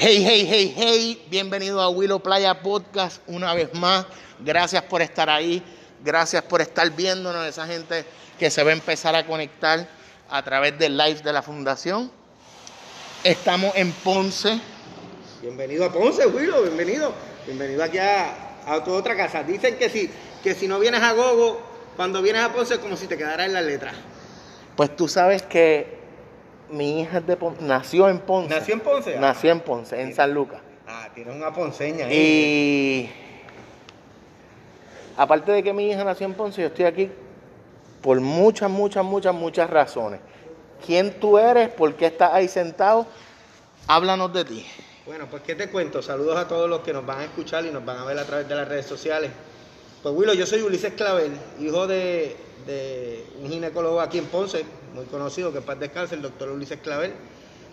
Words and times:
Hey, 0.00 0.22
hey, 0.24 0.46
hey, 0.48 0.74
hey, 0.76 1.26
bienvenido 1.28 1.80
a 1.80 1.88
Willow 1.88 2.20
Playa 2.20 2.62
Podcast 2.62 3.20
una 3.26 3.52
vez 3.52 3.74
más. 3.74 4.06
Gracias 4.38 4.80
por 4.84 5.02
estar 5.02 5.28
ahí, 5.28 5.60
gracias 6.04 6.40
por 6.44 6.60
estar 6.60 6.88
viéndonos, 6.94 7.44
esa 7.44 7.66
gente 7.66 8.04
que 8.38 8.48
se 8.48 8.62
va 8.62 8.70
a 8.70 8.74
empezar 8.74 9.16
a 9.16 9.26
conectar 9.26 9.88
a 10.30 10.44
través 10.44 10.78
del 10.78 10.96
live 10.96 11.20
de 11.20 11.32
la 11.32 11.42
fundación. 11.42 12.12
Estamos 13.24 13.74
en 13.74 13.90
Ponce. 13.90 14.60
Bienvenido 15.42 15.86
a 15.86 15.92
Ponce, 15.92 16.28
Willow, 16.28 16.62
bienvenido. 16.62 17.12
Bienvenido 17.44 17.82
aquí 17.82 17.98
a, 17.98 18.62
a 18.66 18.84
tu 18.84 18.92
otra 18.92 19.16
casa. 19.16 19.42
Dicen 19.42 19.78
que 19.78 19.90
si, 19.90 20.08
que 20.44 20.54
si 20.54 20.68
no 20.68 20.78
vienes 20.78 21.02
a 21.02 21.12
Gogo, 21.12 21.60
cuando 21.96 22.22
vienes 22.22 22.42
a 22.42 22.52
Ponce 22.52 22.74
es 22.74 22.80
como 22.80 22.96
si 22.96 23.08
te 23.08 23.18
quedara 23.18 23.44
en 23.46 23.52
la 23.52 23.62
letra. 23.62 23.92
Pues 24.76 24.94
tú 24.94 25.08
sabes 25.08 25.42
que 25.42 25.97
mi 26.70 27.00
hija 27.00 27.18
es 27.18 27.26
de 27.26 27.36
Pon- 27.36 27.56
nació 27.60 28.08
en 28.08 28.18
Ponce. 28.20 28.48
¿Nació 28.54 28.74
en 28.74 28.80
Ponce? 28.80 29.16
Ah. 29.16 29.20
Nació 29.20 29.52
en 29.52 29.60
Ponce, 29.60 30.00
en 30.00 30.14
San 30.14 30.32
Lucas. 30.34 30.60
Ah, 30.86 31.08
tienes 31.14 31.34
una 31.34 31.52
ponceña 31.52 32.06
ahí. 32.06 32.14
Y 32.16 33.10
aparte 35.16 35.52
de 35.52 35.62
que 35.62 35.72
mi 35.72 35.90
hija 35.90 36.04
nació 36.04 36.26
en 36.26 36.34
Ponce, 36.34 36.60
yo 36.62 36.68
estoy 36.68 36.84
aquí 36.86 37.10
por 38.02 38.20
muchas, 38.20 38.70
muchas, 38.70 39.04
muchas, 39.04 39.34
muchas 39.34 39.68
razones. 39.68 40.20
¿Quién 40.86 41.18
tú 41.18 41.36
eres? 41.38 41.68
¿Por 41.70 41.94
qué 41.94 42.06
estás 42.06 42.32
ahí 42.32 42.48
sentado? 42.48 43.06
Háblanos 43.86 44.32
de 44.32 44.44
ti. 44.44 44.66
Bueno, 45.06 45.26
pues 45.30 45.42
qué 45.42 45.54
te 45.54 45.68
cuento. 45.70 46.02
Saludos 46.02 46.36
a 46.36 46.46
todos 46.46 46.68
los 46.68 46.80
que 46.80 46.92
nos 46.92 47.04
van 47.04 47.20
a 47.20 47.24
escuchar 47.24 47.64
y 47.66 47.70
nos 47.70 47.84
van 47.84 47.98
a 47.98 48.04
ver 48.04 48.18
a 48.18 48.24
través 48.24 48.48
de 48.48 48.54
las 48.54 48.68
redes 48.68 48.86
sociales. 48.86 49.30
Pues 50.02 50.14
Willow, 50.14 50.34
yo 50.34 50.46
soy 50.46 50.62
Ulises 50.62 50.92
Clavel, 50.94 51.32
hijo 51.60 51.86
de, 51.86 52.36
de 52.66 53.24
un 53.42 53.50
ginecólogo 53.50 54.00
aquí 54.00 54.18
en 54.18 54.26
Ponce, 54.26 54.64
muy 54.94 55.04
conocido, 55.06 55.50
que 55.52 55.58
en 55.58 55.64
paz 55.64 55.78
descanse, 55.80 56.14
el 56.14 56.22
doctor 56.22 56.50
Ulises 56.50 56.78
Clavel, 56.80 57.12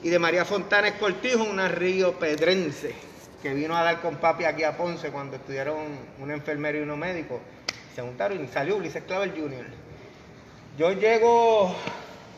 y 0.02 0.10
de 0.10 0.20
María 0.20 0.44
Fontanes 0.44 0.94
Cortijo, 0.94 1.44
una 1.44 1.68
río 1.68 2.18
pedrense, 2.18 2.96
que 3.44 3.54
vino 3.54 3.78
a 3.78 3.84
dar 3.84 4.02
con 4.02 4.16
papi 4.16 4.46
aquí 4.46 4.64
a 4.64 4.76
Ponce 4.76 5.10
cuando 5.12 5.36
estudiaron 5.36 5.78
un 6.20 6.32
enfermero 6.32 6.80
y 6.80 6.82
uno 6.82 6.98
médico. 6.98 7.40
Se 7.96 8.02
juntaron 8.02 8.44
y 8.44 8.48
salió 8.48 8.78
Ulises 8.78 9.04
Clavel 9.04 9.32
Jr. 9.32 9.66
Yo 10.78 10.92
llego 10.94 11.74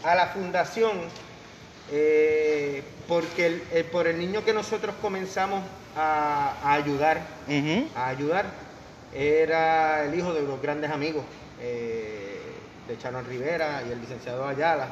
a 0.04 0.16
la 0.16 0.28
fundación 0.28 0.92
eh, 1.90 2.84
porque 3.08 3.46
el- 3.48 3.64
el- 3.72 3.86
por 3.86 4.08
el 4.08 4.20
niño 4.20 4.44
que 4.44 4.52
nosotros 4.54 4.94
comenzamos 5.02 5.64
a, 5.96 6.58
a 6.62 6.74
ayudar, 6.74 7.22
a 7.96 8.08
ayudar, 8.10 8.46
era 9.14 10.06
el 10.06 10.18
hijo 10.18 10.34
de 10.34 10.42
los 10.42 10.62
grandes 10.62 10.92
amigos 10.92 11.24
eh, 11.62 12.40
de 12.88 12.98
Charon 12.98 13.26
Rivera 13.26 13.84
y 13.88 13.92
el 13.92 14.02
licenciado 14.02 14.48
Ayala. 14.48 14.88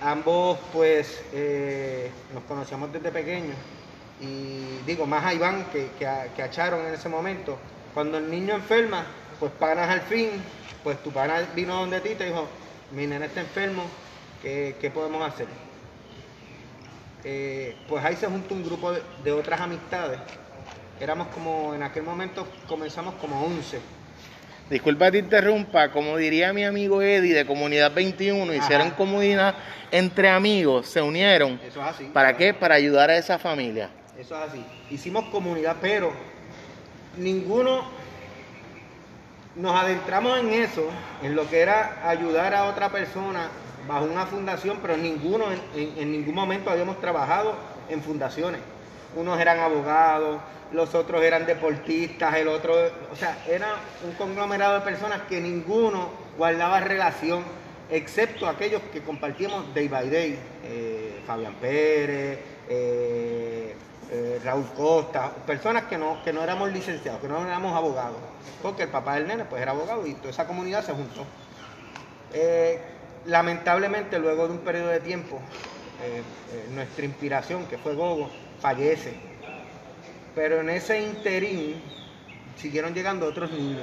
Ambos 0.00 0.58
pues 0.72 1.22
eh, 1.32 2.10
nos 2.32 2.44
conocíamos 2.44 2.92
desde 2.92 3.10
pequeños 3.10 3.56
y 4.20 4.78
digo, 4.86 5.06
más 5.06 5.24
a 5.24 5.34
Iván 5.34 5.66
que, 5.72 5.90
que 5.98 6.06
a, 6.06 6.32
que 6.34 6.42
a 6.42 6.50
Charon 6.50 6.86
en 6.86 6.94
ese 6.94 7.08
momento. 7.08 7.58
Cuando 7.94 8.18
el 8.18 8.30
niño 8.30 8.54
enferma, 8.54 9.04
pues 9.38 9.52
panas 9.52 9.88
al 9.88 10.00
fin, 10.02 10.30
pues 10.82 11.02
tu 11.02 11.10
pana 11.10 11.40
vino 11.54 11.74
donde 11.74 12.00
ti 12.00 12.10
y 12.10 12.14
te 12.14 12.26
dijo, 12.26 12.46
mi 12.92 13.06
nene 13.06 13.26
está 13.26 13.40
enfermo, 13.40 13.84
¿qué, 14.42 14.76
qué 14.80 14.90
podemos 14.90 15.22
hacer? 15.26 15.46
Eh, 17.24 17.76
pues 17.88 18.04
ahí 18.04 18.16
se 18.16 18.26
junta 18.26 18.54
un 18.54 18.64
grupo 18.64 18.92
de, 18.92 19.02
de 19.24 19.32
otras 19.32 19.60
amistades. 19.60 20.20
Éramos 21.00 21.28
como, 21.28 21.74
en 21.74 21.82
aquel 21.82 22.02
momento 22.02 22.46
comenzamos 22.68 23.14
como 23.14 23.44
11. 23.44 23.78
Disculpa 24.68 25.10
te 25.10 25.18
interrumpa, 25.18 25.90
como 25.92 26.16
diría 26.16 26.52
mi 26.52 26.64
amigo 26.64 27.00
Eddie 27.00 27.32
de 27.34 27.46
Comunidad 27.46 27.92
21, 27.94 28.42
Ajá. 28.52 28.54
hicieron 28.56 28.90
comunidad 28.90 29.54
entre 29.90 30.28
amigos, 30.28 30.86
se 30.88 31.00
unieron. 31.00 31.58
Eso 31.66 31.80
es 31.80 31.86
así. 31.86 32.04
¿Para 32.12 32.36
qué? 32.36 32.52
Para 32.52 32.74
ayudar 32.74 33.08
a 33.10 33.16
esa 33.16 33.38
familia. 33.38 33.88
Eso 34.18 34.36
es 34.42 34.50
así. 34.50 34.62
Hicimos 34.90 35.24
comunidad, 35.26 35.76
pero 35.80 36.12
ninguno 37.16 37.84
nos 39.56 39.74
adentramos 39.74 40.38
en 40.38 40.52
eso, 40.52 40.88
en 41.22 41.34
lo 41.34 41.48
que 41.48 41.60
era 41.60 42.02
ayudar 42.08 42.54
a 42.54 42.64
otra 42.64 42.90
persona 42.90 43.48
bajo 43.86 44.04
una 44.04 44.26
fundación, 44.26 44.78
pero 44.82 44.96
ninguno 44.96 45.46
en, 45.50 45.60
en- 45.74 45.98
en 45.98 46.12
ningún 46.12 46.34
momento 46.34 46.70
habíamos 46.70 47.00
trabajado 47.00 47.54
en 47.88 48.02
fundaciones. 48.02 48.60
Unos 49.16 49.40
eran 49.40 49.58
abogados, 49.58 50.40
los 50.72 50.94
otros 50.94 51.22
eran 51.22 51.46
deportistas, 51.46 52.36
el 52.36 52.48
otro, 52.48 52.74
o 53.10 53.16
sea, 53.16 53.38
era 53.48 53.74
un 54.04 54.12
conglomerado 54.12 54.74
de 54.74 54.80
personas 54.82 55.22
que 55.28 55.40
ninguno 55.40 56.10
guardaba 56.36 56.80
relación, 56.80 57.42
excepto 57.90 58.46
aquellos 58.46 58.82
que 58.92 59.02
compartíamos 59.02 59.72
day 59.74 59.88
by 59.88 60.10
day. 60.10 60.38
Eh, 60.64 61.08
Fabián 61.28 61.54
Pérez, 61.60 62.38
eh, 62.70 63.74
eh, 64.10 64.40
Raúl 64.42 64.64
Costa, 64.74 65.30
personas 65.46 65.84
que 65.84 65.98
no, 65.98 66.22
que 66.24 66.32
no 66.32 66.42
éramos 66.42 66.72
licenciados, 66.72 67.20
que 67.20 67.28
no 67.28 67.44
éramos 67.44 67.76
abogados, 67.76 68.16
porque 68.62 68.84
el 68.84 68.88
papá 68.88 69.16
del 69.16 69.28
nene 69.28 69.44
pues 69.44 69.60
era 69.60 69.72
abogado 69.72 70.06
y 70.06 70.14
toda 70.14 70.30
esa 70.30 70.46
comunidad 70.46 70.82
se 70.82 70.92
juntó. 70.92 71.26
Eh, 72.32 72.80
lamentablemente 73.26 74.18
luego 74.18 74.46
de 74.48 74.54
un 74.54 74.60
periodo 74.60 74.88
de 74.88 75.00
tiempo, 75.00 75.38
nuestra 76.70 77.04
inspiración, 77.04 77.66
que 77.66 77.76
fue 77.76 77.94
Gogo, 77.94 78.30
fallece. 78.60 79.12
Pero 80.34 80.60
en 80.60 80.70
ese 80.70 81.00
interín 81.00 81.74
siguieron 82.56 82.94
llegando 82.94 83.26
otros 83.26 83.50
niños, 83.50 83.82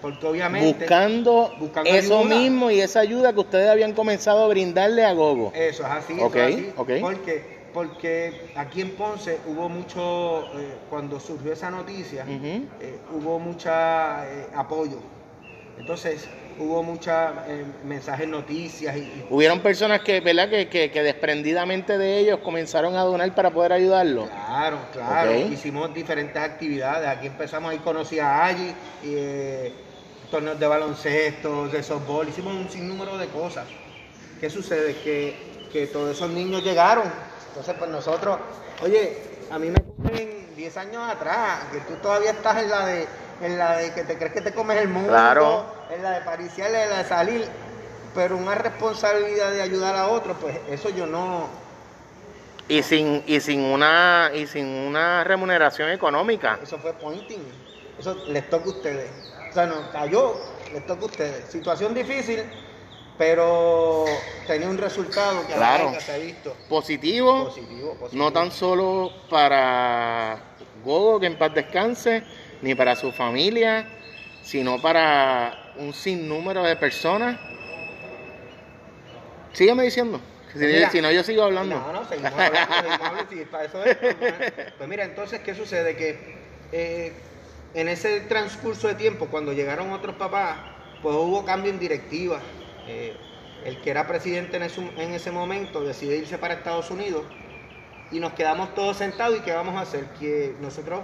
porque 0.00 0.26
obviamente... 0.26 0.80
Buscando, 0.80 1.54
buscando 1.58 1.90
eso 1.90 2.20
ayuda. 2.20 2.36
mismo 2.38 2.70
y 2.70 2.80
esa 2.80 3.00
ayuda 3.00 3.32
que 3.32 3.40
ustedes 3.40 3.68
habían 3.68 3.92
comenzado 3.92 4.44
a 4.44 4.48
brindarle 4.48 5.04
a 5.04 5.12
Gogo. 5.12 5.52
Eso 5.54 5.82
es 5.84 5.88
así, 5.90 6.14
Ok, 6.20 6.36
eso 6.36 6.48
es 6.48 6.54
así. 6.54 6.72
ok. 6.76 6.90
Porque, 7.00 7.58
porque 7.72 8.50
aquí 8.56 8.80
en 8.80 8.90
Ponce 8.92 9.38
hubo 9.46 9.68
mucho, 9.68 10.46
eh, 10.58 10.74
cuando 10.90 11.20
surgió 11.20 11.52
esa 11.52 11.70
noticia, 11.70 12.24
eh, 12.28 12.64
hubo 13.12 13.38
mucha 13.38 14.26
eh, 14.28 14.46
apoyo. 14.56 14.98
Entonces, 15.78 16.26
hubo 16.58 16.82
muchos 16.82 17.14
mensajes, 17.84 18.26
noticias 18.28 18.96
y, 18.96 19.00
y- 19.00 19.26
Hubieron 19.30 19.60
personas 19.60 20.00
que, 20.00 20.20
¿verdad? 20.20 20.48
Que, 20.48 20.68
que, 20.68 20.90
que 20.90 21.02
desprendidamente 21.02 21.98
de 21.98 22.18
ellos 22.18 22.40
comenzaron 22.40 22.96
a 22.96 23.02
donar 23.02 23.34
para 23.34 23.50
poder 23.50 23.72
ayudarlo. 23.72 24.28
Claro, 24.28 24.78
claro. 24.92 25.32
Hicimos 25.32 25.92
diferentes 25.94 26.40
actividades. 26.42 27.08
Aquí 27.08 27.26
empezamos, 27.28 27.70
ahí 27.70 27.78
conocí 27.78 28.18
a 28.18 28.44
Allí, 28.44 28.74
eh, 29.04 29.72
torneos 30.30 30.58
de 30.58 30.66
baloncesto, 30.66 31.68
de 31.68 31.82
softball. 31.82 32.28
Hicimos 32.28 32.54
un 32.54 32.68
sinnúmero 32.70 33.16
de 33.18 33.26
cosas. 33.28 33.64
¿Qué 34.40 34.48
sucede? 34.50 34.96
Que, 34.96 35.36
que 35.72 35.86
todos 35.86 36.16
esos 36.16 36.30
niños 36.30 36.62
llegaron. 36.64 37.04
Entonces, 37.48 37.74
pues 37.78 37.90
nosotros, 37.90 38.38
oye, 38.82 39.16
a 39.50 39.58
mí 39.58 39.70
me 39.70 39.78
cogen 39.82 40.54
10 40.56 40.76
años 40.76 41.02
atrás, 41.08 41.64
que 41.72 41.78
tú 41.80 41.94
todavía 42.02 42.30
estás 42.32 42.62
en 42.62 42.70
la 42.70 42.86
de, 42.86 43.06
en 43.42 43.58
la 43.58 43.76
de 43.78 43.92
que 43.92 44.04
te 44.04 44.16
crees 44.16 44.32
que 44.32 44.40
te 44.40 44.52
comes 44.52 44.76
el 44.78 44.88
mundo, 44.88 45.08
Claro. 45.08 45.77
En 45.90 46.02
la 46.02 46.10
de 46.12 46.20
pariciar, 46.22 46.68
en 46.74 46.90
la 46.90 46.98
de 46.98 47.04
salir. 47.08 47.48
Pero 48.14 48.36
una 48.36 48.54
responsabilidad 48.54 49.50
de 49.52 49.62
ayudar 49.62 49.94
a 49.94 50.08
otros, 50.08 50.36
pues 50.40 50.58
eso 50.70 50.88
yo 50.90 51.06
no, 51.06 51.46
Y 52.68 52.82
sin, 52.82 53.22
y 53.26 53.40
sin 53.40 53.60
una, 53.62 54.30
y 54.34 54.46
sin 54.46 54.66
una 54.66 55.24
remuneración 55.24 55.90
económica. 55.90 56.58
Eso 56.62 56.78
fue 56.78 56.92
pointing. 56.94 57.42
Eso 57.98 58.14
les 58.28 58.48
toca 58.50 58.64
a 58.64 58.68
ustedes. 58.68 59.10
O 59.50 59.52
sea, 59.52 59.66
nos 59.66 59.88
cayó, 59.88 60.34
les 60.72 60.84
toca 60.86 61.02
a 61.02 61.06
ustedes. 61.06 61.44
Situación 61.50 61.94
difícil, 61.94 62.42
pero 63.16 64.04
tenía 64.46 64.68
un 64.68 64.78
resultado 64.78 65.46
que 65.46 65.52
Claro. 65.54 65.92
se 66.00 66.12
ha 66.12 66.18
visto 66.18 66.54
Positivo, 66.68 67.44
positivo, 67.46 67.94
positivo. 67.94 68.24
no 68.24 68.32
tan 68.32 68.50
solo 68.52 69.12
para 69.30 70.38
Gogo, 70.84 71.20
que 71.20 71.26
en 71.26 71.36
paz 71.38 71.54
descanse, 71.54 72.22
ni 72.62 72.74
para 72.74 72.96
su 72.96 73.12
familia, 73.12 73.88
sino 74.42 74.80
para 74.80 75.67
un 75.78 75.94
sinnúmero 75.94 76.62
de 76.62 76.76
personas. 76.76 77.38
Sígueme 79.52 79.84
diciendo. 79.84 80.20
Si, 80.52 80.58
mira, 80.58 80.90
si 80.90 81.00
no, 81.00 81.10
yo 81.10 81.22
sigo 81.22 81.42
hablando. 81.42 81.78
No, 81.78 81.92
no, 81.92 82.04
seguimos 82.04 82.32
hablando, 82.32 82.74
seguimos 82.74 83.00
hablando, 83.00 83.30
sí, 83.30 83.44
para 83.50 83.64
eso 83.64 83.84
es. 83.84 83.96
Pues 84.78 84.88
mira, 84.88 85.04
entonces, 85.04 85.40
¿qué 85.40 85.54
sucede? 85.54 85.94
Que 85.94 86.38
eh, 86.72 87.12
en 87.74 87.88
ese 87.88 88.20
transcurso 88.20 88.88
de 88.88 88.94
tiempo, 88.94 89.26
cuando 89.26 89.52
llegaron 89.52 89.92
otros 89.92 90.16
papás, 90.16 90.58
pues 91.02 91.14
hubo 91.14 91.44
cambio 91.44 91.70
en 91.70 91.78
directiva. 91.78 92.40
Eh, 92.86 93.16
el 93.64 93.80
que 93.82 93.90
era 93.90 94.06
presidente 94.06 94.56
en 94.56 94.62
ese, 94.62 94.80
en 94.80 95.12
ese 95.12 95.30
momento 95.30 95.82
decidió 95.82 96.16
irse 96.16 96.38
para 96.38 96.54
Estados 96.54 96.90
Unidos 96.90 97.24
y 98.10 98.20
nos 98.20 98.32
quedamos 98.32 98.74
todos 98.74 98.96
sentados 98.96 99.38
y 99.38 99.40
¿qué 99.40 99.52
vamos 99.52 99.76
a 99.76 99.80
hacer? 99.80 100.04
Que 100.18 100.54
nosotros 100.60 101.00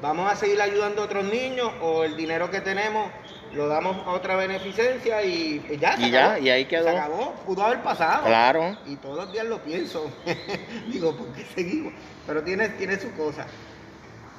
vamos 0.00 0.30
a 0.30 0.36
seguir 0.36 0.60
ayudando 0.60 1.02
a 1.02 1.06
otros 1.06 1.24
niños 1.24 1.72
o 1.80 2.04
el 2.04 2.16
dinero 2.16 2.50
que 2.50 2.60
tenemos 2.60 3.10
lo 3.54 3.68
damos 3.68 3.96
a 4.06 4.10
otra 4.10 4.36
beneficencia 4.36 5.22
y 5.22 5.62
ya. 5.80 5.96
se 5.96 6.02
Y 6.02 6.10
ya, 6.10 6.24
acabó. 6.32 6.44
y 6.44 6.50
ahí 6.50 6.64
quedó. 6.66 6.84
Se 6.84 6.96
acabó, 6.98 7.32
pudo 7.46 7.64
haber 7.64 7.82
pasado. 7.82 8.24
Claro. 8.26 8.76
Y 8.86 8.96
todos 8.96 9.16
los 9.16 9.32
días 9.32 9.46
lo 9.46 9.58
pienso. 9.62 10.10
digo, 10.92 11.16
¿por 11.16 11.28
qué 11.34 11.44
seguimos? 11.54 11.92
Pero 12.26 12.42
tiene, 12.42 12.68
tiene 12.70 12.98
su 12.98 13.12
cosa. 13.12 13.46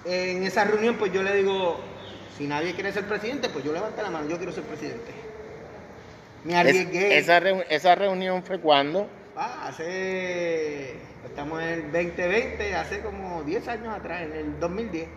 En 0.06 0.44
esa 0.44 0.64
reunión, 0.66 0.96
pues 0.98 1.12
yo 1.14 1.24
le 1.24 1.36
digo, 1.36 1.80
si 2.38 2.46
nadie 2.46 2.74
quiere 2.74 2.92
ser 2.92 3.06
presidente, 3.06 3.50
pues 3.50 3.64
yo 3.66 3.72
levanto 3.74 4.02
la 4.02 4.10
mano, 4.10 4.28
yo 4.30 4.38
quiero 4.38 4.52
ser 4.52 4.64
presidente. 4.64 5.12
Me 6.44 6.54
Es- 6.54 6.60
arriesgué. 6.60 7.18
esa, 7.18 7.40
reu- 7.42 7.66
esa 7.70 7.96
reunión 7.96 8.44
fue 8.44 8.60
cuando. 8.60 9.08
Ah, 9.36 9.68
hace. 9.68 10.96
estamos 11.26 11.62
en 11.62 11.70
el 11.70 11.82
2020, 11.92 12.76
hace 12.76 13.02
como 13.02 13.44
10 13.44 13.68
años 13.68 13.94
atrás, 13.96 14.22
en 14.22 14.32
el 14.34 14.60
2010, 14.60 15.08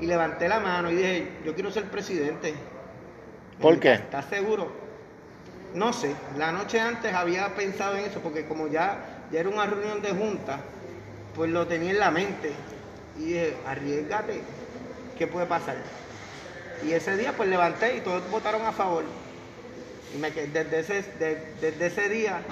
y 0.00 0.06
levanté 0.06 0.48
la 0.48 0.58
mano 0.60 0.90
y 0.90 0.96
dije, 0.96 1.28
yo 1.44 1.54
quiero 1.54 1.70
ser 1.70 1.84
presidente. 1.84 2.54
¿Por 3.60 3.80
qué? 3.80 3.94
¿Estás 3.94 4.26
seguro? 4.28 4.72
No 5.74 5.92
sé, 5.92 6.16
la 6.36 6.52
noche 6.52 6.80
antes 6.80 7.12
había 7.14 7.54
pensado 7.54 7.96
en 7.96 8.04
eso, 8.06 8.20
porque 8.20 8.46
como 8.46 8.68
ya, 8.68 9.26
ya 9.30 9.40
era 9.40 9.48
una 9.48 9.66
reunión 9.66 10.00
de 10.02 10.10
junta, 10.12 10.60
pues 11.34 11.50
lo 11.50 11.66
tenía 11.66 11.90
en 11.90 11.98
la 11.98 12.10
mente. 12.10 12.52
Y 13.16 13.26
dije, 13.26 13.62
arriesgate, 13.66 14.44
¿qué 15.16 15.26
puede 15.26 15.46
pasar? 15.46 15.76
Y 16.80 16.92
ese 16.92 17.16
día 17.16 17.36
pues 17.36 17.48
levanté 17.48 17.96
y 17.96 18.00
todos 18.00 18.28
votaron 18.30 18.64
a 18.66 18.72
favor. 18.72 19.04
Y 20.10 20.16
me 20.18 20.30
desde, 20.30 20.78
ese, 20.80 21.02
de- 21.18 21.54
desde 21.60 21.86
ese 21.86 22.08
día 22.08 22.42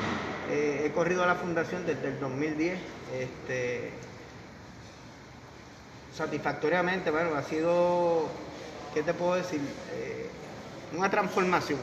eh, 0.44 0.82
he 0.86 0.92
corrido 0.92 1.22
a 1.24 1.26
la 1.26 1.36
fundación 1.36 1.86
desde 1.86 2.08
el 2.08 2.20
2010. 2.20 2.80
Este, 3.08 3.92
satisfactoriamente, 6.10 7.10
bueno, 7.10 7.34
ha 7.34 7.42
sido, 7.42 8.30
¿qué 8.94 9.02
te 9.02 9.14
puedo 9.14 9.34
decir? 9.34 9.60
Eh, 9.90 10.25
una 10.96 11.10
transformación. 11.10 11.78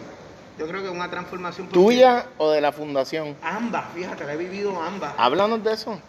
Yo 0.57 0.67
creo 0.67 0.83
que 0.83 0.89
una 0.89 1.09
transformación. 1.09 1.67
¿Tuya 1.69 2.25
o 2.37 2.51
de 2.51 2.61
la 2.61 2.71
fundación? 2.71 3.35
Ambas, 3.41 3.85
fíjate, 3.93 4.25
la 4.25 4.33
he 4.33 4.37
vivido 4.37 4.79
ambas. 4.81 5.13
Háblanos 5.17 5.63
de 5.63 5.73
eso. 5.73 5.99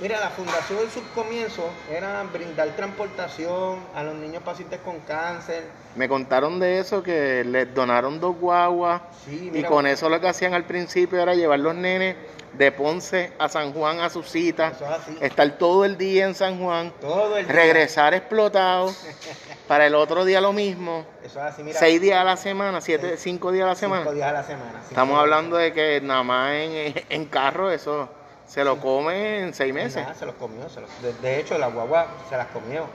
Mira, 0.00 0.20
la 0.20 0.30
fundación 0.30 0.78
en 0.84 0.90
sus 0.90 1.02
comienzos 1.12 1.64
era 1.90 2.22
brindar 2.32 2.68
transportación 2.76 3.80
a 3.96 4.04
los 4.04 4.14
niños 4.14 4.42
pacientes 4.44 4.78
con 4.84 5.00
cáncer. 5.00 5.64
Me 5.96 6.08
contaron 6.08 6.60
de 6.60 6.78
eso, 6.78 7.02
que 7.02 7.42
les 7.44 7.74
donaron 7.74 8.20
dos 8.20 8.36
guaguas 8.36 9.02
Sí, 9.24 9.50
y 9.52 9.62
con 9.64 9.88
eso 9.88 10.08
lo 10.08 10.20
que 10.20 10.28
hacían 10.28 10.54
al 10.54 10.64
principio 10.64 11.20
era 11.20 11.34
llevar 11.34 11.58
los 11.58 11.74
nenes 11.74 12.14
de 12.52 12.70
Ponce 12.70 13.32
a 13.40 13.48
San 13.48 13.72
Juan 13.72 13.98
a 14.00 14.08
sus 14.08 14.30
citas, 14.30 14.74
es 15.16 15.22
estar 15.22 15.50
todo 15.58 15.84
el 15.84 15.98
día 15.98 16.26
en 16.26 16.34
San 16.34 16.60
Juan, 16.62 16.92
Todo 17.00 17.36
el 17.36 17.44
día. 17.46 17.54
regresar 17.54 18.14
explotados, 18.14 18.96
para 19.68 19.86
el 19.86 19.94
otro 19.96 20.24
día 20.24 20.40
lo 20.40 20.52
mismo, 20.52 21.04
Eso 21.22 21.40
es 21.40 21.44
así, 21.44 21.62
mira. 21.62 21.78
seis 21.78 22.00
días 22.00 22.18
a 22.20 22.24
la 22.24 22.36
semana, 22.36 22.80
siete, 22.80 23.16
cinco 23.16 23.50
días 23.52 23.64
a 23.64 23.68
la 23.70 23.74
cinco 23.74 23.94
semana. 23.96 24.12
días 24.12 24.28
a 24.28 24.32
la 24.32 24.42
semana. 24.44 24.70
cinco 24.74 24.86
Estamos 24.90 25.18
hablando 25.18 25.56
de 25.56 25.72
que 25.72 26.00
nada 26.00 26.22
más 26.22 26.52
en, 26.52 26.94
en 27.10 27.24
carro 27.26 27.70
eso 27.70 28.08
se 28.48 28.64
lo 28.64 28.80
come 28.80 29.40
en 29.42 29.54
seis 29.54 29.72
meses. 29.72 30.02
Nada, 30.02 30.14
se 30.14 30.26
los 30.26 30.34
comió. 30.34 30.68
se 30.68 30.80
los- 30.80 31.02
de, 31.02 31.12
de 31.12 31.38
hecho, 31.38 31.56
la 31.58 31.68
guagua 31.68 32.08
se 32.28 32.36
las 32.36 32.46
comió. 32.48 32.86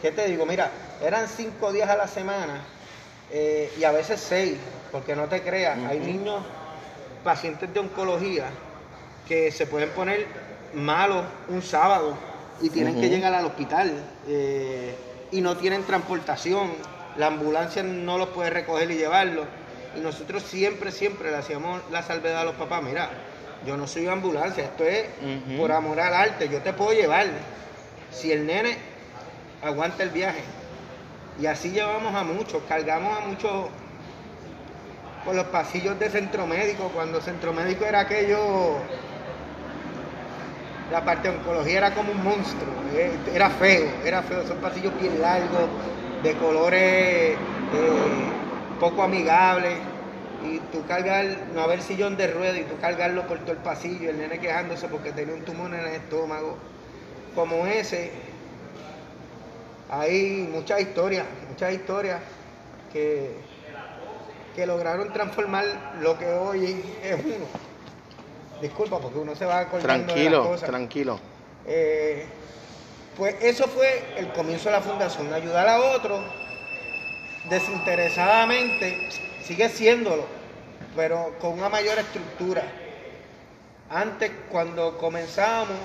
¿Qué 0.00 0.10
te 0.12 0.26
digo? 0.28 0.46
Mira, 0.46 0.70
eran 1.02 1.28
cinco 1.28 1.72
días 1.72 1.90
a 1.90 1.96
la 1.96 2.06
semana 2.08 2.60
eh, 3.30 3.72
y 3.78 3.84
a 3.84 3.92
veces 3.92 4.20
seis, 4.20 4.56
porque 4.90 5.14
no 5.16 5.26
te 5.28 5.42
creas, 5.42 5.78
hay 5.88 5.98
niños 6.00 6.42
pacientes 7.24 7.72
de 7.74 7.80
oncología 7.80 8.46
que 9.26 9.50
se 9.52 9.66
pueden 9.66 9.90
poner 9.90 10.26
malos 10.74 11.24
un 11.48 11.62
sábado 11.62 12.16
y 12.60 12.70
tienen 12.70 13.00
que 13.00 13.08
llegar 13.08 13.34
al 13.34 13.44
hospital 13.46 13.92
eh, 14.26 14.94
y 15.30 15.40
no 15.40 15.56
tienen 15.56 15.82
transportación, 15.84 16.72
la 17.16 17.26
ambulancia 17.28 17.82
no 17.82 18.18
los 18.18 18.28
puede 18.30 18.50
recoger 18.50 18.90
y 18.90 18.96
llevarlos. 18.96 19.46
Y 19.96 20.00
nosotros 20.00 20.42
siempre, 20.42 20.90
siempre 20.92 21.30
le 21.30 21.36
hacíamos 21.36 21.80
la 21.90 22.02
salvedad 22.02 22.40
a 22.42 22.44
los 22.44 22.54
papás, 22.54 22.82
mira, 22.82 23.10
yo 23.66 23.76
no 23.76 23.86
soy 23.86 24.06
ambulancia, 24.06 24.64
esto 24.64 24.84
es 24.84 25.06
por 25.56 25.72
amor 25.72 26.00
al 26.00 26.14
arte, 26.14 26.48
yo 26.48 26.60
te 26.60 26.72
puedo 26.72 26.92
llevar 26.92 27.26
si 28.10 28.32
el 28.32 28.46
nene 28.46 28.76
aguanta 29.62 30.02
el 30.02 30.10
viaje. 30.10 30.42
Y 31.40 31.46
así 31.46 31.70
llevamos 31.70 32.14
a 32.14 32.24
muchos, 32.24 32.62
cargamos 32.68 33.16
a 33.16 33.20
muchos 33.20 33.68
por 35.24 35.34
los 35.34 35.46
pasillos 35.46 35.98
de 35.98 36.10
centro 36.10 36.46
médico, 36.46 36.90
cuando 36.94 37.20
centro 37.20 37.52
médico 37.52 37.84
era 37.84 38.00
aquello, 38.00 38.76
la 40.90 41.04
parte 41.04 41.30
de 41.30 41.36
oncología 41.36 41.78
era 41.78 41.94
como 41.94 42.12
un 42.12 42.22
monstruo, 42.22 42.74
eh, 42.92 43.12
era 43.34 43.48
feo, 43.48 43.88
era 44.04 44.22
feo, 44.22 44.42
esos 44.42 44.56
pasillos 44.58 44.92
bien 45.00 45.20
largos, 45.20 45.68
de 46.22 46.34
colores 46.34 46.82
eh, 46.82 47.38
poco 48.78 49.02
amigables, 49.02 49.78
y 50.44 50.58
tú 50.72 50.84
cargar, 50.86 51.24
no 51.54 51.62
haber 51.62 51.82
sillón 51.82 52.16
de 52.16 52.26
rueda 52.28 52.58
y 52.58 52.64
tú 52.64 52.76
cargarlo 52.80 53.26
por 53.26 53.38
todo 53.40 53.52
el 53.52 53.58
pasillo, 53.58 54.10
el 54.10 54.18
nene 54.18 54.38
quejándose 54.40 54.88
porque 54.88 55.12
tenía 55.12 55.34
un 55.34 55.42
tumor 55.42 55.72
en 55.74 55.80
el 55.80 55.94
estómago, 55.94 56.56
como 57.34 57.66
ese, 57.66 58.10
hay 59.90 60.48
muchas 60.50 60.80
historias, 60.80 61.26
muchas 61.48 61.72
historias 61.72 62.20
que, 62.92 63.32
que 64.56 64.66
lograron 64.66 65.12
transformar 65.12 65.64
lo 66.00 66.18
que 66.18 66.26
hoy 66.26 66.82
es 67.02 67.14
uno. 67.24 67.46
Disculpa, 68.60 68.98
porque 69.00 69.18
uno 69.18 69.34
se 69.34 69.44
va 69.44 69.60
acordando 69.60 69.92
de 69.92 69.98
las 69.98 70.06
Tranquilo, 70.14 70.44
cosas. 70.44 70.68
tranquilo. 70.68 71.20
Eh, 71.66 72.26
pues 73.16 73.34
eso 73.42 73.66
fue 73.66 74.04
el 74.16 74.32
comienzo 74.32 74.66
de 74.68 74.76
la 74.76 74.80
fundación, 74.80 75.32
ayudar 75.32 75.68
a 75.68 75.80
otros 75.80 76.20
desinteresadamente, 77.50 79.08
sigue 79.44 79.68
siéndolo, 79.68 80.26
pero 80.96 81.34
con 81.40 81.52
una 81.58 81.68
mayor 81.68 81.98
estructura. 81.98 82.62
Antes, 83.90 84.30
cuando 84.50 84.96
comenzamos, 84.98 85.76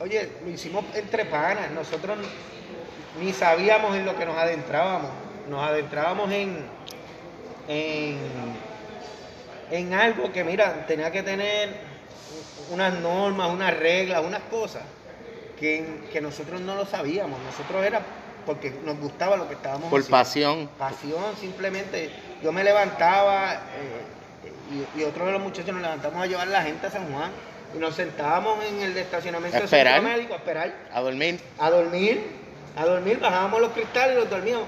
oye, 0.00 0.30
lo 0.44 0.50
hicimos 0.50 0.84
entre 0.94 1.24
panas, 1.24 1.70
nosotros 1.72 2.18
ni 3.20 3.32
sabíamos 3.32 3.96
en 3.96 4.04
lo 4.04 4.16
que 4.16 4.24
nos 4.24 4.36
adentrábamos, 4.36 5.10
nos 5.48 5.62
adentrábamos 5.62 6.30
en, 6.30 6.58
en, 7.68 8.18
en 9.70 9.94
algo 9.94 10.32
que, 10.32 10.44
mira, 10.44 10.86
tenía 10.86 11.10
que 11.10 11.22
tener 11.22 11.70
unas 12.70 12.94
normas, 13.00 13.50
unas 13.50 13.76
reglas, 13.76 14.22
unas 14.24 14.42
cosas 14.42 14.82
que, 15.58 16.02
que 16.12 16.20
nosotros 16.20 16.60
no 16.60 16.76
lo 16.76 16.86
sabíamos. 16.86 17.40
Nosotros 17.40 17.84
era 17.84 18.00
porque 18.46 18.72
nos 18.84 18.98
gustaba 18.98 19.36
lo 19.36 19.48
que 19.48 19.54
estábamos 19.54 19.90
Por 19.90 20.00
haciendo. 20.00 20.16
pasión. 20.16 20.70
Pasión, 20.78 21.36
simplemente. 21.40 22.10
Yo 22.42 22.52
me 22.52 22.64
levantaba 22.64 23.54
eh, 23.54 24.86
y, 24.96 25.00
y 25.00 25.04
otro 25.04 25.26
de 25.26 25.32
los 25.32 25.40
muchachos 25.42 25.72
nos 25.72 25.82
levantamos 25.82 26.22
a 26.22 26.26
llevar 26.26 26.48
la 26.48 26.62
gente 26.62 26.86
a 26.86 26.90
San 26.90 27.12
Juan 27.12 27.30
y 27.74 27.78
nos 27.78 27.94
sentábamos 27.94 28.64
en 28.64 28.80
el 28.80 28.96
estacionamiento 28.96 29.56
¿A 29.58 29.60
del 29.60 29.68
centro 29.68 29.88
esperar? 29.90 30.02
médico 30.02 30.34
a 30.34 30.36
esperar, 30.36 30.74
A 30.92 31.00
dormir. 31.00 31.40
a 31.58 31.70
dormir, 31.70 32.26
a 32.76 32.84
dormir, 32.84 33.18
bajábamos 33.20 33.60
los 33.60 33.70
cristales 33.72 34.16
y 34.16 34.20
los 34.20 34.30
dormíamos. 34.30 34.66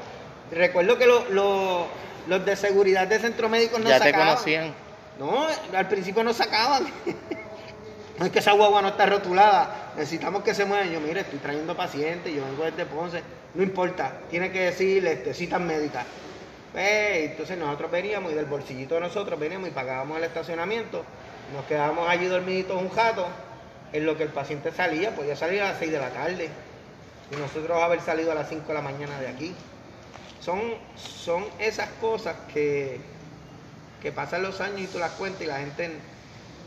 Recuerdo 0.51 0.99
que 0.99 1.07
lo- 1.07 1.25
lo- 1.31 1.87
los 2.29 2.45
de 2.45 2.55
seguridad 2.57 3.07
del 3.09 3.21
centro 3.21 3.49
médico 3.49 3.79
nos 3.79 3.89
Ya 3.89 3.99
te 3.99 4.07
sacaban. 4.11 4.29
conocían. 4.29 4.75
No, 5.19 5.47
al 5.77 5.89
principio 5.89 6.23
nos 6.25 6.37
sacaban. 6.37 6.87
No 8.19 8.27
es 8.27 8.31
que 8.33 8.41
esa 8.41 8.53
guagua 8.53 8.83
no 8.83 8.89
está 8.89 9.07
rotulada. 9.07 9.93
Necesitamos 9.97 10.43
que 10.45 10.55
se 10.55 10.67
muevan. 10.67 10.91
Yo, 10.93 11.01
mire, 11.01 11.23
estoy 11.23 11.39
trayendo 11.39 11.75
pacientes, 11.75 12.33
yo 12.33 12.45
vengo 12.45 12.63
desde 12.65 12.85
Ponce. 12.85 13.23
No 13.55 13.63
importa, 13.63 14.13
tiene 14.31 14.53
que 14.53 14.61
decir 14.67 15.05
este, 15.07 15.33
citas 15.35 15.61
médicas. 15.61 16.05
Pues, 16.73 17.31
entonces 17.31 17.59
nosotros 17.59 17.91
veníamos 17.91 18.33
y 18.33 18.35
del 18.35 18.47
bolsillito 18.47 18.95
de 18.95 19.03
nosotros 19.03 19.39
veníamos 19.39 19.69
y 19.69 19.73
pagábamos 19.73 20.17
el 20.17 20.25
estacionamiento. 20.25 21.05
Nos 21.55 21.67
quedábamos 21.67 22.09
allí 22.09 22.27
dormiditos 22.27 22.81
un 22.81 22.89
jato. 22.91 23.27
En 23.93 24.07
lo 24.07 24.17
que 24.17 24.23
el 24.23 24.31
paciente 24.31 24.73
salía, 24.73 25.15
podía 25.15 25.37
salir 25.37 25.61
a 25.61 25.69
las 25.69 25.79
6 25.79 25.93
de 25.93 25.99
la 25.99 26.09
tarde. 26.09 26.49
Y 27.31 27.37
nosotros 27.37 27.83
haber 27.83 28.01
salido 28.01 28.33
a 28.33 28.35
las 28.35 28.49
5 28.49 28.67
de 28.67 28.75
la 28.75 28.81
mañana 28.81 29.21
de 29.21 29.29
aquí. 29.29 29.55
Son, 30.41 30.61
son 30.97 31.45
esas 31.59 31.91
cosas 32.01 32.37
que, 32.55 33.01
que 34.01 34.11
pasan 34.11 34.43
los 34.43 34.63
años 34.63 34.81
y 34.81 34.87
tú 34.87 34.99
las 34.99 35.13
cuentas 35.13 35.43
y 35.43 35.47
la 35.47 35.59
gente, 35.59 35.91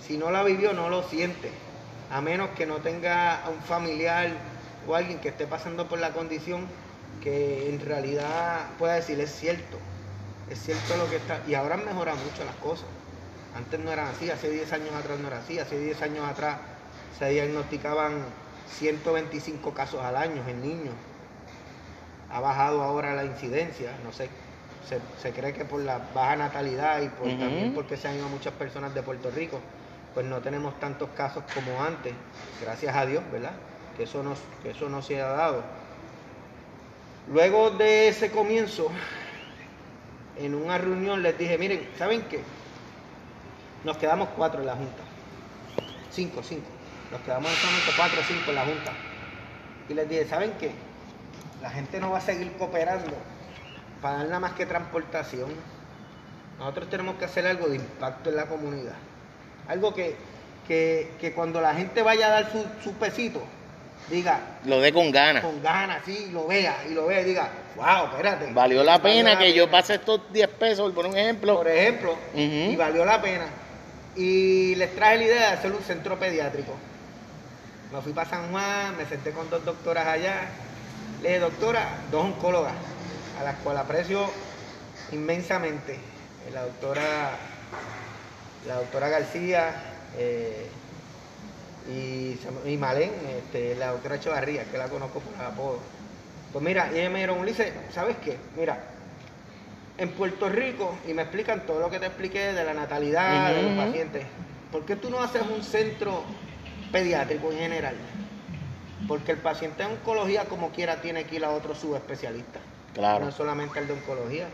si 0.06 0.18
no 0.18 0.30
la 0.30 0.44
vivió, 0.44 0.74
no 0.74 0.88
lo 0.90 1.02
siente. 1.02 1.50
A 2.12 2.22
menos 2.22 2.52
que 2.52 2.68
no 2.68 2.76
tenga 2.78 3.42
a 3.42 3.50
un 3.50 3.60
familiar 3.62 4.30
o 4.88 4.94
alguien 4.94 5.18
que 5.20 5.30
esté 5.30 5.48
pasando 5.48 5.88
por 5.88 5.98
la 5.98 6.12
condición 6.12 6.68
que 7.24 7.70
en 7.70 7.80
realidad 7.80 8.68
pueda 8.78 8.94
decir, 8.94 9.20
es 9.20 9.32
cierto, 9.32 9.80
es 10.50 10.62
cierto 10.62 10.98
lo 10.98 11.10
que 11.10 11.18
está. 11.18 11.42
Y 11.48 11.54
ahora 11.56 11.76
han 11.76 11.86
mejorado 11.86 12.18
mucho 12.18 12.44
las 12.44 12.56
cosas. 12.56 12.86
Antes 13.56 13.80
no 13.80 13.92
eran 13.92 14.08
así, 14.08 14.30
hace 14.30 14.50
10 14.50 14.74
años 14.74 14.94
atrás 14.94 15.18
no 15.20 15.28
era 15.28 15.40
así, 15.40 15.60
hace 15.60 15.80
10 15.80 16.02
años 16.02 16.26
atrás 16.28 16.58
se 17.18 17.30
diagnosticaban 17.30 18.26
125 18.78 19.74
casos 19.74 20.02
al 20.02 20.18
año 20.18 20.44
en 20.48 20.62
niños. 20.62 20.94
Ha 22.30 22.42
bajado 22.42 22.84
ahora 22.84 23.14
la 23.14 23.24
incidencia, 23.24 23.92
no 24.04 24.12
sé, 24.12 24.30
se, 24.90 25.00
se 25.22 25.32
cree 25.32 25.54
que 25.54 25.64
por 25.64 25.80
la 25.80 26.02
baja 26.14 26.36
natalidad 26.36 27.02
y 27.02 27.08
por, 27.08 27.30
también 27.30 27.74
porque 27.74 27.96
se 27.96 28.10
han 28.10 28.16
ido 28.16 28.28
muchas 28.28 28.54
personas 28.54 28.94
de 28.94 29.02
Puerto 29.02 29.32
Rico, 29.32 29.62
pues 30.14 30.26
no 30.26 30.42
tenemos 30.42 30.78
tantos 30.80 31.10
casos 31.16 31.44
como 31.54 31.82
antes, 31.82 32.14
gracias 32.62 32.96
a 32.96 33.06
Dios, 33.06 33.24
¿verdad? 33.32 33.54
Que 33.96 34.04
eso 34.04 34.22
no, 34.22 34.34
que 34.64 34.72
eso 34.72 34.90
no 34.90 35.02
se 35.02 35.22
ha 35.22 35.28
dado. 35.28 35.64
Luego 37.32 37.72
de 37.72 38.10
ese 38.10 38.32
comienzo, 38.32 38.92
en 40.38 40.56
una 40.56 40.78
reunión 40.78 41.22
les 41.24 41.38
dije, 41.38 41.58
miren, 41.58 41.88
¿saben 41.98 42.24
qué? 42.24 42.42
Nos 43.84 43.98
quedamos 43.98 44.30
cuatro 44.36 44.62
en 44.62 44.68
la 44.68 44.76
Junta. 44.76 45.04
Cinco, 46.12 46.42
cinco. 46.44 46.68
Nos 47.12 47.22
quedamos 47.22 47.52
en 47.52 47.58
ese 47.58 47.66
momento 47.68 47.92
cuatro 47.96 48.20
o 48.20 48.24
cinco 48.24 48.50
en 48.50 48.56
la 48.56 48.66
Junta. 48.66 48.92
Y 49.90 49.94
les 49.94 50.10
dije, 50.10 50.26
¿saben 50.26 50.54
qué? 50.60 50.72
La 51.62 51.70
gente 51.70 52.00
no 52.00 52.12
va 52.12 52.18
a 52.18 52.22
seguir 52.22 52.52
cooperando 52.54 53.14
para 54.02 54.18
dar 54.18 54.26
nada 54.28 54.40
más 54.40 54.54
que 54.54 54.66
transportación. 54.66 55.50
Nosotros 56.58 56.90
tenemos 56.90 57.16
que 57.16 57.26
hacer 57.26 57.46
algo 57.46 57.68
de 57.68 57.76
impacto 57.78 58.30
en 58.30 58.36
la 58.36 58.46
comunidad. 58.46 58.96
Algo 59.68 59.94
que, 59.94 60.16
que, 60.68 61.12
que 61.20 61.34
cuando 61.34 61.62
la 61.62 61.74
gente 61.76 62.02
vaya 62.02 62.28
a 62.28 62.30
dar 62.30 62.52
su, 62.52 62.66
su 62.84 62.94
pesito, 62.94 63.44
diga, 64.10 64.40
Lo 64.66 64.80
dé 64.80 64.94
con 64.94 65.12
ganas. 65.12 65.44
con 65.44 65.62
ganas, 65.62 66.02
sí, 66.06 66.30
lo 66.32 66.48
vea, 66.48 66.76
y 66.90 66.94
lo 66.94 67.08
vea 67.08 67.22
y 67.22 67.26
diga, 67.26 67.50
wow, 67.76 68.06
espérate. 68.12 68.54
Valió 68.54 68.84
la 68.84 69.02
pena 69.02 69.34
la 69.34 69.40
que 69.40 69.54
yo 69.54 69.66
pena". 69.66 69.78
pase 69.80 69.96
estos 69.96 70.22
10 70.32 70.48
pesos, 70.50 70.92
por 70.94 71.06
un 71.06 71.18
ejemplo. 71.18 71.56
Por 71.56 71.68
ejemplo, 71.68 72.16
y 72.34 72.76
valió 72.76 73.06
la 73.06 73.22
pena. 73.22 73.46
Y 74.16 74.76
les 74.76 74.96
traje 74.96 75.18
la 75.18 75.24
idea 75.24 75.40
de 75.50 75.58
hacer 75.58 75.72
un 75.72 75.82
centro 75.84 76.18
pediátrico. 76.18 76.74
Me 77.92 78.02
fui 78.02 78.14
para 78.14 78.30
San 78.30 78.50
Juan, 78.52 78.96
me 78.98 79.06
senté 79.06 79.32
con 79.32 79.50
dos 79.50 79.64
doctoras 79.66 80.08
allá. 80.08 80.48
Le 81.22 81.30
dije, 81.30 81.40
doctora, 81.40 81.88
dos 82.12 82.24
oncólogas, 82.26 82.74
a 83.40 83.44
las 83.44 83.56
cuales 83.58 83.84
aprecio 83.84 84.30
inmensamente. 85.12 85.94
Eh, 85.94 86.52
La 86.54 86.62
doctora, 86.64 87.32
la 88.68 88.76
doctora 88.76 89.10
García 89.10 89.74
eh, 90.18 90.68
y, 91.90 92.40
y 92.70 92.78
Malén, 92.78 93.12
este, 93.38 93.76
la 93.76 93.92
doctora 93.92 94.16
Echevarría, 94.16 94.64
que 94.66 94.78
la 94.78 94.88
conozco 94.88 95.20
por 95.20 95.44
apodo. 95.46 95.80
Pues 96.56 96.64
mira, 96.64 96.90
y 96.94 97.00
ella 97.00 97.10
me 97.10 97.16
dijeron, 97.16 97.40
Ulises, 97.40 97.74
¿sabes 97.92 98.16
qué? 98.24 98.38
Mira, 98.56 98.82
en 99.98 100.10
Puerto 100.12 100.48
Rico, 100.48 100.98
y 101.06 101.14
me 101.14 101.24
explican 101.24 101.66
todo 101.66 101.82
lo 101.82 101.90
que 101.90 102.00
te 102.00 102.06
expliqué 102.06 102.54
de 102.54 102.64
la 102.64 102.74
natalidad, 102.74 103.54
de 103.54 103.62
los 103.62 103.74
pacientes, 103.74 104.26
¿por 104.72 104.86
qué 104.86 104.96
tú 104.96 105.10
no 105.10 105.22
haces 105.22 105.42
un 105.42 105.62
centro 105.62 106.24
pediátrico 106.94 107.52
en 107.52 107.58
general? 107.58 107.96
Porque 109.06 109.34
el 109.34 109.40
paciente 109.40 109.84
de 109.84 109.90
oncología, 109.90 110.46
como 110.46 110.70
quiera, 110.70 111.02
tiene 111.02 111.26
que 111.26 111.36
ir 111.36 111.44
a 111.44 111.50
otro 111.50 111.76
subespecialista. 111.76 112.62
Claro. 112.94 113.26
No 113.26 113.32
solamente 113.34 113.78
el 113.80 113.88
de 113.88 113.94
oncología. 113.94 114.48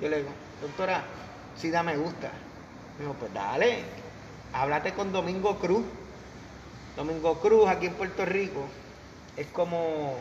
Yo 0.00 0.08
le 0.08 0.20
digo, 0.20 0.30
doctora, 0.62 1.04
si 1.58 1.68
da 1.68 1.82
me 1.82 1.98
gusta. 1.98 2.30
Me 2.96 3.04
dijo, 3.04 3.16
pues 3.20 3.34
dale, 3.34 3.80
háblate 4.54 4.94
con 4.94 5.12
Domingo 5.12 5.58
Cruz. 5.58 5.84
Domingo 6.96 7.38
Cruz 7.40 7.68
aquí 7.68 7.84
en 7.84 7.92
Puerto 7.92 8.24
Rico 8.24 8.64
es 9.36 9.46
como, 9.48 10.14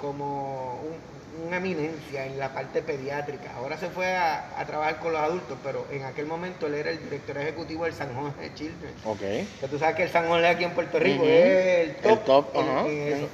como 0.00 0.80
un- 0.82 1.18
una 1.46 1.58
eminencia 1.58 2.26
en 2.26 2.38
la 2.38 2.52
parte 2.52 2.82
pediátrica. 2.82 3.50
Ahora 3.56 3.76
se 3.78 3.88
fue 3.90 4.16
a, 4.16 4.54
a 4.58 4.64
trabajar 4.66 4.98
con 4.98 5.12
los 5.12 5.20
adultos, 5.20 5.56
pero 5.62 5.86
en 5.90 6.04
aquel 6.04 6.26
momento 6.26 6.66
él 6.66 6.74
era 6.74 6.90
el 6.90 7.02
director 7.02 7.38
ejecutivo 7.38 7.84
del 7.84 7.94
San 7.94 8.14
José 8.14 8.52
Children. 8.54 8.92
Ok. 9.04 9.18
Que 9.18 9.68
tú 9.70 9.78
sabes 9.78 9.94
que 9.96 10.02
el 10.04 10.10
San 10.10 10.26
José 10.28 10.46
aquí 10.48 10.64
en 10.64 10.72
Puerto 10.72 10.98
Rico 10.98 11.24
es 11.24 11.88
el 11.90 11.96
top. 11.96 12.18
El 12.18 12.24
top, 12.24 12.54
en 12.86 13.12
eso. 13.14 13.28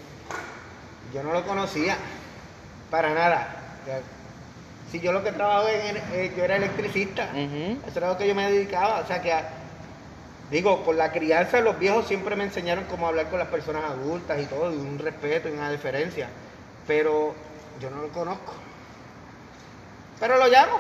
Yo 1.14 1.22
no 1.22 1.32
lo 1.32 1.44
conocía 1.46 1.96
para 2.90 3.14
nada. 3.14 3.60
Si 4.90 5.00
yo 5.00 5.12
lo 5.12 5.24
que 5.24 5.32
trabajo 5.32 5.68
en, 5.68 5.96
eh, 6.12 6.32
yo 6.36 6.44
era 6.44 6.56
electricista, 6.56 7.28
eso 7.86 7.98
era 7.98 8.08
lo 8.08 8.18
que 8.18 8.28
yo 8.28 8.34
me 8.34 8.50
dedicaba. 8.50 9.00
O 9.00 9.06
sea 9.06 9.20
que, 9.22 9.32
a- 9.32 9.48
digo, 10.50 10.84
por 10.84 10.94
la 10.94 11.10
crianza, 11.10 11.60
los 11.60 11.78
viejos 11.78 12.06
siempre 12.06 12.36
me 12.36 12.44
enseñaron 12.44 12.84
cómo 12.84 13.08
hablar 13.08 13.28
con 13.28 13.38
las 13.38 13.48
personas 13.48 13.84
adultas 13.84 14.40
y 14.40 14.44
todo, 14.46 14.72
y 14.72 14.76
un 14.76 14.98
respeto 14.98 15.48
y 15.48 15.52
una 15.52 15.70
deferencia. 15.70 16.28
Pero 16.86 17.34
yo 17.80 17.90
no 17.90 18.02
lo 18.02 18.08
conozco. 18.08 18.52
Pero 20.20 20.36
lo 20.36 20.46
llamo. 20.48 20.78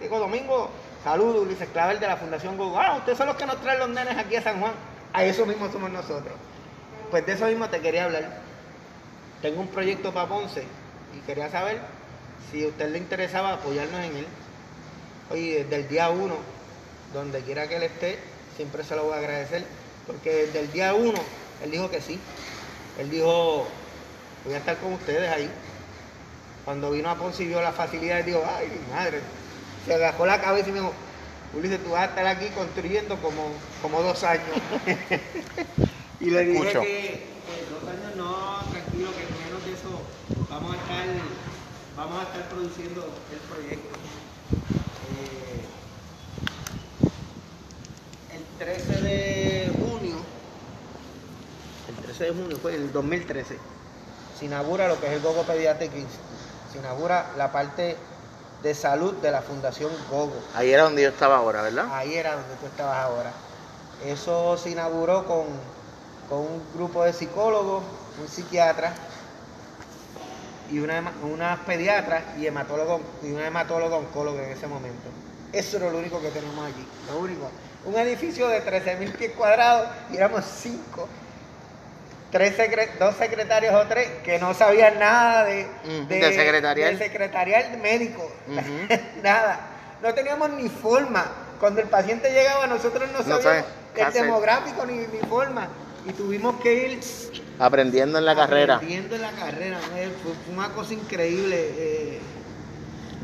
Digo, 0.00 0.18
Domingo, 0.18 0.70
saludos, 1.02 1.42
Ulises 1.42 1.68
Clavel 1.70 2.00
de 2.00 2.06
la 2.06 2.16
Fundación 2.16 2.56
Google. 2.56 2.78
Ah, 2.84 2.96
ustedes 2.98 3.18
son 3.18 3.28
los 3.28 3.36
que 3.36 3.46
nos 3.46 3.60
traen 3.60 3.78
los 3.78 3.88
nenes 3.88 4.16
aquí 4.16 4.36
a 4.36 4.42
San 4.42 4.60
Juan. 4.60 4.72
A 5.12 5.24
eso 5.24 5.46
mismo 5.46 5.70
somos 5.70 5.90
nosotros. 5.90 6.34
Pues 7.10 7.24
de 7.24 7.32
eso 7.32 7.46
mismo 7.46 7.68
te 7.68 7.80
quería 7.80 8.04
hablar. 8.04 8.40
Tengo 9.40 9.60
un 9.60 9.68
proyecto 9.68 10.12
para 10.12 10.28
Ponce 10.28 10.64
y 11.16 11.20
quería 11.20 11.50
saber 11.50 11.80
si 12.50 12.64
a 12.64 12.68
usted 12.68 12.90
le 12.90 12.98
interesaba 12.98 13.54
apoyarnos 13.54 14.04
en 14.04 14.16
él. 14.16 14.26
Oye, 15.30 15.64
desde 15.64 15.76
el 15.76 15.88
día 15.88 16.10
uno, 16.10 16.34
donde 17.12 17.40
quiera 17.40 17.68
que 17.68 17.76
él 17.76 17.82
esté, 17.84 18.18
siempre 18.56 18.84
se 18.84 18.96
lo 18.96 19.04
voy 19.04 19.14
a 19.14 19.18
agradecer, 19.18 19.64
porque 20.06 20.46
desde 20.46 20.60
el 20.60 20.72
día 20.72 20.94
uno, 20.94 21.18
él 21.62 21.70
dijo 21.70 21.90
que 21.90 22.00
sí. 22.00 22.18
Él 22.98 23.10
dijo, 23.10 23.66
voy 24.46 24.54
a 24.54 24.58
estar 24.58 24.76
con 24.78 24.92
ustedes 24.94 25.28
ahí. 25.30 25.50
Cuando 26.64 26.90
vino 26.90 27.10
a 27.10 27.16
Ponce 27.16 27.42
y 27.42 27.48
vio 27.48 27.60
la 27.60 27.72
facilidad, 27.72 28.24
dijo, 28.24 28.42
ay, 28.46 28.68
madre, 28.90 29.20
se 29.84 29.94
agajó 29.94 30.24
la 30.26 30.40
cabeza 30.40 30.68
y 30.68 30.72
me 30.72 30.80
dijo, 30.80 30.92
Ulises, 31.54 31.82
tú 31.82 31.90
vas 31.90 32.02
a 32.02 32.04
estar 32.06 32.26
aquí 32.26 32.48
construyendo 32.48 33.16
como, 33.16 33.50
como 33.82 34.02
dos 34.02 34.22
años. 34.24 34.44
y 36.20 36.30
le 36.30 36.44
dije 36.44 36.72
que 36.72 37.26
pues, 37.46 37.70
dos 37.70 37.88
años 37.88 38.16
no, 38.16 38.60
tranquilo, 38.70 39.10
que 39.12 39.22
en 39.22 39.38
menos 39.46 39.64
de 39.64 39.72
eso 39.72 40.02
vamos 40.50 40.74
a 40.74 40.76
estar, 40.76 41.06
vamos 41.96 42.18
a 42.20 42.22
estar 42.24 42.48
produciendo 42.48 43.08
el 43.32 43.38
proyecto. 43.48 43.98
Eh, 45.14 45.64
el 48.34 48.42
13 48.58 49.02
de 49.02 49.72
junio, 49.78 50.16
el 51.88 51.94
13 52.04 52.24
de 52.24 52.30
junio 52.30 52.56
fue 52.58 52.74
el 52.74 52.92
2013, 52.92 53.56
se 54.38 54.44
inaugura 54.44 54.88
lo 54.88 55.00
que 55.00 55.06
es 55.06 55.12
el 55.12 55.20
Gogo 55.20 55.42
Pediatric 55.42 55.94
Institute. 55.94 56.24
Se 56.72 56.78
inaugura 56.78 57.30
la 57.36 57.52
parte 57.52 57.96
de 58.62 58.74
salud 58.74 59.14
de 59.14 59.30
la 59.30 59.42
Fundación 59.42 59.90
Gogo. 60.10 60.36
Ahí 60.54 60.72
era 60.72 60.82
donde 60.82 61.02
yo 61.02 61.08
estaba 61.08 61.36
ahora, 61.36 61.62
¿verdad? 61.62 61.86
Ahí 61.92 62.14
era 62.14 62.34
donde 62.34 62.54
tú 62.56 62.66
estabas 62.66 62.98
ahora. 62.98 63.32
Eso 64.04 64.56
se 64.58 64.70
inauguró 64.70 65.24
con, 65.26 65.46
con 66.28 66.38
un 66.40 66.62
grupo 66.74 67.04
de 67.04 67.12
psicólogos, 67.12 67.82
un 68.20 68.28
psiquiatra 68.28 68.92
y 70.70 70.80
una, 70.80 71.12
unas 71.22 71.60
pediatras 71.60 72.24
y, 72.38 72.46
hematólogo, 72.46 73.00
y 73.22 73.32
una 73.32 73.46
hematóloga 73.46 73.96
oncóloga 73.96 74.42
en 74.42 74.52
ese 74.52 74.66
momento. 74.66 75.08
Eso 75.52 75.78
era 75.78 75.90
lo 75.90 75.98
único 75.98 76.20
que 76.20 76.30
tenemos 76.30 76.66
aquí. 76.66 76.86
Lo 77.10 77.20
único. 77.20 77.48
Un 77.84 77.94
edificio 77.94 78.48
de 78.48 78.64
13.000 78.64 79.16
pies 79.16 79.32
cuadrados 79.32 79.88
y 80.10 80.16
éramos 80.16 80.44
cinco. 80.44 81.08
Tres 82.36 82.54
secre- 82.58 82.90
dos 82.98 83.16
secretarios 83.16 83.74
o 83.74 83.86
tres 83.86 84.08
que 84.22 84.38
no 84.38 84.52
sabían 84.52 84.98
nada 84.98 85.44
de, 85.44 85.66
secretarial. 86.34 86.98
de 86.98 87.04
secretarial 87.04 87.78
médico. 87.78 88.30
Nada. 89.22 89.60
No 90.02 90.12
teníamos 90.12 90.50
ni 90.50 90.68
forma. 90.68 91.24
Cuando 91.58 91.80
el 91.80 91.86
paciente 91.88 92.30
llegaba, 92.30 92.66
nosotros 92.66 93.08
no 93.10 93.18
No 93.26 93.40
sabíamos 93.40 93.64
el 93.96 94.12
demográfico 94.12 94.84
ni, 94.84 94.98
ni 94.98 95.18
forma. 95.30 95.68
Y 96.06 96.12
tuvimos 96.12 96.60
que 96.60 96.74
ir 96.92 97.00
Aprendiendo 97.58 98.18
en 98.18 98.26
la 98.26 98.36
carrera. 98.36 98.74
aprendiendo 98.74 99.14
en 99.16 99.22
la 99.22 99.30
carrera. 99.30 99.78
fue 99.80 100.54
una 100.54 100.68
cosa 100.74 100.92
increíble. 100.92 101.56
eh, 101.58 102.20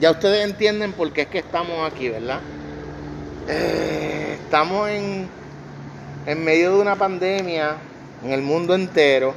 Ya 0.00 0.10
ustedes 0.10 0.42
entienden 0.42 0.92
por 0.94 1.12
qué 1.12 1.20
es 1.22 1.26
que 1.28 1.38
estamos 1.40 1.92
aquí, 1.92 2.08
¿verdad? 2.08 2.40
Eh, 3.46 4.38
estamos 4.42 4.88
en, 4.88 5.28
en 6.26 6.44
medio 6.44 6.76
de 6.76 6.80
una 6.80 6.96
pandemia 6.96 7.76
en 8.24 8.32
el 8.32 8.42
mundo 8.42 8.74
entero. 8.74 9.34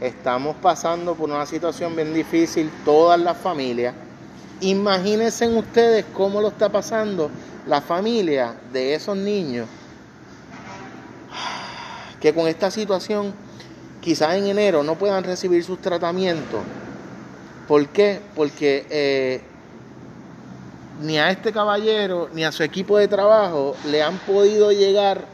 Estamos 0.00 0.56
pasando 0.56 1.14
por 1.14 1.30
una 1.30 1.46
situación 1.46 1.94
bien 1.94 2.12
difícil, 2.12 2.70
todas 2.84 3.18
las 3.18 3.36
familias. 3.36 3.94
Imagínense 4.60 5.48
ustedes 5.48 6.04
cómo 6.12 6.40
lo 6.40 6.48
está 6.48 6.68
pasando 6.68 7.30
la 7.66 7.80
familia 7.80 8.54
de 8.72 8.94
esos 8.94 9.16
niños 9.16 9.66
que 12.20 12.32
con 12.32 12.48
esta 12.48 12.70
situación 12.70 13.34
quizás 14.00 14.36
en 14.36 14.46
enero 14.46 14.82
no 14.82 14.94
puedan 14.94 15.24
recibir 15.24 15.62
sus 15.62 15.78
tratamientos. 15.80 16.60
¿Por 17.68 17.86
qué? 17.88 18.18
Porque 18.34 18.86
eh, 18.88 19.42
ni 21.02 21.18
a 21.18 21.30
este 21.30 21.52
caballero 21.52 22.30
ni 22.32 22.44
a 22.44 22.52
su 22.52 22.62
equipo 22.62 22.96
de 22.96 23.08
trabajo 23.08 23.76
le 23.86 24.02
han 24.02 24.16
podido 24.18 24.72
llegar 24.72 25.33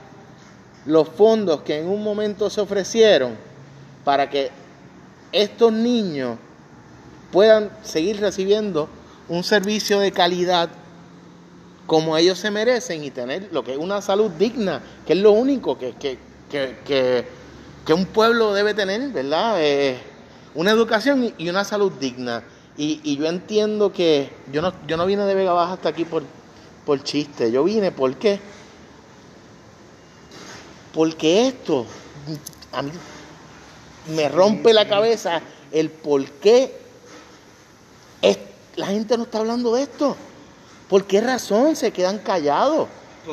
los 0.87 1.09
fondos 1.09 1.63
que 1.63 1.79
en 1.79 1.89
un 1.89 2.03
momento 2.03 2.51
se 2.51 2.61
ofrecieron 2.61 3.37
para 4.05 4.31
que 4.31 4.51
estos 5.33 5.73
niños 5.73 6.39
puedan 7.33 7.71
seguir 7.83 8.21
recibiendo 8.21 8.89
un 9.29 9.45
servicio 9.45 10.01
de 10.01 10.13
calidad 10.13 10.71
como 11.87 12.17
ellos 12.17 12.39
se 12.39 12.51
merecen 12.51 13.03
y 13.03 13.11
tener 13.11 13.49
lo 13.53 13.65
que 13.65 13.73
es 13.73 13.79
una 13.79 14.01
salud 14.01 14.31
digna, 14.33 14.81
que 15.07 15.15
es 15.15 15.19
lo 15.19 15.33
único 15.33 15.77
que, 15.77 15.93
que, 15.95 16.19
que, 16.49 16.77
que- 16.85 17.41
un 17.93 18.07
pueblo 18.07 18.55
debe 18.55 18.73
tener, 18.73 19.11
¿verdad? 19.11 19.57
Eh, 19.59 19.99
una 20.55 20.71
educación 20.71 21.33
y- 21.37 21.49
una 21.49 21.65
salud 21.65 21.91
digna. 21.99 22.45
Y, 22.77 23.01
y 23.03 23.17
yo 23.17 23.27
entiendo 23.27 23.93
que 23.93 24.31
yo 24.53 24.63
no, 24.63 24.73
yo 24.87 24.97
no 24.97 25.07
vine 25.07 25.25
de 25.25 25.35
Vega 25.35 25.53
Baja 25.53 25.73
hasta 25.73 25.89
aquí 25.89 26.05
por, 26.05 26.23
por 26.87 27.03
chiste, 27.03 27.51
yo 27.51 27.65
vine 27.65 27.91
¿por 27.91 28.15
qué? 28.15 28.39
Porque 30.95 31.49
esto 31.49 31.87
a 32.73 32.83
mí 32.83 32.91
me 34.15 34.29
rompe 34.29 34.73
la 34.73 34.89
cabeza 34.89 35.41
el 35.71 35.91
por 35.91 36.25
qué 36.25 36.81
la 38.77 38.87
gente 38.87 39.17
no 39.17 39.25
está 39.25 39.39
hablando 39.39 39.75
de 39.75 39.83
esto. 39.83 40.17
¿Por 40.89 41.05
qué 41.05 41.21
razón 41.21 41.77
se 41.77 41.93
quedan 41.93 42.19
callados? 42.19 42.89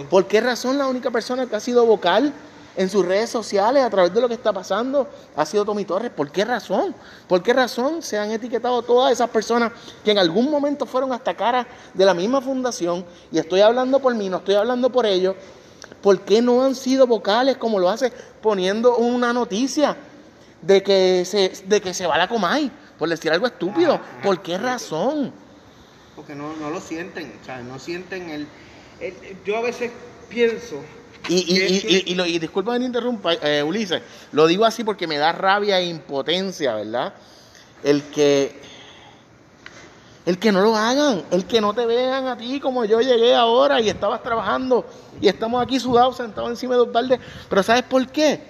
¿Por 0.09 0.27
qué 0.27 0.41
razón 0.41 0.77
la 0.77 0.87
única 0.87 1.09
persona 1.09 1.47
que 1.47 1.55
ha 1.55 1.59
sido 1.59 1.85
vocal 1.85 2.33
en 2.75 2.89
sus 2.89 3.03
redes 3.03 3.31
sociales 3.31 3.83
a 3.83 3.89
través 3.89 4.13
de 4.13 4.21
lo 4.21 4.27
que 4.27 4.35
está 4.35 4.53
pasando 4.53 5.07
ha 5.35 5.45
sido 5.45 5.65
Tommy 5.65 5.85
Torres? 5.85 6.11
¿Por 6.11 6.29
qué 6.31 6.45
razón? 6.45 6.93
¿Por 7.27 7.41
qué 7.41 7.53
razón 7.53 8.03
se 8.03 8.17
han 8.17 8.31
etiquetado 8.31 8.81
todas 8.83 9.11
esas 9.11 9.29
personas 9.29 9.71
que 10.03 10.11
en 10.11 10.19
algún 10.19 10.51
momento 10.51 10.85
fueron 10.85 11.13
hasta 11.13 11.33
cara 11.33 11.65
de 11.93 12.05
la 12.05 12.13
misma 12.13 12.41
fundación? 12.41 13.05
Y 13.31 13.39
estoy 13.39 13.61
hablando 13.61 13.99
por 13.99 14.13
mí, 14.13 14.29
no 14.29 14.37
estoy 14.37 14.55
hablando 14.55 14.91
por 14.91 15.05
ellos. 15.05 15.35
¿Por 16.01 16.21
qué 16.21 16.41
no 16.41 16.63
han 16.63 16.75
sido 16.75 17.07
vocales 17.07 17.57
como 17.57 17.79
lo 17.79 17.89
hace 17.89 18.11
poniendo 18.41 18.97
una 18.97 19.33
noticia 19.33 19.95
de 20.61 20.83
que 20.83 21.23
se, 21.25 21.51
de 21.65 21.81
que 21.81 21.93
se 21.93 22.05
va 22.07 22.17
la 22.17 22.27
Comay? 22.27 22.71
Por 22.97 23.09
decir 23.09 23.31
algo 23.31 23.47
estúpido. 23.47 23.93
Ajá, 23.95 24.03
ajá. 24.13 24.21
¿Por 24.23 24.41
qué 24.41 24.57
razón? 24.57 25.31
Porque 26.15 26.33
no, 26.35 26.55
no 26.57 26.69
lo 26.69 26.81
sienten, 26.81 27.33
o 27.41 27.45
sea, 27.45 27.59
no 27.61 27.77
sienten 27.79 28.29
el, 28.29 28.47
el- 28.99 29.15
Yo 29.45 29.57
a 29.57 29.61
veces 29.61 29.91
pienso... 30.29 30.81
Y, 31.29 31.35
y, 31.35 31.63
y, 31.75 31.81
que- 31.81 31.91
y, 31.91 32.11
y 32.11 32.15
lo- 32.15 32.25
y 32.25 32.39
disculpa 32.39 32.73
que 32.73 32.79
te 32.79 32.85
interrumpa, 32.85 33.33
eh, 33.33 33.61
Ulises, 33.61 34.01
lo 34.31 34.47
digo 34.47 34.65
así 34.65 34.83
porque 34.83 35.07
me 35.07 35.17
da 35.17 35.31
rabia 35.31 35.79
e 35.79 35.85
impotencia, 35.87 36.73
¿verdad? 36.75 37.13
El 37.83 38.01
que, 38.03 38.59
el 40.27 40.37
que 40.37 40.51
no 40.51 40.59
lo 40.59 40.75
hagan, 40.75 41.23
el 41.31 41.45
que 41.45 41.61
no 41.61 41.73
te 41.73 41.85
vean 41.85 42.27
a 42.27 42.35
ti 42.35 42.59
como 42.59 42.83
yo 42.83 42.99
llegué 42.99 43.33
ahora 43.33 43.79
y 43.79 43.87
estabas 43.87 44.21
trabajando 44.21 44.83
y 45.21 45.29
estamos 45.29 45.63
aquí 45.63 45.79
sudados, 45.79 46.17
sentados 46.17 46.49
encima 46.49 46.73
de 46.73 46.79
dos 46.79 46.91
baldes. 46.91 47.21
Pero 47.49 47.63
¿sabes 47.63 47.83
por 47.83 48.05
qué? 48.09 48.41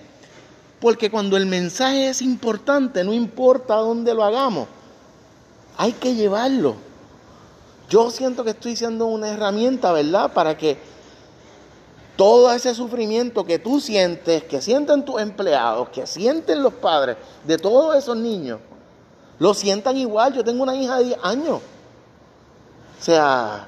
Porque 0.80 1.12
cuando 1.12 1.38
el 1.38 1.46
mensaje 1.46 2.10
es 2.10 2.24
importante, 2.24 3.04
no 3.04 3.14
importa 3.14 3.76
dónde 3.76 4.16
lo 4.16 4.24
hagamos, 4.24 4.68
hay 5.78 5.94
que 5.94 6.16
llevarlo. 6.16 6.78
Yo 7.92 8.10
siento 8.10 8.44
que 8.44 8.50
estoy 8.50 8.76
siendo 8.76 9.06
una 9.06 9.30
herramienta, 9.30 9.92
¿verdad? 9.92 10.34
Para 10.34 10.58
que 10.58 10.80
todo 12.16 12.52
ese 12.54 12.74
sufrimiento 12.74 13.46
que 13.46 13.60
tú 13.60 13.80
sientes, 13.80 14.42
que 14.46 14.64
sienten 14.64 15.06
tus 15.06 15.22
empleados, 15.22 15.90
que 15.90 16.08
sienten 16.08 16.64
los 16.64 16.74
padres 16.74 17.18
de 17.46 17.60
todos 17.60 17.96
esos 17.96 18.18
niños, 18.18 18.62
lo 19.40 19.54
sientan 19.54 19.98
igual. 19.98 20.34
Yo 20.34 20.44
tengo 20.44 20.64
una 20.64 20.76
hija 20.76 20.98
de 20.98 21.06
10 21.06 21.20
años. 21.24 21.62
O 23.00 23.04
sea, 23.04 23.68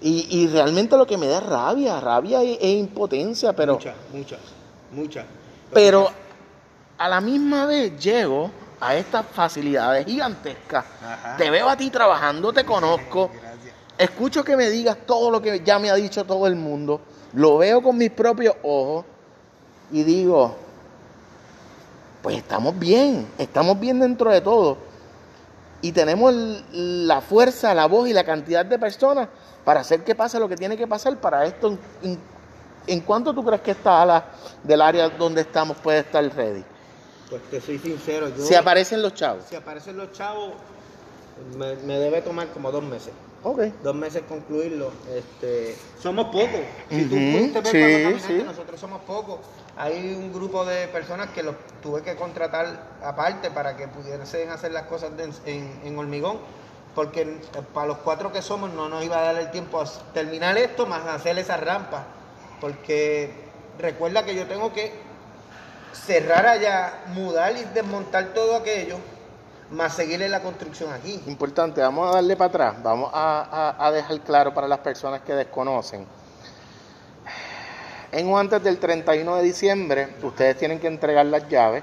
y, 0.00 0.26
y 0.30 0.48
realmente 0.48 0.96
lo 0.96 1.06
que 1.06 1.16
me 1.16 1.26
da 1.26 1.38
es 1.38 1.46
rabia, 1.46 2.00
rabia 2.00 2.42
e, 2.42 2.58
e 2.60 2.70
impotencia, 2.72 3.52
pero, 3.52 3.74
Muchas, 3.74 3.94
muchas, 4.12 4.40
muchas. 4.90 5.24
Pero 5.72 6.10
a 6.98 7.08
la 7.08 7.20
misma 7.20 7.66
vez 7.66 7.98
llego 8.02 8.50
a 8.80 8.96
estas 8.96 9.26
facilidades 9.26 10.06
gigantescas. 10.06 10.84
Ajá. 11.04 11.36
Te 11.36 11.50
veo 11.50 11.68
a 11.68 11.76
ti 11.76 11.90
trabajando, 11.90 12.52
te 12.52 12.64
conozco. 12.66 13.30
Gracias. 13.32 13.74
Escucho 13.96 14.42
que 14.42 14.56
me 14.56 14.68
digas 14.70 14.96
todo 15.06 15.30
lo 15.30 15.40
que 15.40 15.62
ya 15.62 15.78
me 15.78 15.90
ha 15.90 15.94
dicho 15.94 16.24
todo 16.24 16.46
el 16.46 16.56
mundo. 16.56 17.00
Lo 17.34 17.58
veo 17.58 17.82
con 17.82 17.96
mis 17.96 18.10
propios 18.10 18.56
ojos 18.62 19.04
y 19.92 20.02
digo, 20.02 20.56
pues 22.22 22.36
estamos 22.36 22.78
bien, 22.78 23.26
estamos 23.38 23.78
bien 23.78 23.98
dentro 24.00 24.30
de 24.30 24.40
todo. 24.40 24.78
Y 25.80 25.90
tenemos 25.90 26.32
la 26.72 27.20
fuerza, 27.20 27.74
la 27.74 27.86
voz 27.86 28.08
y 28.08 28.12
la 28.12 28.24
cantidad 28.24 28.64
de 28.64 28.78
personas 28.78 29.28
para 29.64 29.80
hacer 29.80 30.04
que 30.04 30.14
pase 30.14 30.38
lo 30.38 30.48
que 30.48 30.56
tiene 30.56 30.76
que 30.76 30.86
pasar 30.86 31.16
para 31.16 31.44
esto. 31.44 31.76
¿En, 32.86 33.00
cuánto 33.00 33.34
tú 33.34 33.44
crees 33.44 33.60
que 33.62 33.72
esta 33.72 34.02
ala 34.02 34.24
del 34.62 34.80
área 34.80 35.08
donde 35.08 35.40
estamos 35.40 35.76
puede 35.78 36.00
estar 36.00 36.24
ready? 36.36 36.64
Pues 37.28 37.42
te 37.50 37.60
soy 37.60 37.78
sincero, 37.78 38.28
yo... 38.28 38.44
Si 38.44 38.54
aparecen 38.54 39.02
los 39.02 39.14
chavos. 39.14 39.44
si 39.48 39.56
aparecen 39.56 39.96
los 39.96 40.12
chavos, 40.12 40.52
me, 41.56 41.74
me 41.76 41.98
debe 41.98 42.22
tomar 42.22 42.48
como 42.48 42.70
dos 42.70 42.84
meses. 42.84 43.12
Ok. 43.42 43.62
Dos 43.82 43.94
meses 43.94 44.22
concluirlo. 44.28 44.92
Este, 45.12 45.76
somos 46.00 46.26
pocos. 46.26 46.60
Si 46.90 47.04
tú 47.06 47.16
Ujú, 47.16 47.32
pudiste 47.32 47.60
ver 47.60 48.20
sí, 48.20 48.26
sí. 48.26 48.42
nosotros 48.44 48.78
somos 48.78 49.00
pocos. 49.02 49.40
Hay 49.82 50.14
un 50.14 50.32
grupo 50.32 50.64
de 50.64 50.86
personas 50.86 51.30
que 51.30 51.42
los 51.42 51.56
tuve 51.82 52.02
que 52.02 52.14
contratar 52.14 52.66
aparte 53.04 53.50
para 53.50 53.76
que 53.76 53.88
pudiesen 53.88 54.48
hacer 54.50 54.70
las 54.70 54.84
cosas 54.84 55.10
en, 55.44 55.80
en 55.84 55.98
hormigón. 55.98 56.38
Porque 56.94 57.40
para 57.74 57.88
los 57.88 57.96
cuatro 57.98 58.30
que 58.32 58.42
somos 58.42 58.72
no 58.72 58.88
nos 58.88 59.02
iba 59.02 59.18
a 59.18 59.22
dar 59.22 59.36
el 59.36 59.50
tiempo 59.50 59.80
a 59.80 59.84
terminar 60.14 60.56
esto 60.56 60.86
más 60.86 61.04
hacer 61.06 61.36
esa 61.36 61.56
rampa. 61.56 62.04
Porque 62.60 63.34
recuerda 63.80 64.24
que 64.24 64.36
yo 64.36 64.46
tengo 64.46 64.72
que 64.72 64.92
cerrar 65.92 66.46
allá, 66.46 67.00
mudar 67.08 67.56
y 67.56 67.64
desmontar 67.64 68.26
todo 68.34 68.54
aquello, 68.54 68.98
más 69.70 69.94
seguirle 69.96 70.28
la 70.28 70.42
construcción 70.42 70.92
aquí. 70.92 71.20
Importante, 71.26 71.80
vamos 71.80 72.08
a 72.08 72.14
darle 72.16 72.36
para 72.36 72.48
atrás, 72.50 72.82
vamos 72.84 73.10
a- 73.12 73.74
a 73.78 73.90
dejar 73.90 74.20
claro 74.20 74.54
para 74.54 74.68
las 74.68 74.78
personas 74.78 75.22
que 75.22 75.32
desconocen. 75.34 76.06
En 78.12 78.28
o 78.28 78.38
antes 78.38 78.62
del 78.62 78.78
31 78.78 79.36
de 79.36 79.42
diciembre, 79.42 80.08
ustedes 80.22 80.58
tienen 80.58 80.78
que 80.78 80.86
entregar 80.86 81.24
las 81.26 81.48
llaves 81.48 81.82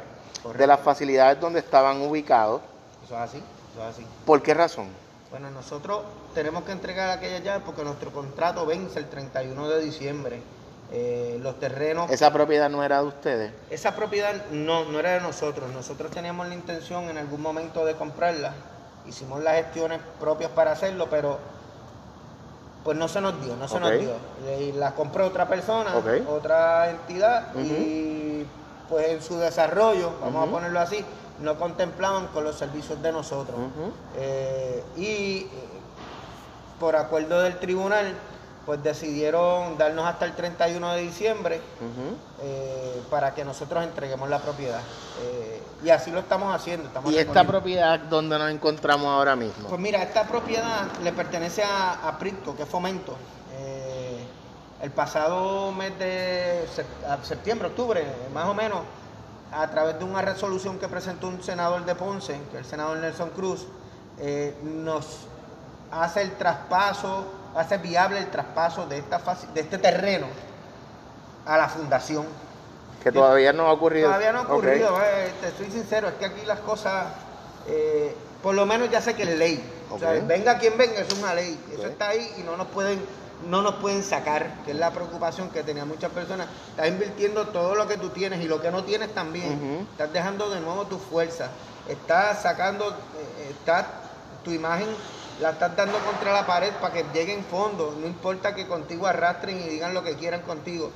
de 0.57 0.67
las 0.67 0.79
facilidades 0.79 1.39
donde 1.39 1.59
estaban 1.59 2.01
ubicados. 2.01 2.61
Eso 3.03 3.15
es 3.15 3.21
así, 3.21 3.37
eso 3.37 3.81
es 3.81 3.95
así. 3.95 4.05
¿Por 4.25 4.41
qué 4.43 4.53
razón? 4.53 4.87
Bueno, 5.31 5.49
nosotros 5.51 6.03
tenemos 6.35 6.63
que 6.63 6.71
entregar 6.71 7.09
aquellas 7.09 7.43
llaves 7.43 7.63
porque 7.65 7.83
nuestro 7.83 8.11
contrato 8.11 8.65
vence 8.65 8.99
el 8.99 9.09
31 9.09 9.67
de 9.69 9.81
diciembre. 9.81 10.39
Eh, 10.91 11.37
los 11.41 11.59
terrenos, 11.59 12.09
Esa 12.09 12.31
propiedad 12.33 12.67
no 12.69 12.83
era 12.83 13.01
de 13.01 13.07
ustedes. 13.07 13.51
esa 13.69 13.95
propiedad 13.95 14.33
no, 14.51 14.85
no 14.85 14.99
era 14.99 15.11
de 15.13 15.21
nosotros. 15.21 15.71
Nosotros 15.71 16.11
teníamos 16.11 16.47
la 16.47 16.55
intención 16.55 17.05
en 17.09 17.17
algún 17.17 17.41
momento 17.41 17.85
de 17.85 17.95
comprarla. 17.95 18.53
Hicimos 19.07 19.41
las 19.43 19.55
gestiones 19.63 19.99
propias 20.19 20.51
para 20.51 20.71
hacerlo, 20.71 21.07
pero 21.09 21.39
pues 22.83 22.97
no 22.97 23.07
se 23.07 23.21
nos 23.21 23.43
dio, 23.43 23.55
no 23.55 23.67
se 23.67 23.79
nos 23.79 23.91
dio. 23.91 24.13
Y 24.59 24.71
la 24.73 24.95
compró 24.95 25.27
otra 25.27 25.47
persona, 25.47 25.93
otra 26.27 26.89
entidad, 26.89 27.53
y 27.55 28.45
pues 28.89 29.09
en 29.09 29.21
su 29.21 29.37
desarrollo, 29.37 30.11
vamos 30.21 30.47
a 30.47 30.51
ponerlo 30.51 30.79
así, 30.79 31.03
no 31.41 31.57
contemplaban 31.57 32.27
con 32.27 32.43
los 32.43 32.55
servicios 32.55 33.01
de 33.01 33.11
nosotros. 33.11 33.57
Eh, 34.17 34.83
y 34.97 35.03
eh, 35.05 35.49
por 36.79 36.95
acuerdo 36.95 37.41
del 37.41 37.59
tribunal, 37.59 38.13
pues 38.69 38.83
decidieron 38.83 39.79
darnos 39.79 40.05
hasta 40.05 40.25
el 40.25 40.35
31 40.35 40.93
de 40.93 41.01
diciembre 41.01 41.59
eh, 42.39 43.01
para 43.09 43.33
que 43.33 43.43
nosotros 43.43 43.83
entreguemos 43.83 44.29
la 44.29 44.37
propiedad. 44.37 44.81
Eh, 45.23 45.63
y 45.83 45.89
así 45.89 46.11
lo 46.11 46.19
estamos 46.19 46.53
haciendo. 46.53 46.87
Estamos 46.87 47.11
¿Y 47.11 47.17
esta 47.17 47.43
propiedad 47.45 47.97
donde 47.97 48.37
nos 48.37 48.51
encontramos 48.51 49.07
ahora 49.07 49.35
mismo? 49.35 49.67
Pues 49.67 49.81
mira, 49.81 50.03
esta 50.03 50.27
propiedad 50.27 50.85
le 51.01 51.11
pertenece 51.13 51.63
a, 51.63 52.07
a 52.07 52.19
Pritco, 52.19 52.55
que 52.55 52.61
es 52.61 52.69
Fomento. 52.69 53.15
Eh, 53.57 54.23
el 54.83 54.91
pasado 54.91 55.71
mes 55.71 55.97
de 55.97 56.67
septiembre, 57.23 57.69
octubre, 57.69 58.05
más 58.35 58.45
o 58.45 58.53
menos, 58.53 58.81
a 59.51 59.67
través 59.71 59.97
de 59.97 60.05
una 60.05 60.21
resolución 60.21 60.77
que 60.77 60.87
presentó 60.87 61.27
un 61.27 61.41
senador 61.41 61.85
de 61.85 61.95
Ponce, 61.95 62.39
que 62.51 62.59
es 62.59 62.65
el 62.65 62.69
senador 62.69 62.99
Nelson 62.99 63.31
Cruz, 63.31 63.65
nos 64.61 65.21
hace 65.91 66.21
el 66.21 66.33
traspaso, 66.33 67.38
hace 67.55 67.77
viable 67.77 68.19
el 68.19 68.29
traspaso 68.29 68.85
de, 68.87 68.99
esta, 68.99 69.21
de 69.53 69.61
este 69.61 69.77
terreno 69.77 70.27
a 71.45 71.57
la 71.57 71.69
fundación. 71.69 72.25
Que 73.03 73.11
todavía 73.11 73.53
no 73.53 73.67
ha 73.67 73.73
ocurrido. 73.73 74.07
Todavía 74.07 74.31
no 74.31 74.39
ha 74.39 74.41
ocurrido, 74.41 74.99
eh, 75.01 75.31
te 75.41 75.47
estoy 75.47 75.71
sincero, 75.71 76.09
es 76.09 76.15
que 76.15 76.25
aquí 76.25 76.45
las 76.45 76.59
cosas, 76.59 77.07
eh, 77.67 78.15
por 78.43 78.55
lo 78.55 78.65
menos 78.65 78.89
ya 78.89 79.01
sé 79.01 79.15
que 79.15 79.23
es 79.23 79.37
ley. 79.37 79.63
O 79.89 79.97
sea, 79.97 80.11
venga 80.11 80.59
quien 80.59 80.77
venga, 80.77 80.99
es 80.99 81.11
una 81.13 81.33
ley. 81.33 81.59
Eso 81.73 81.87
está 81.87 82.09
ahí 82.09 82.35
y 82.37 82.43
no 82.43 82.57
nos 82.57 82.67
pueden 82.67 82.99
no 83.47 83.61
nos 83.61 83.75
pueden 83.75 84.03
sacar, 84.03 84.51
que 84.65 84.71
es 84.71 84.77
la 84.77 84.91
preocupación 84.91 85.49
que 85.49 85.63
tenían 85.63 85.87
muchas 85.87 86.11
personas. 86.11 86.47
Estás 86.71 86.87
invirtiendo 86.87 87.47
todo 87.47 87.75
lo 87.75 87.87
que 87.87 87.97
tú 87.97 88.09
tienes 88.09 88.43
y 88.43 88.47
lo 88.47 88.61
que 88.61 88.71
no 88.71 88.83
tienes 88.83 89.13
también. 89.13 89.87
Estás 89.91 90.11
dejando 90.11 90.49
de 90.49 90.59
nuevo 90.59 90.85
tu 90.87 90.97
fuerza. 90.97 91.49
Estás 91.87 92.41
sacando, 92.41 92.89
eh, 92.89 93.51
estás, 93.51 93.85
tu 94.43 94.51
imagen 94.51 94.87
la 95.39 95.51
estás 95.51 95.75
dando 95.75 95.97
contra 95.99 96.33
la 96.33 96.45
pared 96.45 96.71
para 96.81 96.93
que 96.93 97.05
lleguen 97.13 97.43
fondos. 97.45 97.95
No 97.95 98.07
importa 98.07 98.53
que 98.53 98.67
contigo 98.67 99.07
arrastren 99.07 99.59
y 99.59 99.69
digan 99.69 99.93
lo 99.93 100.03
que 100.03 100.15
quieran 100.15 100.41
contigo. 100.41 100.91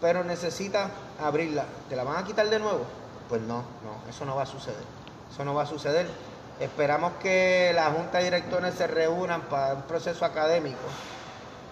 Pero 0.00 0.22
necesitas 0.22 0.90
abrirla. 1.20 1.64
¿Te 1.88 1.96
la 1.96 2.04
van 2.04 2.16
a 2.16 2.24
quitar 2.24 2.48
de 2.48 2.58
nuevo? 2.58 2.86
Pues 3.28 3.40
no, 3.42 3.56
no, 3.56 4.08
eso 4.08 4.24
no 4.24 4.36
va 4.36 4.44
a 4.44 4.46
suceder. 4.46 4.84
Eso 5.32 5.44
no 5.44 5.54
va 5.54 5.64
a 5.64 5.66
suceder. 5.66 6.06
Esperamos 6.60 7.12
que 7.20 7.72
la 7.74 7.86
junta 7.86 8.18
de 8.18 8.24
directores 8.24 8.74
se 8.74 8.86
reúnan 8.86 9.42
para 9.42 9.74
un 9.74 9.82
proceso 9.82 10.24
académico. 10.24 10.78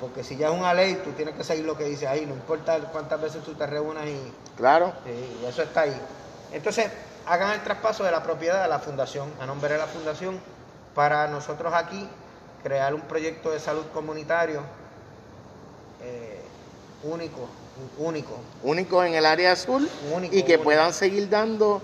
Porque 0.01 0.23
si 0.23 0.37
ya 0.37 0.49
es 0.49 0.55
una 0.55 0.75
ley, 0.75 1.01
tú 1.03 1.13
tienes 1.13 1.35
que 1.35 1.45
seguir 1.45 1.65
lo 1.65 1.77
que 1.77 1.85
dice 1.85 2.07
ahí. 2.07 2.27
No 2.27 2.35
importa 2.35 2.79
cuántas 2.93 3.21
veces 3.21 3.43
tú 3.45 3.55
te 3.55 3.67
reúnas 3.67 4.05
y, 4.07 4.33
Claro. 4.57 4.93
Sí, 5.05 5.39
y 5.43 5.47
eso 5.47 5.63
está 5.63 5.83
ahí. 5.83 6.01
Entonces, 6.53 6.91
hagan 7.27 7.53
el 7.53 7.63
traspaso 7.63 8.05
de 8.05 8.11
la 8.11 8.23
propiedad 8.23 8.63
a 8.63 8.69
la 8.69 8.79
fundación, 8.79 9.33
a 9.41 9.47
nombre 9.47 9.73
de 9.73 9.79
la 9.79 9.87
fundación, 9.87 10.41
para 10.97 11.29
nosotros 11.29 11.73
aquí 11.75 12.09
crear 12.63 12.95
un 12.95 13.03
proyecto 13.03 13.51
de 13.51 13.61
salud 13.61 13.85
comunitario 13.93 14.63
eh, 16.03 16.41
único, 17.05 17.47
único. 17.99 18.39
Único 18.65 19.05
en 19.05 19.15
el 19.15 19.27
área 19.27 19.53
azul 19.53 19.89
Único, 20.13 20.35
y 20.35 20.43
que 20.43 20.55
único. 20.55 20.65
puedan 20.65 20.93
seguir 20.95 21.29
dando 21.29 21.83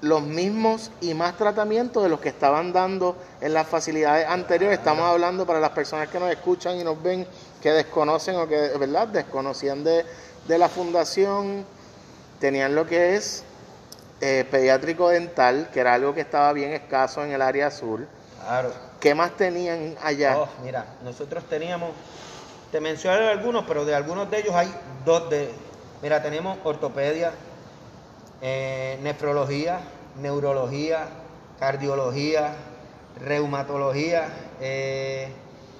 los 0.00 0.22
mismos 0.22 0.90
y 1.00 1.12
más 1.12 1.36
tratamientos 1.36 2.02
de 2.02 2.08
los 2.08 2.20
que 2.20 2.30
estaban 2.30 2.72
dando 2.72 3.14
en 3.42 3.52
las 3.52 3.66
facilidades 3.66 4.26
anteriores. 4.26 4.78
Estamos 4.78 5.04
hablando 5.04 5.44
para 5.44 5.60
las 5.60 5.70
personas 5.70 6.08
que 6.08 6.18
nos 6.18 6.30
escuchan 6.30 6.76
y 6.78 6.84
nos 6.84 7.00
ven 7.02 7.26
que 7.60 7.72
desconocen 7.72 8.36
o 8.36 8.48
que, 8.48 8.56
¿verdad? 8.78 9.08
Desconocían 9.08 9.84
de, 9.84 10.06
de 10.46 10.58
la 10.58 10.68
fundación, 10.68 11.66
tenían 12.40 12.74
lo 12.74 12.86
que 12.86 13.16
es 13.16 13.44
eh, 14.20 14.44
pediátrico 14.50 15.08
dental, 15.10 15.68
que 15.72 15.80
era 15.80 15.94
algo 15.94 16.14
que 16.14 16.20
estaba 16.22 16.52
bien 16.52 16.72
escaso 16.72 17.24
en 17.24 17.32
el 17.32 17.42
área 17.42 17.68
azul. 17.68 18.08
Claro. 18.40 18.72
¿Qué 19.00 19.14
más 19.14 19.36
tenían 19.36 19.96
allá? 20.02 20.36
Oh, 20.36 20.48
mira, 20.62 20.96
nosotros 21.02 21.44
teníamos 21.48 21.90
te 22.72 22.80
menciono 22.80 23.28
algunos, 23.28 23.64
pero 23.66 23.84
de 23.86 23.94
algunos 23.94 24.30
de 24.30 24.40
ellos 24.40 24.54
hay 24.54 24.68
dos 25.04 25.30
de... 25.30 25.54
Mira, 26.02 26.20
tenemos 26.22 26.58
ortopedia, 26.64 27.32
eh, 28.40 28.98
nefrología, 29.02 29.80
neurología, 30.16 31.08
cardiología, 31.58 32.52
reumatología, 33.16 34.28
eh, 34.60 35.32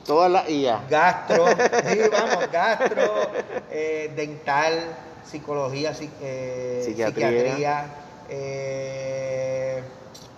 Todas 0.07 0.31
las 0.31 0.48
IA. 0.48 0.81
gastro, 0.88 1.44
sí, 1.85 1.98
vamos, 2.11 2.51
gastro, 2.51 3.31
eh, 3.70 4.11
dental, 4.16 4.81
psicología, 5.22 5.92
psi- 5.92 6.11
eh, 6.20 6.83
Psiquiatría. 6.87 7.29
psiquiatría, 7.29 7.87
eh, 8.29 9.83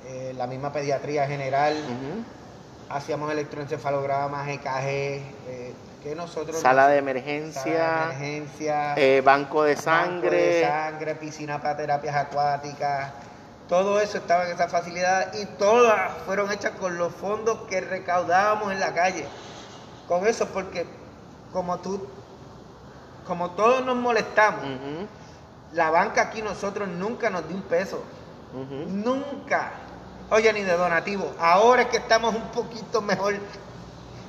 eh, 0.07 0.35
la 0.37 0.47
misma 0.47 0.73
pediatría 0.73 1.27
general, 1.27 1.77
hacíamos 2.89 3.31
electroencefalogramas, 3.33 4.49
EKG, 4.49 4.87
eh, 4.87 5.75
que 6.03 6.15
nosotros... 6.15 6.59
Sala 6.61 6.89
de 6.89 6.99
Sala 6.99 6.99
emergencia, 6.99 7.63
de 7.63 8.25
emergencia, 8.25 9.23
banco 9.25 9.65
de 9.65 9.75
banco 9.75 9.83
sangre. 9.83 10.37
de 10.37 10.67
sangre, 10.67 11.15
piscina 11.17 11.61
para 11.61 11.77
terapias 11.77 12.17
acuáticas, 12.17 13.13
todo 13.69 14.01
eso 14.01 14.19
estaba 14.19 14.47
en 14.47 14.55
esa 14.55 14.69
facilidad 14.69 15.33
y 15.35 15.47
todas 15.47 16.13
fueron 16.27 16.51
hechas 16.51 16.73
con 16.73 16.99
los 16.99 17.15
fondos 17.15 17.61
que 17.69 17.81
recaudábamos 17.81 18.73
en 18.73 18.81
la 18.81 18.93
calle. 18.95 19.27
Con 20.09 20.27
eso, 20.27 20.47
porque 20.47 20.87
como 21.53 21.79
tú, 21.79 22.09
como 23.27 23.51
todos 23.53 23.85
nos 23.85 23.97
molestamos, 23.97 24.65
la 25.73 25.91
banca 25.91 26.23
aquí 26.23 26.43
nosotros 26.43 26.89
nunca 26.89 27.31
nos 27.31 27.47
dio 27.49 27.57
un 27.57 27.63
peso, 27.63 28.03
nunca. 28.89 29.73
Oye, 30.31 30.53
ni 30.53 30.63
de 30.63 30.77
donativo. 30.77 31.33
Ahora 31.41 31.83
es 31.83 31.89
que 31.89 31.97
estamos 31.97 32.35
un 32.35 32.49
poquito 32.53 33.03
mejor 33.03 33.35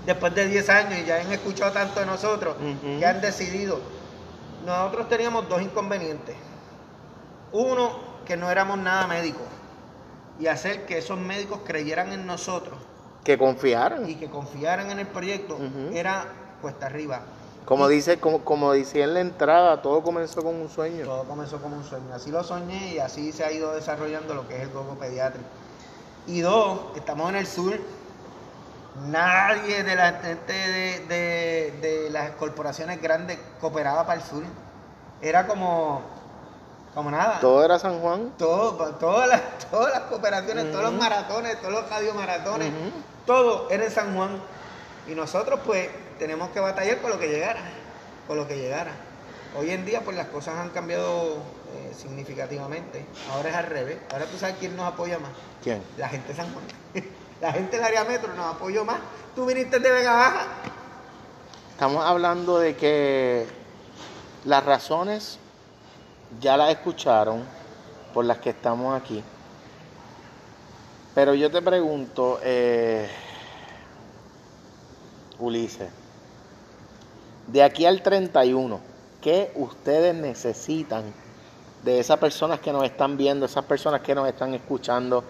después 0.05 0.33
de 0.33 0.47
10 0.47 0.69
años 0.69 0.99
y 0.99 1.05
ya 1.05 1.17
han 1.17 1.31
escuchado 1.31 1.71
tanto 1.71 1.99
de 1.99 2.05
nosotros 2.07 2.55
que 2.81 3.05
han 3.05 3.21
decidido. 3.21 3.79
Nosotros 4.65 5.09
teníamos 5.09 5.47
dos 5.49 5.61
inconvenientes. 5.61 6.35
Uno, 7.51 7.99
que 8.25 8.37
no 8.37 8.49
éramos 8.49 8.77
nada 8.77 9.07
médicos. 9.07 9.43
Y 10.39 10.47
hacer 10.47 10.85
que 10.85 10.97
esos 10.97 11.19
médicos 11.19 11.59
creyeran 11.65 12.11
en 12.13 12.25
nosotros 12.25 12.79
Que 13.23 13.37
confiaran. 13.37 14.09
y 14.09 14.15
que 14.15 14.29
confiaran 14.29 14.89
en 14.89 14.99
el 14.99 15.07
proyecto 15.07 15.57
era 15.93 16.25
cuesta 16.61 16.87
arriba. 16.87 17.21
Como 17.65 17.87
dice, 17.87 18.19
como, 18.19 18.43
como 18.43 18.73
decía 18.73 19.03
en 19.05 19.13
la 19.13 19.19
entrada, 19.21 19.81
todo 19.81 20.01
comenzó 20.03 20.43
con 20.43 20.55
un 20.55 20.69
sueño. 20.69 21.05
Todo 21.05 21.23
comenzó 21.23 21.61
como 21.61 21.77
un 21.77 21.83
sueño. 21.83 22.13
Así 22.13 22.31
lo 22.31 22.43
soñé 22.43 22.93
y 22.95 22.99
así 22.99 23.31
se 23.31 23.45
ha 23.45 23.51
ido 23.51 23.73
desarrollando 23.73 24.33
lo 24.33 24.47
que 24.47 24.55
es 24.57 24.61
el 24.63 24.69
gogo 24.71 24.95
pediátrico. 24.95 25.47
Y 26.27 26.41
dos, 26.41 26.79
estamos 26.95 27.29
en 27.29 27.35
el 27.37 27.47
sur. 27.47 27.79
Nadie 29.07 29.83
de 29.83 29.95
la 29.95 30.13
gente 30.13 30.51
de, 30.53 30.99
de- 31.07 31.71
de 31.81 32.09
las 32.09 32.31
corporaciones 32.31 33.01
grandes 33.01 33.39
cooperaba 33.61 34.05
para 34.05 34.19
el 34.19 34.25
sur. 34.27 34.43
Era 35.21 35.47
como, 35.47 36.01
como 36.93 37.09
nada. 37.09 37.39
Todo 37.39 37.63
era 37.63 37.79
San 37.79 37.99
Juan. 38.01 38.33
Todo, 38.37 38.73
todas, 38.95 39.29
las, 39.29 39.41
todas 39.71 39.91
las 39.93 40.01
cooperaciones, 40.03 40.71
todos 40.71 40.83
los 40.83 40.93
maratones, 40.93 41.59
todos 41.61 41.73
los 41.73 41.89
radiomaratones, 41.89 42.67
Ujú. 42.69 42.91
todo 43.25 43.69
era 43.69 43.85
en 43.85 43.91
San 43.91 44.13
Juan. 44.15 44.31
Y 45.07 45.15
nosotros 45.15 45.61
pues 45.65 45.87
tenemos 46.21 46.51
que 46.51 46.59
batallar 46.59 47.01
con 47.01 47.09
lo 47.09 47.17
que 47.17 47.29
llegara, 47.29 47.61
con 48.27 48.37
lo 48.37 48.47
que 48.47 48.55
llegara. 48.55 48.91
Hoy 49.57 49.71
en 49.71 49.87
día 49.87 50.01
pues 50.01 50.15
las 50.15 50.27
cosas 50.27 50.55
han 50.55 50.69
cambiado 50.69 51.37
eh, 51.73 51.95
significativamente. 51.97 53.03
Ahora 53.31 53.49
es 53.49 53.55
al 53.55 53.65
revés. 53.65 53.97
Ahora 54.11 54.25
tú 54.25 54.37
sabes 54.37 54.57
quién 54.59 54.75
nos 54.75 54.85
apoya 54.85 55.17
más. 55.17 55.31
¿Quién? 55.63 55.81
La 55.97 56.07
gente 56.09 56.27
de 56.27 56.35
San 56.35 56.53
Juan. 56.53 56.63
La 57.41 57.51
gente 57.51 57.75
del 57.75 57.83
área 57.83 58.03
metro 58.03 58.31
nos 58.35 58.53
apoyó 58.55 58.85
más. 58.85 58.99
Tú 59.33 59.47
viniste 59.47 59.79
de 59.79 59.91
Vega 59.91 60.13
Baja. 60.13 60.45
Estamos 61.71 62.05
hablando 62.05 62.59
de 62.59 62.75
que 62.75 63.47
las 64.45 64.63
razones 64.63 65.39
ya 66.39 66.55
las 66.55 66.69
escucharon 66.69 67.43
por 68.13 68.25
las 68.25 68.37
que 68.37 68.51
estamos 68.51 69.01
aquí. 69.01 69.23
Pero 71.15 71.33
yo 71.33 71.49
te 71.49 71.63
pregunto, 71.63 72.39
eh, 72.43 73.09
Ulises, 75.39 75.89
de 77.51 77.63
aquí 77.63 77.85
al 77.85 78.01
31, 78.01 78.79
¿qué 79.21 79.51
ustedes 79.55 80.15
necesitan 80.15 81.03
de 81.83 81.99
esas 81.99 82.17
personas 82.19 82.59
que 82.59 82.71
nos 82.71 82.83
están 82.83 83.17
viendo, 83.17 83.45
esas 83.45 83.65
personas 83.65 84.01
que 84.01 84.15
nos 84.15 84.27
están 84.27 84.53
escuchando? 84.53 85.23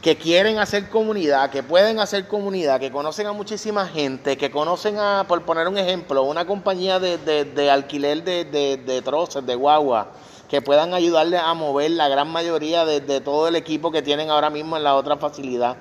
que 0.00 0.16
quieren 0.16 0.58
hacer 0.58 0.88
comunidad, 0.90 1.50
que 1.50 1.64
pueden 1.64 1.98
hacer 1.98 2.28
comunidad, 2.28 2.78
que 2.78 2.92
conocen 2.92 3.26
a 3.26 3.32
muchísima 3.32 3.84
gente, 3.84 4.36
que 4.38 4.48
conocen 4.48 4.96
a, 4.96 5.24
por 5.26 5.42
poner 5.42 5.66
un 5.66 5.76
ejemplo, 5.76 6.22
una 6.22 6.46
compañía 6.46 7.00
de, 7.00 7.18
de- 7.18 7.68
alquiler 7.70 8.22
de, 8.22 8.44
de, 8.44 8.76
de 8.76 9.02
troces, 9.02 9.44
de 9.44 9.56
guagua, 9.56 10.06
que 10.48 10.62
puedan 10.62 10.94
ayudarle 10.94 11.36
a 11.36 11.52
mover 11.52 11.90
la 11.90 12.06
gran 12.08 12.28
mayoría 12.30 12.84
de 12.84 13.20
todo 13.20 13.48
el 13.48 13.56
equipo 13.56 13.90
que 13.90 14.00
tienen 14.00 14.30
ahora 14.30 14.50
mismo 14.50 14.76
en 14.76 14.84
la 14.84 14.94
otra 14.94 15.16
facilidad. 15.16 15.76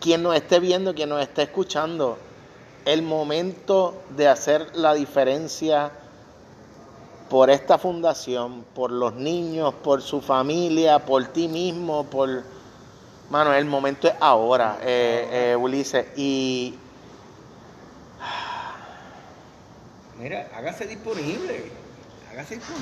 Quien 0.00 0.22
nos 0.22 0.34
esté 0.34 0.58
viendo, 0.58 0.94
quien 0.94 1.10
nos 1.10 1.20
esté 1.20 1.42
escuchando, 1.42 2.16
el 2.84 3.02
momento 3.02 4.02
de 4.16 4.28
hacer 4.28 4.74
la 4.74 4.94
diferencia 4.94 5.92
por 7.28 7.50
esta 7.50 7.78
fundación, 7.78 8.64
por 8.74 8.90
los 8.90 9.14
niños, 9.14 9.72
por 9.74 10.02
su 10.02 10.20
familia, 10.20 10.98
por 10.98 11.26
ti 11.26 11.48
mismo, 11.48 12.04
por... 12.04 12.42
Mano, 13.30 13.54
el 13.54 13.64
momento 13.64 14.08
es 14.08 14.14
ahora, 14.18 14.78
eh, 14.82 15.52
eh, 15.52 15.56
Ulises. 15.56 16.06
Y 16.16 16.74
Mira, 20.20 20.50
hágase 20.54 20.86
disponible. 20.86 21.79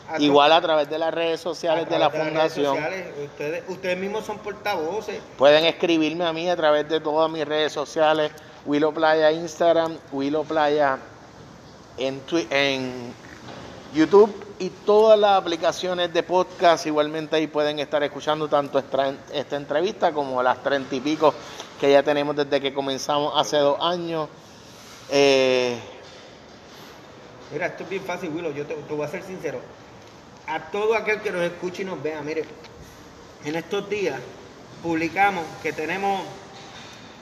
A 0.10 0.19
Igual 0.19 0.51
a 0.51 0.62
través 0.62 0.89
de 0.89 0.97
las 0.97 1.13
redes 1.13 1.39
sociales 1.39 1.88
de 1.88 1.99
la 1.99 2.10
redes 2.10 2.25
fundación. 2.25 2.75
sociales. 2.75 3.06
Ustedes, 3.23 3.63
ustedes 3.67 3.97
mismos 3.97 4.25
son 4.25 4.39
portavoces. 4.39 5.19
Pueden 5.38 5.65
escribirme 5.65 6.25
a 6.25 6.34
mí 6.34 6.49
a 6.49 6.56
través 6.56 6.89
de 6.89 6.99
todas 6.99 7.30
mis 7.32 7.45
redes 7.45 7.71
sociales, 7.71 8.32
Willow 8.65 8.93
Playa 8.93 9.32
Instagram, 9.32 9.97
Willow 10.12 10.43
Playa 10.43 10.97
en, 11.97 12.19
en 12.49 13.13
YouTube 13.93 14.34
y 14.60 14.69
todas 14.69 15.19
las 15.19 15.38
aplicaciones 15.38 16.13
de 16.13 16.23
podcast. 16.23 16.86
Igualmente 16.86 17.36
ahí 17.36 17.47
pueden 17.47 17.80
estar 17.80 18.04
escuchando 18.04 18.47
tanto 18.47 18.80
esta, 18.80 19.56
entrevista 19.56 20.12
como 20.12 20.41
las 20.41 20.62
treinta 20.63 20.95
y 20.95 20.99
pico 20.99 21.34
que 21.80 21.91
ya 21.91 22.04
tenemos 22.04 22.36
desde 22.36 22.62
que 22.62 22.73
comenzamos 22.73 23.34
hace 23.36 23.58
dos 23.58 23.77
años. 23.82 24.30
Eh, 25.10 25.77
Mira, 27.51 27.65
esto 27.65 27.84
es 27.84 27.89
bien 27.89 28.04
fácil, 28.04 28.30
Willow. 28.30 28.54
Yo 28.54 28.65
te, 28.65 28.75
te 28.75 28.93
voy 28.93 29.06
a 29.06 29.10
ser 29.10 29.23
sincero. 29.23 29.60
A 30.47 30.71
todo 30.71 30.95
aquel 30.95 31.21
que 31.21 31.32
nos 31.32 31.41
escuche 31.41 31.82
y 31.82 31.86
nos 31.86 32.01
vea, 32.01 32.21
mire, 32.21 32.45
en 33.43 33.56
estos 33.56 33.89
días 33.89 34.19
publicamos 34.82 35.43
que 35.62 35.73
tenemos. 35.73 36.21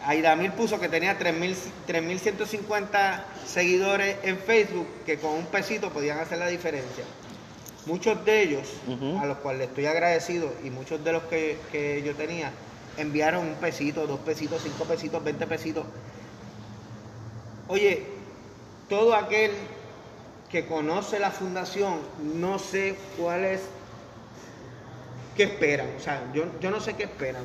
Aidamir 0.06 0.52
puso 0.54 0.80
que 0.80 0.88
tenía 0.88 1.20
3.000 1.20 1.56
3.150 1.88 3.24
seguidores 3.46 4.18
en 4.24 4.38
Facebook 4.38 4.88
que 5.06 5.18
con 5.18 5.32
un 5.32 5.46
pesito 5.46 5.90
podían 5.90 6.20
hacer 6.20 6.38
la 6.38 6.48
diferencia. 6.48 7.04
Muchos 7.86 8.24
de 8.24 8.44
ellos, 8.44 8.70
a 9.20 9.26
los 9.26 9.38
cuales 9.38 9.70
estoy 9.70 9.88
agradecido, 9.88 10.54
y 10.64 10.70
muchos 10.70 11.04
de 11.04 11.12
los 11.12 11.24
que, 11.24 11.58
que 11.72 12.04
yo 12.04 12.14
tenía, 12.16 12.52
enviaron 12.98 13.48
un 13.48 13.56
pesito, 13.56 14.06
dos 14.06 14.20
pesitos, 14.20 14.62
cinco 14.64 14.86
pesitos, 14.86 15.24
20 15.24 15.48
pesitos. 15.48 15.86
Oye, 17.68 18.06
todo 18.90 19.16
aquel 19.16 19.52
que 20.50 20.66
conoce 20.66 21.20
la 21.20 21.32
fundación, 21.32 22.00
no 22.36 22.60
sé 22.60 22.96
cuál 23.18 23.46
es, 23.46 23.62
qué 25.36 25.44
esperan. 25.44 25.88
O 25.98 26.00
sea, 26.00 26.22
yo, 26.34 26.46
yo 26.60 26.72
no 26.72 26.80
sé 26.80 26.96
qué 26.96 27.04
esperan. 27.04 27.44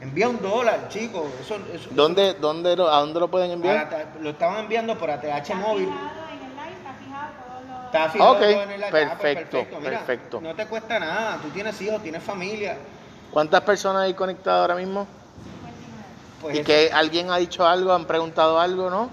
Envía 0.00 0.28
un 0.28 0.40
dólar, 0.42 0.88
chicos. 0.88 1.24
Eso, 1.40 1.56
eso- 1.72 1.88
¿dónde, 1.92 2.34
dónde 2.34 2.76
lo- 2.76 2.88
¿A 2.92 3.00
dónde 3.00 3.20
lo 3.20 3.28
pueden 3.28 3.48
eso- 3.48 3.54
enviar? 3.56 3.88
para- 3.88 4.06
lo 4.20 4.30
estaban 4.30 4.58
enviando 4.60 4.98
por 4.98 5.10
ATH 5.10 5.38
Está 5.52 5.54
móvil. 5.54 5.86
fijado 5.88 6.10
en 6.30 6.42
el 6.44 6.50
live, 6.56 6.76
está 6.76 6.92
fijado 6.94 7.30
todos 7.46 7.68
los... 7.68 7.84
Está 7.86 8.08
fijado 8.10 8.30
Ok, 8.32 8.38
todo 8.40 8.50
en 8.62 8.70
el- 8.70 8.84
ah, 8.84 8.86
pues 8.90 9.08
perfecto, 9.08 9.66
Mira, 9.78 9.90
perfecto. 9.90 10.40
No 10.40 10.54
te 10.54 10.66
cuesta 10.66 10.98
nada. 10.98 11.38
Tú 11.40 11.48
tienes 11.50 11.80
hijos, 11.80 12.02
tienes 12.02 12.22
familia. 12.22 12.76
¿Cuántas 13.30 13.60
personas 13.62 14.02
hay 14.02 14.14
conectadas 14.14 14.60
ahora 14.60 14.74
mismo? 14.74 15.06
59. 15.62 16.04
Pues 16.42 16.54
y 16.56 16.58
eso, 16.58 16.66
que 16.66 16.90
alguien 16.92 17.30
ha 17.30 17.36
dicho 17.38 17.66
algo, 17.66 17.92
han 17.92 18.04
preguntado 18.04 18.60
algo, 18.60 18.90
¿no? 18.90 19.10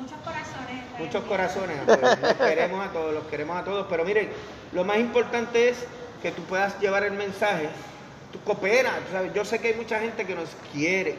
Muchos 0.00 0.16
corazones. 0.24 0.84
está 0.86 0.98
muchos 0.98 1.24
corazones. 1.24 1.76
pues, 1.86 2.00
los 2.20 2.34
queremos 2.48 2.86
a 2.86 2.92
todos, 2.92 3.14
los 3.14 3.24
queremos 3.24 3.56
a 3.58 3.64
todos. 3.64 3.86
Pero 3.90 4.04
miren, 4.04 4.30
lo 4.72 4.84
más 4.84 4.98
importante 4.98 5.70
es 5.70 5.84
que 6.22 6.30
tú 6.30 6.42
puedas 6.42 6.78
llevar 6.78 7.02
el 7.02 7.12
mensaje. 7.12 7.68
Tú 8.32 8.40
cooperas. 8.44 8.94
tú 9.06 9.12
sabes, 9.12 9.32
Yo 9.34 9.44
sé 9.44 9.58
que 9.58 9.68
hay 9.68 9.74
mucha 9.74 10.00
gente 10.00 10.24
que 10.24 10.34
nos 10.34 10.48
quiere 10.72 11.14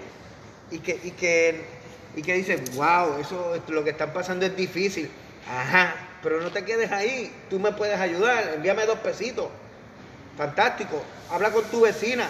y 0.71 0.79
que, 0.79 0.99
y 1.03 1.11
que 1.11 1.81
y 2.15 2.21
que 2.21 2.33
dice, 2.33 2.57
wow, 2.75 3.19
eso 3.21 3.61
lo 3.69 3.83
que 3.85 3.91
están 3.91 4.11
pasando 4.11 4.45
es 4.45 4.55
difícil. 4.55 5.09
Ajá, 5.49 5.95
pero 6.21 6.41
no 6.41 6.51
te 6.51 6.63
quedes 6.65 6.91
ahí, 6.91 7.33
tú 7.49 7.57
me 7.59 7.71
puedes 7.71 7.97
ayudar, 7.99 8.51
envíame 8.55 8.85
dos 8.85 8.99
pesitos. 8.99 9.47
Fantástico, 10.37 11.01
habla 11.29 11.51
con 11.51 11.63
tu 11.65 11.81
vecina 11.81 12.29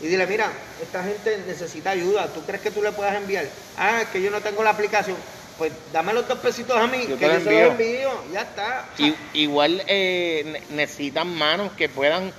y 0.00 0.06
dile, 0.06 0.26
mira, 0.26 0.50
esta 0.80 1.04
gente 1.04 1.38
necesita 1.46 1.90
ayuda, 1.90 2.32
¿tú 2.32 2.40
crees 2.44 2.62
que 2.62 2.70
tú 2.70 2.82
le 2.82 2.92
puedas 2.92 3.14
enviar? 3.14 3.48
Ah, 3.76 4.02
es 4.02 4.08
que 4.08 4.20
yo 4.22 4.30
no 4.30 4.40
tengo 4.40 4.62
la 4.64 4.70
aplicación. 4.70 5.16
Pues 5.58 5.70
dame 5.92 6.12
los 6.14 6.26
dos 6.26 6.38
pesitos 6.38 6.76
a 6.76 6.86
mí, 6.86 7.06
Yo 7.08 7.16
que 7.18 7.26
yo 7.26 7.40
se 7.40 7.44
los 7.44 7.70
envío. 7.72 8.10
ya 8.32 8.40
está. 8.42 8.88
I- 8.98 9.14
igual 9.34 9.82
eh, 9.86 10.42
ne- 10.68 10.76
necesitan 10.76 11.28
manos 11.32 11.72
que 11.72 11.88
puedan, 11.88 12.32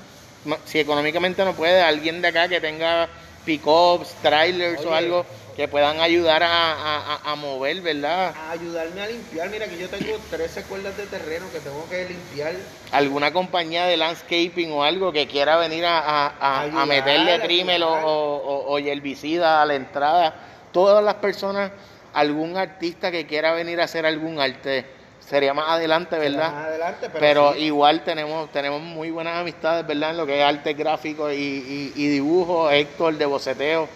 si 0.66 0.80
económicamente 0.80 1.44
no 1.46 1.56
puede, 1.56 1.82
alguien 1.82 2.22
de 2.22 2.28
acá 2.30 2.48
que 2.48 2.60
tenga 2.60 3.10
pick-ups, 3.46 4.16
trailers 4.22 4.86
o 4.86 4.94
algo 4.94 5.26
que 5.56 5.68
puedan 5.68 6.00
ayudar 6.00 6.44
a, 6.44 6.74
a- 6.74 7.22
a- 7.32 7.36
mover, 7.36 7.82
¿verdad? 7.82 8.34
a 8.36 8.52
ayudarme 8.52 9.02
a 9.02 9.08
limpiar. 9.08 9.50
Mira 9.50 9.68
que 9.68 9.78
yo 9.78 9.90
tengo 9.90 10.18
13 10.30 10.66
cuerdas 10.66 10.96
de 10.98 11.08
terreno 11.08 11.52
que 11.52 11.60
tengo 11.60 11.88
que 11.90 12.06
limpiar. 12.06 12.56
Alguna 12.92 13.32
compañía 13.34 13.86
de 13.86 13.98
landscaping 13.98 14.72
o 14.72 14.84
algo 14.84 15.12
que 15.12 15.28
quiera 15.28 15.58
venir 15.58 15.86
a, 15.86 16.00
a- 16.00 16.62
Ayudar, 16.62 16.88
meterle 16.88 17.40
trimel 17.40 17.84
o, 17.84 17.92
o- 17.94 18.72
o 18.74 18.78
herbicida 18.80 19.62
a 19.62 19.66
la 19.66 19.76
entrada. 19.76 20.36
Todas 20.72 21.04
las 21.04 21.16
personas, 21.16 21.72
algún 22.14 22.58
artista 22.58 23.12
que 23.12 23.28
quiera 23.28 23.54
venir 23.54 23.82
a 23.82 23.84
hacer 23.86 24.06
algún 24.06 24.40
arte, 24.40 25.03
sería 25.28 25.54
más 25.54 25.70
adelante, 25.70 26.18
¿verdad? 26.18 26.52
Más 26.52 26.66
adelante, 26.66 27.10
pero, 27.10 27.20
Pero 27.20 27.54
sí. 27.54 27.60
igual 27.66 28.04
tenemos, 28.04 28.52
tenemos 28.52 28.82
muy 28.82 29.10
buenas 29.12 29.38
amistades, 29.38 29.86
¿verdad? 29.88 30.12
En 30.12 30.18
lo 30.18 30.26
que 30.26 30.40
es 30.40 30.46
arte 30.46 30.74
gráfico 30.74 31.32
y, 31.32 31.36
y- 31.36 31.94
y 31.96 32.08
dibujo, 32.10 32.70
Héctor 32.70 33.18
de 33.18 33.26
boceteo. 33.26 33.88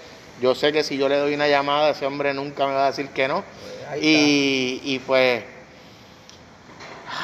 Yo 0.41 0.53
sé 0.55 0.71
que 0.71 0.83
si 0.83 0.97
yo 0.97 1.09
le 1.09 1.17
doy 1.17 1.33
una 1.33 1.47
llamada, 1.47 1.89
ese 1.89 2.05
hombre 2.05 2.33
nunca 2.33 2.67
me 2.67 2.73
va 2.73 2.83
a 2.85 2.87
decir 2.87 3.09
que 3.09 3.27
no. 3.27 3.43
Pues 3.89 4.01
Y, 4.03 4.81
y 4.83 4.99
pues, 4.99 5.43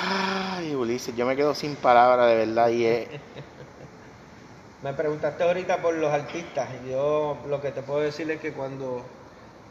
ay, 0.09 0.73
Ulises, 0.75 1.15
yo 1.15 1.25
me 1.25 1.35
quedo 1.35 1.53
sin 1.53 1.75
palabras 1.75 2.29
de 2.29 2.35
verdad. 2.35 2.69
Y 2.69 2.85
es, 2.85 3.07
Me 4.83 4.93
preguntaste 4.93 5.43
ahorita 5.43 5.77
por 5.81 5.93
los 5.93 6.11
artistas. 6.11 6.67
y 6.85 6.89
Yo 6.91 7.37
lo 7.47 7.61
que 7.61 7.71
te 7.71 7.81
puedo 7.81 8.01
decir 8.01 8.29
es 8.31 8.41
que 8.41 8.51
cuando, 8.51 9.01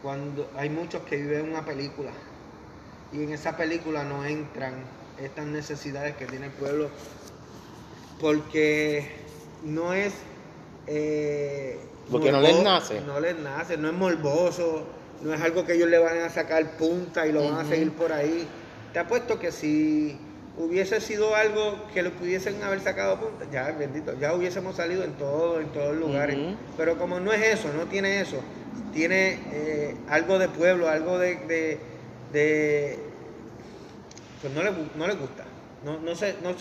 cuando 0.02 0.48
hay 0.56 0.70
muchos 0.70 1.02
que 1.02 1.16
viven 1.16 1.50
una 1.50 1.64
película 1.64 2.10
y 3.12 3.22
en 3.22 3.32
esa 3.32 3.56
película 3.56 4.04
no 4.04 4.24
entran 4.24 4.74
estas 5.22 5.46
necesidades 5.46 6.16
que 6.16 6.26
tiene 6.26 6.46
el 6.46 6.52
pueblo 6.52 6.88
porque 8.20 9.10
no 9.64 9.92
es 9.92 10.12
eh, 10.86 11.78
Porque 12.10 12.32
no 12.32 12.40
les 12.40 12.62
nace. 12.62 13.00
no 13.02 13.20
les 13.20 13.38
nace 13.38 13.76
no 13.76 13.88
es 13.88 13.94
morboso 13.94 14.86
no 15.22 15.32
es 15.34 15.40
algo 15.40 15.64
que 15.64 15.74
ellos 15.74 15.88
le 15.88 15.98
van 15.98 16.18
a 16.18 16.30
sacar 16.30 16.76
punta 16.76 17.26
y 17.26 17.32
lo 17.32 17.44
van 17.44 17.64
a 17.64 17.68
seguir 17.68 17.92
por 17.92 18.12
ahí. 18.12 18.44
Te 18.92 18.98
apuesto 18.98 19.38
que 19.38 19.52
si 19.52 20.18
hubiese 20.58 21.00
sido 21.00 21.36
algo 21.36 21.86
que 21.94 22.02
le 22.02 22.10
pudiesen 22.10 22.60
haber 22.62 22.80
sacado 22.80 23.20
punta 23.20 23.46
ya 23.50 23.70
bendito 23.72 24.18
ya 24.18 24.34
hubiésemos 24.34 24.76
salido 24.76 25.04
en 25.04 25.12
todo 25.12 25.60
en 25.60 25.68
todos 25.68 25.94
los 25.96 26.08
lugares 26.08 26.36
pero 26.76 26.98
como 26.98 27.20
no 27.20 27.32
es 27.32 27.58
eso 27.58 27.72
no 27.72 27.84
tiene 27.86 28.20
eso 28.20 28.40
tiene 28.92 29.38
eh, 29.52 29.96
algo 30.10 30.38
de 30.38 30.48
pueblo 30.48 30.90
algo 30.90 31.18
de, 31.18 31.36
de, 31.36 31.78
de- 32.32 32.98
pues 34.40 34.52
no 34.52 34.62
le, 34.62 34.70
gu- 34.70 34.90
no 34.96 35.06
le 35.06 35.14
gusta 35.14 35.44
no, 35.84 36.14
se, 36.14 36.36
no, 36.42 36.54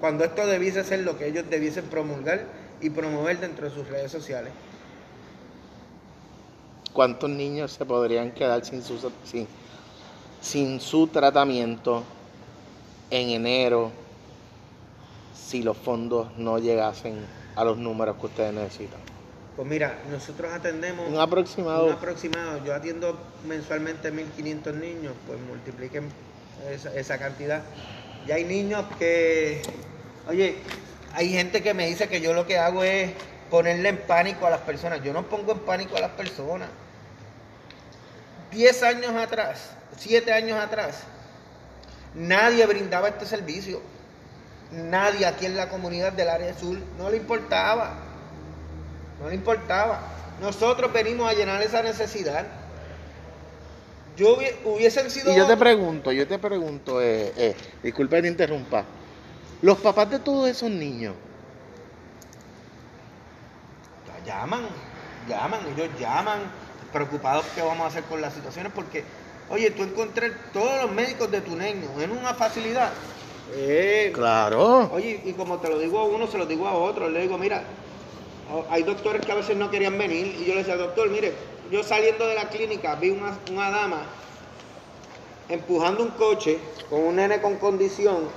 cuando 0.00 0.24
esto 0.24 0.46
debiese 0.46 0.84
ser 0.84 1.00
lo 1.00 1.16
que 1.18 1.26
ellos 1.26 1.44
debiesen 1.48 1.84
promulgar 1.86 2.46
y 2.80 2.90
promover 2.90 3.38
dentro 3.40 3.68
de 3.68 3.74
sus 3.74 3.88
redes 3.88 4.10
sociales 4.12 4.52
¿Cuántos 6.94 7.28
niños 7.28 7.72
se 7.72 7.84
podrían 7.84 8.30
quedar 8.30 8.64
sin 8.64 8.80
su, 8.80 8.96
sin, 9.24 9.48
sin 10.40 10.80
su 10.80 11.08
tratamiento 11.08 12.04
en 13.10 13.30
enero 13.30 13.90
si 15.34 15.64
los 15.64 15.76
fondos 15.76 16.36
no 16.38 16.58
llegasen 16.60 17.26
a 17.56 17.64
los 17.64 17.78
números 17.78 18.16
que 18.20 18.26
ustedes 18.26 18.52
necesitan? 18.52 19.13
Pues 19.56 19.68
mira, 19.68 19.98
nosotros 20.10 20.52
atendemos 20.52 21.08
Un 21.08 21.18
aproximado. 21.20 21.86
un 21.86 21.92
aproximado. 21.92 22.64
Yo 22.64 22.74
atiendo 22.74 23.16
mensualmente 23.46 24.12
1.500 24.12 24.74
niños, 24.74 25.14
pues 25.26 25.38
multipliquen 25.40 26.08
esa, 26.70 26.92
esa 26.94 27.18
cantidad. 27.18 27.62
Y 28.26 28.32
hay 28.32 28.44
niños 28.44 28.84
que, 28.98 29.62
oye, 30.28 30.56
hay 31.12 31.30
gente 31.30 31.62
que 31.62 31.72
me 31.72 31.86
dice 31.86 32.08
que 32.08 32.20
yo 32.20 32.32
lo 32.34 32.46
que 32.46 32.58
hago 32.58 32.82
es 32.82 33.12
ponerle 33.48 33.90
en 33.90 33.98
pánico 33.98 34.46
a 34.46 34.50
las 34.50 34.60
personas. 34.62 35.02
Yo 35.04 35.12
no 35.12 35.22
pongo 35.28 35.52
en 35.52 35.60
pánico 35.60 35.96
a 35.96 36.00
las 36.00 36.10
personas. 36.12 36.68
10 38.50 38.82
años 38.82 39.14
atrás, 39.14 39.70
7 39.98 40.32
años 40.32 40.58
atrás, 40.58 41.00
nadie 42.14 42.66
brindaba 42.66 43.08
este 43.08 43.26
servicio. 43.26 43.80
Nadie 44.72 45.26
aquí 45.26 45.46
en 45.46 45.56
la 45.56 45.68
comunidad 45.68 46.12
del 46.12 46.28
área 46.28 46.56
sur 46.58 46.76
no 46.98 47.10
le 47.10 47.18
importaba. 47.18 47.94
No 49.20 49.28
le 49.28 49.34
importaba. 49.34 50.00
Nosotros 50.40 50.92
venimos 50.92 51.28
a 51.30 51.34
llenar 51.34 51.62
esa 51.62 51.82
necesidad. 51.82 52.46
Yo 54.16 54.36
hubie- 54.36 54.54
hubiesen 54.64 55.10
sido. 55.10 55.32
Y 55.32 55.36
yo 55.36 55.46
te 55.46 55.56
pregunto, 55.56 56.12
yo 56.12 56.26
te 56.26 56.38
pregunto, 56.38 57.00
eh, 57.00 57.32
eh, 57.36 57.56
disculpa 57.82 58.16
que 58.16 58.22
te 58.22 58.28
interrumpa, 58.28 58.84
los 59.62 59.78
papás 59.78 60.10
de 60.10 60.18
todos 60.18 60.48
esos 60.48 60.70
niños, 60.70 61.14
llaman, 64.24 64.66
llaman, 65.28 65.60
ellos 65.72 65.88
llaman, 65.98 66.40
preocupados 66.92 67.44
qué 67.54 67.62
vamos 67.62 67.84
a 67.84 67.88
hacer 67.88 68.04
con 68.04 68.20
las 68.20 68.34
situaciones, 68.34 68.72
porque, 68.74 69.04
oye, 69.50 69.70
tú 69.70 69.82
encontré 69.82 70.30
todos 70.52 70.82
los 70.82 70.92
médicos 70.92 71.30
de 71.30 71.40
tu 71.40 71.56
niño 71.56 71.88
en 72.00 72.10
una 72.10 72.34
facilidad. 72.34 72.92
Eh, 73.52 74.10
claro, 74.14 74.90
Oye, 74.92 75.20
y 75.24 75.32
como 75.32 75.58
te 75.58 75.68
lo 75.68 75.78
digo 75.78 75.98
a 75.98 76.04
uno, 76.04 76.26
se 76.26 76.38
lo 76.38 76.46
digo 76.46 76.66
a 76.66 76.72
otro. 76.74 77.08
Le 77.10 77.20
digo, 77.20 77.36
mira, 77.36 77.62
hay 78.70 78.82
doctores 78.82 79.24
que 79.24 79.32
a 79.32 79.36
veces 79.36 79.56
no 79.56 79.70
querían 79.70 79.98
venir. 79.98 80.36
Y 80.40 80.44
yo 80.44 80.54
le 80.54 80.60
decía, 80.60 80.76
doctor, 80.76 81.08
mire, 81.10 81.32
yo 81.70 81.82
saliendo 81.82 82.26
de 82.26 82.34
la 82.34 82.48
clínica 82.48 82.94
vi 82.96 83.10
una, 83.10 83.38
una 83.50 83.70
dama 83.70 84.02
empujando 85.48 86.02
un 86.02 86.10
coche 86.10 86.58
con 86.88 87.00
un 87.00 87.16
nene 87.16 87.40
con 87.40 87.56
condición. 87.56 88.28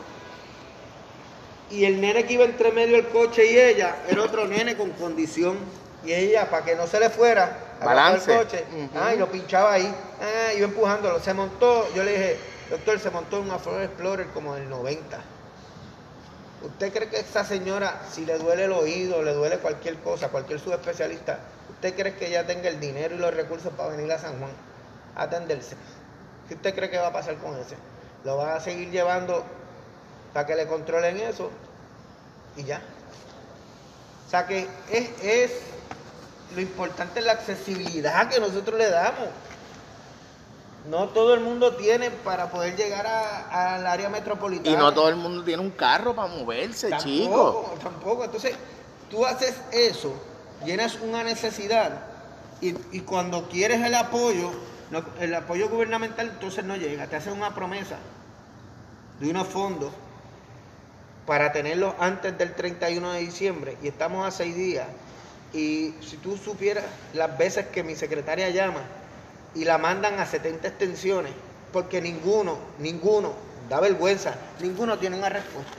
Y 1.70 1.84
el 1.86 2.00
nene 2.00 2.26
que 2.26 2.34
iba 2.34 2.46
entre 2.46 2.72
medio 2.72 2.96
del 2.96 3.08
coche 3.10 3.52
y 3.52 3.58
ella 3.58 3.98
era 4.08 4.24
otro 4.24 4.48
nene 4.48 4.78
con 4.78 4.92
condición. 4.92 5.58
Y 6.06 6.14
ella, 6.14 6.50
para 6.50 6.64
que 6.64 6.76
no 6.76 6.88
se 6.88 7.00
le 7.00 7.10
fuera, 7.10 7.76
Balance. 7.84 8.32
el 8.32 8.38
coche 8.40 8.64
ah, 8.96 9.14
y 9.14 9.18
lo 9.18 9.30
pinchaba 9.30 9.74
ahí. 9.74 9.94
Ah, 10.22 10.54
iba 10.54 10.66
empujándolo. 10.66 11.20
Se 11.20 11.34
montó, 11.34 11.94
yo 11.94 12.04
le 12.04 12.12
dije, 12.12 12.40
doctor, 12.70 13.00
se 13.00 13.10
montó 13.10 13.38
en 13.38 13.44
una 13.44 13.60
Ford 13.60 13.82
Explorer 13.82 14.28
como 14.28 14.56
del 14.56 14.70
90. 14.70 15.20
¿Usted 16.68 16.92
cree 16.92 17.10
que 17.10 17.20
esa 17.20 17.46
señora, 17.46 18.02
si 18.12 18.26
le 18.26 18.38
duele 18.38 18.66
el 18.66 18.74
oído, 18.74 19.24
le 19.24 19.34
duele 19.34 19.58
cualquier 19.60 19.98
cosa, 20.00 20.28
cualquier 20.30 20.60
subespecialista, 20.60 21.40
¿usted 21.70 21.96
cree 21.96 22.16
que 22.16 22.28
ella 22.28 22.46
tenga 22.46 22.68
el 22.68 22.80
dinero 22.80 23.16
y 23.16 23.20
los 23.20 23.34
recursos 23.34 23.72
para 23.74 23.96
venir 23.96 24.12
a 24.12 24.20
San 24.20 24.38
Juan 24.38 24.52
a 25.16 25.24
atenderse? 25.24 25.78
¿Qué 26.48 26.56
usted 26.56 26.76
cree 26.76 26.90
que 26.90 26.98
va 26.98 27.08
a 27.08 27.14
pasar 27.14 27.38
con 27.38 27.58
ese? 27.58 27.76
Lo 28.26 28.36
van 28.36 28.50
a 28.50 28.60
seguir 28.60 28.92
llevando 28.92 29.46
para 30.34 30.46
que 30.46 30.56
le 30.56 30.68
controlen 30.68 31.18
eso 31.20 31.52
y 32.58 32.64
ya. 32.64 32.82
O 34.26 34.30
sea 34.30 34.46
que 34.46 34.68
es, 34.92 35.10
es 35.24 35.52
lo 36.54 36.62
importante 36.62 37.22
la 37.22 37.34
accesibilidad 37.34 38.30
que 38.30 38.42
nosotros 38.42 38.78
le 38.78 38.90
damos. 38.90 39.30
No 40.90 41.10
todo 41.10 41.34
el 41.34 41.42
mundo 41.42 41.76
tiene 41.76 42.12
para 42.12 42.50
poder 42.50 42.76
llegar 42.78 43.06
a- 43.08 43.76
al 43.76 43.86
área 43.88 44.10
metropolitana. 44.10 44.76
y 44.76 44.80
no 44.80 44.94
todo 44.94 45.10
el 45.10 45.16
mundo 45.18 45.44
tiene 45.44 45.62
un 45.62 45.72
carro 45.72 46.16
para 46.16 46.30
moverse, 46.34 46.90
chico. 47.00 47.30
Tampoco, 47.30 47.76
tampoco. 47.84 48.24
Entonces, 48.24 48.56
tú 49.10 49.26
haces 49.26 49.56
eso, 49.74 50.14
llenas 50.66 50.98
una 51.02 51.24
necesidad 51.24 52.06
y, 52.62 52.76
y 52.96 53.02
cuando 53.02 53.50
quieres 53.50 53.82
el 53.86 53.96
apoyo, 53.96 54.50
no- 54.90 55.04
el 55.20 55.36
apoyo 55.36 55.68
gubernamental, 55.68 56.28
entonces 56.30 56.64
no 56.64 56.78
llega. 56.78 57.08
Te 57.08 57.18
hacen 57.18 57.34
una 57.34 57.54
promesa 57.54 57.98
de 59.20 59.30
unos 59.30 59.48
fondos 59.48 59.92
para 61.26 61.52
tenerlos 61.52 61.94
antes 62.00 62.38
del 62.38 62.54
31 62.54 63.12
de 63.12 63.20
diciembre 63.20 63.78
y 63.84 63.90
estamos 63.90 64.26
a 64.26 64.32
seis 64.32 64.56
días. 64.56 64.88
Y 65.54 65.94
si 66.02 66.16
tú 66.18 66.38
supieras 66.38 66.86
las 67.14 67.38
veces 67.38 67.68
que 67.68 67.84
mi 67.84 67.96
secretaria 67.96 68.50
llama 68.52 68.82
y 69.56 69.66
la 69.66 69.78
mandan 69.78 70.20
a 70.20 70.26
70 70.26 70.68
extensiones, 70.68 71.32
porque 71.72 72.02
ninguno, 72.02 72.58
ninguno, 72.80 73.34
da 73.70 73.80
vergüenza, 73.80 74.36
ninguno 74.60 74.98
tiene 74.98 75.18
una 75.18 75.30
respuesta. 75.30 75.78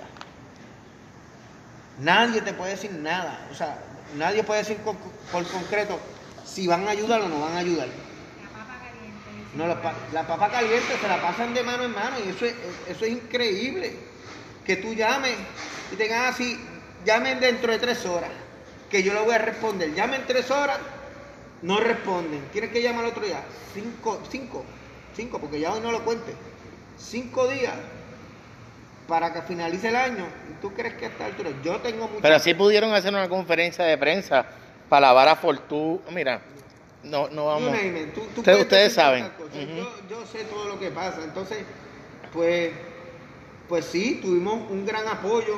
Nadie 2.01 2.43
te 2.43 2.53
puede 2.53 2.73
decir 2.73 2.93
nada, 2.93 3.49
o 3.51 3.55
sea, 3.55 3.79
nadie 4.17 4.45
puede 4.45 4.61
decir 4.61 4.77
por 4.79 5.47
concreto 5.49 5.99
si 6.45 6.67
van 6.67 6.87
a 6.87 6.91
ayudar 6.91 7.21
o 7.21 7.29
no 7.29 7.41
van 7.41 7.55
a 7.57 7.59
ayudar. 7.59 7.89
La 7.89 8.49
papa 8.51 8.79
caliente. 8.81 9.55
No, 9.55 9.67
la, 9.67 9.95
la 10.13 10.27
papa 10.27 10.51
caliente 10.51 10.97
se 11.01 11.09
la 11.09 11.21
pasan 11.21 11.55
de 11.55 11.63
mano 11.63 11.85
en 11.85 11.93
mano 11.93 12.17
y 12.25 12.31
eso 12.31 12.47
es, 12.47 12.55
eso 12.89 13.05
es 13.05 13.11
increíble. 13.11 13.97
Que 14.65 14.77
tú 14.77 14.95
llames 14.95 15.35
y 15.93 15.97
tengas 15.97 16.35
así, 16.35 16.59
llamen 17.05 17.41
dentro 17.41 17.73
de 17.73 17.79
tres 17.79 18.05
horas, 18.07 18.31
que 18.91 19.03
yo 19.03 19.13
le 19.15 19.21
voy 19.21 19.35
a 19.35 19.39
responder. 19.39 19.95
Llamen 19.95 20.25
tres 20.27 20.51
horas 20.51 20.79
no 21.63 21.79
responden. 21.81 22.41
Tienes 22.53 22.71
que 22.71 22.83
llamar 22.83 23.05
al 23.05 23.11
otro 23.11 23.25
día. 23.25 23.43
Cinco, 23.75 24.21
cinco, 24.31 24.65
cinco, 25.15 25.39
porque 25.39 25.61
ya 25.61 25.73
hoy 25.73 25.81
no 25.81 25.91
lo 25.93 26.05
cuente. 26.05 26.33
Cinco 26.99 27.47
días 27.49 27.75
para 29.07 29.33
que 29.33 29.43
finalice 29.43 29.89
el 29.89 29.97
año. 29.97 30.27
¿Y 30.51 30.61
tú 30.61 30.73
crees 30.73 30.95
que 30.95 31.07
a 31.07 31.09
esta 31.09 31.27
altura? 31.27 31.51
Yo 31.63 31.77
tengo 31.81 32.07
mucho. 32.09 32.21
Pero 32.23 32.39
sí 32.39 32.55
pudieron 32.55 32.93
hacer 32.93 33.13
una 33.13 33.29
conferencia 33.29 33.85
de 33.85 33.97
prensa 33.99 34.45
para 34.89 35.07
lavar 35.09 35.29
a 35.29 35.37
Fortú. 35.37 36.01
Mira, 36.11 36.41
no, 37.03 37.29
no 37.29 37.47
vamos. 37.47 37.73
Tú- 38.15 38.21
tú 38.35 38.41
Ustedes- 38.41 38.61
ustedes 38.63 38.93
saben. 38.93 39.31
yo, 39.77 39.91
yo 40.11 40.27
sé 40.27 40.45
todo 40.45 40.69
lo 40.69 40.79
que 40.79 40.91
pasa. 40.91 41.23
Entonces, 41.25 41.59
pues, 42.33 42.73
pues 43.69 43.85
sí, 43.87 44.19
tuvimos 44.23 44.71
un 44.71 44.85
gran 44.85 45.07
apoyo 45.09 45.57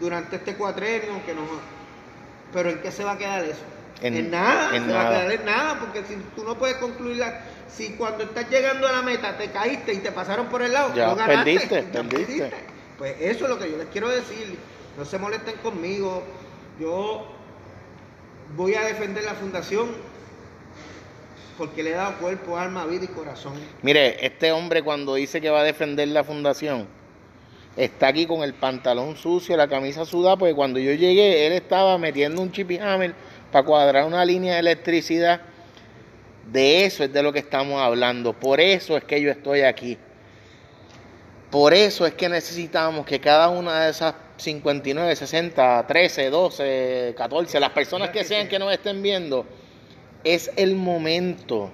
durante 0.00 0.36
este 0.36 0.54
cuatrenio 0.56 1.24
que 1.24 1.34
nos. 1.34 1.44
Pero 2.52 2.68
¿en 2.70 2.82
qué 2.82 2.92
se 2.92 3.04
va 3.04 3.12
a 3.12 3.18
quedar 3.18 3.44
eso? 3.44 3.62
En- 4.02 4.30
nada, 4.30 4.76
en 4.76 4.86
se 4.86 4.92
va 4.92 5.00
a 5.00 5.04
nada. 5.04 5.20
quedar 5.20 5.32
en 5.40 5.44
nada, 5.46 5.78
porque 5.80 6.02
si 6.04 6.16
tú 6.34 6.44
no 6.44 6.56
puedes 6.58 6.76
concluirla, 6.76 7.40
si 7.68 7.90
cuando 7.90 8.24
estás 8.24 8.48
llegando 8.50 8.86
a 8.88 8.92
la 8.92 9.02
meta 9.02 9.36
te 9.38 9.50
caíste 9.50 9.94
y 9.94 9.98
te 9.98 10.12
pasaron 10.12 10.46
por 10.46 10.62
el 10.62 10.72
lado, 10.72 10.92
Ya, 10.94 11.06
no 11.08 11.16
ganaste, 11.16 11.44
perdiste, 11.54 11.86
ya 11.92 12.02
perdiste. 12.02 12.50
Pues 12.98 13.14
eso 13.20 13.44
es 13.44 13.50
lo 13.50 13.58
que 13.58 13.70
yo 13.70 13.76
les 13.78 13.86
quiero 13.88 14.08
decir. 14.08 14.56
No 14.98 15.04
se 15.04 15.18
molesten 15.18 15.54
conmigo. 15.62 16.22
Yo 16.78 17.26
voy 18.56 18.74
a 18.74 18.82
defender 18.82 19.24
la 19.24 19.34
fundación 19.34 19.88
porque 21.56 21.82
le 21.82 21.90
he 21.90 21.94
dado 21.94 22.18
cuerpo, 22.18 22.56
alma, 22.58 22.84
vida 22.86 23.04
y 23.04 23.08
corazón. 23.08 23.52
Mire, 23.82 24.24
este 24.24 24.52
hombre 24.52 24.82
cuando 24.82 25.14
dice 25.14 25.40
que 25.40 25.50
va 25.50 25.60
a 25.60 25.64
defender 25.64 26.08
la 26.08 26.24
fundación, 26.24 26.86
está 27.76 28.08
aquí 28.08 28.26
con 28.26 28.42
el 28.42 28.54
pantalón 28.54 29.16
sucio, 29.16 29.56
la 29.56 29.68
camisa 29.68 30.04
sudada, 30.04 30.36
porque 30.36 30.54
cuando 30.54 30.78
yo 30.78 30.92
llegué, 30.92 31.46
él 31.46 31.52
estaba 31.52 31.96
metiendo 31.98 32.40
un 32.42 32.50
chip 32.52 32.70
hammer 32.82 33.14
para 33.52 33.64
cuadrar 33.64 34.04
una 34.04 34.24
línea 34.24 34.54
de 34.54 34.60
electricidad. 34.60 35.42
De 36.50 36.84
eso 36.84 37.04
es 37.04 37.12
de 37.12 37.22
lo 37.22 37.32
que 37.32 37.38
estamos 37.38 37.80
hablando. 37.80 38.32
Por 38.32 38.60
eso 38.60 38.96
es 38.96 39.04
que 39.04 39.20
yo 39.20 39.30
estoy 39.30 39.60
aquí. 39.60 39.96
Por 41.50 41.74
eso 41.74 42.06
es 42.06 42.14
que 42.14 42.28
necesitamos 42.28 43.06
que 43.06 43.20
cada 43.20 43.48
una 43.50 43.84
de 43.84 43.90
esas 43.90 44.14
59, 44.38 45.14
60, 45.14 45.86
13, 45.86 46.30
12, 46.30 47.14
14, 47.16 47.60
las 47.60 47.70
personas 47.70 48.10
que 48.10 48.24
sean 48.24 48.48
que 48.48 48.58
nos 48.58 48.72
estén 48.72 49.02
viendo, 49.02 49.46
es 50.24 50.50
el 50.56 50.74
momento 50.74 51.70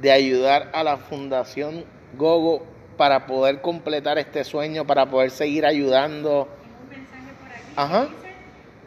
de 0.00 0.12
ayudar 0.12 0.70
a 0.74 0.82
la 0.82 0.96
Fundación 0.96 1.84
Gogo 2.14 2.66
para 2.98 3.26
poder 3.26 3.60
completar 3.62 4.18
este 4.18 4.44
sueño, 4.44 4.86
para 4.86 5.08
poder 5.08 5.30
seguir 5.30 5.64
ayudando. 5.64 6.48
Tengo 6.60 6.82
un 6.82 6.90
mensaje 6.90 7.30
por 7.38 7.48
aquí. 7.48 7.72
Ajá. 7.76 8.08
que 8.10 8.10
Dice, 8.10 8.34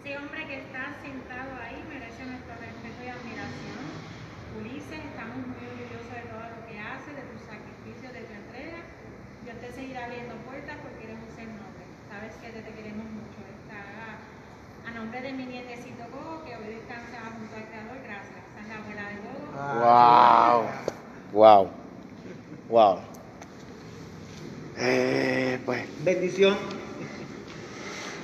ese 0.03 0.17
hombre 0.19 0.45
que 0.45 0.57
está 0.59 0.83
sentado 1.01 1.51
ahí 1.63 1.79
merece 1.87 2.25
nuestro 2.27 2.53
respeto 2.59 2.99
y 3.01 3.07
admiración. 3.07 3.81
Ulises, 4.59 4.99
estamos 4.99 5.47
muy 5.47 5.63
orgullosos 5.63 6.11
de 6.11 6.25
todo 6.27 6.43
lo 6.43 6.59
que 6.67 6.75
haces, 6.75 7.13
de 7.15 7.23
tu 7.23 7.37
sacrificio, 7.39 8.11
de 8.11 8.21
tu 8.27 8.33
entrega. 8.35 8.83
Dios 9.47 9.55
te 9.63 9.69
seguirá 9.71 10.05
abriendo 10.05 10.35
puertas 10.43 10.75
porque 10.83 11.07
eres 11.07 11.17
un 11.17 11.31
ser 11.31 11.47
noble. 11.47 11.83
Sabes 12.11 12.35
que 12.35 12.51
te, 12.51 12.59
te 12.67 12.71
queremos 12.75 13.07
mucho. 13.07 13.39
Está 13.63 13.79
a 14.85 14.91
nombre 14.91 15.23
de 15.23 15.31
mi 15.31 15.47
nietecito 15.47 16.03
Gogo, 16.11 16.43
que 16.43 16.51
hoy 16.59 16.67
descansa 16.67 17.31
junto 17.31 17.55
al 17.55 17.63
Creador. 17.63 17.95
Gracias. 18.03 18.43
Esa 18.43 18.59
es 18.59 18.67
la 18.67 18.75
abuela 18.75 19.03
de 19.07 19.17
Gogo. 19.23 19.47
Wow. 19.79 20.65
Wow. 21.31 21.69
Wow. 22.69 22.99
Eh, 24.77 25.59
pues 25.65 25.85
Bendición. 26.03 26.57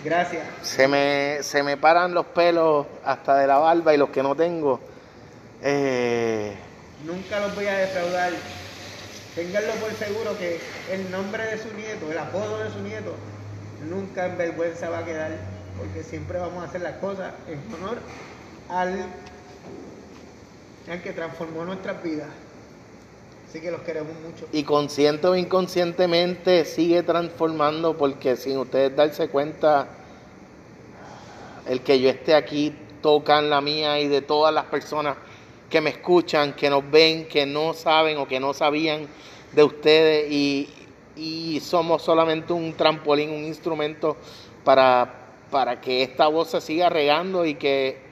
Gracias. 0.03 0.43
se 0.62 0.88
me, 0.88 1.39
se 1.41 1.63
me 1.63 1.75
paran 1.75 2.13
los 2.13 2.25
pelos 2.27 2.86
hasta 3.03 3.36
de 3.38 3.47
la 3.47 3.57
barba 3.57 3.93
y 3.93 3.97
los 3.97 4.10
que 4.10 4.23
no 4.23 4.36
tengo. 4.36 4.79
Eh, 5.62 6.55
Nunca 7.05 7.39
los 7.39 7.55
voy 7.55 7.65
a 7.67 7.77
defraudar. 7.77 8.31
Ténganlo 9.36 9.73
por 9.73 9.91
seguro 9.93 10.38
que 10.38 10.60
el 10.91 11.12
nombre 11.12 11.43
de 11.45 11.57
su 11.57 11.73
nieto, 11.75 12.12
el 12.12 12.17
apodo 12.17 12.60
de 12.63 12.71
su 12.71 12.79
nieto, 12.79 13.13
nunca 13.88 14.25
en 14.25 14.38
vergüenza 14.38 14.89
va 14.89 14.99
a 14.99 15.05
quedar, 15.05 15.31
porque 15.77 16.03
siempre 16.03 16.39
vamos 16.39 16.63
a 16.63 16.67
hacer 16.67 16.81
las 16.81 16.95
cosas 16.95 17.33
en 17.47 17.60
honor 17.75 17.99
al, 18.69 19.05
al 20.89 21.02
que 21.02 21.12
transformó 21.12 21.65
nuestras 21.65 22.02
vidas. 22.02 22.30
Así 23.50 23.62
que 23.62 23.71
los 23.71 23.82
queremos 23.82 24.13
mucho. 24.19 24.45
y 24.52 24.63
consciente 24.63 25.28
o 25.28 25.36
inconscientemente 25.36 26.65
sigue 26.65 27.02
transformando 27.04 27.95
porque 27.95 28.36
sin 28.36 28.58
ustedes 28.58 28.93
darse 28.95 29.30
cuenta, 29.30 29.88
el 31.65 31.82
que 31.82 32.00
yo 32.00 32.10
esté 32.10 32.36
aquí 32.36 32.76
toca 33.02 33.39
en 33.39 33.50
la 33.50 33.62
mía 33.62 34.00
y 34.02 34.10
de 34.10 34.21
todas 34.21 34.54
las 34.54 34.65
personas 34.65 35.15
que 35.69 35.80
me 35.80 35.91
escuchan, 35.91 36.54
que 36.54 36.69
nos 36.69 36.89
ven, 36.89 37.28
que 37.28 37.45
no 37.45 37.73
saben 37.73 38.17
o 38.17 38.28
que 38.28 38.39
no 38.39 38.54
sabían 38.54 39.08
de 39.54 39.63
ustedes 39.63 40.32
y, 40.32 40.69
y 41.15 41.60
somos 41.62 42.02
solamente 42.02 42.52
un 42.52 42.73
trampolín, 42.73 43.30
un 43.30 43.45
instrumento 43.45 44.17
para, 44.65 45.13
para 45.50 45.80
que 45.80 46.04
esta 46.04 46.28
voz 46.28 46.50
se 46.50 46.60
siga 46.60 46.89
regando 46.89 47.45
y 47.45 47.56
que 47.56 48.07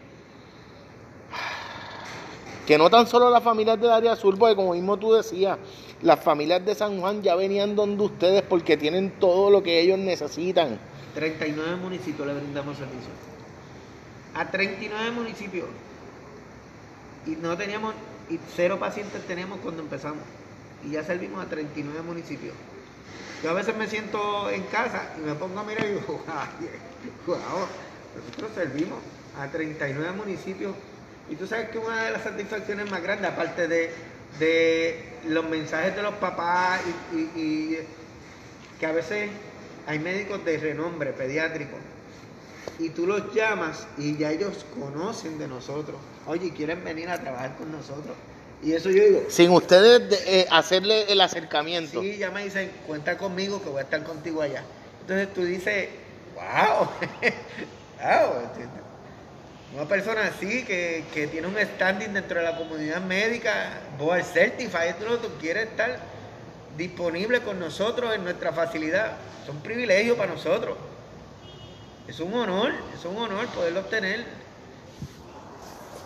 que 2.65 2.77
no 2.77 2.89
tan 2.89 3.07
solo 3.07 3.29
las 3.29 3.43
familias 3.43 3.79
del 3.79 3.91
área 3.91 4.15
sur, 4.15 4.37
porque 4.37 4.55
como 4.55 4.73
mismo 4.73 4.97
tú 4.97 5.13
decías, 5.13 5.57
las 6.01 6.19
familias 6.19 6.65
de 6.65 6.75
San 6.75 6.99
Juan 6.99 7.21
ya 7.21 7.35
venían 7.35 7.75
donde 7.75 8.03
ustedes 8.03 8.41
porque 8.41 8.75
tienen 8.77 9.11
todo 9.19 9.49
lo 9.49 9.61
que 9.61 9.79
ellos 9.79 9.99
necesitan. 9.99 10.79
39 11.13 11.75
municipios 11.77 12.27
le 12.27 12.33
brindamos 12.33 12.77
servicio. 12.77 13.11
A 14.33 14.49
39 14.49 15.11
municipios. 15.11 15.67
Y 17.25 17.31
no 17.31 17.55
teníamos, 17.55 17.93
y 18.29 18.39
cero 18.55 18.77
pacientes 18.79 19.25
tenemos 19.25 19.59
cuando 19.59 19.81
empezamos. 19.81 20.23
Y 20.85 20.91
ya 20.91 21.03
servimos 21.03 21.43
a 21.43 21.49
39 21.49 22.01
municipios. 22.01 22.53
Yo 23.43 23.51
a 23.51 23.53
veces 23.53 23.75
me 23.77 23.87
siento 23.87 24.49
en 24.49 24.63
casa 24.63 25.13
y 25.17 25.21
me 25.25 25.35
pongo 25.35 25.59
a 25.59 25.63
mirar 25.63 25.85
y 25.85 25.93
digo, 25.93 26.19
"Ay, 26.27 26.67
wow, 27.27 27.37
nosotros 28.15 28.51
servimos 28.55 28.99
a 29.39 29.47
39 29.49 30.11
municipios. 30.13 30.73
Y 31.29 31.35
tú 31.35 31.47
sabes 31.47 31.69
que 31.69 31.77
una 31.79 32.03
de 32.05 32.11
las 32.11 32.23
satisfacciones 32.23 32.89
más 32.89 33.01
grandes, 33.01 33.31
aparte 33.31 33.67
de, 33.67 33.89
de 34.39 35.03
los 35.27 35.43
mensajes 35.49 35.95
de 35.95 36.01
los 36.03 36.13
papás 36.15 36.81
y, 37.13 37.17
y- 37.17 37.31
y 37.39 37.79
que 38.79 38.85
a 38.85 38.91
veces 38.91 39.29
hay 39.87 39.99
médicos 39.99 40.43
de 40.45 40.57
renombre 40.57 41.13
pediátrico 41.13 41.77
y 42.77 42.89
tú 42.89 43.07
los 43.07 43.33
llamas 43.33 43.87
y 43.97 44.17
ya 44.17 44.31
ellos 44.31 44.65
conocen 44.79 45.39
de 45.39 45.47
nosotros. 45.47 45.97
Oye, 46.27 46.51
quieren 46.53 46.83
venir 46.83 47.09
a 47.09 47.19
trabajar 47.21 47.55
con 47.57 47.71
nosotros. 47.71 48.15
Y 48.61 48.73
eso 48.73 48.89
yo 48.89 49.03
digo, 49.03 49.23
Sin 49.29 49.51
ustedes 49.51 50.09
de- 50.09 50.41
eh, 50.41 50.47
hacerle 50.51 51.11
el 51.11 51.21
acercamiento. 51.21 52.01
sí, 52.01 52.17
ya 52.17 52.31
me 52.31 52.43
dicen, 52.43 52.71
cuenta 52.87 53.17
conmigo 53.17 53.61
que 53.63 53.69
voy 53.69 53.79
a 53.79 53.83
estar 53.83 54.03
contigo 54.03 54.41
allá. 54.41 54.63
Entonces 55.01 55.33
tú 55.33 55.43
dices, 55.43 55.89
wow, 56.35 56.87
wow. 57.97 58.41
Una 59.75 59.83
persona 59.83 60.21
así 60.27 60.63
que, 60.63 61.03
que 61.13 61.27
tiene 61.27 61.47
un 61.47 61.57
standing 61.57 62.13
dentro 62.13 62.39
de 62.39 62.45
la 62.45 62.55
comunidad 62.55 63.01
médica, 63.01 63.73
board 63.99 64.23
certified, 64.23 64.95
quieres 65.41 65.67
estar 65.67 65.99
disponible 66.77 67.41
con 67.41 67.59
nosotros 67.59 68.15
en 68.15 68.23
nuestra 68.23 68.53
facilidad. 68.53 69.17
Es 69.43 69.49
un 69.49 69.59
privilegio 69.59 70.15
para 70.15 70.31
nosotros. 70.31 70.77
Es 72.07 72.21
un 72.21 72.33
honor, 72.35 72.71
es 72.97 73.03
un 73.03 73.17
honor 73.17 73.47
poderlo 73.47 73.81
obtener. 73.81 74.23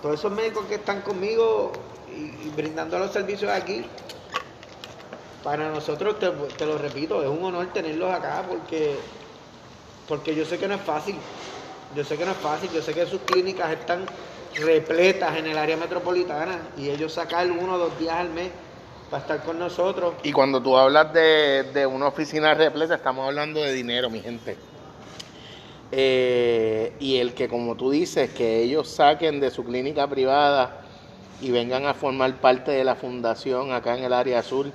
Todos 0.01 0.19
esos 0.19 0.31
médicos 0.31 0.65
que 0.65 0.75
están 0.75 1.01
conmigo 1.01 1.71
y, 2.11 2.47
y 2.47 2.51
brindando 2.55 2.97
los 2.97 3.11
servicios 3.11 3.51
aquí, 3.51 3.85
para 5.43 5.69
nosotros, 5.69 6.17
te, 6.17 6.31
te 6.57 6.65
lo 6.65 6.79
repito, 6.79 7.21
es 7.21 7.29
un 7.29 7.43
honor 7.43 7.71
tenerlos 7.71 8.11
acá 8.11 8.43
porque, 8.49 8.95
porque 10.07 10.33
yo 10.33 10.43
sé 10.43 10.57
que 10.57 10.67
no 10.67 10.73
es 10.73 10.81
fácil. 10.81 11.17
Yo 11.95 12.03
sé 12.03 12.17
que 12.17 12.25
no 12.25 12.31
es 12.31 12.37
fácil, 12.37 12.69
yo 12.71 12.81
sé 12.81 12.93
que 12.93 13.05
sus 13.05 13.21
clínicas 13.21 13.71
están 13.71 14.05
repletas 14.55 15.37
en 15.37 15.47
el 15.47 15.57
área 15.57 15.77
metropolitana 15.77 16.59
y 16.77 16.89
ellos 16.89 17.13
sacan 17.13 17.51
uno 17.51 17.73
o 17.73 17.77
dos 17.77 17.99
días 17.99 18.15
al 18.15 18.29
mes 18.29 18.51
para 19.09 19.21
estar 19.21 19.43
con 19.43 19.57
nosotros. 19.57 20.13
Y 20.23 20.31
cuando 20.31 20.61
tú 20.61 20.77
hablas 20.77 21.11
de, 21.13 21.63
de 21.73 21.85
una 21.87 22.07
oficina 22.07 22.53
repleta, 22.53 22.95
estamos 22.95 23.25
hablando 23.25 23.59
de 23.59 23.73
dinero, 23.73 24.09
mi 24.09 24.21
gente. 24.21 24.55
Eh, 25.91 26.93
y 26.99 27.17
el 27.17 27.33
que, 27.33 27.47
como 27.47 27.75
tú 27.75 27.89
dices, 27.89 28.29
que 28.31 28.61
ellos 28.61 28.87
saquen 28.87 29.39
de 29.39 29.49
su 29.49 29.63
clínica 29.63 30.07
privada 30.07 30.81
y 31.41 31.49
vengan 31.49 31.87
a 31.87 31.95
formar 31.95 32.35
parte 32.35 32.71
de 32.71 32.83
la 32.83 32.95
fundación 32.95 33.71
acá 33.71 33.97
en 33.97 34.03
el 34.03 34.13
área 34.13 34.39
azul, 34.39 34.71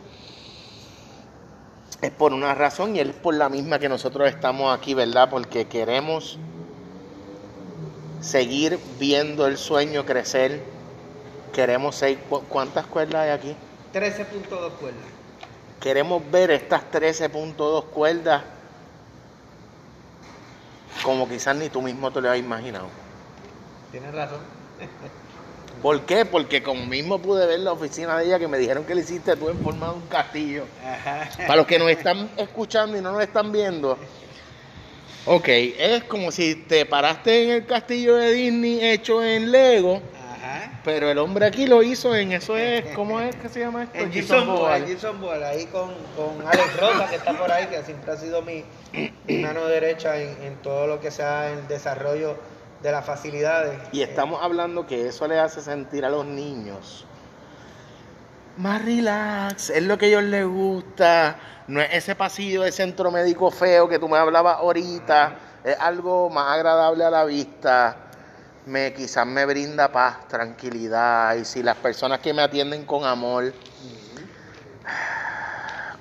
es 2.03 2.11
por 2.11 2.33
una 2.33 2.55
razón 2.55 2.97
y 2.97 3.01
es 3.01 3.09
por 3.15 3.35
la 3.35 3.49
misma 3.49 3.79
que 3.79 3.89
nosotros 3.89 4.29
estamos 4.29 4.77
aquí, 4.77 4.95
¿verdad? 4.95 5.31
Porque 5.31 5.69
queremos 5.69 6.39
seguir 8.25 8.79
viendo 8.99 9.47
el 9.47 9.59
sueño 9.59 10.05
crecer. 10.07 10.63
Queremos 11.53 12.03
¿cu- 12.29 12.43
¿cuántas 12.49 12.87
cuerdas 12.87 13.23
hay 13.23 13.31
aquí? 13.31 13.57
13.2 13.93 14.71
cuerdas. 14.81 15.01
Queremos 15.81 16.23
ver 16.31 16.51
estas 16.51 16.83
13.2 16.91 17.85
cuerdas 17.87 18.43
como 21.03 21.29
quizás 21.29 21.55
ni 21.55 21.69
tú 21.69 21.83
mismo 21.83 22.11
te 22.11 22.21
lo 22.21 22.31
has 22.31 22.39
imaginado. 22.39 22.87
Tienes 23.93 24.13
razón. 24.15 24.41
¿Por 25.83 26.01
qué? 26.07 26.25
Porque 26.25 26.63
como 26.63 26.87
mismo 26.87 27.19
pude 27.19 27.47
ver 27.47 27.61
la 27.61 27.73
oficina 27.73 28.17
de 28.19 28.25
ella 28.27 28.39
que 28.39 28.49
me 28.49 28.57
dijeron 28.57 28.85
que 28.85 28.95
le 28.95 29.03
hiciste 29.03 29.37
tú 29.37 29.51
en 29.51 29.59
forma 29.59 29.89
de 29.89 29.93
un 29.97 30.01
castillo. 30.09 30.65
Ajá. 30.83 31.29
Para 31.47 31.57
los 31.57 31.67
que 31.67 31.79
nos 31.79 31.91
están 31.91 32.31
escuchando 32.39 32.97
y 32.97 33.03
no 33.03 33.13
nos 33.13 33.23
están 33.23 33.53
viendo, 33.53 33.99
ok, 35.27 35.49
es 35.49 36.05
como 36.05 36.31
si 36.31 36.55
te 36.55 36.87
paraste 36.87 37.45
en 37.45 37.51
el 37.51 37.67
castillo 37.67 38.17
de 38.17 38.33
Disney 38.33 38.85
hecho 38.85 39.23
en 39.25 39.51
Lego, 39.51 40.01
Ajá. 40.15 40.81
pero 40.85 41.11
el 41.11 41.19
hombre 41.19 41.47
aquí 41.47 41.67
lo 41.67 41.83
hizo 41.83 42.15
en 42.15 42.33
eso 42.33 42.57
es, 42.57 42.85
¿cómo 42.95 43.21
es 43.21 43.35
que 43.37 43.49
se 43.49 43.61
llama 43.61 43.85
esto? 43.85 43.99
En 43.99 44.13
Gibson 44.13 44.47
Ball, 44.47 44.87
Gibson 44.87 45.21
Ball, 45.21 45.43
ahí 45.43 45.67
con, 45.67 45.93
con 46.17 46.47
Alex 46.47 46.81
Rosa, 46.81 47.09
que 47.09 47.17
está 47.17 47.33
por 47.33 47.51
ahí, 47.51 47.67
que 47.67 47.83
siempre 47.83 48.13
ha 48.13 48.17
sido 48.17 48.43
mi, 48.43 48.65
mi 49.27 49.39
mano 49.39 49.67
derecha 49.67 50.21
en, 50.21 50.37
en 50.43 50.57
todo 50.63 50.87
lo 50.87 51.01
que 51.01 51.11
sea 51.11 51.51
el 51.53 51.67
desarrollo 51.69 52.37
de 52.83 52.93
las 52.93 53.07
facilidades. 53.07 53.79
Y 53.93 54.03
estamos 54.03 54.43
hablando 54.43 54.87
que 54.87 55.09
eso 55.09 55.27
le 55.27 55.41
hace 55.41 55.63
sentir 55.63 56.05
a 56.05 56.11
los 56.11 56.27
niños 56.27 57.07
más 58.57 58.85
relax, 58.85 59.71
es 59.71 59.83
lo 59.83 59.99
que 59.99 60.07
a 60.07 60.09
ellos 60.09 60.23
les 60.25 60.47
gusta, 60.47 61.37
no 61.69 61.81
es 61.81 61.89
ese 61.93 62.15
pasillo 62.15 62.63
de 62.63 62.73
centro 62.73 63.11
médico 63.11 63.51
feo 63.51 63.89
que 63.89 63.99
tú 63.99 64.09
me 64.09 64.19
hablabas 64.19 64.59
ahorita, 64.59 65.35
es 65.65 65.79
algo 65.81 66.31
más 66.31 66.53
agradable 66.55 67.05
a 67.05 67.11
la 67.11 67.25
vista, 67.25 67.97
me 68.67 68.93
quizás 68.93 69.27
me 69.27 69.45
brinda 69.47 69.91
paz, 69.91 70.29
tranquilidad, 70.29 71.35
y 71.37 71.45
si 71.45 71.63
las 71.63 71.77
personas 71.77 72.21
que 72.21 72.33
me 72.33 72.43
atienden 72.43 72.85
con 72.85 73.05
amor, 73.05 73.53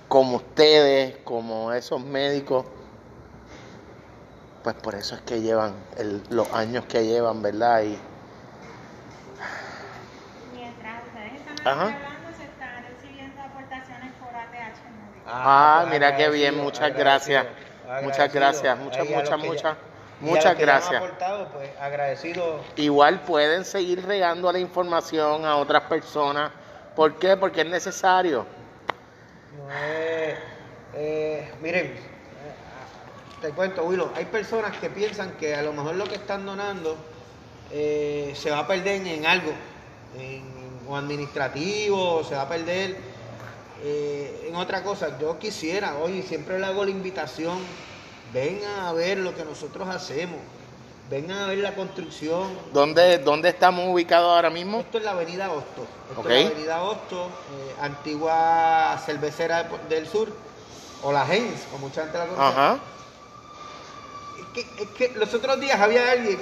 como 0.08 0.38
ustedes, 0.38 1.18
como 1.24 1.72
esos 1.74 2.01
médicos, 2.04 2.66
pues 4.64 4.76
por 4.76 4.95
eso 4.95 5.16
es 5.16 5.22
que 5.22 5.41
llevan 5.41 5.74
el- 5.97 6.24
los 6.30 6.49
años 6.54 6.86
que 6.86 7.04
llevan, 7.06 7.41
¿verdad? 7.41 7.82
Y 7.82 7.97
Mientras 10.54 11.01
ustedes 11.08 11.34
están 11.41 11.68
Ajá. 11.68 11.84
aquí 11.88 11.95
hablando, 11.95 12.30
se 12.38 12.43
están 12.45 12.84
recibiendo 12.86 13.41
aportaciones 13.41 14.12
por 14.20 14.30
ATH 14.30 14.80
móvil. 14.95 15.22
Ah, 15.36 15.79
pues 15.81 15.93
mira 15.93 16.15
qué 16.15 16.29
bien, 16.29 16.57
muchas 16.57 16.93
gracias. 16.95 17.45
Muchas 18.01 18.31
gracias, 18.31 18.77
muchas, 18.77 19.07
muchas, 19.09 19.39
muchas, 19.39 19.77
muchas 20.19 20.57
gracias. 20.57 20.95
aportado, 20.95 21.47
pues 21.49 21.69
agradecido. 21.79 22.59
Igual 22.75 23.21
pueden 23.21 23.65
seguir 23.65 24.05
regando 24.05 24.51
la 24.51 24.59
información 24.59 25.45
a 25.45 25.55
otras 25.55 25.84
personas. 25.84 26.51
¿Por 26.95 27.15
qué? 27.17 27.36
Porque 27.36 27.61
es 27.61 27.67
necesario. 27.67 28.45
No 29.57 29.71
es- 29.71 30.38
eh, 30.93 31.51
miren, 31.61 31.86
eh, 31.88 31.97
te 33.41 33.49
cuento, 33.49 33.84
Willow, 33.86 34.11
hay 34.15 34.25
personas 34.25 34.77
que 34.77 34.89
piensan 34.91 35.31
que 35.31 35.55
a 35.55 35.63
lo 35.63 35.73
mejor 35.73 35.95
lo 35.95 36.05
que 36.05 36.15
están 36.15 36.45
donando 36.45 36.95
eh, 37.71 38.34
se 38.36 38.51
va 38.51 38.59
a 38.59 38.67
perder 38.67 39.05
en 39.07 39.25
algo, 39.25 39.51
en, 40.15 40.79
o 40.88 40.95
administrativo, 40.95 42.23
se 42.23 42.36
va 42.36 42.43
a 42.43 42.49
perder 42.49 43.12
eh, 43.84 44.45
en 44.47 44.55
otra 44.55 44.81
cosa. 44.84 45.17
Yo 45.19 45.38
quisiera, 45.38 45.97
oye, 45.97 46.23
siempre 46.23 46.57
le 46.59 46.65
hago 46.65 46.86
la 46.86 46.91
invitación, 46.91 47.59
vengan 48.31 48.79
a 48.86 48.93
ver 48.93 49.17
lo 49.17 49.36
que 49.36 49.43
nosotros 49.43 49.88
hacemos, 49.89 50.39
vengan 51.09 51.39
a 51.39 51.47
ver 51.47 51.57
la 51.59 51.75
construcción, 51.75 52.57
¿Dónde, 52.71 53.17
dónde 53.19 53.49
estamos 53.49 53.86
ubicados 53.89 54.34
ahora 54.34 54.49
mismo? 54.49 54.79
esto 54.79 54.97
es 54.97 55.03
la 55.03 55.11
avenida 55.11 55.51
Hosto. 55.51 55.86
Esto 56.09 56.21
Ok. 56.21 56.29
es 56.29 56.43
la 56.45 56.49
avenida 56.51 56.84
Hosto, 56.84 57.25
eh, 57.25 57.75
antigua 57.81 58.97
cervecera 59.05 59.63
de- 59.63 59.95
del 59.95 60.07
sur, 60.07 60.29
o 61.03 61.11
la 61.11 61.25
Heinz, 61.31 61.65
como 61.69 61.88
mucha 61.89 62.03
gente 62.03 62.17
la 62.17 62.27
conoce. 62.27 62.41
Ajá. 62.59 62.77
Es 64.39 64.45
que, 64.65 64.84
es 64.84 64.89
que 64.91 65.09
los 65.19 65.34
otros 65.34 65.59
días 65.59 65.79
había 65.79 66.09
alguien 66.11 66.39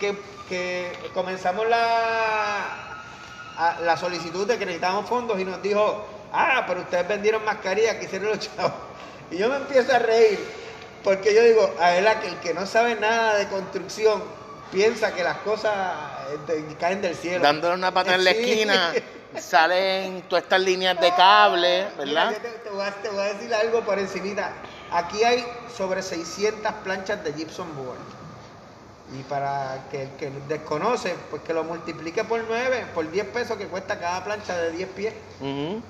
que, 0.00 0.16
que 0.48 0.92
comenzamos 1.12 1.68
la, 1.68 2.64
a- 3.58 3.80
la 3.82 3.96
solicitud 3.98 4.46
de 4.46 4.56
que 4.58 4.64
necesitábamos 4.64 5.06
fondos 5.08 5.38
y 5.38 5.44
nos 5.44 5.60
dijo, 5.62 6.06
ah, 6.32 6.64
pero 6.66 6.80
ustedes 6.80 7.06
vendieron 7.08 7.44
mascarillas 7.44 7.96
que 7.96 8.04
hicieron 8.06 8.28
los 8.28 8.38
chavos. 8.38 8.72
Y 9.30 9.36
yo 9.38 9.48
me 9.48 9.56
empiezo 9.56 9.94
a 9.94 9.98
reír, 9.98 10.38
porque 11.04 11.34
yo 11.34 11.42
digo, 11.42 11.74
a 11.80 11.90
ver, 11.90 12.20
que 12.20 12.28
el 12.28 12.36
que 12.40 12.54
no 12.54 12.66
sabe 12.66 12.94
nada 12.94 13.36
de 13.36 13.46
construcción 13.48 14.22
piensa 14.72 15.14
que 15.14 15.22
las 15.22 15.38
cosas 15.38 15.74
eh, 16.32 16.38
te- 16.46 16.74
caen 16.76 17.00
del 17.02 17.14
cielo. 17.14 17.42
Dándole 17.42 17.74
una 17.74 17.92
pata 17.92 18.14
en 18.14 18.24
la 18.24 18.32
Sí. 18.32 18.38
esquina, 18.38 18.92
salen 19.40 20.22
todas 20.22 20.44
estas 20.44 20.60
líneas 20.60 20.98
de 21.00 21.14
cable, 21.14 21.86
Mira, 21.98 22.04
¿verdad? 22.24 22.30
yo 22.32 22.38
te, 22.42 22.48
te 22.58 22.70
voy 22.70 22.84
a, 22.86 22.90
te 22.92 23.08
voy 23.10 23.20
a 23.20 23.34
decir 23.34 23.54
algo 23.54 23.80
por 23.82 23.98
encimita. 23.98 24.52
Aquí 24.90 25.22
hay 25.22 25.46
sobre 25.76 26.02
600 26.02 26.72
planchas 26.84 27.22
de 27.24 27.32
gypsum 27.34 27.66
board. 27.76 27.98
Y 29.16 29.22
para 29.22 29.86
que 29.90 30.02
el 30.02 30.10
que 30.10 30.30
desconoce, 30.48 31.14
pues 31.30 31.42
que 31.42 31.54
lo 31.54 31.64
multiplique 31.64 32.24
por 32.24 32.44
9, 32.46 32.86
por 32.94 33.10
10 33.10 33.26
pesos 33.28 33.56
que 33.56 33.66
cuesta 33.66 33.98
cada 33.98 34.22
plancha 34.22 34.56
de 34.58 34.70
10 34.72 34.88
pies. 34.90 35.14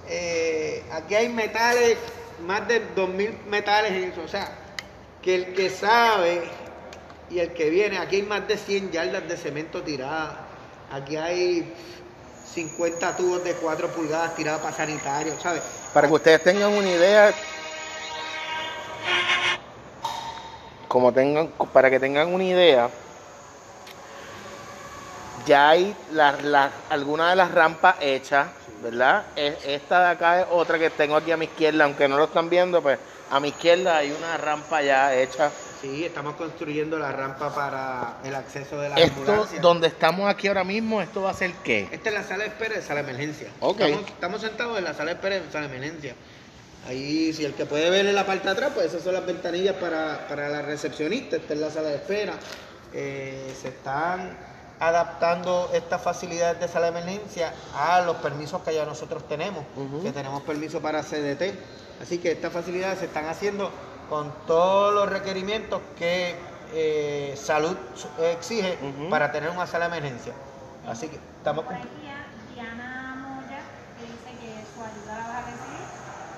Eh, 0.09 0.85
aquí 0.93 1.17
hay 1.17 1.29
metales, 1.29 1.99
más 2.47 2.69
de 2.69 2.81
2000 2.95 3.41
metales 3.49 3.93
en 3.93 4.05
eso. 4.13 4.23
O 4.23 4.29
sea, 4.29 4.49
que 5.21 5.35
el 5.35 5.55
que 5.55 5.69
sabe 5.69 6.43
y 7.29 7.41
el 7.41 7.53
que 7.53 7.71
viene, 7.71 7.99
aquí 7.99 8.17
hay 8.17 8.23
más 8.23 8.47
de 8.47 8.57
100 8.57 8.93
yardas 8.93 9.29
de 9.29 9.37
cemento 9.37 9.83
tiradas. 9.83 10.35
Aquí 10.93 11.17
hay 11.17 11.75
50 12.55 13.17
tubos 13.17 13.45
de 13.45 13.53
4 13.55 13.89
pulgadas 13.89 14.35
tirados 14.37 14.63
para 14.63 14.77
sanitarios, 14.77 15.43
¿sabes? 15.43 15.63
Para 15.93 16.07
que 16.07 16.15
ustedes 16.15 16.43
tengan 16.43 16.73
una 16.73 16.89
idea, 16.89 17.35
como 20.87 21.13
tengan, 21.13 21.49
para 21.73 21.91
que 21.91 22.01
tengan 22.01 22.33
una 22.33 22.45
idea, 22.45 22.89
ya 25.49 25.71
hay 25.71 25.97
algunas 26.91 27.31
de 27.31 27.37
las 27.37 27.51
rampas 27.51 27.97
hechas, 28.01 28.49
¿verdad? 28.83 29.25
Es- 29.35 29.65
Esta 29.65 30.01
de 30.05 30.11
acá 30.11 30.41
es 30.43 30.47
otra 30.51 30.79
que 30.79 30.91
tengo 30.91 31.17
aquí 31.17 31.33
a 31.33 31.37
mi 31.37 31.47
izquierda, 31.47 31.85
aunque 31.85 32.07
no 32.07 32.17
lo 32.19 32.25
están 32.25 32.51
viendo, 32.51 32.83
pues 32.83 32.99
a 33.31 33.41
mi 33.41 33.49
izquierda 33.49 33.97
hay 33.97 34.13
una 34.13 34.37
rampa 34.37 34.83
ya 34.83 35.15
hecha. 35.15 35.51
Sí, 35.81 36.05
estamos 36.05 36.35
construyendo 36.35 36.99
la 36.99 37.13
rampa 37.13 37.55
para 37.55 38.17
el 38.25 38.35
acceso 38.35 38.79
de 38.81 38.89
la 38.91 38.97
Esto, 38.97 39.21
ambulancia. 39.21 39.61
donde 39.61 39.87
estamos 39.87 40.29
aquí 40.29 40.49
ahora 40.49 40.65
mismo, 40.65 41.01
¿esto 41.01 41.23
va 41.23 41.31
a 41.31 41.35
ser 41.35 41.53
qué? 41.65 41.89
Esta 41.93 42.09
es 42.11 42.15
la 42.15 42.25
sala 42.25 42.45
de 42.45 42.51
espera 42.51 42.75
de 42.75 42.83
sala 42.83 43.03
de 43.03 43.09
emergencia. 43.11 43.49
Ok. 43.61 43.81
Estamos, 43.81 44.09
estamos 44.11 44.41
sentados 44.43 44.79
en 44.79 44.85
la 44.85 44.93
sala 44.95 45.07
de 45.11 45.15
espera 45.15 45.35
de 45.41 45.51
sala 45.53 45.69
de 45.69 45.77
emergencia. 45.77 46.15
Ahí, 46.89 47.33
si 47.33 47.45
el 47.45 47.55
que 47.55 47.65
puede 47.65 47.91
ver 47.91 48.07
en 48.07 48.15
la 48.15 48.27
parte 48.27 48.45
de 48.47 48.51
atrás, 48.51 48.73
pues 48.75 48.87
esas 48.87 49.03
son 49.03 49.15
las 49.15 49.25
ventanillas 49.25 49.77
para, 49.77 50.27
para 50.29 50.49
la 50.49 50.63
recepcionista. 50.63 51.37
Esta 51.37 51.55
es 51.55 51.61
la 51.61 51.71
sala 51.71 51.89
de 51.91 51.97
espera. 51.97 52.33
Eh, 52.93 53.55
se 53.61 53.69
están 53.69 54.37
adaptando 54.81 55.71
estas 55.73 56.01
facilidades 56.03 56.61
de 56.61 56.69
sala 56.69 56.91
de 56.91 57.01
emergencia 57.01 57.53
a 57.75 58.01
los 58.03 58.17
permisos 58.17 58.63
que 58.63 58.75
ya 58.75 58.85
nosotros 58.85 59.27
tenemos, 59.29 59.65
que 60.03 60.13
tenemos 60.13 60.43
permiso 60.43 60.81
para 60.81 61.03
CDT. 61.03 61.55
Así 62.03 62.19
que 62.19 62.33
estas 62.33 62.53
facilidades 62.53 63.01
se 63.01 63.07
están 63.07 63.27
haciendo 63.27 63.71
con 64.09 64.33
todos 64.47 64.95
los 64.95 65.09
requerimientos 65.09 65.81
que 65.99 66.37
eh, 66.73 67.35
salud 67.37 67.77
exige 68.21 68.79
para 69.11 69.33
tener 69.33 69.51
una 69.51 69.67
sala 69.67 69.89
de 69.89 69.99
emergencia. 69.99 70.33
Así 70.87 71.09
que 71.09 71.17
estamos 71.39 71.65
Por 71.65 71.75
Diana 72.55 73.15
Moya, 73.17 73.61
que 73.99 74.05
dice 74.07 74.31
que 74.41 74.65
su 74.75 74.81
ayuda 74.81 75.19
la 75.19 75.29
vas 75.29 75.37
a 75.37 75.41
recibir, 75.47 75.87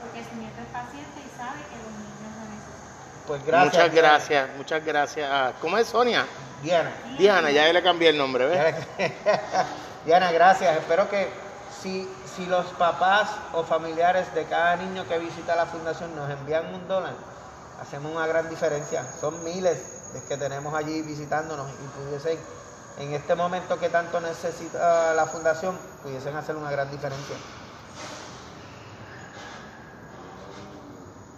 porque 0.01 0.25
su 0.25 0.37
nieto 0.37 0.61
es 0.61 0.69
paciente 0.73 1.21
y 1.21 1.37
sabe 1.37 1.61
que 1.71 1.77
los 1.77 1.93
niños 1.93 2.33
lo 2.37 2.45
necesitan. 2.51 3.27
Pues 3.27 3.45
gracias. 3.45 3.75
muchas 3.75 3.93
Diana. 3.93 4.09
gracias, 4.09 4.49
muchas 4.57 4.85
gracias. 4.85 5.55
¿Cómo 5.61 5.79
es 5.79 5.87
Sonia? 5.87 6.27
Diana. 6.63 6.93
Diana, 7.19 7.51
ya 7.51 7.73
le 7.73 7.83
cambié 7.83 8.11
el 8.11 8.19
nombre, 8.19 8.47
¿ves? 8.47 8.75
Diana, 10.05 10.31
gracias. 10.33 10.77
Espero 10.77 11.09
que 11.09 11.29
si, 11.83 12.09
si 12.37 12.47
los 12.47 12.67
papás 12.67 13.31
o 13.53 13.65
familiares 13.65 14.33
de 14.35 14.45
cada 14.45 14.77
niño 14.77 15.07
que 15.09 15.19
visita 15.19 15.57
la 15.57 15.67
fundación 15.67 16.15
nos 16.15 16.31
envían 16.31 16.75
un 16.75 16.87
dólar, 16.87 17.15
hacemos 17.81 18.13
una 18.13 18.27
gran 18.27 18.49
diferencia. 18.49 19.05
Son 19.21 19.43
miles 19.45 20.13
de 20.13 20.23
que 20.23 20.37
tenemos 20.37 20.75
allí 20.75 21.03
visitándonos 21.03 21.71
y 21.71 21.99
pudiesen, 21.99 22.39
en 22.99 23.15
este 23.15 23.35
momento 23.35 23.79
que 23.79 23.89
tanto 23.89 24.21
necesita 24.21 25.15
la 25.15 25.27
fundación, 25.27 25.79
pudiesen 26.03 26.37
hacer 26.37 26.57
una 26.57 26.71
gran 26.71 26.91
diferencia. 26.91 27.37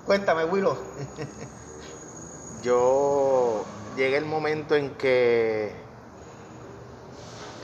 Cuéntame, 0.04 0.44
Willow. 0.44 0.76
yo 2.62 3.64
llegué 3.96 4.16
el 4.16 4.24
momento 4.24 4.74
en 4.74 4.90
que 4.90 5.72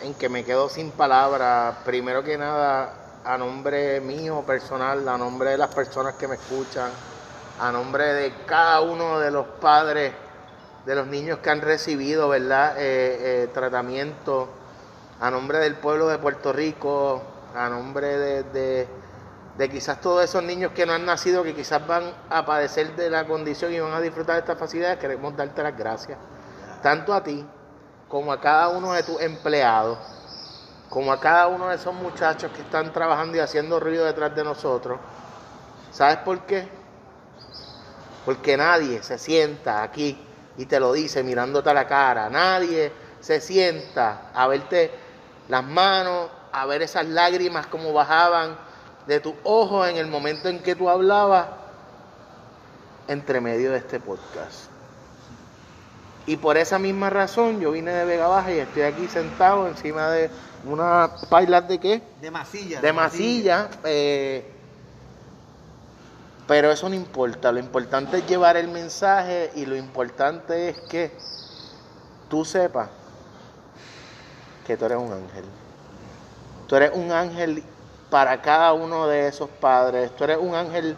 en 0.02 0.14
que 0.14 0.28
me 0.28 0.44
quedo 0.44 0.68
sin 0.68 0.90
palabras. 0.90 1.76
Primero 1.84 2.22
que 2.22 2.38
nada 2.38 3.20
a 3.24 3.36
nombre 3.36 4.00
mío 4.00 4.42
personal 4.46 5.08
a 5.08 5.18
nombre 5.18 5.50
de 5.50 5.58
las 5.58 5.74
personas 5.74 6.14
que 6.14 6.28
me 6.28 6.36
escuchan 6.36 6.90
a 7.60 7.72
nombre 7.72 8.04
de 8.14 8.32
cada 8.46 8.80
uno 8.80 9.18
de 9.18 9.30
los 9.30 9.46
padres 9.60 10.12
de 10.86 10.94
los 10.94 11.06
niños 11.08 11.40
que 11.40 11.50
han 11.50 11.60
recibido 11.60 12.28
verdad 12.28 12.76
Eh, 12.78 13.42
eh, 13.44 13.48
tratamiento. 13.52 14.48
A 15.20 15.30
nombre 15.30 15.58
del 15.58 15.74
pueblo 15.74 16.06
de 16.08 16.18
Puerto 16.18 16.52
Rico 16.52 17.22
a 17.56 17.68
nombre 17.68 18.18
de 18.18 18.86
de 19.58 19.68
quizás 19.68 20.00
todos 20.00 20.22
esos 20.22 20.44
niños 20.44 20.70
que 20.70 20.86
no 20.86 20.92
han 20.92 21.04
nacido, 21.04 21.42
que 21.42 21.52
quizás 21.52 21.84
van 21.84 22.04
a 22.30 22.46
padecer 22.46 22.94
de 22.94 23.10
la 23.10 23.26
condición 23.26 23.72
y 23.72 23.80
van 23.80 23.92
a 23.92 24.00
disfrutar 24.00 24.36
de 24.36 24.40
estas 24.42 24.56
facilidades, 24.56 24.98
queremos 24.98 25.36
darte 25.36 25.64
las 25.64 25.76
gracias, 25.76 26.16
tanto 26.80 27.12
a 27.12 27.24
ti 27.24 27.44
como 28.08 28.32
a 28.32 28.40
cada 28.40 28.68
uno 28.68 28.92
de 28.92 29.02
tus 29.02 29.20
empleados, 29.20 29.98
como 30.88 31.12
a 31.12 31.18
cada 31.18 31.48
uno 31.48 31.68
de 31.70 31.74
esos 31.74 31.92
muchachos 31.92 32.52
que 32.52 32.62
están 32.62 32.92
trabajando 32.92 33.36
y 33.36 33.40
haciendo 33.40 33.80
ruido 33.80 34.04
detrás 34.04 34.32
de 34.36 34.44
nosotros. 34.44 35.00
¿Sabes 35.90 36.18
por 36.18 36.46
qué? 36.46 36.68
Porque 38.24 38.56
nadie 38.56 39.02
se 39.02 39.18
sienta 39.18 39.82
aquí 39.82 40.24
y 40.56 40.66
te 40.66 40.78
lo 40.78 40.92
dice 40.92 41.24
mirándote 41.24 41.68
a 41.68 41.74
la 41.74 41.88
cara. 41.88 42.30
Nadie 42.30 42.92
se 43.18 43.40
sienta 43.40 44.30
a 44.32 44.46
verte 44.46 44.92
las 45.48 45.64
manos, 45.64 46.30
a 46.52 46.64
ver 46.66 46.82
esas 46.82 47.06
lágrimas 47.06 47.66
como 47.66 47.92
bajaban 47.92 48.67
de 49.08 49.20
tus 49.20 49.34
ojos 49.42 49.88
en 49.88 49.96
el 49.96 50.06
momento 50.06 50.50
en 50.50 50.60
que 50.60 50.76
tú 50.76 50.90
hablabas 50.90 51.46
entre 53.08 53.40
medio 53.40 53.72
de 53.72 53.78
este 53.78 53.98
podcast. 53.98 54.66
Y 56.26 56.36
por 56.36 56.58
esa 56.58 56.78
misma 56.78 57.08
razón 57.08 57.58
yo 57.58 57.72
vine 57.72 57.90
de 57.90 58.04
Vega 58.04 58.28
Baja 58.28 58.52
y 58.52 58.58
estoy 58.58 58.82
aquí 58.82 59.08
sentado 59.08 59.66
encima 59.66 60.10
de 60.10 60.28
una 60.66 61.10
pailas 61.30 61.66
de 61.66 61.78
qué? 61.78 62.02
De 62.20 62.30
masilla. 62.30 62.82
De 62.82 62.92
masilla. 62.92 63.70
eh, 63.84 64.52
pero 66.46 66.70
eso 66.70 66.86
no 66.90 66.94
importa. 66.94 67.50
Lo 67.50 67.60
importante 67.60 68.18
es 68.18 68.26
llevar 68.26 68.58
el 68.58 68.68
mensaje 68.68 69.50
y 69.54 69.64
lo 69.64 69.74
importante 69.74 70.68
es 70.68 70.76
que 70.82 71.10
tú 72.28 72.44
sepas 72.44 72.90
que 74.66 74.76
tú 74.76 74.84
eres 74.84 74.98
un 74.98 75.12
ángel. 75.14 75.44
Tú 76.66 76.76
eres 76.76 76.90
un 76.94 77.10
ángel 77.10 77.64
para 78.10 78.40
cada 78.40 78.72
uno 78.72 79.06
de 79.06 79.28
esos 79.28 79.48
padres. 79.48 80.14
Tú 80.16 80.24
eres 80.24 80.38
un 80.40 80.54
ángel 80.54 80.96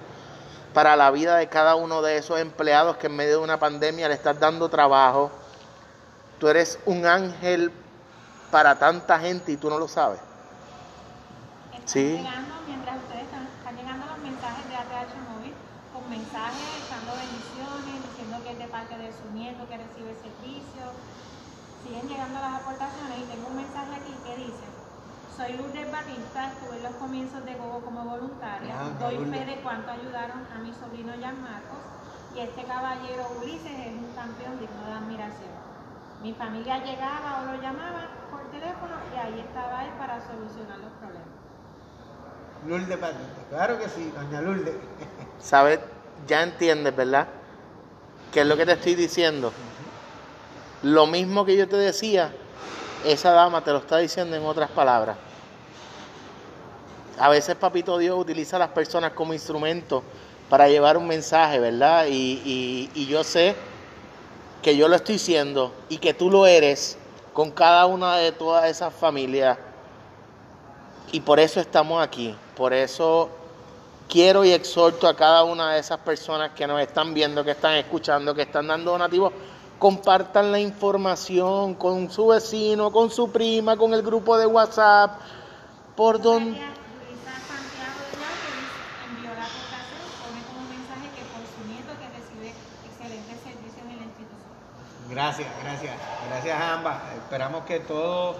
para 0.72 0.94
la 0.96 1.10
vida 1.10 1.36
de 1.36 1.48
cada 1.48 1.74
uno 1.74 2.02
de 2.02 2.16
esos 2.16 2.38
empleados 2.38 2.96
que 2.96 3.08
en 3.08 3.16
medio 3.16 3.38
de 3.38 3.44
una 3.44 3.58
pandemia 3.58 4.08
le 4.08 4.14
estás 4.14 4.38
dando 4.38 4.68
trabajo. 4.68 5.30
Tú 6.38 6.48
eres 6.48 6.78
un 6.86 7.06
ángel 7.06 7.72
para 8.50 8.78
tanta 8.78 9.18
gente 9.18 9.52
y 9.52 9.56
tú 9.56 9.68
no 9.68 9.78
lo 9.78 9.88
sabes. 9.88 10.20
Están 11.72 11.88
Sí. 11.88 12.02
llegando, 12.18 12.54
mientras 12.66 12.96
ustedes 13.02 13.22
están, 13.24 13.46
están 13.58 13.76
llegando 13.76 14.06
los 14.06 14.18
mensajes 14.18 14.68
de 14.68 14.76
ATH 14.76 15.14
Móvil, 15.26 15.54
con 15.92 16.08
mensajes 16.08 16.68
echando 16.86 17.10
bendiciones, 17.18 17.94
diciendo 18.10 18.38
que 18.44 18.50
es 18.52 18.58
de 18.58 18.68
parte 18.68 18.94
de 18.96 19.10
su 19.10 19.26
nieto 19.34 19.66
que 19.68 19.76
recibe 19.76 20.14
servicio. 20.22 20.84
Siguen 21.82 22.06
llegando 22.08 22.38
las 22.38 22.62
aportaciones 22.62 23.18
y 23.18 23.24
tengo 23.26 23.48
un 23.48 23.56
mensaje 23.56 23.90
aquí 23.98 24.14
que 24.22 24.36
dice, 24.36 24.64
soy 25.36 25.52
Lourdes 25.54 25.90
Batista, 25.90 26.52
estuve 26.52 26.76
en 26.76 26.82
los 26.82 26.94
comienzos 26.94 27.44
de 27.44 27.54
Gogo 27.54 27.80
como 27.80 28.04
voluntaria, 28.04 28.74
Ah, 28.78 28.90
doy 28.98 29.16
fe 29.16 29.44
de 29.44 29.60
cuánto 29.62 29.90
ayudaron 29.90 30.46
a 30.54 30.58
mi 30.58 30.72
sobrino 30.72 31.12
Jan 31.20 31.40
Marcos 31.40 31.78
y 32.34 32.40
este 32.40 32.62
caballero 32.64 33.26
Ulises 33.40 33.72
es 33.72 33.92
un 33.92 34.12
campeón 34.14 34.58
digno 34.60 34.84
de 34.86 34.92
admiración. 34.92 35.50
Mi 36.22 36.32
familia 36.34 36.78
llegaba 36.84 37.42
o 37.42 37.46
lo 37.46 37.62
llamaba 37.62 38.08
por 38.30 38.42
teléfono 38.50 38.94
y 39.14 39.18
ahí 39.18 39.40
estaba 39.40 39.84
él 39.84 39.90
para 39.98 40.20
solucionar 40.20 40.78
los 40.78 40.92
problemas. 41.00 41.28
Lourdes 42.66 42.98
Patita. 42.98 43.48
Claro 43.48 43.78
que 43.78 43.88
sí, 43.88 44.12
doña 44.14 44.40
Lourdes. 44.42 44.74
¿Sabes? 45.38 45.80
Ya 46.26 46.42
entiendes, 46.42 46.94
¿verdad? 46.94 47.26
¿Qué 48.32 48.42
es 48.42 48.46
lo 48.46 48.56
que 48.56 48.66
te 48.66 48.72
estoy 48.72 48.94
diciendo? 48.94 49.52
Lo 50.82 51.06
mismo 51.06 51.44
que 51.44 51.56
yo 51.56 51.68
te 51.68 51.76
decía, 51.76 52.32
esa 53.04 53.32
dama 53.32 53.62
te 53.62 53.72
lo 53.72 53.78
está 53.78 53.98
diciendo 53.98 54.36
en 54.36 54.44
otras 54.44 54.70
palabras. 54.70 55.16
A 57.18 57.28
veces 57.28 57.54
Papito 57.56 57.98
Dios 57.98 58.18
utiliza 58.18 58.56
a 58.56 58.60
las 58.60 58.70
personas 58.70 59.12
como 59.12 59.34
instrumento 59.34 60.02
para 60.48 60.68
llevar 60.68 60.96
un 60.96 61.06
mensaje, 61.06 61.58
¿verdad? 61.58 62.06
Y, 62.08 62.88
y- 62.94 63.06
yo 63.06 63.22
sé 63.24 63.54
que 64.62 64.76
yo 64.76 64.88
lo 64.88 64.96
estoy 64.96 65.18
siendo 65.18 65.72
y 65.88 65.98
que 65.98 66.14
tú 66.14 66.30
lo 66.30 66.46
eres 66.46 66.98
con 67.32 67.50
cada 67.50 67.86
una 67.86 68.16
de 68.16 68.32
todas 68.32 68.68
esas 68.68 68.92
familias. 68.94 69.58
Y 71.12 71.20
por 71.20 71.40
eso 71.40 71.60
estamos 71.60 72.02
aquí. 72.02 72.34
Por 72.56 72.72
eso 72.72 73.30
quiero 74.08 74.44
y 74.44 74.52
exhorto 74.52 75.06
a 75.06 75.14
cada 75.16 75.44
una 75.44 75.74
de 75.74 75.80
esas 75.80 75.98
personas 75.98 76.50
que 76.50 76.66
nos 76.66 76.80
están 76.80 77.14
viendo, 77.14 77.44
que 77.44 77.52
están 77.52 77.74
escuchando, 77.74 78.34
que 78.34 78.42
están 78.42 78.66
dando 78.66 78.92
donativos, 78.92 79.32
compartan 79.80 80.52
la 80.52 80.60
información 80.60 81.74
con 81.74 82.10
su 82.10 82.28
vecino, 82.28 82.92
con 82.92 83.10
su 83.10 83.32
prima, 83.32 83.76
con 83.76 83.92
el 83.94 84.02
grupo 84.02 84.38
de 84.38 84.46
WhatsApp, 84.46 85.18
por 85.96 86.20
donde... 86.20 86.60
Gracias, 95.10 95.48
gracias. 95.62 95.94
Gracias 96.28 96.60
a 96.60 96.74
ambas. 96.74 96.96
Esperamos 97.16 97.64
que 97.64 97.80
todo, 97.80 98.36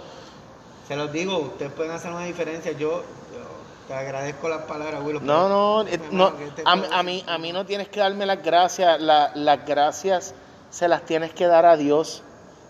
se 0.87 0.95
los 0.95 1.11
digo, 1.11 1.37
ustedes 1.39 1.71
pueden 1.73 1.91
hacer 1.91 2.11
una 2.11 2.23
diferencia. 2.25 2.71
Yo, 2.73 3.01
yo 3.01 3.43
te 3.87 3.93
agradezco 3.93 4.47
las 4.47 4.61
palabras, 4.63 5.01
Willow. 5.03 5.21
No, 5.21 5.49
no, 5.49 5.87
eh, 5.87 5.99
no 6.11 6.27
este 6.39 6.61
a, 6.65 6.75
mí- 6.75 6.83
todo- 6.83 6.93
a 6.93 7.03
mí, 7.03 7.23
a 7.27 7.37
mí 7.37 7.51
no 7.51 7.65
tienes 7.65 7.89
que 7.89 7.99
darme 7.99 8.25
las 8.25 8.41
gracias, 8.43 9.01
la- 9.01 9.31
las 9.35 9.65
gracias 9.65 10.33
se 10.71 10.87
las 10.87 11.05
tienes 11.05 11.33
que 11.33 11.45
dar 11.45 11.65
a 11.65 11.77
Dios, 11.77 12.23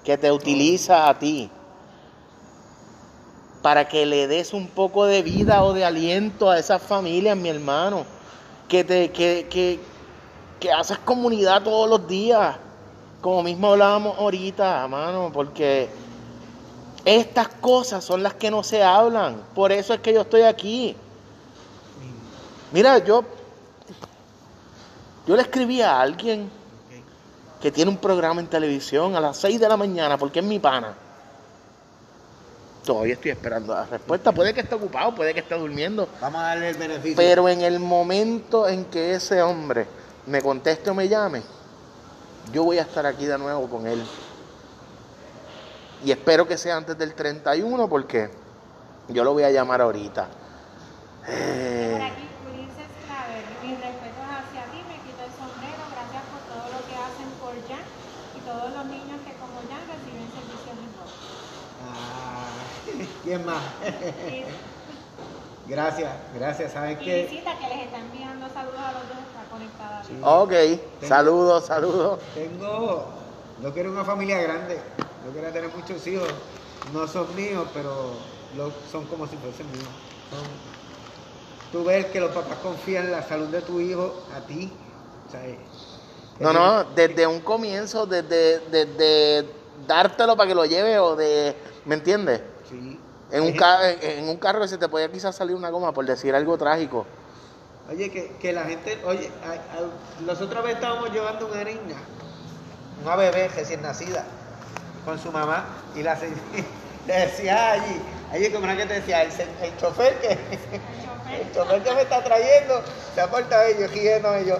que 0.04 0.18
te 0.18 0.32
utiliza 0.32 1.08
a 1.08 1.20
ti, 1.20 1.50
para 3.62 3.88
que 3.88 4.06
le 4.06 4.28
des 4.28 4.54
un 4.54 4.68
poco 4.68 5.06
de 5.06 5.22
vida 5.22 5.64
o 5.64 5.72
de 5.74 5.86
aliento 5.86 6.50
a 6.50 6.58
esas 6.58 6.82
familias, 6.82 7.38
mi 7.38 7.50
hermano, 7.50 8.04
que, 8.68 8.84
te, 8.84 9.12
que, 9.12 9.48
que, 9.50 9.80
que 10.60 10.72
haces 10.72 10.98
comunidad 10.98 11.62
todos 11.64 11.88
los 11.88 12.08
días, 12.08 12.56
como 13.22 13.44
mismo 13.44 13.68
hablábamos 13.68 14.18
ahorita, 14.18 14.88
mano, 14.88 15.30
porque 15.32 15.90
estas 17.06 17.50
cosas 17.50 18.04
son 18.04 18.24
las 18.24 18.34
que 18.34 18.50
no 18.50 18.64
se 18.64 18.84
hablan, 18.84 19.44
por 19.54 19.72
eso 19.72 19.94
es 19.94 20.00
que 20.00 20.12
yo 20.12 20.22
estoy 20.22 20.42
aquí. 20.42 20.96
Mira, 22.72 22.98
yo, 23.00 23.24
yo 25.28 25.36
le 25.36 25.44
escribí 25.44 25.82
a 25.82 26.02
alguien. 26.02 26.61
Que 27.62 27.72
tiene 27.72 27.92
un 27.92 27.98
programa 27.98 28.42
en 28.42 28.48
televisión 28.48 29.16
a 29.16 29.20
las 29.20 29.38
6 29.38 29.60
de 29.60 29.70
la 29.70 29.78
mañana 29.78 30.18
porque 30.18 30.40
es 30.40 30.46
mi 30.46 30.60
pana. 30.60 30.94
Todavía 32.86 33.14
estoy 33.14 33.32
esperando 33.32 33.76
la 33.76 33.86
respuesta. 33.86 34.32
Puede 34.32 34.54
que 34.54 34.62
esté 34.62 34.74
ocupado, 34.74 35.14
puede 35.14 35.34
que 35.34 35.42
esté 35.42 35.56
durmiendo. 35.56 36.08
Vamos 36.20 36.42
a 36.42 36.46
darle 36.46 36.70
el 36.70 36.78
beneficio. 36.78 37.16
Pero 37.16 37.48
en 37.48 37.62
el 37.62 37.80
momento 37.80 38.68
en 38.68 38.86
que 38.86 39.14
ese 39.14 39.42
hombre 39.44 39.86
me 40.26 40.42
conteste 40.42 40.90
o 40.90 40.96
me 40.96 41.08
llame, 41.08 41.44
yo 42.52 42.64
voy 42.64 42.80
a 42.80 42.82
estar 42.82 43.06
aquí 43.06 43.26
de 43.26 43.38
nuevo 43.38 43.70
con 43.70 43.86
él. 43.86 44.04
Y 46.04 46.12
espero 46.12 46.48
que 46.48 46.58
sea 46.58 46.78
antes 46.78 46.98
del 46.98 47.14
31 47.14 47.88
porque 47.88 48.32
yo 49.10 49.24
lo 49.24 49.34
voy 49.34 49.44
a 49.44 49.52
llamar 49.52 49.82
ahorita. 49.82 50.28
Eh, 51.28 51.92
Por 51.92 52.02
aquí, 52.02 52.28
Ulises 52.50 52.90
Claver, 53.06 53.46
mis 53.62 53.78
respetos 53.78 54.26
hacia 54.26 54.66
ti, 54.74 54.82
me 54.90 54.98
quito 55.06 55.22
el 55.22 55.30
sombrero, 55.38 55.86
gracias 55.94 56.24
por 56.34 56.42
todo 56.50 56.66
lo 56.74 56.82
que 56.90 56.96
hacen 56.98 57.30
por 57.38 57.54
Jan 57.70 57.86
y 58.34 58.42
todos 58.42 58.74
los 58.74 58.86
niños 58.90 59.22
que 59.22 59.34
como 59.38 59.62
Jan 59.70 59.86
reciben 59.86 60.26
servicios 60.34 60.74
en 60.74 60.90
Gogo. 60.98 61.14
Ah, 61.86 62.50
¿Quién 63.24 63.46
más? 63.46 63.62
Gracias, 65.68 66.10
gracias. 66.36 66.72
¿Saben 66.74 66.98
qué? 66.98 67.28
visita 67.30 67.52
que 67.58 67.68
les 67.76 67.86
está 67.86 68.00
enviando 68.00 68.50
saludos 68.50 68.80
a 68.80 68.92
los 68.94 69.02
dos, 69.04 69.18
está 69.30 69.44
conectada. 69.50 70.04
Sí. 70.04 70.18
ok, 70.22 71.08
saludos, 71.08 71.66
saludos. 71.68 72.20
Tengo, 72.34 73.06
yo 73.62 73.74
quiero 73.74 73.92
una 73.92 74.04
familia 74.04 74.40
grande. 74.42 74.82
Yo 75.26 75.32
quiero 75.32 75.50
tener 75.52 75.70
muchos 75.74 76.06
hijos. 76.08 76.28
No 76.94 77.08
son 77.08 77.34
míos, 77.36 77.66
pero 77.74 77.94
lo- 78.58 78.72
son 78.92 79.06
como 79.06 79.28
si 79.28 79.38
fuesen 79.38 79.68
míos. 79.72 79.86
Son- 80.32 81.72
tú 81.72 81.86
ves 81.86 82.08
que 82.08 82.20
los 82.20 82.32
papás 82.32 82.58
confían 82.64 83.06
en 83.06 83.12
la 83.12 83.24
salud 83.24 83.48
de 83.48 83.62
tu 83.62 83.80
hijo 83.80 84.14
a 84.36 84.40
ti. 84.48 84.74
O 85.28 85.32
sea, 85.32 85.46
eh, 85.48 85.60
No, 86.40 86.52
no, 86.52 86.84
desde 86.96 87.28
un 87.28 87.40
comienzo, 87.40 88.08
desde, 88.08 88.60
desde 88.72 89.48
dártelo 89.88 90.36
para 90.36 90.48
que 90.50 90.56
lo 90.56 90.66
lleve 90.66 90.98
o 90.98 91.16
de, 91.16 91.56
¿me 91.86 91.94
entiendes? 91.96 92.42
Sí. 92.68 93.00
En 93.32 93.44
un, 93.44 93.54
ca- 93.54 93.90
en, 93.92 94.28
un 94.30 94.38
carro 94.38 94.60
que 94.62 94.68
se 94.68 94.78
te 94.78 94.90
podía 94.90 95.10
quizás 95.12 95.36
salir 95.36 95.56
una 95.56 95.70
goma 95.70 95.94
por 95.94 96.06
decir 96.06 96.36
algo 96.36 96.58
trágico. 96.58 97.06
Oye, 97.90 98.10
que, 98.12 98.36
que 98.40 98.54
la 98.54 98.64
gente, 98.66 99.00
oye, 99.06 99.30
nosotros 100.26 100.68
estábamos 100.70 101.12
llevando 101.12 101.48
una 101.48 101.64
niña, 101.64 101.96
una 103.04 103.16
bebé 103.16 103.48
recién 103.50 103.82
nacida, 103.82 104.24
con 105.06 105.18
su 105.20 105.32
mamá, 105.32 105.66
y 105.96 106.04
la 106.04 106.16
se- 106.18 106.30
le 107.08 107.14
decía 107.14 107.72
allí, 107.74 108.02
allí 108.32 108.50
como 108.52 108.66
una 108.66 108.78
que 108.78 108.86
te 108.86 108.94
decía, 108.96 109.24
el, 109.24 109.32
el 109.32 109.78
chofer 109.78 110.16
que, 110.20 110.32
el 111.42 111.52
chofer 111.54 111.84
que 111.84 111.94
me 111.96 112.02
está 112.02 112.24
trayendo, 112.24 112.82
se 113.16 113.22
ha 113.22 113.28
portado 113.30 113.64
y 113.72 113.82
yo 113.82 113.88
riendo, 113.88 114.40
y 114.42 114.46
yo, 114.46 114.58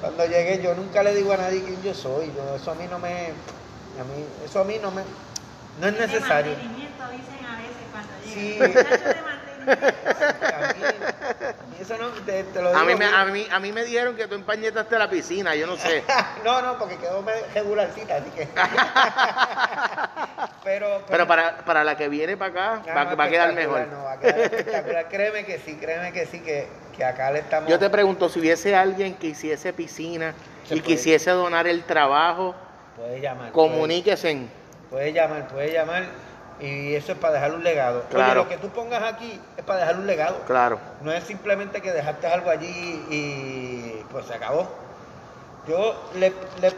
cuando 0.00 0.24
llegué, 0.26 0.62
yo 0.62 0.74
nunca 0.74 1.02
le 1.02 1.14
digo 1.14 1.32
a 1.32 1.36
nadie 1.38 1.62
quién 1.62 1.82
yo 1.82 1.94
soy, 1.94 2.32
yo, 2.34 2.56
eso 2.56 2.70
a 2.70 2.74
mí 2.74 2.84
no 2.90 2.98
me, 2.98 3.08
a 3.10 4.04
mí, 4.04 4.24
eso 4.44 4.60
a 4.60 4.64
mí 4.64 4.78
no 4.80 4.90
me, 4.90 5.02
no 5.80 5.86
es 5.88 5.94
necesario. 5.98 6.54
Mí 8.36 8.58
eso 11.80 11.96
no, 11.98 12.08
te, 12.24 12.44
te 12.44 12.62
lo 12.62 12.68
digo. 12.68 12.80
A 12.80 12.84
mí, 12.84 12.94
me, 12.94 13.04
a, 13.06 13.24
mí, 13.24 13.46
a 13.50 13.58
mí 13.58 13.72
me 13.72 13.84
dijeron 13.84 14.14
que 14.14 14.28
tú 14.28 14.36
empañetaste 14.36 14.96
la 14.98 15.10
piscina, 15.10 15.54
yo 15.56 15.66
no 15.66 15.76
sé. 15.76 16.04
no, 16.44 16.62
no, 16.62 16.78
porque 16.78 16.96
quedó 16.96 17.24
regularcita, 17.54 18.16
así 18.16 18.30
que. 18.30 18.48
pero, 20.64 21.02
Pero 21.08 21.26
para, 21.26 21.58
para 21.64 21.82
la 21.82 21.96
que 21.96 22.08
viene 22.08 22.36
para 22.36 22.74
acá, 22.76 23.04
No, 23.04 23.16
va, 23.16 23.24
a 23.24 23.28
quedar 23.28 23.52
mejor. 23.52 23.88
No, 23.88 24.04
va 24.04 24.12
a 24.12 24.20
quedar 24.20 24.38
espectacular. 24.40 25.08
créeme 25.08 25.44
que 25.44 25.58
sí, 25.58 25.76
créeme 25.76 26.12
que 26.12 26.26
sí, 26.26 26.40
que, 26.40 26.68
que 26.96 27.04
acá 27.04 27.30
le 27.32 27.40
estamos. 27.40 27.68
Yo 27.68 27.78
te 27.78 27.90
pregunto, 27.90 28.28
si 28.28 28.38
hubiese 28.38 28.76
alguien 28.76 29.14
que 29.14 29.28
hiciese 29.28 29.72
piscina 29.72 30.34
y 30.66 30.68
puede. 30.68 30.82
quisiese 30.82 31.30
donar 31.30 31.66
el 31.66 31.82
trabajo, 31.84 32.54
Puedes 32.96 33.20
llamar. 33.20 33.50
comuníquese. 33.52 34.46
Puedes 34.90 35.14
llamar, 35.14 35.48
puedes 35.48 35.72
llamar. 35.72 36.04
Y 36.62 36.94
eso 36.94 37.12
es 37.12 37.18
para 37.18 37.34
dejar 37.34 37.54
un 37.54 37.64
legado. 37.64 38.04
Claro. 38.08 38.42
Oye, 38.42 38.42
lo 38.42 38.48
que 38.48 38.56
tú 38.56 38.68
pongas 38.68 39.02
aquí 39.02 39.40
es 39.56 39.64
para 39.64 39.80
dejar 39.80 39.96
un 39.96 40.06
legado. 40.06 40.36
Claro. 40.46 40.78
No 41.02 41.10
es 41.12 41.24
simplemente 41.24 41.82
que 41.82 41.90
dejaste 41.90 42.28
algo 42.28 42.50
allí 42.50 43.04
y 43.10 44.04
pues 44.12 44.26
se 44.26 44.34
acabó. 44.34 44.68
Yo 45.66 46.10
le, 46.14 46.32
le 46.60 46.72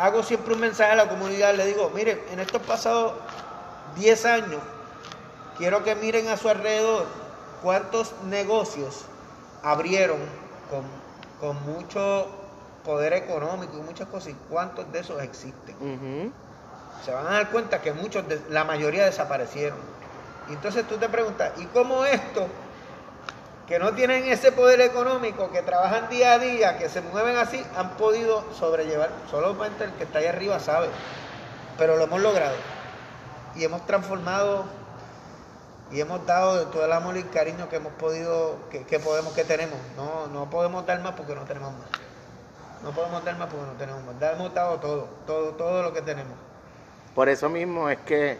hago 0.00 0.22
siempre 0.22 0.54
un 0.54 0.60
mensaje 0.60 0.92
a 0.92 0.96
la 0.96 1.08
comunidad, 1.08 1.54
le 1.54 1.66
digo, 1.66 1.90
miren, 1.94 2.18
en 2.32 2.40
estos 2.40 2.62
pasados 2.62 3.12
10 3.96 4.24
años, 4.24 4.62
quiero 5.58 5.84
que 5.84 5.94
miren 5.94 6.28
a 6.28 6.36
su 6.38 6.48
alrededor 6.48 7.04
cuántos 7.62 8.14
negocios 8.24 9.04
abrieron 9.62 10.18
con, 10.70 10.84
con 11.40 11.62
mucho 11.64 12.28
poder 12.84 13.12
económico 13.12 13.76
y 13.76 13.82
muchas 13.82 14.08
cosas, 14.08 14.30
y 14.30 14.36
cuántos 14.48 14.90
de 14.92 15.00
esos 15.00 15.20
existen 15.22 15.74
Ujú. 15.76 16.32
Se 17.04 17.12
van 17.12 17.26
a 17.26 17.30
dar 17.30 17.50
cuenta 17.50 17.80
que 17.80 17.92
muchos, 17.92 18.24
la 18.50 18.64
mayoría 18.64 19.04
desaparecieron. 19.04 19.78
Y 20.48 20.52
entonces 20.52 20.86
tú 20.86 20.96
te 20.96 21.08
preguntas, 21.08 21.52
¿y 21.58 21.66
cómo 21.66 22.04
esto, 22.04 22.46
que 23.66 23.78
no 23.78 23.92
tienen 23.92 24.24
ese 24.24 24.50
poder 24.50 24.80
económico, 24.80 25.50
que 25.50 25.62
trabajan 25.62 26.08
día 26.08 26.32
a 26.32 26.38
día, 26.38 26.78
que 26.78 26.88
se 26.88 27.02
mueven 27.02 27.36
así, 27.36 27.64
han 27.76 27.90
podido 27.96 28.44
sobrellevar? 28.54 29.10
Solamente 29.30 29.84
el 29.84 29.92
que 29.92 30.04
está 30.04 30.20
ahí 30.20 30.26
arriba 30.26 30.58
sabe. 30.58 30.88
Pero 31.76 31.96
lo 31.96 32.04
hemos 32.04 32.20
logrado. 32.20 32.56
Y 33.54 33.64
hemos 33.64 33.84
transformado 33.86 34.64
y 35.90 36.00
hemos 36.00 36.24
dado 36.26 36.56
de 36.56 36.66
todo 36.66 36.84
el 36.84 36.92
amor 36.92 37.16
y 37.16 37.20
el 37.20 37.30
cariño 37.30 37.68
que 37.68 37.76
hemos 37.76 37.92
podido, 37.94 38.56
que, 38.70 38.84
que 38.84 38.98
podemos, 38.98 39.32
que 39.34 39.44
tenemos. 39.44 39.78
No, 39.96 40.26
no 40.28 40.48
podemos 40.50 40.86
dar 40.86 41.00
más 41.00 41.14
porque 41.14 41.34
no 41.34 41.42
tenemos 41.42 41.72
más. 41.72 41.88
No 42.82 42.92
podemos 42.92 43.24
dar 43.24 43.36
más 43.36 43.48
porque 43.48 43.66
no 43.66 43.72
tenemos 43.72 44.02
más. 44.04 44.32
Hemos 44.32 44.54
dado 44.54 44.78
todo, 44.78 45.08
todo, 45.26 45.50
todo 45.52 45.82
lo 45.82 45.92
que 45.92 46.02
tenemos. 46.02 46.47
Por 47.18 47.28
eso 47.28 47.48
mismo 47.48 47.88
es 47.88 47.98
que 47.98 48.38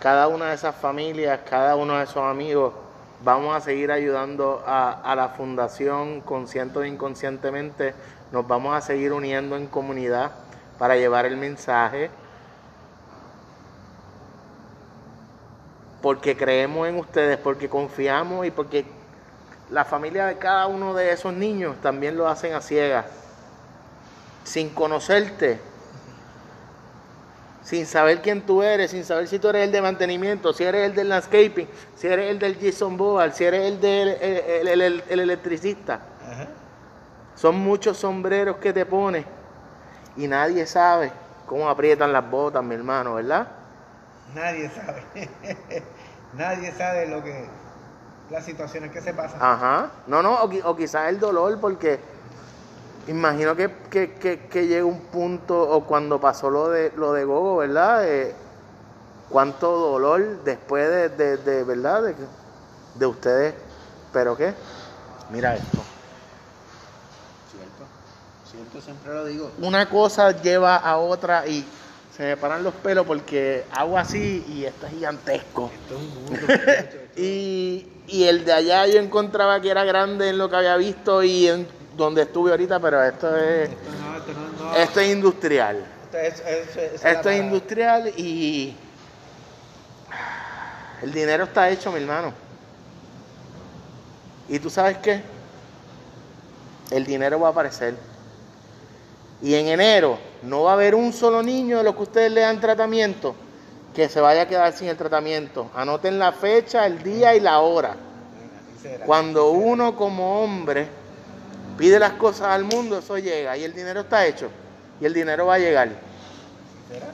cada 0.00 0.26
una 0.26 0.48
de 0.48 0.56
esas 0.56 0.74
familias, 0.74 1.38
cada 1.48 1.76
uno 1.76 1.96
de 1.96 2.02
esos 2.02 2.16
amigos, 2.16 2.74
vamos 3.22 3.54
a 3.54 3.60
seguir 3.60 3.92
ayudando 3.92 4.64
a, 4.66 5.14
la 5.14 5.28
fundación 5.28 6.20
consciente 6.22 6.80
o 6.80 6.84
inconscientemente. 6.84 7.94
Nos 8.32 8.44
vamos 8.48 8.74
a 8.74 8.80
seguir 8.80 9.12
uniendo 9.12 9.54
en 9.54 9.68
comunidad 9.68 10.32
para 10.80 10.96
llevar 10.96 11.26
el 11.26 11.36
mensaje. 11.36 12.10
Porque 16.02 16.36
creemos 16.36 16.88
en 16.88 16.98
ustedes, 16.98 17.38
porque 17.38 17.68
confiamos 17.68 18.48
y 18.48 18.50
porque 18.50 18.84
la 19.70 19.84
familia 19.84 20.26
de 20.26 20.38
cada 20.38 20.66
uno 20.66 20.92
de 20.92 21.12
esos 21.12 21.32
niños 21.32 21.76
también 21.80 22.16
lo 22.16 22.26
hacen 22.26 22.52
a 22.54 22.60
ciegas. 22.60 23.06
Sin 24.42 24.70
conocerte, 24.70 25.60
sin 27.64 27.86
saber 27.86 28.20
quién 28.22 28.42
tú 28.44 28.62
eres, 28.62 28.90
sin 28.92 29.04
saber 29.04 29.26
si 29.26 29.38
tú 29.38 29.48
eres 29.48 29.64
el 29.64 29.72
de 29.72 29.80
mantenimiento, 29.82 30.52
si 30.52 30.64
eres 30.64 30.86
el 30.90 30.94
del 30.94 31.08
landscaping, 31.08 31.66
si 31.96 32.06
eres 32.06 32.30
el 32.30 32.38
del 32.38 32.56
Jason 32.60 32.96
Boal, 32.96 33.32
si 33.32 33.44
eres 33.44 33.62
el 33.72 33.80
del 33.80 34.08
el, 34.08 34.20
el- 34.20 34.68
el- 34.68 34.80
el- 34.82 35.04
el 35.08 35.20
electricista. 35.20 35.94
Ajá. 36.30 36.46
Son 37.34 37.56
muchos 37.56 37.96
sombreros 37.96 38.56
que 38.58 38.72
te 38.72 38.84
pones 38.86 39.24
y 40.16 40.28
nadie 40.28 40.66
sabe 40.66 41.10
cómo 41.46 41.68
aprietan 41.68 42.12
las 42.12 42.30
botas, 42.30 42.62
mi 42.62 42.74
hermano, 42.74 43.14
¿verdad? 43.14 43.48
Nadie 44.34 44.70
sabe. 44.70 45.02
Nadie 46.34 46.72
sabe 46.72 47.06
lo 47.06 47.22
que 47.22 47.46
las 48.30 48.44
situaciones 48.44 48.90
que 48.90 49.00
se 49.00 49.12
pasan. 49.14 49.38
Ajá. 49.40 49.90
No, 50.06 50.22
no, 50.22 50.34
o, 50.42 50.50
o 50.70 50.76
quizás 50.76 51.08
el 51.08 51.20
dolor, 51.20 51.60
porque 51.60 52.00
imagino 53.08 53.54
que, 53.56 53.70
que, 53.90 54.12
que, 54.14 54.40
que 54.40 54.66
llega 54.66 54.84
un 54.84 55.00
punto, 55.00 55.60
o 55.60 55.84
cuando 55.84 56.20
pasó 56.20 56.50
lo 56.50 56.68
de 56.70 56.92
lo 56.96 57.12
de 57.12 57.24
Gogo, 57.24 57.56
¿verdad? 57.58 58.06
Eh, 58.08 58.34
cuánto 59.28 59.70
dolor 59.70 60.42
después 60.44 60.88
de, 60.88 61.08
de, 61.08 61.36
de, 61.38 61.64
¿verdad? 61.64 62.02
De, 62.02 62.14
de 62.94 63.06
ustedes. 63.06 63.54
¿Pero 64.12 64.36
qué? 64.36 64.54
Mira 65.30 65.54
esto. 65.54 65.78
Cierto. 67.50 67.84
Cierto, 68.50 68.80
siempre 68.80 69.12
lo 69.12 69.24
digo. 69.24 69.50
Una 69.60 69.88
cosa 69.88 70.30
lleva 70.30 70.76
a 70.76 70.98
otra 70.98 71.46
y 71.46 71.64
se 72.16 72.22
me 72.22 72.36
paran 72.36 72.62
los 72.62 72.74
pelos 72.74 73.04
porque 73.06 73.64
hago 73.72 73.98
así 73.98 74.44
y 74.48 74.64
esto 74.64 74.86
es 74.86 74.92
gigantesco. 74.92 75.70
Esto 75.74 75.94
es 75.96 76.00
un 76.00 76.14
mundo. 76.14 76.38
Y, 77.16 77.86
y 78.08 78.24
el 78.24 78.44
de 78.44 78.52
allá 78.52 78.88
yo 78.88 78.98
encontraba 78.98 79.60
que 79.60 79.70
era 79.70 79.84
grande 79.84 80.30
en 80.30 80.38
lo 80.38 80.50
que 80.50 80.56
había 80.56 80.76
visto 80.76 81.22
y 81.22 81.46
en 81.46 81.68
donde 81.96 82.22
estuve 82.22 82.50
ahorita, 82.50 82.80
pero 82.80 83.02
esto 83.02 83.36
es, 83.36 83.70
Esto 83.70 83.82
no, 84.00 84.16
esto 84.16 84.32
no, 84.32 84.70
no. 84.70 84.74
esto 84.76 85.00
es 85.00 85.08
industrial. 85.12 85.84
Esto 86.12 86.46
es, 86.46 87.04
Esto 87.04 87.32
industrial 87.32 88.12
y 88.16 88.76
el 91.02 91.12
dinero 91.12 91.44
está 91.44 91.68
hecho, 91.70 91.90
mi 91.90 92.00
hermano. 92.00 92.32
¿Y 94.48 94.58
tú 94.58 94.70
sabes 94.70 94.98
qué? 94.98 95.22
El 96.90 97.04
dinero 97.04 97.40
va 97.40 97.48
a 97.48 97.50
aparecer. 97.50 97.94
Y 99.42 99.54
en 99.54 99.68
enero 99.68 100.18
no 100.42 100.62
va 100.62 100.70
a 100.70 100.74
haber 100.74 100.94
un 100.94 101.12
solo 101.12 101.42
niño 101.42 101.78
de 101.78 101.84
los 101.84 101.94
que 101.96 102.02
ustedes 102.02 102.32
le 102.32 102.42
dan 102.42 102.60
tratamiento 102.60 103.34
que 103.94 104.08
se 104.08 104.20
vaya 104.20 104.42
a 104.42 104.48
quedar 104.48 104.72
sin 104.72 104.88
el 104.88 104.96
tratamiento. 104.96 105.70
Anoten 105.74 106.18
la 106.18 106.32
fecha, 106.32 106.86
el 106.86 107.02
día 107.02 107.34
y 107.34 107.40
la 107.40 107.60
hora. 107.60 107.96
Cuando 109.06 109.50
uno 109.50 109.96
como 109.96 110.42
hombre 110.42 110.88
pide 111.76 111.98
las 111.98 112.12
cosas 112.12 112.48
al 112.48 112.64
mundo, 112.64 112.98
eso 112.98 113.18
llega 113.18 113.56
y 113.56 113.64
el 113.64 113.74
dinero 113.74 114.00
está 114.00 114.26
hecho 114.26 114.50
y 115.00 115.04
el 115.04 115.14
dinero 115.14 115.46
va 115.46 115.54
a 115.54 115.58
llegar. 115.58 115.88
¿Será? 116.88 117.06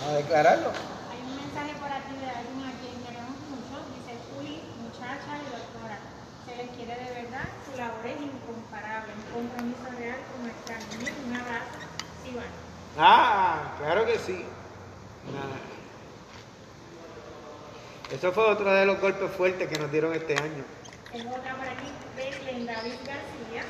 Vamos 0.00 0.14
a 0.14 0.16
declararlo. 0.16 0.68
Hay 0.68 1.20
un 1.20 1.36
mensaje 1.36 1.72
por 1.80 1.90
aquí 1.92 2.14
de 2.20 2.26
alguien 2.26 2.60
a 2.64 2.72
quien 2.80 2.96
queremos 3.04 3.36
mucho. 3.48 3.80
Dice 3.96 4.16
Juli, 4.32 4.62
muchacha 4.82 5.32
y 5.36 5.46
doctora. 5.52 5.98
Se 6.46 6.56
les 6.56 6.70
quiere 6.76 6.94
de 6.94 7.22
verdad. 7.22 7.46
Su 7.64 7.78
labor 7.78 8.06
es 8.06 8.20
incomparable. 8.20 9.12
Un 9.16 9.48
compromiso 9.48 9.86
real 9.98 10.20
con 10.30 10.38
nuestra 10.44 10.76
niña. 10.98 11.12
Un 11.26 11.36
abrazo. 11.36 11.78
Iván. 12.30 12.52
Ah, 12.98 13.74
claro 13.78 14.06
que 14.06 14.18
sí. 14.18 14.44
Nah. 15.32 15.74
Eso 18.14 18.32
fue 18.32 18.44
otro 18.44 18.70
de 18.70 18.86
los 18.86 19.00
golpes 19.00 19.30
fuertes 19.32 19.68
que 19.68 19.78
nos 19.78 19.90
dieron 19.90 20.14
este 20.14 20.34
año. 20.36 20.64
Tengo 21.10 21.30
otra 21.34 21.56
por 21.56 21.66
aquí. 21.66 21.93
David 22.14 23.00
García. 23.02 23.62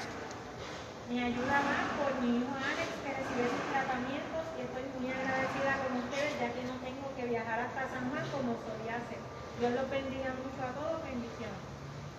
Me 1.09 1.25
ayuda 1.25 1.57
más 1.65 1.85
por 1.97 2.21
mi 2.21 2.39
hijo 2.39 2.53
Alex 2.53 2.91
que 3.01 3.11
recibe 3.13 3.49
sus 3.49 3.65
tratamientos 3.73 4.45
y 4.57 4.61
estoy 4.65 4.85
muy 5.01 5.09
agradecida 5.13 5.73
con 5.81 5.97
ustedes 6.05 6.33
ya 6.41 6.53
que 6.53 6.63
no 6.69 6.77
tengo 6.85 7.09
que 7.17 7.25
viajar 7.25 7.61
hasta 7.61 7.89
San 7.89 8.11
Juan 8.11 8.25
como 8.33 8.57
solía 8.61 9.01
hacer. 9.01 9.21
Dios 9.61 9.73
los 9.73 9.89
bendiga 9.89 10.33
mucho 10.37 10.61
a 10.61 10.73
todos. 10.77 11.03
Bendiciones. 11.05 11.61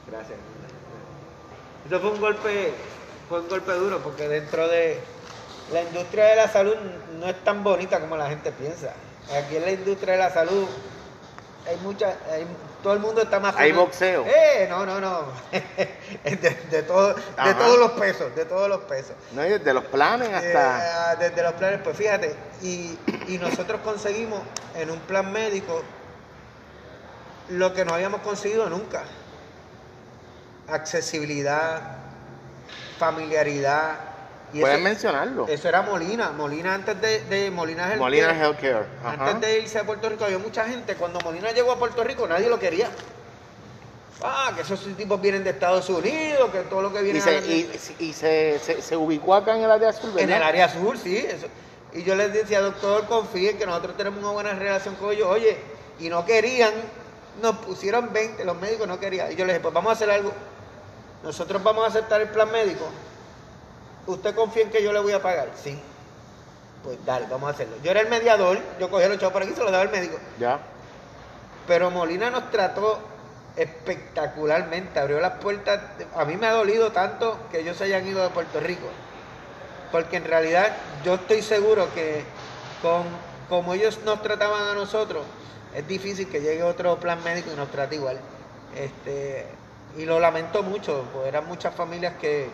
Gracias. 0.08 0.40
Eso 1.86 2.00
fue 2.00 2.12
un 2.12 2.22
golpe, 2.22 2.74
fue 3.30 3.42
un 3.42 3.48
golpe 3.48 3.72
duro 3.74 4.00
porque 4.02 4.28
dentro 4.28 4.68
de 4.68 5.00
la 5.72 5.82
industria 5.84 6.26
de 6.26 6.36
la 6.36 6.48
salud 6.48 6.76
no 7.20 7.28
es 7.28 7.44
tan 7.44 7.64
bonita 7.64 8.00
como 8.00 8.18
la 8.18 8.30
gente 8.30 8.52
piensa. 8.52 8.94
Aquí 9.30 9.58
en 9.58 9.64
la 9.64 9.72
industria 9.72 10.14
de 10.14 10.20
la 10.20 10.30
salud 10.30 10.68
hay 11.68 11.78
mucha, 11.78 12.16
hay- 12.32 12.46
todo 12.84 12.94
el 12.94 13.00
mundo 13.00 13.22
está 13.24 13.40
más. 13.40 13.56
Hay 13.58 13.72
boxeo. 13.72 14.26
Eh, 14.28 14.68
no, 14.70 14.86
no, 14.86 15.00
no. 15.02 15.24
de, 16.24 16.36
de 16.70 16.84
todo- 16.84 17.14
de 17.16 17.54
todos 17.56 17.80
los 17.80 17.92
pesos, 17.94 18.36
de 18.36 18.46
todos 18.46 18.70
los 18.70 18.82
pesos. 18.82 19.14
No, 19.32 19.42
desde 19.42 19.74
los 19.74 19.86
planes 19.86 20.30
hasta... 20.32 21.14
Eh, 21.14 21.18
desde 21.20 21.42
los 21.44 21.54
planes, 21.54 21.80
pues 21.84 21.98
fíjate, 21.98 22.36
y, 22.62 22.98
y 23.28 23.38
nosotros 23.40 23.82
conseguimos 23.84 24.42
en 24.76 24.92
un 24.92 25.00
plan 25.00 25.32
médico 25.32 25.82
lo 27.50 27.74
que 27.74 27.86
no 27.86 27.94
habíamos 27.96 28.22
conseguido 28.22 28.70
nunca. 28.70 29.04
Accesibilidad, 30.68 31.82
familiaridad. 32.98 33.96
Y 34.56 34.62
Pueden 34.62 34.84
mencionarlo. 34.84 35.48
eso 35.50 35.68
era 35.68 35.82
Molina. 35.82 36.32
Molina 36.32 36.74
antes 36.76 37.00
de, 37.02 37.22
de 37.26 37.52
Molina 37.52 37.84
Healthcare, 37.84 38.00
Molina 38.00 38.32
Healthcare. 38.32 38.86
Ajá. 39.04 39.30
Antes 39.32 39.50
de 39.52 39.60
irse 39.60 39.80
a 39.80 39.86
Puerto 39.86 40.08
Rico 40.08 40.24
había 40.24 40.38
mucha 40.38 40.64
gente. 40.66 40.96
Cuando 40.96 41.20
Molina 41.20 41.52
llegó 41.52 41.74
a 41.74 41.78
Puerto 41.78 42.04
Rico 42.04 42.26
nadie 42.26 42.48
lo 42.50 42.58
quería. 42.58 42.90
Ah, 44.24 44.54
que 44.56 44.62
esos 44.62 44.80
tipos 44.96 45.20
vienen 45.20 45.44
de 45.44 45.50
Estados 45.50 45.90
Unidos, 45.90 46.50
que 46.52 46.60
todo 46.62 46.82
lo 46.82 46.94
que 46.94 47.02
viene 47.02 47.20
Y, 47.20 47.22
se, 47.22 47.38
y, 47.46 47.70
y 48.00 48.14
se, 48.14 48.60
se, 48.60 48.82
se 48.82 48.96
ubicó 48.96 49.36
acá 49.36 49.58
en 49.58 49.64
el 49.64 49.72
área 49.72 49.90
azul, 49.90 50.18
en 50.18 50.32
el 50.32 50.42
área 50.42 50.70
sur, 50.70 50.98
sí. 50.98 51.18
eso. 51.18 51.48
Y 51.94 52.04
yo 52.04 52.16
les 52.16 52.32
decía, 52.32 52.62
doctor, 52.62 53.06
confíen 53.08 53.58
que 53.58 53.66
nosotros 53.66 53.98
tenemos 53.98 54.20
una 54.24 54.32
buena 54.32 54.54
relación 54.54 54.96
con 54.96 55.12
ellos. 55.12 55.28
Oye, 55.30 55.58
y 56.00 56.08
no 56.08 56.26
querían 56.26 56.74
nos 57.42 57.58
pusieron 57.58 58.14
20, 58.14 58.46
los 58.46 58.58
médicos 58.58 58.88
no 58.88 59.00
querían. 59.00 59.32
Y 59.32 59.36
yo 59.36 59.46
le 59.46 59.54
dije, 59.54 59.62
pues 59.62 59.74
vamos 59.74 59.90
a 59.90 59.94
hacer 59.94 60.10
algo. 60.10 60.32
Nosotros 61.24 61.62
vamos 61.64 61.84
a 61.84 61.88
aceptar 61.88 62.22
el 62.22 62.30
plan 62.30 62.52
médico. 62.52 62.86
¿Usted 64.08 64.36
confía 64.36 64.64
en 64.64 64.70
que 64.70 64.84
yo 64.84 64.94
le 64.94 65.00
voy 65.00 65.14
a 65.14 65.22
pagar? 65.22 65.50
Sí. 65.62 65.80
Pues 66.84 67.04
dale, 67.06 67.26
vamos 67.30 67.48
a 67.50 67.52
hacerlo. 67.52 67.76
Yo 67.84 67.92
era 67.92 68.02
el 68.02 68.10
mediador, 68.10 68.60
yo 68.80 68.90
cogí 68.90 69.08
los 69.08 69.18
chavos 69.18 69.34
por 69.34 69.42
aquí 69.42 69.52
y 69.52 69.56
se 69.56 69.64
los 69.64 69.72
daba 69.72 69.84
el 69.84 69.90
médico. 69.90 70.18
Ya. 70.40 70.60
Pero 71.68 71.90
Molina 71.90 72.30
nos 72.30 72.52
trató 72.52 73.00
espectacularmente, 73.56 75.00
abrió 75.00 75.20
las 75.20 75.40
puertas. 75.40 75.82
A 76.16 76.26
mí 76.26 76.38
me 76.38 76.46
ha 76.48 76.54
dolido 76.54 76.92
tanto 76.92 77.40
que 77.52 77.62
ellos 77.62 77.78
se 77.78 77.86
hayan 77.86 78.08
ido 78.08 78.22
de 78.22 78.30
Puerto 78.30 78.60
Rico. 78.60 78.88
Porque 79.92 80.18
en 80.18 80.26
realidad 80.26 80.76
yo 81.04 81.16
estoy 81.16 81.42
seguro 81.42 81.88
que 81.96 82.24
con 82.82 83.04
como 83.50 83.74
ellos 83.74 84.00
nos 84.04 84.22
trataban 84.22 84.64
a 84.70 84.74
nosotros, 84.74 85.24
es 85.76 85.88
difícil 85.88 86.28
que 86.28 86.42
llegue 86.42 86.64
otro 86.64 87.00
plan 87.00 87.24
médico 87.24 87.52
y 87.54 87.56
nos 87.56 87.70
trate 87.70 87.96
igual. 87.96 88.20
Este, 88.76 89.46
y 89.98 90.06
lo 90.06 90.20
lamento 90.20 90.64
mucho, 90.64 91.06
porque 91.14 91.30
eran 91.30 91.48
muchas 91.48 91.74
familias 91.74 92.14
que, 92.20 92.50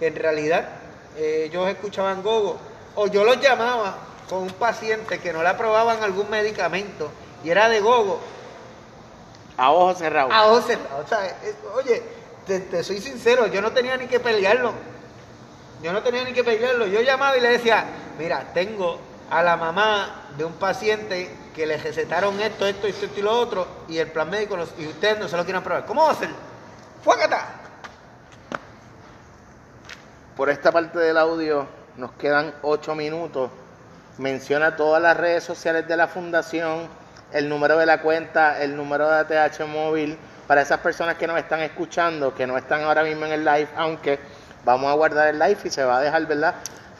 que 0.00 0.08
en 0.08 0.16
realidad 0.16 0.68
eh, 1.16 1.44
ellos 1.46 1.68
escuchaban 1.68 2.22
gogo, 2.22 2.58
o 2.96 3.06
yo 3.06 3.22
los 3.22 3.40
llamaba 3.40 3.96
con 4.28 4.38
un 4.40 4.50
paciente 4.50 5.20
que 5.20 5.32
no 5.32 5.42
le 5.42 5.48
aprobaban 5.50 6.02
algún 6.02 6.28
medicamento 6.30 7.10
y 7.44 7.50
era 7.50 7.68
de 7.68 7.78
gogo, 7.80 8.20
A 9.56 9.70
ojos 9.70 9.98
cerrados. 9.98 10.32
a 10.32 10.46
ojos 10.46 10.64
cerrados. 10.66 11.04
O 11.04 11.08
sea, 11.08 11.26
es- 11.26 11.54
oye, 11.74 12.02
te, 12.46 12.60
te 12.60 12.82
soy 12.82 13.00
sincero, 13.00 13.46
yo 13.46 13.60
no 13.62 13.70
tenía 13.72 13.96
ni 13.96 14.06
que 14.06 14.18
pelearlo. 14.20 14.72
Yo 15.82 15.92
no 15.92 16.02
tenía 16.02 16.24
ni 16.24 16.32
que 16.32 16.44
pelearlo. 16.44 16.86
Yo 16.86 17.00
llamaba 17.02 17.36
y 17.36 17.40
le 17.40 17.50
decía, 17.50 17.84
mira, 18.18 18.52
tengo 18.54 18.98
a 19.30 19.42
la 19.42 19.56
mamá 19.56 20.28
de 20.36 20.44
un 20.44 20.52
paciente 20.54 21.34
que 21.54 21.66
le 21.66 21.76
recetaron 21.76 22.40
esto, 22.40 22.66
esto, 22.66 22.86
esto, 22.86 23.06
esto 23.06 23.18
y 23.20 23.22
lo 23.22 23.32
otro, 23.38 23.66
y 23.88 23.98
el 23.98 24.08
plan 24.10 24.28
médico, 24.30 24.56
los- 24.56 24.72
y 24.78 24.86
ustedes 24.86 25.18
no 25.18 25.28
se 25.28 25.36
lo 25.36 25.44
quieren 25.44 25.62
probar. 25.62 25.84
¿Cómo 25.86 26.04
va 26.04 26.12
a 26.12 26.14
ser? 26.16 26.30
¡Fuácata! 27.02 27.59
Por 30.40 30.48
esta 30.48 30.72
parte 30.72 30.98
del 30.98 31.18
audio 31.18 31.66
nos 31.98 32.12
quedan 32.12 32.54
ocho 32.62 32.94
minutos. 32.94 33.50
Menciona 34.16 34.74
todas 34.74 35.02
las 35.02 35.14
redes 35.14 35.44
sociales 35.44 35.86
de 35.86 35.98
la 35.98 36.08
fundación, 36.08 36.88
el 37.30 37.46
número 37.46 37.76
de 37.76 37.84
la 37.84 38.00
cuenta, 38.00 38.62
el 38.62 38.74
número 38.74 39.06
de 39.06 39.38
ATH 39.38 39.66
móvil, 39.66 40.16
para 40.46 40.62
esas 40.62 40.80
personas 40.80 41.16
que 41.16 41.26
nos 41.26 41.36
están 41.36 41.60
escuchando, 41.60 42.34
que 42.34 42.46
no 42.46 42.56
están 42.56 42.84
ahora 42.84 43.02
mismo 43.02 43.26
en 43.26 43.32
el 43.32 43.44
live, 43.44 43.68
aunque 43.76 44.18
vamos 44.64 44.90
a 44.90 44.94
guardar 44.94 45.28
el 45.28 45.38
live 45.38 45.58
y 45.62 45.68
se 45.68 45.84
va 45.84 45.98
a 45.98 46.00
dejar, 46.00 46.24
¿verdad? 46.24 46.54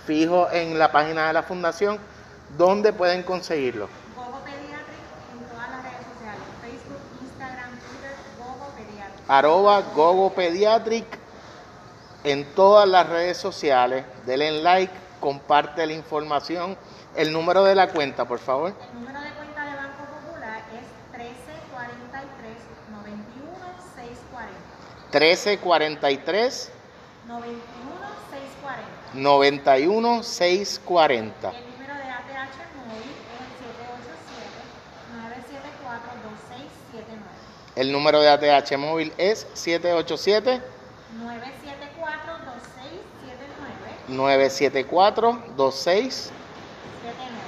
Fijo 0.05 0.51
en 0.53 0.79
la 0.79 0.93
página 0.93 1.29
de 1.29 1.33
la 1.33 1.43
fundación, 1.43 1.99
donde 2.59 2.93
pueden 2.93 3.23
conseguirlo. 3.23 3.89
Gogo 4.15 4.41
Pediatric 4.45 5.33
en 5.33 5.49
todas 5.49 5.71
las 5.71 5.83
redes 5.83 6.07
sociales, 6.13 6.43
Facebook, 6.61 7.01
Instagram, 7.23 7.71
Twitter, 7.71 8.17
Gogo 8.39 8.71
Pediatric. 8.77 9.25
arroba 9.29 9.81
Gogo 9.95 10.35
Pediatric 10.35 11.20
en 12.25 12.45
todas 12.55 12.89
las 12.89 13.09
redes 13.09 13.37
sociales. 13.37 14.05
Denle 14.27 14.63
like, 14.63 14.93
comparte 15.21 15.87
la 15.87 15.93
información. 15.93 16.77
El 17.17 17.33
número 17.33 17.65
de 17.65 17.75
la 17.75 17.89
cuenta, 17.89 18.27
por 18.27 18.39
favor. 18.39 18.73
El 18.93 19.01
número 19.01 19.21
de 19.21 19.31
cuenta 19.33 19.65
de 19.65 19.75
Banco 19.77 20.05
Popular 20.27 20.63
es 20.73 20.87
1343 21.19 22.57
91 22.91 23.61
640. 23.97 25.19
1343 25.19 26.73
91 27.27 27.43
640. 28.31 29.01
91 29.15 30.23
640. 30.23 31.53
El 31.53 31.53
número 31.53 31.81
de 31.81 31.89
ATH 32.11 32.37
móvil 32.87 33.23
es 33.27 33.47
el 33.51 33.97
787 33.97 34.93
974 35.59 36.11
2679. 36.31 37.41
El 37.77 37.93
número 37.93 38.21
de 38.21 38.29
ATH 38.29 38.77
móvil 38.79 39.13
es 39.19 39.47
787 39.55 40.63
974 41.19 41.61
2679. 44.11 44.17
974 44.17 45.39
2679. 45.57 46.41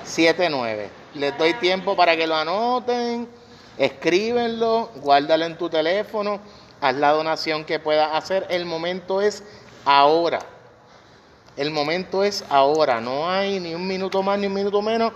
79. 0.05 0.91
Les 1.15 1.37
doy 1.39 1.55
tiempo 1.55 1.95
para 1.97 2.17
que 2.17 2.27
lo 2.27 2.35
anoten, 2.37 3.29
escríbenlo, 3.77 4.91
guárdalo 4.97 5.45
en 5.45 5.59
tu 5.59 5.69
teléfono, 5.69 6.41
haz 6.81 6.95
la 6.95 7.11
donación 7.11 7.65
que 7.65 7.79
puedas 7.79 8.15
hacer. 8.15 8.47
El 8.49 8.65
momento 8.65 9.21
es 9.21 9.43
ahora. 9.85 10.41
El 11.57 11.71
momento 11.71 12.25
es 12.25 12.45
ahora. 12.49 13.01
No 13.01 13.31
hay 13.31 13.61
ni 13.61 13.75
un 13.75 13.87
minuto 13.87 14.23
más 14.23 14.39
ni 14.39 14.47
un 14.47 14.55
minuto 14.55 14.81
menos. 14.81 15.13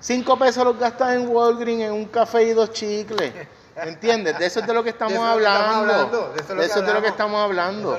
Cinco 0.00 0.36
pesos 0.36 0.64
los 0.64 0.76
gastas 0.78 1.14
en 1.14 1.28
Walgreens, 1.28 1.84
en 1.84 1.92
un 1.92 2.06
café 2.06 2.42
y 2.42 2.52
dos 2.52 2.72
chicles. 2.72 3.32
¿Entiendes? 3.76 4.36
De 4.38 4.46
eso 4.46 4.60
es 4.60 4.66
de 4.66 4.74
lo 4.74 4.82
que 4.82 4.90
estamos 4.90 5.18
hablando. 5.18 6.32
De 6.32 6.64
eso 6.66 6.80
es 6.80 6.86
de 6.86 6.92
lo 6.92 7.00
que 7.00 7.08
estamos 7.08 7.40
hablando. 7.40 7.96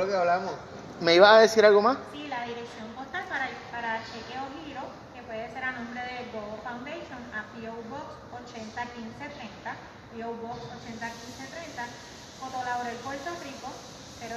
¿Me 0.99 1.15
ibas 1.15 1.31
a 1.31 1.39
decir 1.39 1.65
algo 1.65 1.81
más? 1.81 1.97
Sí, 2.11 2.27
la 2.27 2.43
dirección 2.43 2.87
postal 2.95 3.23
para, 3.27 3.49
para 3.71 3.99
chequeo 4.03 4.43
giro, 4.63 4.81
que 5.15 5.21
puede 5.23 5.51
ser 5.51 5.63
a 5.63 5.71
nombre 5.71 6.01
de 6.01 6.31
Gogo 6.31 6.59
Foundation, 6.63 7.19
a 7.33 7.43
PO 7.53 7.73
Box 7.89 8.05
801530, 8.83 9.75
PO 10.13 10.29
Box 10.41 10.59
801530, 10.59 11.87
Coto 12.39 12.63
Laurel, 12.65 12.95
Puerto 12.97 13.29
Rico, 13.43 13.67
00780-1530. 14.21 14.29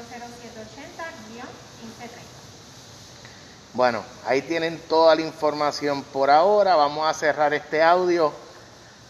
Bueno, 3.75 4.03
ahí 4.25 4.43
tienen 4.43 4.79
toda 4.89 5.15
la 5.15 5.23
información 5.23 6.03
por 6.05 6.31
ahora. 6.31 6.77
Vamos 6.77 7.07
a 7.07 7.13
cerrar 7.13 7.53
este 7.53 7.83
audio. 7.83 8.33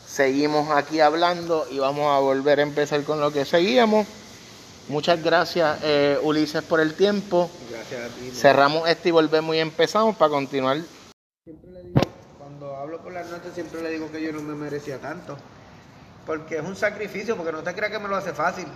Seguimos 0.07 0.71
aquí 0.71 1.01
hablando 1.01 1.67
y 1.71 1.79
vamos 1.79 2.07
a 2.07 2.19
volver 2.19 2.61
a 2.61 2.63
empezar 2.63 3.03
con 3.05 3.21
lo 3.21 3.33
que 3.33 3.45
seguíamos. 3.45 4.07
Muchas 4.89 5.23
gracias, 5.23 5.79
eh, 5.83 6.19
Ulises, 6.23 6.63
por 6.63 6.81
el 6.81 6.95
tiempo. 6.95 7.51
Gracias 7.71 8.11
a 8.11 8.15
ti. 8.15 8.31
Cerramos 8.31 8.89
este 8.89 9.11
y 9.11 9.13
volvemos 9.13 9.55
y 9.55 9.59
empezamos 9.59 10.17
para 10.17 10.31
continuar. 10.31 10.79
Siempre 11.45 11.71
le 11.73 11.83
digo, 11.83 12.01
hablo 12.87 12.99
por 13.01 13.13
las 13.13 13.29
noches, 13.29 13.53
siempre 13.53 13.83
le 13.83 13.91
digo 13.91 14.11
que 14.13 14.23
yo 14.23 14.33
no 14.33 14.41
me 14.43 14.55
merecía 14.55 14.99
tanto. 14.99 15.37
Porque 16.25 16.57
es 16.59 16.63
un 16.63 16.77
sacrificio, 16.77 17.37
porque 17.37 17.53
no 17.53 17.63
te 17.63 17.75
creas 17.75 17.91
que 17.93 17.99
me 17.99 18.09
lo 18.09 18.17
hace 18.17 18.33
fácil. 18.33 18.67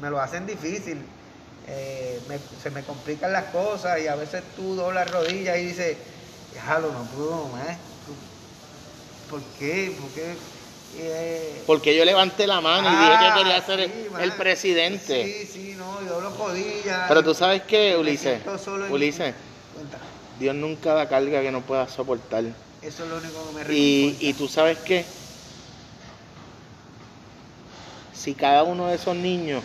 Me 0.00 0.10
lo 0.10 0.20
hacen 0.20 0.46
difícil. 0.46 1.00
Eh, 1.68 2.20
me- 2.28 2.40
se 2.60 2.70
me 2.70 2.82
complican 2.82 3.32
las 3.32 3.44
cosas 3.46 4.00
y 4.00 4.08
a 4.08 4.16
veces 4.16 4.42
tú 4.56 4.74
doblas 4.74 5.08
rodillas 5.10 5.58
y 5.58 5.66
dices, 5.66 5.96
déjalo, 6.54 6.92
no 6.92 7.04
puedo 7.16 7.48
más. 7.48 7.76
¿Por 9.30 9.40
qué? 9.58 9.94
¿Por 10.00 10.10
qué? 10.10 10.34
Eh, 10.98 11.62
Porque 11.68 11.96
yo 11.96 12.04
levanté 12.04 12.48
la 12.48 12.60
mano 12.60 12.88
y 12.88 12.96
dije 12.96 13.12
ah, 13.16 13.32
que 13.34 13.38
quería 13.42 13.62
ser 13.62 13.80
el- 13.80 13.90
sí, 13.92 14.06
el, 14.06 14.28
man. 14.28 14.36
presidente. 14.36 15.24
Sí, 15.24 15.46
sí, 15.46 15.74
no, 15.78 16.02
yo 16.02 16.14
doblo 16.20 16.30
rodillas. 16.36 17.04
Pero 17.06 17.22
tú 17.22 17.32
sabes 17.32 17.62
qué, 17.62 17.96
Ulises. 17.96 18.40
Ulises, 18.90 19.34
Dios 20.40 20.54
nunca 20.56 20.94
da 20.94 21.08
carga 21.08 21.42
que 21.42 21.52
no 21.52 21.60
pueda 21.60 21.86
soportar. 21.86 22.44
Eso 22.82 23.04
es 23.04 23.08
lo 23.10 23.16
único 23.18 23.46
que 23.46 23.52
me 23.52 23.64
Y, 23.64 23.64
reconforta. 23.64 24.18
y 24.20 24.34
tú 24.34 24.48
sabes 24.48 24.78
qué, 24.84 25.06
si 28.12 28.36
cada 28.36 28.62
uno 28.62 28.86
de 28.88 28.94
esos 28.94 29.16
niños 29.16 29.64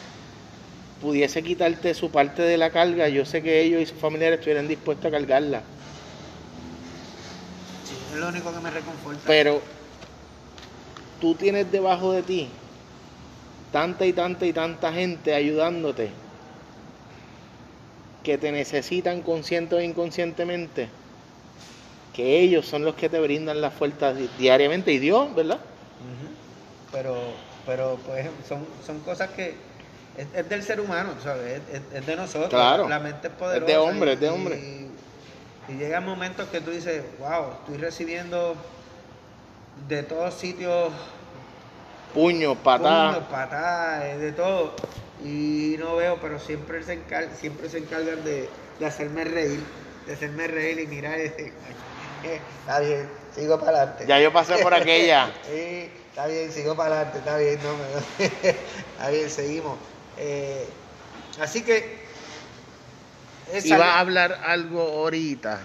pudiese 0.99 1.43
quitarte 1.43 1.93
su 1.93 2.11
parte 2.11 2.41
de 2.41 2.57
la 2.57 2.71
carga, 2.71 3.07
yo 3.09 3.25
sé 3.25 3.41
que 3.41 3.61
ellos 3.61 3.81
y 3.81 3.85
sus 3.85 3.99
familiares 3.99 4.39
estuvieran 4.39 4.67
dispuestos 4.67 5.05
a 5.07 5.11
cargarla. 5.11 5.65
Sí, 7.83 8.03
es 8.09 8.11
lo 8.17 8.27
único 8.27 8.51
que 8.53 8.59
me 8.59 8.69
reconforta. 8.69 9.29
Pero 9.29 9.63
tú 11.19 11.35
tienes 11.35 11.69
debajo 11.71 12.13
de 12.13 12.23
ti 12.23 12.61
tanta 13.69 14.07
y 14.07 14.13
tanta 14.13 14.47
y 14.47 14.53
tanta 14.53 14.91
gente 14.91 15.35
ayudándote 15.35 16.15
que 18.23 18.37
te 18.37 18.51
necesitan 18.51 19.21
consciente 19.21 19.75
o 19.75 19.81
inconscientemente, 19.81 20.91
que 22.15 22.39
ellos 22.39 22.65
son 22.65 22.85
los 22.85 22.95
que 22.95 23.09
te 23.09 23.19
brindan 23.19 23.59
las 23.61 23.73
fuerzas 23.73 24.15
di- 24.17 24.29
diariamente 24.37 24.91
y 24.93 24.99
Dios, 24.99 25.35
¿verdad? 25.35 25.59
Pero, 26.91 27.13
pero 27.65 27.99
pues 28.05 28.25
son, 28.47 28.65
son 28.85 28.99
cosas 29.01 29.29
que 29.31 29.55
es, 30.17 30.27
es 30.33 30.47
del 30.49 30.63
ser 30.63 30.79
humano, 30.79 31.11
¿sabes? 31.21 31.61
Es, 31.69 31.75
es- 31.81 31.93
es 31.93 32.05
de 32.05 32.15
nosotros. 32.15 32.49
Claro. 32.49 32.87
La 32.87 32.99
mente 32.99 33.27
es 33.27 33.33
Es 33.33 33.39
poderosa. 33.39 33.71
de 33.71 33.77
hombre, 33.77 34.11
y- 34.11 34.13
es 34.13 34.19
de 34.21 34.25
y- 34.25 34.29
hombre. 34.29 34.55
Y, 35.67 35.73
llegan 35.77 36.05
momentos 36.05 36.47
que 36.49 36.61
tú 36.61 36.71
dices, 36.71 37.03
wow, 37.19 37.47
estoy 37.61 37.77
recibiendo 37.77 38.55
de 39.89 40.03
todos 40.03 40.33
sitios 40.35 40.91
Puño, 42.13 42.55
patada. 42.55 43.13
puños, 43.15 43.27
patadas, 43.29 44.19
de 44.19 44.31
todo. 44.31 44.71
Y 45.25 45.75
no 45.79 45.95
veo, 45.97 46.17
pero 46.21 46.39
siempre 46.39 46.81
se, 46.83 46.99
siempre 47.39 47.67
se 47.69 47.79
encargan 47.79 48.23
de, 48.23 48.47
de 48.79 48.85
hacerme 48.85 49.23
reír, 49.25 49.59
de 50.07 50.13
hacerme 50.13 50.47
reír 50.47 50.79
y 50.79 50.87
mirar 50.87 51.19
y 51.19 51.23
"Eh, 51.23 51.53
está 52.33 52.79
bien, 52.79 53.09
sigo 53.33 53.59
para 53.59 53.77
adelante. 53.81 54.05
Ya 54.07 54.19
yo 54.19 54.31
pasé 54.33 54.57
por 54.59 54.73
aquella. 54.73 55.31
Sí, 55.45 55.91
está 56.09 56.27
bien, 56.27 56.51
sigo 56.51 56.75
para 56.75 56.95
adelante, 57.01 57.17
está 57.19 57.37
bien, 57.37 57.59
no 57.63 57.75
me... 57.75 57.85
está 58.25 59.09
bien, 59.09 59.29
seguimos. 59.29 59.77
Eh, 60.17 60.67
así 61.39 61.63
que... 61.63 62.05
Iba 63.63 63.93
a 63.95 63.99
hablar 63.99 64.39
algo 64.43 64.81
ahorita 64.81 65.59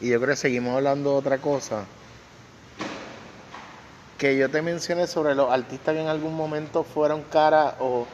y 0.00 0.08
yo 0.10 0.18
creo 0.20 0.30
que 0.30 0.36
seguimos 0.36 0.74
hablando 0.76 1.12
de 1.12 1.16
otra 1.18 1.38
cosa. 1.38 1.84
que 4.16 4.36
yo 4.36 4.50
te 4.50 4.62
mencioné 4.62 5.06
sobre 5.06 5.34
los 5.36 5.50
artistas 5.52 5.94
que 5.94 6.00
en 6.00 6.08
algún 6.08 6.34
momento 6.36 6.82
fueron 6.82 7.22
cara 7.24 7.76
o 7.78 8.04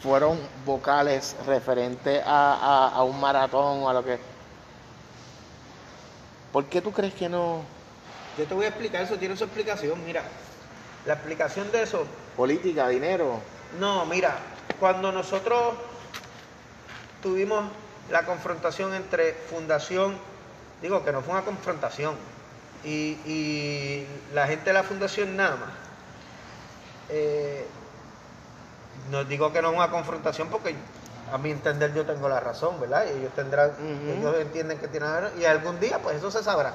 fueron 0.00 0.38
vocales 0.64 1.34
referente 1.44 2.20
a, 2.24 2.54
a- 2.54 2.88
a 2.90 3.02
un 3.02 3.18
maratón 3.20 3.82
o 3.82 3.88
a 3.88 3.94
lo 3.94 4.04
que... 4.04 4.33
¿Por 6.54 6.66
qué 6.66 6.80
tú 6.80 6.92
crees 6.92 7.12
que 7.14 7.28
no? 7.28 7.64
Yo 8.38 8.46
te 8.46 8.54
voy 8.54 8.64
a 8.64 8.68
explicar, 8.68 9.02
eso 9.02 9.16
tiene 9.16 9.36
su 9.36 9.42
explicación. 9.42 10.04
Mira, 10.06 10.22
la 11.04 11.14
explicación 11.14 11.72
de 11.72 11.82
eso 11.82 12.06
Política, 12.36 12.88
dinero. 12.88 13.40
No, 13.80 14.06
mira, 14.06 14.38
cuando 14.78 15.10
nosotros 15.10 15.74
tuvimos 17.20 17.64
la 18.08 18.24
confrontación 18.24 18.94
entre 18.94 19.32
fundación, 19.32 20.16
digo 20.80 21.04
que 21.04 21.10
no 21.10 21.22
fue 21.22 21.34
una 21.34 21.44
confrontación, 21.44 22.14
y, 22.84 23.18
y 23.26 24.06
la 24.32 24.46
gente 24.46 24.66
de 24.66 24.74
la 24.74 24.84
fundación 24.84 25.36
Nama, 25.36 25.72
eh, 27.08 27.66
no 29.10 29.24
digo 29.24 29.52
que 29.52 29.60
no 29.60 29.70
es 29.70 29.76
una 29.76 29.90
confrontación 29.90 30.48
porque 30.50 30.76
a 31.32 31.38
mi 31.38 31.50
entender 31.50 31.92
yo 31.94 32.04
tengo 32.04 32.28
la 32.28 32.40
razón, 32.40 32.80
¿verdad? 32.80 33.06
Y 33.06 33.18
ellos 33.18 33.32
tendrán, 33.34 33.72
ellos 34.08 34.36
entienden 34.38 34.78
que 34.78 34.88
tienen 34.88 35.10
la 35.10 35.20
razón, 35.20 35.40
y 35.40 35.44
algún 35.44 35.80
día 35.80 36.00
pues 36.02 36.16
eso 36.16 36.30
se 36.30 36.42
sabrá. 36.42 36.74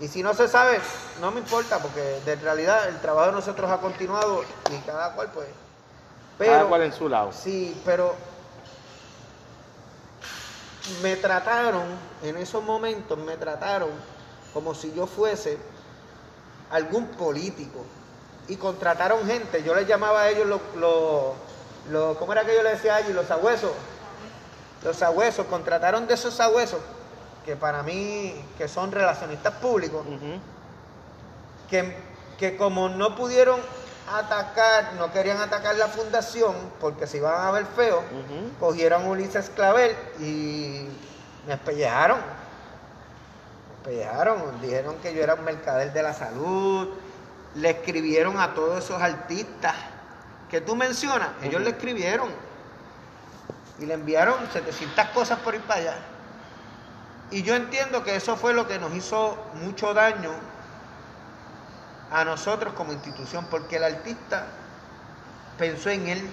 Y 0.00 0.08
si 0.08 0.22
no 0.22 0.34
se 0.34 0.48
sabe, 0.48 0.80
no 1.20 1.30
me 1.30 1.40
importa, 1.40 1.78
porque 1.78 2.20
de 2.24 2.36
realidad 2.36 2.88
el 2.88 3.00
trabajo 3.00 3.26
de 3.26 3.32
nosotros 3.32 3.70
ha 3.70 3.78
continuado 3.78 4.42
y 4.70 4.78
cada 4.86 5.14
cual 5.14 5.30
pues. 5.32 5.48
Pero, 6.36 6.52
Cada 6.52 6.64
cual 6.66 6.82
en 6.82 6.92
su 6.92 7.08
lado. 7.08 7.32
Sí, 7.32 7.80
pero 7.84 8.14
me 11.02 11.16
trataron, 11.16 11.84
en 12.22 12.36
esos 12.36 12.62
momentos 12.62 13.16
me 13.18 13.36
trataron 13.36 13.90
como 14.52 14.74
si 14.74 14.92
yo 14.94 15.06
fuese 15.06 15.58
algún 16.70 17.06
político. 17.08 17.84
Y 18.46 18.56
contrataron 18.56 19.26
gente, 19.26 19.62
yo 19.62 19.74
les 19.74 19.86
llamaba 19.86 20.22
a 20.22 20.30
ellos 20.30 20.46
los, 20.46 20.60
los, 20.76 21.32
los- 21.90 22.16
¿cómo 22.18 22.32
era 22.32 22.44
que 22.44 22.54
yo 22.54 22.62
les 22.62 22.74
decía 22.74 22.96
allí? 22.96 23.12
Los 23.12 23.26
sagüesos. 23.26 23.72
Los 24.82 24.96
sagüesos, 24.96 25.46
contrataron 25.46 26.06
de 26.06 26.14
esos 26.14 26.34
sagüesos, 26.34 26.80
que 27.44 27.56
para 27.56 27.82
mí, 27.82 28.34
que 28.58 28.68
son 28.68 28.92
relacionistas 28.92 29.54
públicos, 29.54 30.04
que, 31.70 31.96
que 32.38 32.56
como 32.56 32.88
no 32.90 33.16
pudieron 33.16 33.60
atacar, 34.12 34.92
no 34.98 35.10
querían 35.12 35.40
atacar 35.40 35.76
la 35.76 35.88
fundación 35.88 36.54
porque 36.80 37.06
se 37.06 37.16
iban 37.16 37.40
a 37.46 37.50
ver 37.50 37.64
feo, 37.64 38.02
cogieron 38.60 39.04
a 39.04 39.08
Ulises 39.08 39.50
Clavel 39.50 39.96
y 40.20 40.86
me 41.46 41.54
espellejaron. 41.54 42.18
Me 43.68 43.74
espellejaron, 43.92 44.60
dijeron 44.60 44.96
que 44.96 45.14
yo 45.14 45.22
era 45.22 45.34
un 45.34 45.44
mercader 45.44 45.92
de 45.94 46.02
la 46.02 46.12
salud, 46.12 46.88
le 47.54 47.70
escribieron 47.70 48.38
a 48.38 48.52
todos 48.54 48.84
esos 48.84 49.00
artistas 49.00 49.74
que 50.50 50.60
tú 50.60 50.76
mencionas, 50.76 51.28
ellos 51.42 51.60
le 51.62 51.70
escribieron 51.70 52.28
y 53.78 53.86
le 53.86 53.94
enviaron 53.94 54.36
700 54.52 55.06
cosas 55.08 55.38
por 55.40 55.54
ir 55.54 55.60
para 55.62 55.80
allá. 55.80 55.96
Y 57.30 57.42
yo 57.42 57.54
entiendo 57.56 58.04
que 58.04 58.14
eso 58.14 58.36
fue 58.36 58.54
lo 58.54 58.68
que 58.68 58.78
nos 58.78 58.92
hizo 58.94 59.36
mucho 59.54 59.92
daño 59.94 60.30
a 62.10 62.24
nosotros 62.24 62.74
como 62.74 62.92
institución, 62.92 63.46
porque 63.50 63.76
el 63.76 63.84
artista 63.84 64.46
pensó 65.58 65.90
en 65.90 66.06
él, 66.08 66.30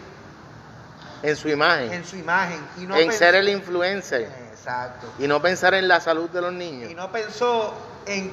En 1.24 1.36
su 1.36 1.49
imagen. 1.49 1.91
en 1.91 2.05
su 2.05 2.18
imagen, 2.18 2.59
y 2.78 2.82
no 2.82 2.95
en 2.95 3.07
pensó- 3.07 3.18
ser 3.20 3.36
el 3.36 3.49
influencer. 3.49 4.30
Exacto. 4.51 5.07
Y 5.18 5.28
no 5.28 5.41
pensar 5.41 5.74
en 5.74 5.88
la 5.88 5.99
salud 5.99 6.30
de 6.30 6.41
los 6.41 6.53
Y 6.53 6.57
niños. 6.57 6.93
no 6.95 7.12
pensó 7.12 7.74
en, 8.05 8.32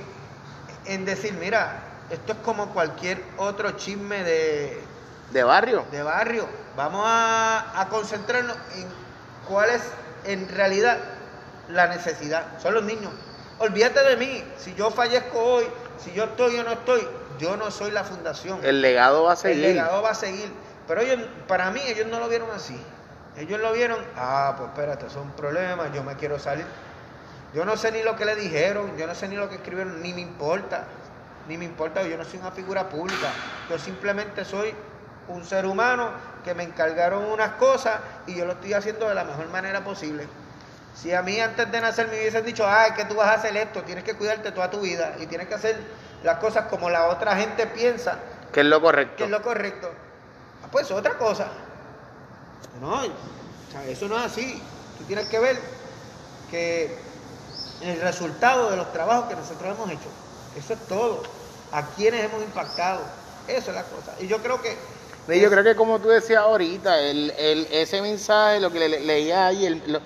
en 0.84 1.04
decir, 1.06 1.32
mira, 1.34 1.80
esto 2.10 2.32
es 2.32 2.38
como 2.40 2.68
cualquier 2.70 3.22
otro 3.38 3.70
chisme 3.72 4.22
de, 4.24 4.82
De 5.32 5.42
barrio. 5.42 5.84
de 5.90 6.02
barrio. 6.02 6.46
Vamos 6.76 7.02
a, 7.06 7.80
a 7.80 7.88
concentrarnos 7.88 8.56
en 8.76 8.86
cuál 9.48 9.70
es 9.70 9.82
en 10.24 10.48
realidad 10.48 10.98
la 11.68 11.86
necesidad. 11.88 12.58
Son 12.62 12.74
los 12.74 12.84
niños. 12.84 13.12
Olvídate 13.58 14.02
de 14.04 14.16
mí. 14.16 14.44
Si 14.56 14.74
yo 14.74 14.90
fallezco 14.90 15.38
hoy, 15.38 15.66
si 16.02 16.12
yo 16.12 16.24
estoy 16.24 16.58
o 16.58 16.64
no 16.64 16.72
estoy, 16.72 17.06
yo 17.38 17.56
no 17.56 17.70
soy 17.70 17.90
la 17.90 18.04
fundación. 18.04 18.60
El 18.64 18.80
legado 18.80 19.24
va 19.24 19.30
a 19.30 19.34
El 19.34 19.38
seguir. 19.40 19.64
legado 19.66 20.02
va 20.02 20.10
a 20.10 20.14
seguir. 20.14 20.52
Pero 20.86 21.00
ellos, 21.02 21.18
para 21.46 21.70
mí, 21.70 21.80
ellos 21.84 22.06
no 22.06 22.20
lo 22.20 22.28
vieron 22.28 22.50
así. 22.54 22.80
Ellos 23.36 23.60
lo 23.60 23.72
vieron, 23.72 23.98
ah, 24.16 24.54
pues 24.56 24.70
espérate, 24.70 25.10
son 25.10 25.30
problemas, 25.32 25.92
yo 25.92 26.02
me 26.02 26.16
quiero 26.16 26.38
salir. 26.38 26.64
Yo 27.54 27.64
no 27.64 27.76
sé 27.76 27.92
ni 27.92 28.02
lo 28.02 28.16
que 28.16 28.24
le 28.24 28.34
dijeron, 28.34 28.96
yo 28.96 29.06
no 29.06 29.14
sé 29.14 29.28
ni 29.28 29.36
lo 29.36 29.48
que 29.48 29.56
escribieron, 29.56 30.02
ni 30.02 30.12
me 30.12 30.20
importa. 30.22 30.84
Ni 31.46 31.56
me 31.56 31.64
importa, 31.64 32.02
yo 32.02 32.16
no 32.16 32.24
soy 32.24 32.40
una 32.40 32.50
figura 32.50 32.88
pública. 32.88 33.28
Yo 33.70 33.78
simplemente 33.78 34.44
soy 34.44 34.74
un 35.28 35.44
ser 35.44 35.66
humano 35.66 36.10
que 36.44 36.54
me 36.54 36.62
encargaron 36.62 37.24
unas 37.24 37.52
cosas 37.52 38.00
y 38.26 38.34
yo 38.34 38.44
lo 38.46 38.52
estoy 38.52 38.72
haciendo 38.72 39.08
de 39.08 39.14
la 39.14 39.24
mejor 39.24 39.48
manera 39.48 39.82
posible. 39.84 40.26
Si 40.94 41.12
a 41.12 41.22
mí 41.22 41.38
antes 41.40 41.70
de 41.70 41.80
nacer 41.80 42.08
me 42.08 42.18
hubiesen 42.18 42.44
dicho, 42.44 42.66
ah, 42.66 42.86
es 42.88 42.94
que 42.94 43.04
tú 43.04 43.14
vas 43.14 43.28
a 43.28 43.34
hacer 43.34 43.56
esto, 43.56 43.82
tienes 43.82 44.04
que 44.04 44.14
cuidarte 44.14 44.50
toda 44.52 44.70
tu 44.70 44.80
vida 44.80 45.14
y 45.20 45.26
tienes 45.26 45.46
que 45.46 45.54
hacer 45.54 45.76
las 46.24 46.38
cosas 46.38 46.66
como 46.66 46.90
la 46.90 47.06
otra 47.06 47.36
gente 47.36 47.66
piensa, 47.66 48.18
Que 48.52 48.60
es 48.60 48.66
lo 48.66 48.80
correcto. 48.80 49.16
que 49.16 49.24
es 49.24 49.30
lo 49.30 49.42
correcto. 49.42 49.90
Ah, 50.64 50.68
pues 50.72 50.90
otra 50.90 51.14
cosa. 51.16 51.48
No, 52.80 53.02
eso 53.86 54.08
no 54.08 54.18
es 54.18 54.24
así. 54.24 54.60
Tú 54.98 55.04
tienes 55.04 55.28
que 55.28 55.38
ver 55.38 55.58
que 56.50 56.96
el 57.82 58.00
resultado 58.00 58.70
de 58.70 58.76
los 58.76 58.92
trabajos 58.92 59.26
que 59.28 59.36
nosotros 59.36 59.74
hemos 59.74 59.90
hecho, 59.90 60.08
eso 60.56 60.72
es 60.72 60.86
todo. 60.88 61.22
A 61.70 61.82
quienes 61.88 62.24
hemos 62.24 62.42
impactado, 62.42 63.02
eso 63.46 63.70
es 63.70 63.76
la 63.76 63.82
cosa. 63.84 64.14
Y 64.18 64.26
yo 64.26 64.38
creo 64.42 64.60
que 64.62 64.76
Yo 65.36 65.50
creo 65.50 65.62
que 65.64 65.76
como 65.76 66.00
tú 66.00 66.08
decías 66.08 66.40
ahorita, 66.40 66.98
el, 67.00 67.30
el- 67.38 67.66
ese 67.70 68.00
mensaje, 68.00 68.60
lo 68.60 68.70
que 68.72 68.78
le, 68.80 68.88
le- 68.88 69.00
leía 69.00 69.46
ahí, 69.46 69.68
lo, 69.86 70.00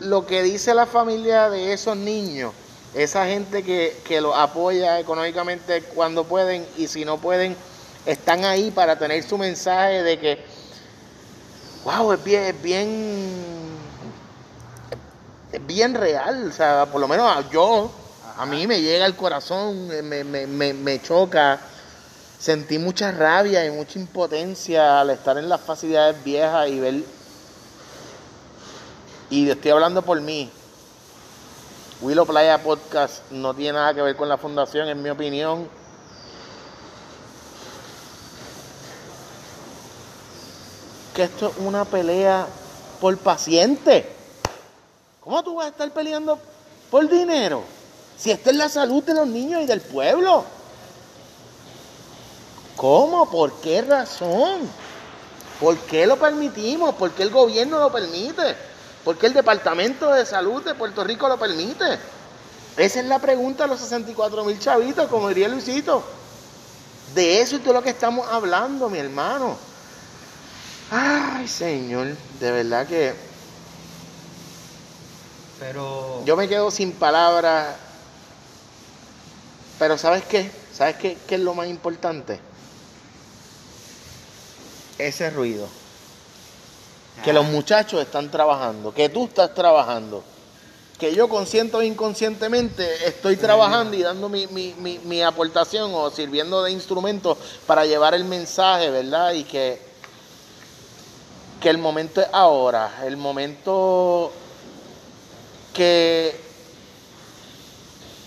lo 0.00 0.26
que 0.26 0.42
dice 0.42 0.74
la 0.74 0.86
familia 0.86 1.48
de 1.50 1.72
esos 1.72 1.96
niños, 1.96 2.52
esa 2.94 3.26
gente 3.26 3.62
que, 3.62 4.02
que 4.04 4.20
los 4.20 4.36
apoya 4.36 4.98
económicamente 5.00 5.82
cuando 5.84 6.24
pueden 6.26 6.66
y 6.76 6.88
si 6.88 7.04
no 7.04 7.20
pueden, 7.20 7.56
están 8.06 8.44
ahí 8.44 8.70
para 8.70 8.98
tener 8.98 9.22
su 9.22 9.38
mensaje 9.38 10.02
de 10.02 10.18
que, 10.18 10.44
wow, 11.84 12.12
es 12.12 12.22
bien, 12.24 12.42
es 12.44 12.62
bien, 12.62 13.78
es 15.52 15.66
bien 15.66 15.94
real, 15.94 16.48
o 16.48 16.52
sea, 16.52 16.86
por 16.90 17.00
lo 17.00 17.08
menos 17.08 17.48
yo, 17.50 17.90
a 18.36 18.46
mí 18.46 18.66
me 18.66 18.80
llega 18.80 19.04
al 19.04 19.16
corazón, 19.16 19.86
me, 19.86 20.02
me, 20.02 20.46
me, 20.46 20.72
me 20.74 21.00
choca. 21.00 21.60
Sentí 22.44 22.78
mucha 22.78 23.10
rabia 23.10 23.64
y 23.64 23.70
mucha 23.70 23.98
impotencia 23.98 25.00
al 25.00 25.08
estar 25.08 25.38
en 25.38 25.48
las 25.48 25.62
facilidades 25.62 26.22
viejas 26.22 26.68
y 26.68 26.78
ver. 26.78 27.02
Y 29.30 29.48
estoy 29.48 29.70
hablando 29.70 30.02
por 30.02 30.20
mí. 30.20 30.50
Willow 32.02 32.26
Playa 32.26 32.62
Podcast 32.62 33.30
no 33.30 33.54
tiene 33.54 33.78
nada 33.78 33.94
que 33.94 34.02
ver 34.02 34.14
con 34.14 34.28
la 34.28 34.36
fundación, 34.36 34.86
en 34.90 35.02
mi 35.02 35.08
opinión. 35.08 35.66
Que 41.14 41.22
esto 41.22 41.48
es 41.48 41.54
una 41.64 41.86
pelea 41.86 42.46
por 43.00 43.16
paciente. 43.16 44.06
¿Cómo 45.20 45.42
tú 45.42 45.54
vas 45.54 45.64
a 45.64 45.70
estar 45.70 45.90
peleando 45.92 46.38
por 46.90 47.08
dinero? 47.08 47.64
Si 48.18 48.30
esta 48.30 48.50
es 48.50 48.56
la 48.56 48.68
salud 48.68 49.02
de 49.02 49.14
los 49.14 49.26
niños 49.26 49.62
y 49.62 49.64
del 49.64 49.80
pueblo. 49.80 50.44
¿Cómo? 52.84 53.30
¿Por 53.30 53.62
qué 53.62 53.80
razón? 53.80 54.60
¿Por 55.58 55.78
qué 55.86 56.06
lo 56.06 56.18
permitimos? 56.18 56.94
¿Por 56.96 57.12
qué 57.12 57.22
el 57.22 57.30
gobierno 57.30 57.78
lo 57.78 57.90
permite? 57.90 58.54
¿Por 59.02 59.16
qué 59.16 59.28
el 59.28 59.32
Departamento 59.32 60.12
de 60.12 60.26
Salud 60.26 60.62
de 60.62 60.74
Puerto 60.74 61.02
Rico 61.02 61.26
lo 61.26 61.38
permite? 61.38 61.98
Esa 62.76 63.00
es 63.00 63.06
la 63.06 63.20
pregunta 63.20 63.64
de 63.64 63.70
los 63.70 63.80
64 63.80 64.44
mil 64.44 64.58
chavitos, 64.58 65.08
como 65.08 65.28
diría 65.28 65.48
Luisito. 65.48 66.04
De 67.14 67.40
eso 67.40 67.56
es 67.56 67.64
de 67.64 67.72
lo 67.72 67.82
que 67.82 67.88
estamos 67.88 68.28
hablando, 68.30 68.90
mi 68.90 68.98
hermano. 68.98 69.56
Ay, 70.90 71.48
Señor, 71.48 72.08
de 72.38 72.52
verdad 72.52 72.86
que 72.86 73.14
Pero 75.58 76.22
yo 76.26 76.36
me 76.36 76.48
quedo 76.48 76.70
sin 76.70 76.92
palabras. 76.92 77.76
Pero 79.78 79.96
¿sabes 79.96 80.22
qué? 80.26 80.50
¿Sabes 80.76 80.96
qué, 80.96 81.16
qué 81.26 81.36
es 81.36 81.40
lo 81.40 81.54
más 81.54 81.68
importante? 81.68 82.52
Ese 84.98 85.30
ruido. 85.30 85.66
Que 87.24 87.32
los 87.32 87.46
muchachos 87.46 88.00
están 88.02 88.30
trabajando, 88.30 88.92
que 88.92 89.08
tú 89.08 89.26
estás 89.26 89.54
trabajando, 89.54 90.22
que 90.98 91.14
yo 91.14 91.28
consciente 91.28 91.76
o 91.76 91.82
inconscientemente 91.82 93.08
estoy 93.08 93.36
trabajando 93.36 93.96
y 93.96 94.02
dando 94.02 94.28
mi, 94.28 94.46
mi- 94.48 94.74
mi- 94.78 94.98
mi 94.98 95.22
aportación 95.22 95.90
o 95.94 96.10
sirviendo 96.10 96.62
de 96.62 96.72
instrumento 96.72 97.38
para 97.66 97.86
llevar 97.86 98.14
el 98.14 98.24
mensaje, 98.24 98.90
¿verdad? 98.90 99.32
Y 99.32 99.44
que, 99.44 99.80
que 101.60 101.70
el 101.70 101.78
momento 101.78 102.20
es 102.20 102.28
ahora, 102.32 103.02
el 103.06 103.16
momento 103.16 104.30
que 105.72 106.40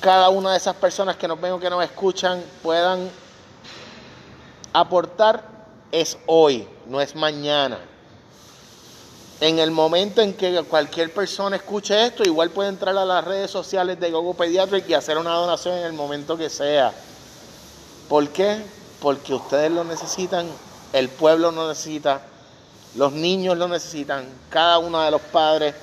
cada 0.02 0.30
una 0.30 0.52
de 0.52 0.58
esas 0.58 0.76
personas 0.76 1.18
que 1.18 1.28
nos 1.28 1.40
ven 1.40 1.52
o 1.54 1.60
que 1.60 1.70
nos 1.70 1.84
escuchan 1.84 2.42
puedan 2.64 3.10
aportar 4.74 5.57
es 5.92 6.18
hoy, 6.26 6.68
no 6.88 7.02
es 7.02 7.16
mañana. 7.16 7.80
En 9.40 9.60
el 9.60 9.70
momento 9.70 10.22
en 10.22 10.34
que 10.34 10.64
cualquier 10.64 11.14
persona 11.14 11.58
escuche 11.58 12.08
esto, 12.08 12.24
igual 12.24 12.50
puede 12.50 12.70
entrar 12.70 12.98
a 12.98 13.06
las 13.06 13.24
redes 13.24 13.52
sociales 13.52 14.00
de 14.00 14.10
Gogo 14.10 14.34
Pediatric 14.34 14.90
y 14.90 14.96
hacer 14.96 15.18
una 15.18 15.34
donación 15.34 15.78
en 15.78 15.86
el 15.86 15.94
momento 15.94 16.38
que 16.38 16.50
sea. 16.50 16.92
¿Por 18.10 18.30
qué? 18.30 18.64
Porque 19.00 19.36
ustedes 19.36 19.72
lo 19.72 19.84
necesitan, 19.84 20.48
el 20.92 21.10
pueblo 21.10 21.52
lo 21.52 21.68
necesita, 21.68 22.22
los 22.96 23.14
niños 23.14 23.56
lo 23.58 23.68
necesitan, 23.68 24.26
cada 24.50 24.80
uno 24.80 25.02
de 25.02 25.12
los 25.12 25.22
padres 25.22 25.76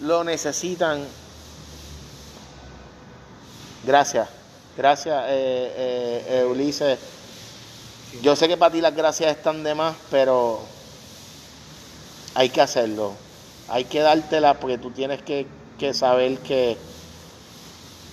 lo 0.00 0.24
necesitan. 0.24 1.06
Gracias, 3.84 4.28
gracias 4.76 5.24
eh, 5.28 6.24
eh, 6.28 6.46
Ulises. 6.50 6.98
Yo 8.22 8.34
sé 8.34 8.48
que 8.48 8.56
para 8.56 8.72
ti 8.72 8.80
las 8.80 8.94
gracias 8.94 9.36
están 9.36 9.62
de 9.62 9.74
más, 9.74 9.94
pero 10.10 10.60
hay 12.34 12.48
que 12.48 12.60
hacerlo. 12.60 13.12
Hay 13.68 13.84
que 13.84 14.00
dártela 14.00 14.54
porque 14.54 14.78
tú 14.78 14.90
tienes 14.90 15.22
que, 15.22 15.46
que 15.78 15.92
saber 15.92 16.38
que, 16.38 16.76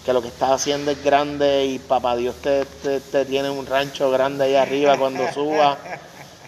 que 0.05 0.13
lo 0.13 0.21
que 0.21 0.27
estás 0.27 0.51
haciendo 0.51 0.91
es 0.91 1.03
grande 1.03 1.65
y 1.65 1.79
papá 1.79 2.15
Dios 2.15 2.35
te, 2.41 2.65
te, 2.65 2.99
te 2.99 3.25
tiene 3.25 3.49
un 3.49 3.65
rancho 3.65 4.11
grande 4.11 4.45
ahí 4.45 4.55
arriba 4.55 4.97
cuando 4.97 5.31
subas. 5.33 5.77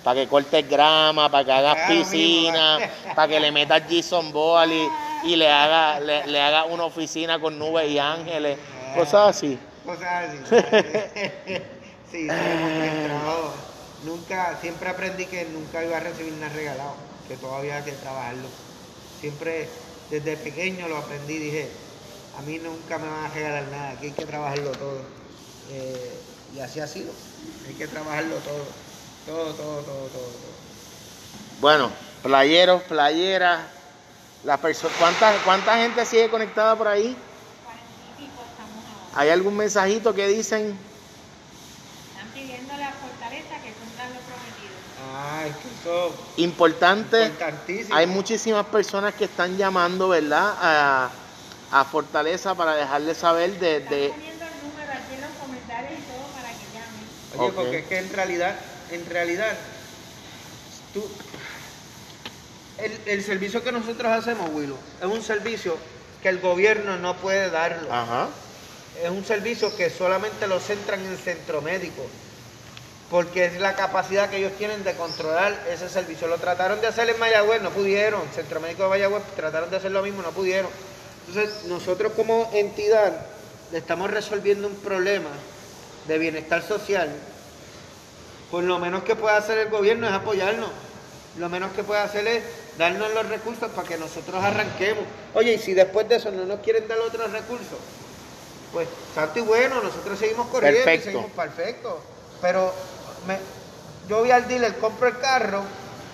Para 0.04 0.22
que 0.22 0.28
cortes 0.28 0.70
grama, 0.70 1.30
para 1.30 1.44
que 1.44 1.52
hagas 1.52 1.90
piscina, 1.90 2.80
para 3.14 3.28
que 3.28 3.40
le 3.40 3.52
metas 3.52 3.84
Jason 3.90 4.32
Ball 4.32 4.72
y, 4.72 4.88
y 5.26 5.36
le 5.36 5.50
haga, 5.52 6.00
le, 6.00 6.28
le 6.28 6.42
haga 6.42 6.66
una 6.66 6.86
oficina 6.86 7.40
con 7.40 7.60
nubes 7.60 7.90
y 7.90 8.00
ángeles, 8.00 8.58
cosas 8.96 9.36
así. 9.36 9.60
Cosas 9.86 10.30
así. 10.30 11.62
sí, 12.12 12.28
sí, 12.28 12.30
el 12.30 13.06
trabajo. 13.06 13.54
Nunca, 14.06 14.58
siempre 14.62 14.90
aprendí 14.90 15.26
que 15.26 15.46
nunca 15.46 15.84
iba 15.84 15.98
a 15.98 16.00
recibir 16.00 16.34
nada 16.34 16.54
regalado, 16.54 16.96
que 17.28 17.36
todavía 17.38 17.78
hay 17.78 17.84
que 17.84 17.94
trabajarlo. 17.94 18.48
Siempre, 19.20 19.68
desde 20.12 20.38
pequeño 20.38 20.88
lo 20.88 20.98
aprendí, 20.98 21.38
dije, 21.38 21.70
a 22.38 22.42
mí 22.42 22.60
nunca 22.60 23.00
me 23.00 23.08
van 23.08 23.26
a 23.26 23.34
regalar 23.34 23.64
nada, 23.72 23.90
aquí 23.92 24.08
hay 24.08 24.12
que 24.12 24.26
trabajarlo 24.26 24.72
todo. 24.72 25.02
Eh, 25.72 26.22
y 26.56 26.60
así 26.60 26.80
ha 26.80 26.88
sido, 26.88 27.12
hay 27.68 27.74
que 27.74 27.88
trabajarlo 27.88 28.36
todo. 28.38 28.66
Todo, 29.26 29.54
todo, 29.54 29.82
todo, 29.82 30.08
todo. 30.08 30.08
todo. 30.08 30.58
Bueno, 31.60 31.92
playeros, 32.22 32.84
playeras, 32.84 33.62
las 34.44 34.60
personas, 34.60 34.96
¿cuánta, 35.00 35.34
¿cuánta 35.44 35.78
gente 35.78 36.06
sigue 36.06 36.30
conectada 36.30 36.76
por 36.76 36.88
ahí? 36.88 37.18
¿Hay 39.16 39.30
algún 39.32 39.58
mensajito 39.58 40.14
que 40.14 40.28
dicen? 40.28 40.78
Están 42.14 42.30
pidiendo 42.36 42.78
la 42.78 42.92
fortaleza 42.92 43.56
que 43.64 43.72
cumplan 43.74 44.14
lo 44.14 44.20
eso 45.74 46.16
Importante, 46.38 47.24
importantísimo. 47.26 47.96
hay 47.96 48.08
muchísimas 48.08 48.66
personas 48.68 49.14
que 49.16 49.26
están 49.26 49.58
llamando, 49.58 50.10
¿verdad? 50.10 50.56
A, 50.60 51.12
a 51.72 51.86
Fortaleza 51.86 52.56
para 52.56 52.76
dejarles 52.76 53.18
saber 53.18 53.60
de, 53.60 53.78
Están 53.78 53.90
de- 53.92 54.10
poniendo 54.10 54.46
el 54.46 54.70
número 54.70 54.92
aquí 54.94 55.14
en 55.16 55.22
los 55.22 55.30
comentarios 55.42 56.00
y 56.00 56.04
todo 56.04 56.28
para 56.34 56.50
que 56.50 56.66
llamen. 56.74 57.08
Oye, 57.40 57.50
Ok. 57.50 57.56
porque 57.56 57.78
es 57.80 57.86
que 57.88 57.98
en 58.00 58.14
realidad, 58.14 58.60
en 58.92 59.06
realidad, 59.06 59.58
tú, 60.94 61.10
el, 62.78 63.02
el 63.06 63.24
servicio 63.24 63.64
que 63.64 63.72
nosotros 63.72 64.12
hacemos, 64.12 64.50
Willow, 64.54 64.78
es 65.02 65.08
un 65.08 65.24
servicio 65.24 65.76
que 66.22 66.30
el 66.30 66.40
gobierno 66.40 66.98
no 66.98 67.16
puede 67.18 67.50
darlo. 67.50 67.92
Ajá. 67.92 68.30
Es 69.04 69.10
un 69.10 69.24
servicio 69.26 69.76
que 69.76 69.90
solamente 69.92 70.48
lo 70.48 70.60
centran 70.60 71.02
en 71.06 71.12
el 71.12 71.18
centro 71.18 71.62
médico, 71.62 72.04
porque 73.10 73.46
es 73.46 73.60
la 73.60 73.76
capacidad 73.76 74.30
que 74.30 74.38
ellos 74.38 74.52
tienen 74.58 74.84
de 74.84 74.94
controlar 74.96 75.58
ese 75.72 75.90
servicio. 75.90 76.28
Lo 76.28 76.38
trataron 76.38 76.82
de 76.82 76.88
hacer 76.88 77.10
en 77.10 77.20
Mayagüez, 77.20 77.62
no 77.62 77.70
pudieron. 77.70 78.22
Centro 78.36 78.60
médico 78.60 78.84
de 78.84 78.90
Mayagüez 78.90 79.24
trataron 79.36 79.70
de 79.70 79.78
hacer 79.78 79.92
lo 79.92 80.02
mismo, 80.02 80.22
no 80.22 80.32
pudieron. 80.32 80.70
Entonces, 81.28 81.66
nosotros 81.66 82.12
como 82.16 82.50
entidad 82.54 83.26
le 83.72 83.78
estamos 83.78 84.12
resolviendo 84.12 84.68
un 84.68 84.76
problema 84.76 85.30
de 86.08 86.18
bienestar 86.18 86.62
social. 86.62 87.10
Pues 88.52 88.66
lo 88.66 88.80
menos 88.80 89.04
que 89.04 89.16
puede 89.16 89.36
hacer 89.36 89.58
el 89.58 89.70
gobierno 89.70 90.08
es 90.08 90.14
apoyarnos. 90.14 90.70
Lo 91.38 91.50
menos 91.50 91.72
que 91.74 91.84
puede 91.84 92.02
hacer 92.02 92.28
es 92.28 92.44
darnos 92.78 93.14
los 93.14 93.28
recursos 93.28 93.70
para 93.72 93.88
que 93.88 93.98
nosotros 93.98 94.44
arranquemos. 94.44 95.04
Oye, 95.34 95.54
y 95.54 95.60
si 95.60 95.74
después 95.74 96.10
de 96.10 96.16
eso 96.16 96.32
no 96.32 96.46
nos 96.46 96.60
quieren 96.60 96.88
dar 96.88 96.98
otros 97.00 97.32
recursos, 97.32 97.78
pues 98.74 98.88
santo 99.14 99.40
y 99.40 99.42
bueno, 99.44 99.82
nosotros 99.82 100.18
seguimos 100.18 100.48
corriendo 100.48 100.84
Perfecto. 100.84 101.10
y 101.10 101.14
seguimos 101.14 101.32
perfecto. 101.32 102.02
Pero 102.42 102.74
me- 103.28 103.40
yo 104.10 104.20
voy 104.20 104.32
al 104.32 104.48
dealer, 104.48 104.78
compro 104.78 105.08
el 105.10 105.20
carro, 105.20 105.62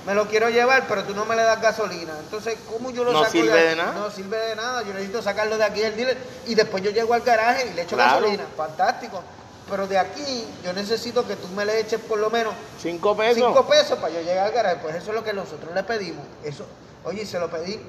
me 0.06 0.14
lo 0.16 0.28
quiero 0.28 0.50
llevar, 0.50 0.86
pero 0.88 1.04
tú 1.04 1.14
no 1.16 1.26
me 1.26 1.36
le 1.36 1.44
das 1.44 1.62
gasolina. 1.62 2.14
Entonces, 2.20 2.58
¿cómo 2.70 2.90
yo 2.92 3.04
lo 3.04 3.14
No 3.14 3.20
saco 3.20 3.32
sirve 3.32 3.52
de 3.58 3.70
de 3.70 3.76
nada. 3.76 3.94
No 3.94 4.10
sirve 4.12 4.38
de 4.38 4.56
nada. 4.56 4.82
Yo 4.84 4.94
necesito 4.94 5.22
sacarlo 5.22 5.58
de 5.58 5.64
aquí 5.64 5.80
del 5.82 5.96
dealer 5.96 6.18
y 6.48 6.56
después 6.56 6.84
yo 6.84 6.90
llego 6.92 7.14
al 7.14 7.22
garaje 7.22 7.68
y 7.68 7.74
le 7.74 7.84
echo 7.84 7.96
Claro. 7.96 8.20
gasolina. 8.20 8.44
Fantástico. 8.58 9.22
Pero 9.70 9.88
de 9.88 9.98
aquí 9.98 10.46
yo 10.66 10.74
necesito 10.74 11.26
que 11.26 11.38
tú 11.38 11.48
me 11.50 11.64
le 11.64 11.80
eches 11.80 12.02
por 12.02 12.20
lo 12.20 12.30
menos 12.30 12.54
¿Cinco 12.82 13.16
pesos? 13.16 13.36
cinco 13.38 13.66
pesos 13.66 13.98
para 13.98 14.14
yo 14.14 14.20
llegar 14.22 14.48
al 14.48 14.52
garaje. 14.52 14.78
Pues 14.82 14.96
eso 14.96 15.12
es 15.12 15.16
lo 15.16 15.24
que 15.24 15.32
nosotros 15.32 15.74
le 15.74 15.84
pedimos. 15.84 16.26
Eso, 16.44 16.66
oye, 17.06 17.26
se 17.26 17.40
lo 17.40 17.50
pedí. 17.50 17.80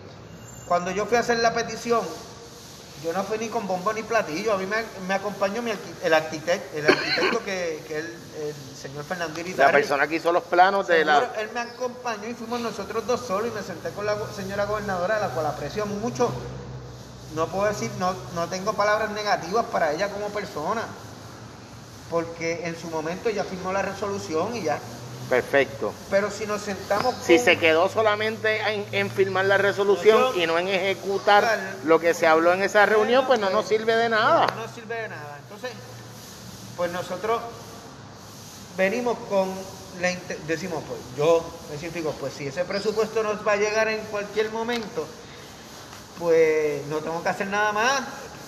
Cuando 0.69 0.93
yo 0.93 1.05
fui 1.07 1.17
a 1.17 1.21
hacer 1.21 1.39
la 1.41 1.53
petición, 1.53 2.01
yo 3.05 3.13
no 3.13 3.23
fui 3.23 3.37
ni 3.39 3.49
con 3.49 3.67
bombo 3.67 3.93
ni 3.93 4.03
platillo. 4.03 4.55
A 4.55 4.57
mí 4.57 4.65
me, 4.67 4.77
me 5.07 5.15
acompañó 5.15 5.61
mi 5.61 5.71
arqui- 5.71 5.95
el 6.03 6.15
arquitecto, 6.15 6.77
el 6.79 6.87
arquitecto 6.87 7.39
que, 7.45 7.85
que 7.87 7.99
es 7.99 8.05
el, 8.05 8.15
el 8.49 8.55
señor 8.81 9.05
Fernando 9.05 9.35
La 9.35 9.41
Irizarry. 9.41 9.73
persona 9.73 10.07
que 10.09 10.17
hizo 10.17 10.33
los 10.33 10.43
planos 10.45 10.87
de 10.89 11.05
Seguro, 11.05 11.29
la... 11.35 11.41
Él 11.41 11.51
me 11.53 11.61
acompañó 11.61 12.27
y 12.29 12.35
fuimos 12.35 12.61
nosotros 12.61 13.07
dos 13.07 13.21
solos 13.21 13.49
y 13.53 13.55
me 13.55 13.63
senté 13.63 13.91
con 13.91 14.07
la 14.07 14.17
señora 14.35 14.65
gobernadora, 14.65 15.19
a 15.19 15.21
la 15.21 15.29
cual 15.29 15.47
aprecio 15.47 15.85
mucho. 15.87 16.31
No 17.35 17.47
puedo 17.49 17.67
decir, 17.67 17.91
no, 17.99 18.15
no 18.35 18.49
tengo 18.49 18.73
palabras 18.73 19.11
negativas 19.11 19.67
para 19.67 19.93
ella 19.93 20.09
como 20.09 20.29
persona, 20.29 20.83
porque 22.11 22.67
en 22.67 22.77
su 22.79 22.89
momento 22.89 23.29
ella 23.29 23.45
firmó 23.45 23.73
la 23.73 23.83
resolución 23.83 24.57
y 24.57 24.63
ya. 24.63 24.79
Perfecto. 25.29 25.93
Pero 26.11 26.31
si 26.31 26.47
nos 26.47 26.61
sentamos 26.63 27.15
Si 27.25 27.39
se 27.39 27.59
quedó 27.59 27.89
solamente 27.89 28.61
en, 28.61 28.87
en 28.93 29.11
firmar 29.11 29.47
la 29.47 29.57
resolución 29.59 30.21
Nosotros- 30.21 30.43
y 30.43 30.47
no 30.47 30.59
en 30.59 30.69
ejecutar 30.69 31.75
lo 31.85 31.99
que 31.99 32.13
se 32.15 32.27
habló 32.27 32.53
en 32.53 32.63
esa 32.63 32.85
reunión, 32.87 33.27
pues 33.27 33.41
no 33.41 33.51
nos 33.51 33.67
sirve 33.67 33.97
de 33.97 34.09
nada. 34.11 34.47
No 34.49 34.63
nos 34.67 34.75
sirve 34.75 34.95
de 35.03 35.09
nada. 35.09 35.39
Entonces, 35.43 35.71
pues 36.77 36.93
nosotros 36.93 37.41
venimos 38.77 39.17
con 39.29 39.49
la 40.01 40.13
decimos, 40.47 40.83
pues 40.89 40.99
yo 41.17 41.45
me 41.71 41.79
científico, 41.79 42.13
pues 42.19 42.35
si 42.35 42.49
ese 42.49 42.65
presupuesto 42.65 43.23
nos 43.23 43.47
va 43.47 43.53
a 43.53 43.57
llegar 43.57 43.89
en 43.89 44.01
cualquier 44.07 44.51
momento, 44.51 45.07
pues 46.19 46.85
no 46.89 46.99
tengo 46.99 47.23
que 47.23 47.29
hacer 47.29 47.47
nada 47.47 47.73
más, 47.73 48.03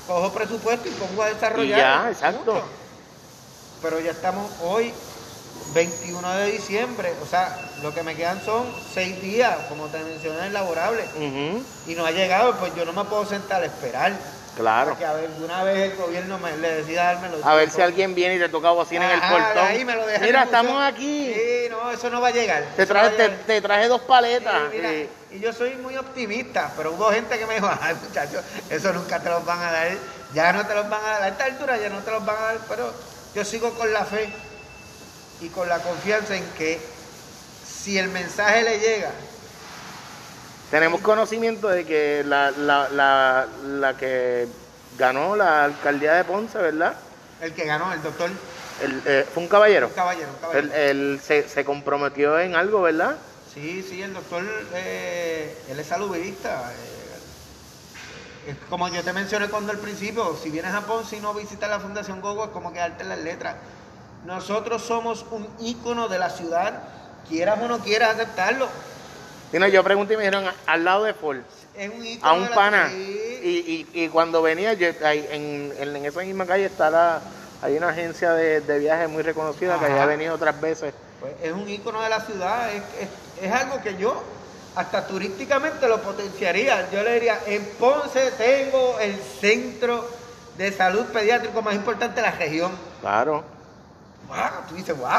cojo 0.07 0.33
presupuesto 0.33 0.89
y 0.89 0.93
pongo 0.93 1.23
a 1.23 1.27
desarrollar. 1.29 1.79
Y 1.79 1.81
ya, 1.81 2.11
exacto. 2.11 2.61
Pero 3.81 4.01
ya 4.01 4.11
estamos 4.11 4.51
hoy 4.63 4.93
21 5.75 6.35
de 6.37 6.53
diciembre, 6.53 7.13
o 7.23 7.27
sea, 7.27 7.59
lo 7.83 7.93
que 7.95 8.03
me 8.03 8.15
quedan 8.15 8.43
son 8.45 8.67
seis 8.95 9.21
días, 9.21 9.57
como 9.69 9.87
te 9.87 9.99
mencioné, 9.99 10.51
laborables. 10.51 11.07
Ujú, 11.17 11.63
Y 11.87 11.95
no 11.95 12.07
ha 12.07 12.11
llegado, 12.11 12.55
pues 12.57 12.75
yo 12.75 12.85
no 12.85 12.93
me 12.93 13.05
puedo 13.05 13.27
sentar 13.27 13.63
a 13.63 13.67
esperar. 13.67 14.13
Claro. 14.57 14.97
Que 14.97 15.05
a 15.05 15.13
ver, 15.13 15.27
alguna 15.27 15.65
vez 15.65 15.93
el 15.93 15.99
gobierno 15.99 16.39
me, 16.39 16.57
le 16.57 16.77
decida 16.77 17.13
darme 17.13 17.29
los 17.29 17.45
A 17.45 17.55
ver 17.55 17.69
si 17.71 17.83
alguien 17.83 18.15
viene 18.15 18.37
y 18.37 18.39
te 18.39 18.49
toca 18.49 18.71
bocina 18.71 19.05
en 19.05 19.23
el 19.23 19.29
portón. 19.29 19.67
ahí 19.67 19.85
me 19.85 19.95
lo 19.95 20.07
dejan 20.07 20.23
Mira, 20.23 20.45
estamos 20.45 20.83
aquí. 20.83 21.35
Sí, 21.35 21.69
no, 21.71 21.91
eso 21.91 22.09
no 22.09 22.23
va 22.23 22.29
a 22.29 22.31
llegar. 22.31 22.65
Te, 22.75 22.83
no 22.83 22.89
traje, 22.89 23.07
a 23.07 23.11
te, 23.11 23.23
llegar. 23.25 23.39
te 23.47 23.61
traje 23.61 23.89
dos 23.89 24.01
paletas. 24.01 24.55
Sí, 24.73 24.77
mira, 24.79 24.93
y 25.31 25.41
yo 25.41 25.53
soy 25.53 25.75
muy 25.75 25.95
optimista, 25.99 26.73
pero 26.75 26.93
hubo 26.93 27.11
gente 27.11 27.39
que 27.39 27.45
me 27.45 27.57
dijo, 27.57 27.69
ay 27.83 27.97
muchachos, 28.03 28.43
eso 28.71 28.93
nunca 28.95 29.21
te 29.21 29.29
los 29.29 29.45
van 29.45 29.61
a 29.61 29.71
dar, 29.73 29.89
ya 30.33 30.55
no 30.55 30.67
te 30.67 30.75
los 30.75 30.89
van 30.89 31.05
a 31.05 31.09
dar, 31.11 31.23
a 31.25 31.29
esta 31.29 31.45
altura 31.45 31.77
ya 31.77 31.91
no 31.91 31.99
te 31.99 32.11
los 32.11 32.25
van 32.25 32.37
a 32.37 32.41
dar, 32.41 32.59
pero 32.67 32.91
yo 33.35 33.45
sigo 33.45 33.75
con 33.75 33.93
la 33.93 34.07
fe 34.07 34.33
y 35.41 35.49
con 35.49 35.69
la 35.69 35.79
confianza 35.79 36.37
en 36.37 36.45
que 36.59 36.81
si 37.67 37.99
el 37.99 38.09
mensaje 38.09 38.63
le 38.63 38.79
llega, 38.79 39.11
tenemos 40.71 41.01
conocimiento 41.01 41.69
de 41.69 41.85
que 41.85 42.23
la, 42.27 42.51
la, 42.51 42.89
la, 42.89 43.47
la 43.65 43.97
que 43.97 44.49
ganó 44.99 45.37
la 45.37 45.65
alcaldía 45.65 46.15
de 46.15 46.25
Ponce, 46.25 46.59
¿verdad? 46.59 46.95
el 47.41 47.53
que 47.53 47.65
ganó, 47.67 47.93
el 47.93 48.03
doctor, 48.03 48.31
El, 48.83 49.03
eh, 49.05 49.27
fue 49.33 49.43
un 49.43 49.49
caballero. 49.49 49.89
un 49.89 49.93
caballero, 49.93 50.29
un 50.31 50.37
caballero. 50.41 50.67
Él, 50.67 50.73
él 50.73 51.21
se, 51.23 51.49
se 51.49 51.65
comprometió 51.65 52.39
en 52.41 52.57
algo, 52.57 52.83
¿verdad? 52.83 53.17
Sí, 53.53 53.87
sí, 53.89 54.03
el 54.03 54.15
doctor, 54.15 54.43
eh, 54.75 55.57
él 55.71 55.79
es 55.79 55.87
saludista. 55.87 56.73
eh, 58.47 58.55
como 58.71 58.89
yo 58.89 59.03
te 59.03 59.13
mencioné 59.13 59.49
cuando 59.49 59.73
al 59.73 59.79
principio, 59.79 60.37
si 60.43 60.51
vienes 60.51 60.73
a 60.75 60.81
Ponce 60.83 61.17
y 61.17 61.21
no 61.21 61.35
visitas 61.35 61.69
la 61.69 61.79
Fundación 61.81 62.21
Gogo, 62.21 62.45
es 62.45 62.51
como 62.51 62.73
quedarte 62.73 63.03
en 63.03 63.11
las 63.11 63.19
letras. 63.19 63.57
Nosotros 64.27 64.83
somos 64.83 65.25
un 65.31 65.47
ícono 65.61 66.09
de 66.09 66.19
la 66.19 66.31
ciudad, 66.31 66.83
quieras 67.29 67.59
o 67.63 67.69
no 67.69 67.79
quieras 67.79 68.15
aceptarlo. 68.17 68.69
No, 69.53 69.69
yo 69.69 69.83
pregunté 69.85 70.15
y 70.15 70.17
me 70.17 70.25
dijeron 70.25 70.47
"A- 70.49 70.55
al 70.73 70.85
lado 70.85 71.05
de 71.05 71.15
Ford, 71.15 71.39
Es 71.77 71.91
un 71.91 72.05
ícono 72.05 72.31
a 72.33 72.35
de 72.35 72.41
un 72.43 72.49
la- 72.51 72.55
pana. 72.55 72.89
sí. 72.91 73.41
Y, 73.43 73.49
y, 73.95 74.03
y 74.05 74.09
cuando 74.09 74.43
venía, 74.43 74.73
yo, 74.75 74.89
ahí 75.05 75.25
en, 75.31 75.73
en, 75.79 75.97
en 75.97 76.05
esa 76.05 76.21
misma 76.21 76.45
calle 76.45 76.65
está 76.67 76.91
la, 76.91 77.21
hay 77.63 77.77
una 77.77 77.91
agencia 77.91 78.33
de, 78.33 78.61
de 78.61 78.79
viajes 78.81 79.09
muy 79.09 79.23
reconocida 79.23 79.79
que 79.79 79.87
ya 79.87 80.03
ha 80.03 80.07
venido 80.07 80.35
otras 80.35 80.61
veces. 80.61 80.93
Pues 81.21 81.33
es 81.43 81.53
un 81.53 81.69
ícono 81.69 82.03
de 82.03 82.09
la 82.09 82.21
ciudad, 82.21 82.71
es, 82.75 82.83
es- 83.01 83.45
es 83.45 83.53
algo 83.53 83.81
que 83.81 83.97
yo 83.97 84.21
hasta 84.75 85.07
turísticamente 85.07 85.87
lo 85.89 86.03
potenciaría. 86.03 86.91
Yo 86.91 87.03
le 87.05 87.15
diría, 87.15 87.39
en 87.47 87.65
Ponce 87.79 88.33
tengo 88.33 88.99
el 88.99 89.15
centro 89.41 90.05
de 90.59 90.73
salud 90.73 91.05
pediátrico 91.07 91.63
más 91.63 91.75
importante 91.75 92.17
de 92.21 92.27
la 92.27 92.33
región. 92.33 92.73
Claro. 93.01 93.45
Wow, 94.29 94.37
tú 94.69 94.75
dices, 94.75 94.97
wow, 94.97 95.11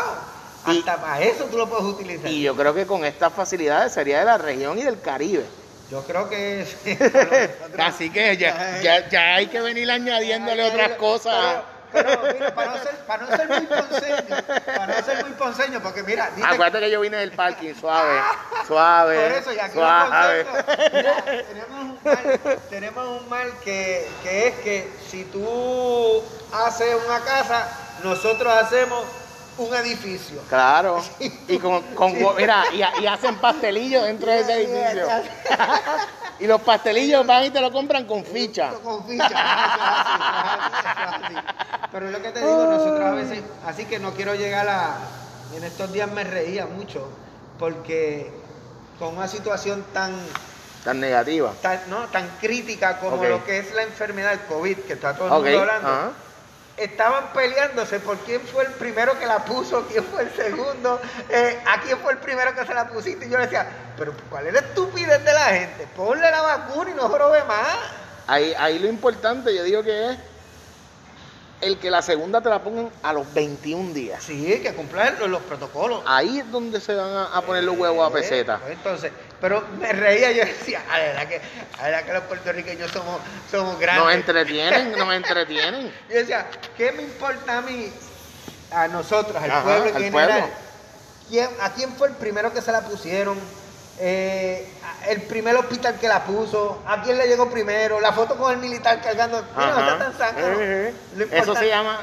Y- 0.67 0.79
hasta 0.79 0.97
para 1.01 1.21
eso 1.21 1.45
tú 1.45 1.57
lo 1.57 1.67
puedes 1.69 1.85
utilizar. 1.85 2.29
Y 2.29 2.41
yo 2.43 2.55
creo 2.55 2.73
que 2.73 2.85
con 2.85 3.05
estas 3.05 3.31
facilidades 3.33 3.93
sería 3.93 4.19
de 4.19 4.25
la 4.25 4.37
región 4.37 4.77
y 4.77 4.83
del 4.83 4.99
Caribe. 5.01 5.45
yo 5.89 6.03
creo 6.05 6.29
que... 6.29 6.67
Así 7.79 8.09
que 8.09 8.35
ya, 8.37 8.79
ya, 8.81 9.07
ya 9.09 9.35
hay 9.35 9.47
que 9.47 9.61
venir 9.61 9.89
añadiéndole 9.89 10.65
otras 10.65 10.91
cosas. 10.97 11.61
Pero, 11.93 12.09
pero, 12.21 12.33
mira, 12.33 12.53
para 12.53 12.71
no, 12.71 12.83
ser, 12.83 12.95
para 13.07 13.23
no 13.25 13.37
ser 13.37 13.47
muy 13.47 13.61
ponceño, 13.65 14.43
para 14.65 14.87
no 14.87 15.05
ser 15.05 15.23
muy 15.23 15.31
ponceño, 15.35 15.81
porque 15.81 16.03
mira, 16.03 16.29
dice 16.35 16.45
Acuérdate 16.45 16.81
que 16.81 16.91
yo 16.91 16.99
vine 16.99 17.15
del 17.15 17.31
parking, 17.31 17.73
suave, 17.75 18.19
suave, 18.67 19.15
Por 19.15 19.31
eso, 19.31 19.53
ya 19.53 19.67
que 19.67 19.73
suave. 19.73 20.43
los 20.43 20.53
conceptos- 20.53 20.89
mira, 20.93 21.23
tenemos 21.47 21.69
un 21.79 21.99
mal, 22.03 22.59
tenemos 22.69 23.21
un 23.21 23.29
mal 23.29 23.53
que, 23.63 24.05
que 24.21 24.47
es 24.49 24.55
que 24.55 24.91
si 25.09 25.23
tú 25.23 26.21
haces 26.51 26.93
una 27.07 27.19
casa, 27.21 27.69
nosotros 28.03 28.53
hacemos 28.53 29.03
un 29.57 29.73
edificio. 29.75 30.39
Claro. 30.49 31.01
Y 31.47 31.57
con, 31.59 31.81
con 31.95 32.13
mira, 32.37 32.63
y, 32.73 32.83
y 33.03 33.07
hacen 33.07 33.35
pastelillos 33.37 34.03
dentro 34.03 34.31
de 34.31 34.39
ese 34.41 34.53
edificio. 34.63 35.07
Y 36.39 36.45
los 36.45 36.61
pastelillos 36.61 37.25
van 37.25 37.45
y 37.45 37.49
te 37.49 37.59
lo 37.59 37.71
compran 37.71 38.05
con 38.05 38.23
ficha. 38.23 38.69
Con 38.83 39.03
ficha, 39.07 39.25
eso 39.25 39.33
es 39.33 39.41
así, 39.89 40.21
eso 40.79 40.99
es 41.01 41.23
así. 41.25 41.35
Pero 41.91 42.05
es 42.05 42.11
lo 42.11 42.21
que 42.21 42.29
te 42.31 42.39
digo, 42.41 42.63
nosotros 42.65 43.01
a 43.01 43.11
veces, 43.11 43.41
así 43.65 43.85
que 43.85 43.97
no 43.97 44.11
quiero 44.13 44.35
llegar 44.35 44.67
a. 44.69 44.97
En 45.55 45.63
estos 45.63 45.91
días 45.91 46.07
me 46.11 46.23
reía 46.23 46.67
mucho, 46.67 47.09
porque 47.57 48.31
con 48.99 49.17
una 49.17 49.27
situación 49.27 49.83
tan, 49.91 50.13
Tan 50.83 50.99
negativa. 50.99 51.53
tan, 51.63 51.79
¿no? 51.89 52.05
tan 52.05 52.29
crítica 52.39 52.99
como 52.99 53.23
lo 53.23 53.43
que 53.43 53.57
es 53.57 53.73
la 53.73 53.81
enfermedad 53.81 54.29
del 54.29 54.41
COVID, 54.41 54.77
que 54.81 54.93
está 54.93 55.15
todo 55.15 55.27
el 55.29 55.33
Ok. 55.33 55.43
mundo 55.43 55.59
hablando. 55.61 56.13
Estaban 56.77 57.33
peleándose 57.33 57.99
por 57.99 58.17
quién 58.19 58.39
fue 58.41 58.63
el 58.65 58.71
primero 58.73 59.17
que 59.19 59.25
la 59.25 59.43
puso, 59.43 59.85
quién 59.87 60.03
fue 60.03 60.21
el 60.23 60.31
segundo, 60.35 61.01
eh, 61.29 61.59
a 61.65 61.81
quién 61.81 61.97
fue 61.97 62.13
el 62.13 62.19
primero 62.19 62.53
que 62.55 62.65
se 62.65 62.73
la 62.73 62.87
pusiste. 62.87 63.25
Y 63.25 63.29
yo 63.29 63.37
le 63.37 63.45
decía, 63.45 63.67
pero 63.97 64.13
¿cuál 64.29 64.47
es 64.47 64.53
la 64.53 64.59
estupidez 64.59 65.23
de 65.23 65.33
la 65.33 65.45
gente? 65.45 65.87
Ponle 65.95 66.29
la 66.29 66.41
vacuna 66.41 66.91
y 66.91 66.93
no 66.93 67.09
jorobe 67.09 67.43
más. 67.45 67.77
Ahí, 68.27 68.53
ahí 68.57 68.77
lo 68.79 68.87
importante, 68.87 69.55
yo 69.55 69.63
digo 69.63 69.83
que 69.83 70.11
es 70.11 70.17
el 71.61 71.79
que 71.79 71.89
la 71.89 72.03
segunda 72.03 72.41
te 72.41 72.49
la 72.49 72.61
pongan 72.61 72.91
a 73.01 73.13
los 73.13 73.33
21 73.33 73.93
días. 73.93 74.23
Sí, 74.23 74.51
hay 74.51 74.59
que 74.59 74.73
cumplir 74.73 75.15
los, 75.19 75.29
los 75.29 75.41
protocolos. 75.41 76.03
Ahí 76.05 76.39
es 76.39 76.51
donde 76.51 76.79
se 76.79 76.93
van 76.93 77.09
a, 77.09 77.25
a 77.25 77.41
poner 77.41 77.63
los 77.63 77.77
huevos 77.77 78.07
a 78.07 78.13
peseta. 78.13 78.59
Eh, 78.67 78.73
Entonces, 78.73 79.11
pero 79.41 79.63
me 79.79 79.91
reía, 79.93 80.31
yo 80.31 80.45
decía, 80.45 80.81
a 80.91 80.97
la 80.97 81.03
verdad 81.05 81.27
que, 81.27 81.41
a 81.79 81.83
verdad 81.83 82.03
que 82.05 82.13
los 82.13 82.23
puertorriqueños 82.23 82.91
somos, 82.91 83.19
somos 83.51 83.79
grandes. 83.79 84.03
Nos 84.05 84.13
entretienen, 84.15 84.91
nos 84.97 85.13
entretienen. 85.13 85.91
Yo 86.09 86.15
decía, 86.15 86.47
¿qué 86.75 86.91
me 86.91 87.03
importa 87.03 87.59
a 87.59 87.61
mí, 87.61 87.91
a 88.71 88.87
nosotros, 88.87 89.35
al 89.41 89.51
Ajá, 89.51 89.63
pueblo 89.63 89.85
en 89.89 89.95
al 89.95 90.01
general? 90.03 90.27
pueblo. 90.39 90.47
¿Quién- 91.29 91.49
¿A 91.61 91.71
quién 91.73 91.91
fue 91.93 92.07
el 92.07 92.15
primero 92.15 92.53
que 92.53 92.61
se 92.61 92.71
la 92.71 92.81
pusieron? 92.81 93.37
Eh, 93.99 94.69
el 95.09 95.23
primer 95.23 95.55
hospital 95.55 95.95
que 95.99 96.07
la 96.07 96.23
puso, 96.23 96.83
a 96.85 97.01
quién 97.01 97.17
le 97.17 97.27
llegó 97.27 97.49
primero, 97.49 97.99
la 97.99 98.13
foto 98.13 98.35
con 98.37 98.51
el 98.51 98.57
militar 98.59 99.01
cargando, 99.01 99.43
mira, 99.55 99.97
no 99.97 100.11
tan. 100.11 100.35
Eh, 100.37 100.93
eh. 101.17 101.27
Eso 101.31 101.55
se 101.55 101.67
llama 101.67 101.99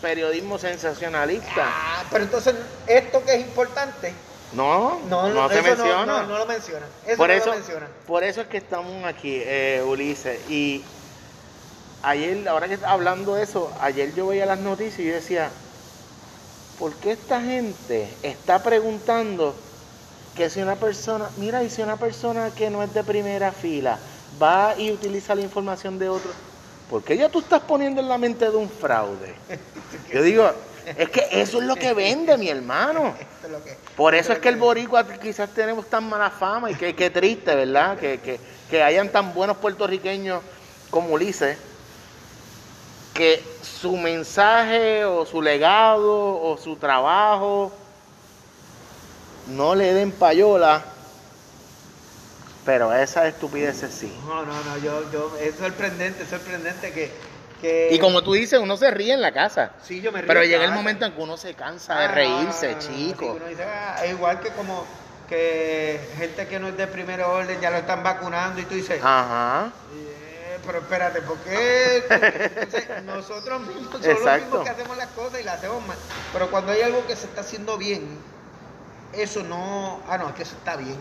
periodismo 0.00 0.58
sensacionalista. 0.58 1.64
Ah, 1.66 2.04
pero 2.10 2.24
entonces, 2.24 2.54
esto 2.86 3.24
que 3.24 3.34
es 3.34 3.40
importante, 3.40 4.12
No, 4.54 5.00
no, 5.08 5.28
no, 5.30 5.48
se 5.48 5.62
menciona. 5.62 6.06
No, 6.06 6.22
no, 6.22 6.28
no 6.28 6.38
lo 6.38 6.46
mencionan. 6.46 6.88
Eso 7.06 7.16
por, 7.16 7.28
no 7.28 7.34
eso, 7.34 7.46
lo 7.46 7.54
mencionan. 7.54 7.88
por 8.06 8.24
eso 8.24 8.40
es 8.42 8.46
que 8.48 8.58
estamos 8.58 9.04
aquí, 9.04 9.40
eh, 9.44 9.82
Ulises. 9.86 10.38
Y 10.50 10.84
ayer, 12.02 12.48
ahora 12.48 12.68
que 12.68 12.78
hablando 12.84 13.34
de 13.34 13.44
eso, 13.44 13.72
ayer 13.80 14.14
yo 14.14 14.26
veía 14.26 14.46
las 14.46 14.58
noticias 14.58 15.00
y 15.00 15.06
yo 15.06 15.14
decía, 15.14 15.50
¿por 16.78 16.94
qué 16.96 17.12
esta 17.12 17.40
gente 17.40 18.08
está 18.22 18.62
preguntando 18.62 19.54
que 20.36 20.50
si 20.50 20.60
una 20.60 20.76
persona, 20.76 21.28
mira, 21.36 21.62
y 21.62 21.70
si 21.70 21.82
una 21.82 21.96
persona 21.96 22.50
que 22.54 22.70
no 22.70 22.82
es 22.82 22.92
de 22.92 23.04
primera 23.04 23.52
fila 23.52 23.98
va 24.40 24.74
y 24.76 24.90
utiliza 24.90 25.34
la 25.34 25.42
información 25.42 25.98
de 25.98 26.08
otro, 26.08 26.30
¿por 26.90 27.02
qué 27.02 27.16
ya 27.16 27.28
tú 27.28 27.40
estás 27.40 27.60
poniendo 27.60 28.00
en 28.00 28.08
la 28.08 28.18
mente 28.18 28.50
de 28.50 28.56
un 28.56 28.68
fraude? 28.68 29.34
Yo 30.12 30.22
digo, 30.22 30.50
es 30.86 31.10
que 31.10 31.28
eso 31.30 31.60
es 31.60 31.66
lo 31.66 31.76
que 31.76 31.92
vende, 31.94 32.36
mi 32.36 32.48
hermano. 32.48 33.14
Por 33.96 34.14
eso 34.14 34.32
es 34.32 34.38
que 34.38 34.48
el 34.48 34.56
boricua 34.56 35.06
quizás 35.06 35.50
tenemos 35.50 35.86
tan 35.86 36.08
mala 36.08 36.30
fama 36.30 36.70
y 36.70 36.74
que, 36.74 36.94
que 36.94 37.10
triste, 37.10 37.54
¿verdad? 37.54 37.98
Que, 37.98 38.20
que, 38.20 38.40
que 38.70 38.82
hayan 38.82 39.10
tan 39.10 39.34
buenos 39.34 39.58
puertorriqueños 39.58 40.42
como 40.90 41.14
Ulises, 41.14 41.58
que 43.14 43.42
su 43.62 43.96
mensaje 43.96 45.04
o 45.04 45.26
su 45.26 45.42
legado 45.42 46.40
o 46.40 46.56
su 46.56 46.76
trabajo 46.76 47.72
no 49.48 49.74
le 49.74 49.92
den 49.92 50.12
payola, 50.12 50.82
pero 52.64 52.92
esa 52.92 53.26
estupidez 53.26 53.84
sí. 53.90 54.12
No, 54.26 54.44
no, 54.44 54.64
no, 54.64 54.78
yo, 54.78 55.10
yo, 55.12 55.36
es 55.40 55.56
sorprendente, 55.56 56.22
es 56.22 56.28
sorprendente 56.30 56.92
que, 56.92 57.10
que... 57.62 57.88
Y 57.92 57.98
como 57.98 58.20
tú 58.22 58.34
dices, 58.34 58.58
uno 58.60 58.76
se 58.76 58.90
ríe 58.90 59.14
en 59.14 59.22
la 59.22 59.32
casa, 59.32 59.70
Sí, 59.82 60.02
yo 60.02 60.12
me 60.12 60.20
río 60.20 60.28
pero 60.28 60.42
llega 60.44 60.64
el 60.66 60.72
momento 60.72 61.06
en 61.06 61.12
que 61.12 61.22
uno 61.22 61.38
se 61.38 61.54
cansa 61.54 61.96
Ah, 61.96 62.00
de 62.02 62.08
no, 62.08 62.14
reírse, 62.14 62.74
no, 62.74 62.80
sí, 62.82 63.06
chico. 63.08 63.32
uno 63.36 63.46
dice, 63.46 63.62
ah, 63.64 64.04
es 64.04 64.10
igual 64.10 64.40
que 64.40 64.50
como 64.50 64.84
que 65.28 65.98
gente 66.18 66.46
que 66.46 66.58
no 66.60 66.68
es 66.68 66.76
de 66.76 66.86
primer 66.86 67.22
orden 67.22 67.58
ya 67.60 67.70
lo 67.70 67.78
están 67.78 68.02
vacunando 68.02 68.60
y 68.60 68.64
tú 68.64 68.74
dices, 68.74 69.00
Ajá. 69.02 69.72
eh, 69.96 70.58
pero 70.66 70.78
espérate, 70.80 71.22
¿por 71.22 71.38
qué? 71.38 72.04
Entonces, 72.08 72.84
nosotros 73.06 73.60
mismos 73.62 73.86
somos 73.92 74.04
los 74.20 74.40
mismos 74.42 74.62
que 74.64 74.68
hacemos 74.70 74.96
las 74.98 75.06
cosas 75.08 75.40
y 75.40 75.44
las 75.44 75.54
hacemos 75.58 75.86
mal. 75.86 75.96
Pero 76.34 76.50
cuando 76.50 76.72
hay 76.72 76.82
algo 76.82 77.06
que 77.06 77.16
se 77.16 77.24
está 77.26 77.40
haciendo 77.40 77.78
bien, 77.78 78.06
eso 79.14 79.42
no, 79.42 80.00
ah, 80.08 80.18
no, 80.18 80.28
es 80.28 80.34
que 80.34 80.42
eso 80.42 80.56
está 80.56 80.76
bien. 80.76 80.98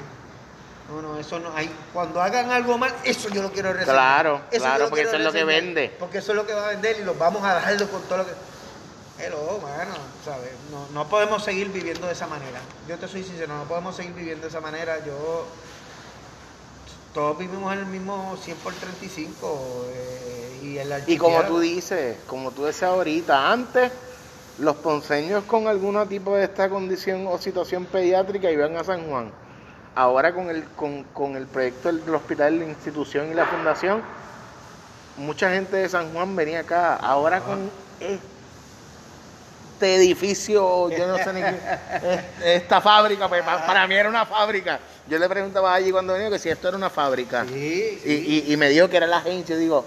No, 0.91 1.01
no, 1.01 1.17
eso 1.17 1.39
no 1.39 1.55
hay. 1.55 1.69
Cuando 1.93 2.21
hagan 2.21 2.51
algo 2.51 2.77
mal, 2.77 2.93
eso 3.05 3.29
yo 3.29 3.41
lo 3.41 3.51
quiero 3.51 3.71
reseñar. 3.71 3.95
Claro, 3.95 4.41
Eso 4.51 4.63
claro, 4.63 4.89
porque 4.89 5.03
eso 5.03 5.15
es 5.15 5.21
lo 5.21 5.31
que 5.31 5.45
vende. 5.45 5.95
Porque 5.97 6.17
eso 6.17 6.33
es 6.33 6.35
lo 6.35 6.45
que 6.45 6.53
va 6.53 6.65
a 6.65 6.69
vender 6.71 6.97
y 6.99 7.03
los 7.05 7.17
vamos 7.17 7.43
a 7.43 7.53
darlo 7.53 7.87
con 7.89 8.01
todo 8.03 8.19
lo 8.19 8.25
que. 8.25 8.31
Hello, 9.19 9.59
mano, 9.61 9.93
¿sabes? 10.25 10.51
No, 10.69 10.87
no 10.93 11.07
podemos 11.07 11.43
seguir 11.43 11.71
viviendo 11.71 12.07
de 12.07 12.13
esa 12.13 12.27
manera. 12.27 12.59
Yo 12.89 12.97
te 12.97 13.07
soy 13.07 13.23
sincero, 13.23 13.55
no 13.55 13.63
podemos 13.65 13.95
seguir 13.95 14.13
viviendo 14.13 14.43
de 14.43 14.49
esa 14.49 14.59
manera. 14.59 14.97
Yo. 15.05 15.45
Todos 17.13 17.37
vivimos 17.37 17.71
en 17.73 17.79
el 17.79 17.85
mismo 17.85 18.37
100 18.41 18.57
por 18.57 18.73
35 18.73 19.85
eh, 19.89 20.59
y 20.63 20.77
el 20.77 21.03
Y 21.07 21.17
como 21.17 21.41
tú 21.43 21.59
dices, 21.59 22.17
como 22.25 22.51
tú 22.51 22.63
decías 22.63 22.91
ahorita, 22.91 23.51
antes 23.51 23.91
los 24.59 24.75
ponceños 24.77 25.43
con 25.45 25.67
algún 25.67 26.07
tipo 26.07 26.35
de 26.35 26.45
esta 26.45 26.69
condición 26.69 27.27
o 27.27 27.37
situación 27.37 27.85
pediátrica 27.85 28.49
iban 28.49 28.77
a 28.77 28.83
San 28.83 29.09
Juan. 29.09 29.31
Ahora 29.95 30.33
con 30.33 30.49
el, 30.49 30.63
con, 30.75 31.03
con 31.05 31.35
el 31.35 31.47
proyecto 31.47 31.91
del, 31.91 32.15
hospital, 32.15 32.59
la 32.59 32.65
institución 32.65 33.29
y 33.31 33.33
la 33.33 33.45
fundación, 33.45 34.01
mucha 35.17 35.51
gente 35.51 35.75
de 35.77 35.89
San 35.89 36.13
Juan 36.13 36.35
venía 36.35 36.61
acá. 36.61 36.95
Ahora 36.95 37.41
con 37.41 37.69
este 37.99 39.95
edificio, 39.95 40.89
yo 40.89 41.07
no 41.07 41.17
sé 41.17 41.33
ni 41.33 41.41
qué, 41.41 41.49
es- 41.49 42.21
esta 42.61 42.79
fábrica, 42.79 43.27
pues, 43.27 43.43
pa- 43.43 43.65
para 43.65 43.85
mí 43.87 43.95
era 43.95 44.07
una 44.07 44.25
fábrica. 44.25 44.79
Yo 45.07 45.19
le 45.19 45.27
preguntaba 45.27 45.73
allí 45.73 45.91
cuando 45.91 46.13
venía 46.13 46.29
que 46.29 46.39
si 46.39 46.49
esto 46.49 46.69
era 46.69 46.77
una 46.77 46.89
fábrica. 46.89 47.45
Sí, 47.47 48.01
Y, 48.05 48.11
y- 48.13 48.53
y 48.53 48.57
me 48.57 48.69
dijo 48.69 48.87
que 48.89 48.97
era 48.97 49.07
la 49.07 49.17
agencia. 49.17 49.55
Y 49.55 49.59
digo, 49.59 49.85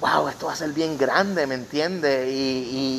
wow, 0.00 0.28
esto 0.28 0.46
va 0.46 0.54
a 0.54 0.56
ser 0.56 0.70
bien 0.70 0.98
grande, 0.98 1.46
¿me 1.46 1.54
entiendes? 1.54 2.26
Y, 2.28 2.32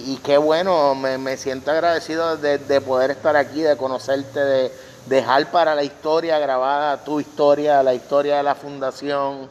y- 0.08 0.14
y 0.14 0.18
qué 0.24 0.38
bueno, 0.38 0.96
me, 0.96 1.18
me 1.18 1.36
siento 1.36 1.72
agradecido 1.72 2.38
de, 2.38 2.60
de 2.60 2.80
poder 2.80 3.12
estar 3.12 3.36
aquí, 3.36 3.62
de 3.62 3.76
conocerte, 3.76 4.40
de 4.40 4.72
dejar 5.06 5.52
para 5.52 5.76
la 5.76 5.84
historia 5.84 6.40
grabada 6.40 7.04
tu 7.04 7.20
historia, 7.20 7.84
la 7.84 7.94
historia 7.94 8.38
de 8.38 8.44
la 8.44 8.56
fundación, 8.56 9.50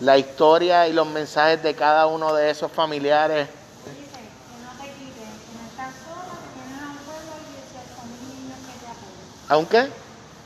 la 0.00 0.18
historia 0.18 0.86
y 0.88 0.92
los 0.92 1.06
mensajes 1.06 1.62
de 1.62 1.74
cada 1.74 2.06
uno 2.06 2.34
de 2.34 2.50
esos 2.50 2.70
familiares. 2.72 3.48
Dice 3.48 4.10
que 4.12 4.58
no 4.62 4.70
te 4.80 4.88
quites, 4.98 5.14
que 5.44 5.52
no 5.54 5.68
estás 5.70 5.94
solo, 6.04 6.32
que 6.42 6.48
tienes 6.60 6.80
a 6.80 6.90
un 6.90 6.98
pueblo 7.04 7.32
y 7.40 7.52
18 7.56 8.04
mil 8.06 8.22
niños 8.42 8.58
que 8.66 8.78
te 8.78 8.86
apoyan. 8.86 9.26
¿Aunque? 9.48 9.82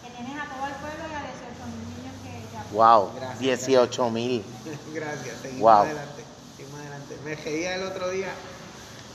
Que 0.02 0.10
tienes 0.10 0.36
a 0.40 0.46
todo 0.54 0.66
el 0.66 0.74
pueblo 0.74 1.04
y 1.10 1.14
a 1.14 1.22
18 1.22 1.66
mil 1.66 1.84
niños 1.94 2.14
que 2.22 2.48
te 2.50 2.56
apoyan. 2.56 2.70
Wow, 2.72 3.12
Gracias, 3.16 3.38
18 3.38 4.10
mil. 4.10 4.44
Gracias, 4.94 5.40
seguimos 5.40 5.62
Wow. 5.62 5.84
adelante. 5.84 6.24
Seguimos 6.56 6.80
adelante. 6.80 7.18
Me 7.24 7.34
reía 7.34 7.74
el 7.74 7.82
otro 7.84 8.10
día 8.10 8.32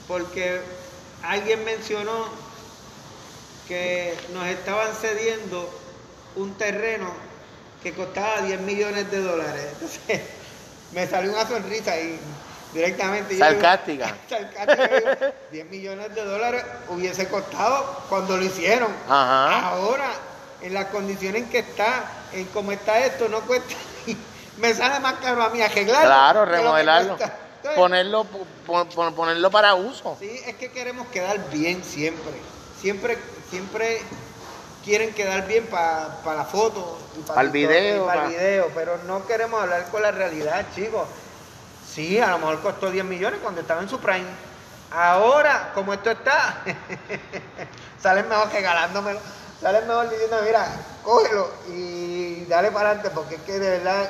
porque 0.07 0.61
alguien 1.21 1.63
mencionó 1.63 2.48
que 3.69 4.13
nos 4.33 4.45
estaban 4.47 4.89
cediendo 4.99 5.69
un 6.35 6.55
terreno 6.57 7.09
que 7.83 7.93
costaba 7.93 8.41
10 8.41 8.59
millones 8.61 9.09
de 9.11 9.21
dólares. 9.21 9.63
Entonces, 9.73 10.21
me 10.91 11.07
salió 11.07 11.31
una 11.31 11.47
sonrisa 11.47 11.91
ahí 11.93 12.19
directamente. 12.73 13.37
Yo 13.37 13.45
digo, 13.45 13.61
Sarcástica. 13.61 14.15
sarcástica, 14.29 14.87
digo, 14.87 15.33
10 15.51 15.65
millones 15.69 16.15
de 16.15 16.25
dólares 16.25 16.63
hubiese 16.89 17.27
costado 17.29 18.03
cuando 18.09 18.35
lo 18.37 18.43
hicieron. 18.43 18.91
Ajá. 19.07 19.69
Ahora, 19.69 20.09
en 20.61 20.73
las 20.73 20.85
condiciones 20.87 21.43
en 21.43 21.49
que 21.49 21.59
está, 21.59 22.11
en 22.33 22.45
cómo 22.47 22.71
está 22.71 22.99
esto, 23.05 23.29
no 23.29 23.41
cuesta. 23.41 23.75
Me 24.57 24.73
sale 24.73 24.99
más 24.99 25.13
caro 25.21 25.41
a 25.43 25.49
mí 25.51 25.61
arreglarlo. 25.61 26.05
Claro, 26.07 26.45
remodelarlo. 26.45 27.13
Entonces, 27.13 27.37
Ponerlo, 27.75 28.23
pon- 28.65 28.87
pon- 28.89 29.13
ponerlo 29.13 29.51
para 29.51 29.75
uso. 29.75 30.17
Sí, 30.19 30.41
es 30.45 30.55
que 30.55 30.71
queremos 30.71 31.07
quedar 31.09 31.49
bien 31.51 31.83
siempre. 31.83 32.31
Siempre, 32.81 33.17
siempre 33.49 34.01
quieren 34.83 35.13
quedar 35.13 35.45
bien 35.47 35.65
para 35.67 36.09
la 36.35 36.45
foto. 36.45 36.97
y 37.17 37.21
pa' 37.21 37.33
Pa'l 37.35 37.51
TikTok, 37.51 37.71
video, 37.71 38.05
Para 38.05 38.21
pa- 38.21 38.27
el 38.27 38.33
video, 38.33 38.67
pero 38.73 38.97
no 39.07 39.25
queremos 39.25 39.61
hablar 39.61 39.85
con 39.89 40.01
la 40.01 40.11
realidad, 40.11 40.65
chicos. 40.73 41.07
Sí, 41.91 42.19
a 42.19 42.27
lo 42.29 42.37
mejor 42.39 42.61
costó 42.61 42.91
10 42.91 43.03
millones 43.05 43.39
cuando 43.41 43.61
estaba 43.61 43.81
en 43.81 43.89
su 43.89 43.99
prime. 43.99 44.25
Ahora, 44.91 45.71
como 45.73 45.93
esto 45.93 46.11
está, 46.11 46.61
salen 48.01 48.27
mejor 48.29 48.51
regalándomelo. 48.51 49.19
Salen 49.61 49.87
mejor 49.87 50.09
diciendo, 50.09 50.37
mira, 50.45 50.65
cógelo 51.03 51.49
y 51.67 52.45
dale 52.45 52.71
para 52.71 52.89
adelante, 52.91 53.09
porque 53.13 53.35
es 53.35 53.41
que 53.41 53.59
de 53.59 53.69
verdad 53.79 54.09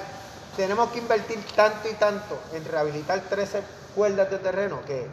tenemos 0.55 0.91
que 0.91 0.99
invertir 0.99 1.43
tanto 1.55 1.89
y 1.89 1.93
tanto 1.93 2.39
en 2.53 2.63
rehabilitar 2.65 3.19
13 3.21 3.61
cuerdas 3.95 4.29
de 4.29 4.37
terreno 4.37 4.81
que, 4.85 5.07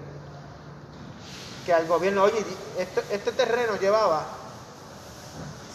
que 1.67 1.75
al 1.75 1.87
gobierno, 1.87 2.23
oye, 2.23 2.43
este, 2.79 3.03
este 3.11 3.33
terreno 3.33 3.77
llevaba, 3.77 4.25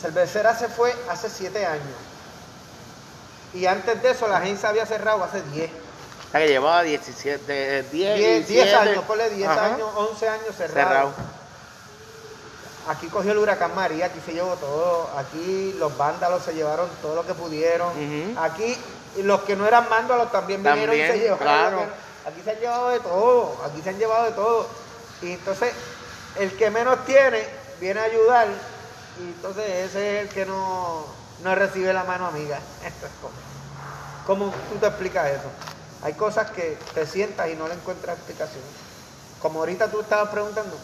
Cervecera 0.02 0.58
se 0.58 0.68
fue 0.70 0.96
hace 1.10 1.30
7 1.30 1.64
años. 1.66 1.84
Y 3.54 3.66
antes 3.68 4.02
de 4.02 4.12
eso 4.12 4.28
la 4.28 4.38
agencia 4.38 4.70
había 4.70 4.86
cerrado 4.86 5.24
hace 5.24 5.42
10. 5.44 5.70
O 5.70 6.32
sea, 6.32 6.40
que 6.40 6.48
llevaba 6.48 6.82
17, 6.82 7.84
10, 7.84 7.92
10, 7.92 8.18
10 8.18 8.48
17. 8.48 8.76
años, 8.76 9.04
ponle 9.04 9.30
10 9.30 9.50
Ajá. 9.50 9.66
años, 9.66 9.90
11 9.96 10.30
años 10.30 10.56
cerrado. 10.58 10.88
Cerrado. 10.90 11.12
Aquí 12.88 13.08
cogió 13.08 13.34
el 13.34 13.38
huracán 13.38 13.76
María, 13.76 14.06
aquí 14.08 14.20
se 14.26 14.34
llevó 14.34 14.56
todo, 14.56 15.10
aquí 15.18 15.76
los 15.78 15.96
vándalos 15.98 16.42
se 16.44 16.54
llevaron 16.56 16.90
todo 17.02 17.16
lo 17.16 17.28
que 17.28 17.34
pudieron. 17.36 17.92
Aquí 18.40 18.76
los 19.18 19.42
que 19.42 19.56
no 19.58 19.68
eran 19.68 19.88
vándalos 19.90 20.32
también 20.32 20.64
vinieron 20.64 20.96
y 20.96 21.00
se 21.00 21.08
También, 21.10 21.24
llevaron. 21.26 21.46
claro. 21.76 21.86
Aquí 22.26 22.42
se 22.44 22.52
han 22.52 22.60
llevado 22.60 22.90
de 22.90 23.00
todo, 23.02 23.56
aquí 23.66 23.82
se 23.84 23.90
han 23.90 24.00
llevado 24.00 24.24
de 24.26 24.32
todo. 24.32 24.68
Y 25.22 25.34
entonces 25.34 25.74
el 26.40 26.56
que 26.58 26.70
menos 26.72 27.06
tiene 27.06 27.46
viene 27.80 28.00
a 28.00 28.04
ayudar 28.04 28.48
y 29.20 29.24
entonces 29.24 29.66
ese 29.90 30.18
es 30.18 30.28
el 30.28 30.30
que 30.30 30.46
no, 30.46 31.06
no 31.44 31.56
recibe 31.56 31.94
la 31.94 32.04
mano 32.04 32.28
amiga. 32.28 32.60
Esto 32.86 33.06
es 33.06 33.12
como- 33.22 33.52
¿Cómo 34.26 34.54
tú 34.70 34.76
te 34.80 34.88
explicas 34.88 35.30
eso? 35.30 35.50
Hay 36.04 36.14
cosas 36.14 36.52
que 36.52 36.78
te 36.94 37.06
sientas 37.06 37.50
y 37.50 37.56
no 37.56 37.68
le 37.68 37.74
encuentras 37.74 38.18
explicación. 38.18 38.64
Como 39.42 39.60
ahorita 39.60 39.90
tú 39.90 40.02
estabas 40.02 40.30
preguntando, 40.30 40.78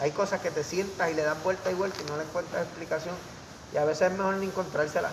hay 0.00 0.10
cosas 0.12 0.40
que 0.40 0.50
te 0.50 0.62
sientas 0.62 1.10
y 1.10 1.14
le 1.14 1.22
das 1.22 1.42
vuelta 1.42 1.70
y 1.70 1.74
vuelta 1.74 1.96
y 2.02 2.10
no 2.10 2.16
le 2.16 2.22
encuentras 2.24 2.62
explicación. 2.64 3.14
Y 3.72 3.78
a 3.78 3.84
veces 3.84 4.10
es 4.12 4.16
mejor 4.18 4.34
ni 4.36 4.46
encontrársela. 4.46 5.10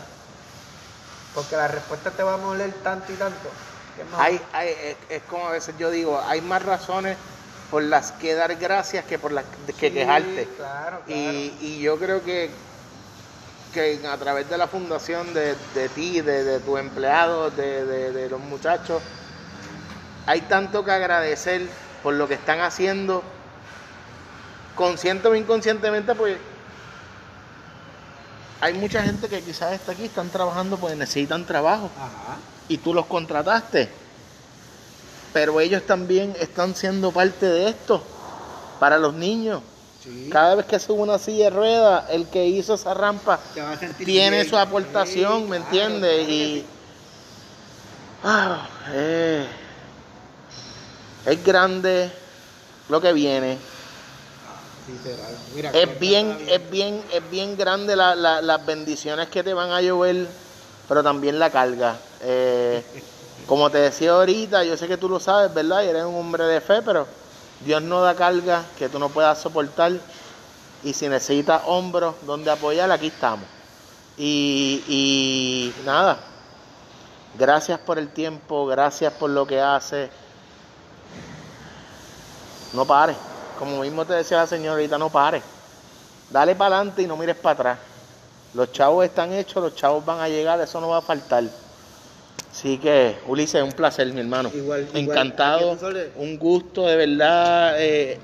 Porque 1.33 1.55
la 1.55 1.67
respuesta 1.69 2.11
te 2.11 2.23
va 2.23 2.33
a 2.33 2.37
moler 2.37 2.73
tanto 2.83 3.11
y 3.11 3.15
tanto. 3.15 3.49
Hay, 4.21 4.41
hay- 4.53 4.97
es 5.09 5.21
como 5.23 5.47
a 5.47 5.51
veces 5.51 5.75
yo 5.77 5.89
digo, 5.89 6.21
hay 6.27 6.41
más 6.41 6.63
razones 6.63 7.17
por 7.71 7.81
las 7.83 8.11
que 8.11 8.35
dar 8.35 8.55
gracias 8.57 9.05
que 9.05 9.17
por 9.17 9.31
las 9.31 9.45
que 9.79 9.89
Sí, 9.89 9.93
quejarte. 9.93 10.47
Claro, 10.57 11.01
claro. 11.05 11.07
Y, 11.07 11.53
y 11.61 11.79
yo 11.81 11.97
creo 11.97 12.21
que, 12.21 12.51
que 13.73 14.05
a 14.05 14.17
través 14.17 14.49
de 14.49 14.57
la 14.57 14.67
fundación 14.67 15.33
de, 15.33 15.55
de 15.73 15.87
ti, 15.89 16.19
de, 16.21 16.43
de 16.43 16.59
tus 16.59 16.77
empleados, 16.79 17.55
de, 17.55 17.85
de- 17.85 18.11
de 18.11 18.29
los 18.29 18.41
muchachos, 18.41 19.01
hay 20.27 20.41
tanto 20.41 20.83
que 20.83 20.91
agradecer 20.91 21.61
por 22.03 22.13
lo 22.15 22.27
que 22.27 22.33
están 22.33 22.59
haciendo, 22.59 23.23
consciente 24.75 25.27
o 25.29 25.35
inconscientemente, 25.35 26.13
pues 26.13 26.37
hay 28.59 28.73
mucha 28.73 29.01
gente 29.03 29.27
que 29.29 29.41
quizás 29.41 29.73
está 29.73 29.93
aquí, 29.93 30.05
están 30.05 30.29
trabajando 30.29 30.77
porque 30.77 30.95
necesitan 30.95 31.45
trabajo 31.45 31.89
Ajá. 31.97 32.37
y 32.67 32.77
tú 32.77 32.93
los 32.93 33.05
contrataste. 33.07 34.00
Pero 35.33 35.59
ellos 35.59 35.83
también 35.85 36.35
están 36.39 36.75
siendo 36.75 37.11
parte 37.11 37.45
de 37.45 37.69
esto 37.69 38.03
para 38.79 38.97
los 38.97 39.13
niños. 39.13 39.61
Sí. 40.03 40.29
Cada 40.31 40.55
vez 40.55 40.65
que 40.65 40.79
sube 40.79 41.01
una 41.01 41.19
silla 41.19 41.45
de 41.45 41.49
ruedas, 41.51 42.05
el 42.09 42.27
que 42.27 42.45
hizo 42.47 42.73
esa 42.73 42.93
rampa 42.93 43.39
tiene 43.97 44.37
bien. 44.37 44.49
su 44.49 44.57
aportación, 44.57 45.43
Sí, 45.43 45.49
¿me 45.49 45.57
entiendes? 45.57 46.25
claro 46.25 46.31
y 46.31 46.65
ah, 48.23 48.67
eh, 48.93 49.45
es 51.25 51.43
grande 51.45 52.11
lo 52.89 52.99
que 52.99 53.13
viene. 53.13 53.57
Mira, 55.55 55.69
Es 55.71 55.99
bien, 55.99 56.31
está 56.31 56.53
es 56.55 56.69
bien, 56.71 57.03
es 57.13 57.29
bien 57.29 57.55
grande 57.55 57.95
la- 57.95 58.15
la- 58.15 58.41
las 58.41 58.65
bendiciones 58.65 59.29
que 59.29 59.43
te 59.43 59.53
van 59.53 59.69
a 59.71 59.81
llover, 59.81 60.27
pero 60.87 61.03
también 61.03 61.39
la 61.39 61.49
carga. 61.51 61.97
Eh, 62.21 62.83
como 63.47 63.69
te 63.69 63.79
decía 63.79 64.11
ahorita, 64.11 64.63
yo 64.63 64.77
sé 64.77 64.87
que 64.87 64.97
tú 64.97 65.09
lo 65.09 65.19
sabes, 65.19 65.53
¿verdad? 65.53 65.83
Y 65.83 65.87
eres 65.87 66.03
un 66.03 66.15
hombre 66.15 66.45
de 66.45 66.61
fe, 66.61 66.81
pero 66.81 67.07
Dios 67.65 67.81
no 67.81 68.01
da 68.01 68.15
carga 68.15 68.63
que 68.77 68.89
tú 68.89 68.99
no 68.99 69.09
puedas 69.09 69.39
soportar. 69.39 69.93
Y 70.83 70.93
si 70.93 71.07
necesitas 71.07 71.61
hombros 71.65 72.15
donde 72.25 72.49
apoyar, 72.49 72.91
aquí 72.91 73.07
estamos. 73.07 73.45
Y, 74.17 74.83
y 74.87 75.73
nada, 75.85 76.17
gracias 77.37 77.79
por 77.79 77.99
el 77.99 78.09
tiempo, 78.09 78.65
gracias 78.65 79.13
por 79.13 79.29
lo 79.29 79.45
que 79.45 79.61
haces. 79.61 80.09
No 82.73 82.85
pares. 82.85 83.17
Como 83.59 83.81
mismo 83.81 84.05
te 84.05 84.13
decía 84.13 84.37
la 84.37 84.47
señora 84.47 84.71
ahorita, 84.71 84.97
no 84.97 85.09
pares. 85.09 85.43
Dale 86.31 86.55
para 86.55 86.77
adelante 86.77 87.01
y 87.01 87.07
no 87.07 87.17
mires 87.17 87.35
para 87.35 87.53
atrás. 87.53 87.79
Los 88.53 88.71
chavos 88.71 89.05
están 89.05 89.31
hechos, 89.33 89.61
los 89.61 89.75
chavos 89.75 90.03
van 90.03 90.19
a 90.19 90.27
llegar, 90.27 90.59
eso 90.59 90.81
no 90.81 90.89
va 90.89 90.97
a 90.97 91.01
faltar. 91.01 91.43
Así 92.51 92.77
que, 92.77 93.15
Ulises, 93.27 93.63
un 93.63 93.71
placer, 93.71 94.11
mi 94.13 94.19
hermano. 94.19 94.51
Igual. 94.53 94.87
Encantado, 94.93 95.77
un 96.17 96.37
gusto, 96.37 96.85
de 96.87 96.95
verdad. 96.95 97.75
eh, 97.81 98.19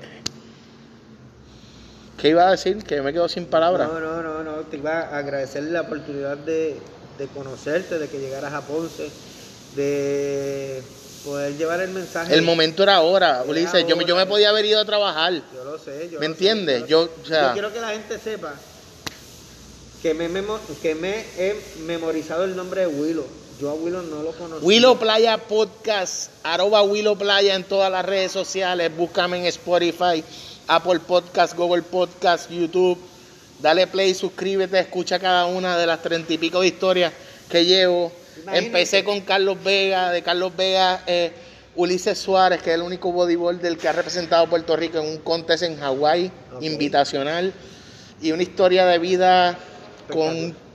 ¿Qué 2.20 2.30
iba 2.30 2.48
a 2.48 2.50
decir? 2.50 2.82
Que 2.84 3.00
me 3.00 3.12
quedo 3.12 3.28
sin 3.28 3.46
palabras. 3.46 3.88
No, 3.88 4.00
no, 4.00 4.22
no, 4.22 4.42
no. 4.42 4.52
Te 4.62 4.76
iba 4.76 5.00
a 5.02 5.18
agradecer 5.18 5.62
la 5.64 5.82
oportunidad 5.82 6.36
de, 6.36 6.76
de 7.16 7.26
conocerte, 7.28 7.98
de 7.98 8.08
que 8.08 8.18
llegaras 8.18 8.52
a 8.52 8.62
Ponce, 8.62 9.08
de 9.76 10.82
poder 11.24 11.56
llevar 11.56 11.80
el 11.80 11.90
mensaje. 11.90 12.34
El 12.34 12.42
momento 12.42 12.82
era 12.82 12.96
ahora, 12.96 13.40
Era 13.42 13.50
Ulises. 13.50 13.86
Yo, 13.86 13.96
me- 13.96 14.04
yo 14.04 14.16
me 14.16 14.26
podía 14.26 14.50
haber 14.50 14.64
ido 14.66 14.80
a 14.80 14.84
trabajar. 14.84 15.32
Yo 15.54 15.64
lo 15.64 15.78
sé, 15.78 16.08
yo 16.10 16.18
¿Me 16.18 16.26
lo 16.26 16.32
entiendes? 16.32 16.82
sé, 16.82 16.88
Yo, 16.88 17.06
sé. 17.06 17.10
o 17.22 17.26
sea- 17.26 17.46
Yo 17.48 17.52
quiero 17.52 17.72
que 17.72 17.80
la 17.80 17.90
gente 17.90 18.18
sepa 18.18 18.52
que 20.02 20.14
me, 20.14 20.28
que 20.82 20.94
me 20.96 21.24
he 21.38 21.56
memorizado 21.86 22.44
el 22.44 22.56
nombre 22.56 22.82
de 22.82 22.86
Willow. 22.88 23.26
Yo 23.60 23.70
a 23.70 23.74
Willow 23.74 24.02
no 24.02 24.22
lo 24.22 24.30
conocí. 24.32 24.64
Willow 24.64 24.96
Playa 24.98 25.36
Podcast, 25.36 26.30
arroba 26.44 26.82
Willow 26.82 27.18
Playa 27.18 27.56
en 27.56 27.64
todas 27.64 27.90
las 27.90 28.04
redes 28.04 28.30
sociales, 28.30 28.96
búscame 28.96 29.38
en 29.38 29.46
Spotify, 29.46 30.22
Apple 30.68 31.00
Podcast, 31.00 31.56
Google 31.56 31.82
Podcast, 31.82 32.48
YouTube, 32.50 32.96
dale 33.60 33.88
play, 33.88 34.14
suscríbete, 34.14 34.78
escucha 34.78 35.18
cada 35.18 35.46
una 35.46 35.76
de 35.76 35.88
las 35.88 36.00
treinta 36.00 36.32
y 36.32 36.38
pico 36.38 36.60
de 36.60 36.68
historias 36.68 37.12
que 37.48 37.64
llevo. 37.64 38.12
Imagínate. 38.42 38.66
Empecé 38.66 39.02
con 39.02 39.20
Carlos 39.22 39.56
Vega, 39.64 40.12
de 40.12 40.22
Carlos 40.22 40.52
Vega, 40.56 41.02
eh, 41.08 41.32
Ulises 41.74 42.16
Suárez, 42.16 42.62
que 42.62 42.70
es 42.70 42.76
el 42.76 42.82
único 42.82 43.10
bodybuilder 43.10 43.76
que 43.76 43.88
ha 43.88 43.92
representado 43.92 44.44
a 44.44 44.48
Puerto 44.48 44.76
Rico 44.76 44.98
en 44.98 45.06
un 45.08 45.18
contest 45.18 45.64
en 45.64 45.80
Hawái, 45.80 46.30
invitacional, 46.60 47.52
y 48.20 48.30
una 48.30 48.44
historia 48.44 48.86
de 48.86 48.98
vida 49.00 49.58
con. 50.12 50.67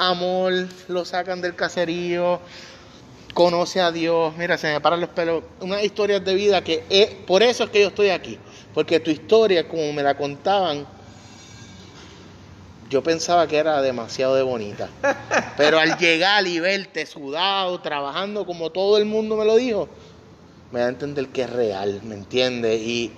Amor, 0.00 0.52
lo 0.88 1.04
sacan 1.04 1.42
del 1.42 1.54
caserío, 1.54 2.40
conoce 3.34 3.80
a 3.80 3.92
Dios, 3.92 4.34
mira, 4.36 4.56
se 4.56 4.72
me 4.72 4.80
paran 4.80 5.00
los 5.00 5.10
pelos, 5.10 5.44
unas 5.60 5.84
historias 5.84 6.24
de 6.24 6.34
vida 6.34 6.64
que 6.64 6.84
es, 6.88 7.10
por 7.26 7.42
eso 7.42 7.64
es 7.64 7.70
que 7.70 7.82
yo 7.82 7.88
estoy 7.88 8.08
aquí, 8.08 8.38
porque 8.72 8.98
tu 8.98 9.10
historia, 9.10 9.68
como 9.68 9.92
me 9.92 10.02
la 10.02 10.16
contaban, 10.16 10.86
yo 12.88 13.02
pensaba 13.02 13.46
que 13.46 13.58
era 13.58 13.82
demasiado 13.82 14.34
de 14.34 14.42
bonita, 14.42 14.88
pero 15.56 15.78
al 15.78 15.96
llegar 15.98 16.46
y 16.46 16.58
verte 16.60 17.04
sudado, 17.04 17.78
trabajando 17.80 18.46
como 18.46 18.70
todo 18.70 18.96
el 18.96 19.04
mundo 19.04 19.36
me 19.36 19.44
lo 19.44 19.56
dijo, 19.56 19.88
me 20.72 20.80
da 20.80 20.86
a 20.86 20.88
entender 20.88 21.28
que 21.28 21.42
es 21.42 21.50
real, 21.50 22.00
¿me 22.04 22.14
entiendes? 22.14 22.80
Y, 22.80 23.12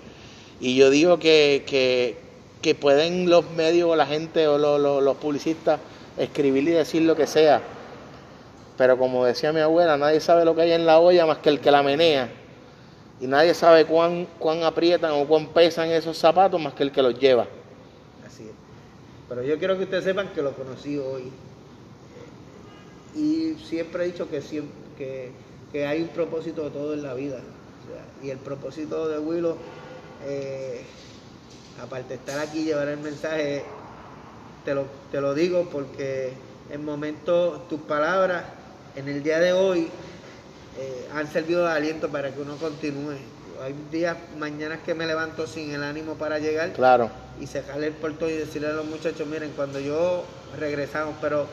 y 0.61 0.75
yo 0.75 0.91
digo 0.91 1.19
que, 1.19 1.65
que, 1.67 2.75
pueden 2.75 3.29
los 3.29 3.51
medios 3.51 3.91
o 3.91 3.97
la 3.97 4.07
gente 4.07 4.47
o 4.49 4.57
los 4.59 5.17
publicistas 5.19 5.81
escribir 6.17 6.69
y 6.69 6.73
decir 6.73 7.03
lo 7.03 7.17
que 7.17 7.27
sea. 7.27 7.63
Pero 8.77 8.99
como 8.99 9.25
decía 9.25 9.53
mi 9.53 9.61
abuela, 9.61 9.97
nadie 9.97 10.21
sabe 10.21 10.45
lo 10.45 10.55
que 10.55 10.63
hay 10.63 10.73
en 10.73 10.87
la 10.87 10.99
olla 10.99 11.27
más 11.27 11.39
que 11.39 11.51
el 11.51 11.61
que 11.61 11.71
la 11.71 11.83
menea. 11.83 12.31
Y 13.21 13.27
nadie 13.27 13.55
sabe 13.55 13.85
cuán, 13.85 14.27
cuán 14.39 14.65
aprietan 14.65 15.13
o 15.13 15.27
cuán 15.27 15.49
pesan 15.49 15.91
esos 15.91 16.19
zapatos 16.19 16.61
más 16.61 16.75
que 16.75 16.83
el 16.83 16.91
que 16.91 17.03
los 17.03 17.19
lleva. 17.19 17.47
Así 18.27 18.45
es. 18.45 18.55
Pero 19.29 19.43
yo 19.43 19.59
quiero 19.59 19.77
que 19.77 19.85
ustedes 19.85 20.05
sepan 20.05 20.29
que 20.35 20.43
lo 20.43 20.53
conocí 20.55 20.99
hoy. 20.99 21.31
Y 23.15 23.55
siempre 23.65 24.05
he 24.05 24.07
dicho 24.07 24.29
que, 24.29 24.41
que, 24.99 25.31
que 25.71 25.87
hay 25.87 26.03
un 26.03 26.09
propósito 26.09 26.65
de 26.65 26.71
todo 26.71 26.95
en 26.95 27.03
la 27.03 27.15
vida. 27.15 27.39
Y 28.23 28.31
el 28.31 28.39
propósito 28.39 29.09
de 29.09 29.19
Willow, 29.19 29.57
eh, 30.25 30.83
aparte 31.83 32.11
de 32.11 32.15
estar 32.15 32.39
aquí 32.39 32.61
y 32.61 32.65
llevar 32.65 32.89
el 32.89 32.99
mensaje, 32.99 33.65
te 34.65 34.75
lo, 34.75 34.87
te 35.11 35.21
lo 35.21 35.35
digo 35.35 35.69
porque 35.71 36.33
en 36.71 36.85
momentos 36.85 37.69
tus 37.69 37.81
palabras 37.81 38.45
en 38.97 39.09
el 39.09 39.23
día 39.23 39.39
de 39.41 39.53
hoy 39.53 39.91
eh, 40.79 41.09
han 41.15 41.31
servido 41.31 41.65
de 41.67 41.73
aliento 41.73 42.09
para 42.11 42.33
que 42.33 42.41
uno 42.41 42.57
continúe. 42.57 43.17
Hay 43.63 43.75
días, 43.91 44.17
mañanas 44.39 44.81
que 44.85 44.95
me 44.95 45.07
levanto 45.07 45.47
sin 45.47 45.73
el 45.73 45.83
ánimo 45.83 46.15
para 46.17 46.39
llegar 46.39 46.73
Claro. 46.73 47.11
y 47.39 47.47
cerrarle 47.47 47.89
el 47.89 47.93
portón 47.93 48.31
y 48.31 48.33
decirle 48.33 48.69
a 48.69 48.73
los 48.73 48.87
muchachos, 48.87 49.27
miren, 49.27 49.53
cuando 49.53 49.79
yo 49.81 50.25
regresamos, 50.59 51.15
pero 51.21 51.47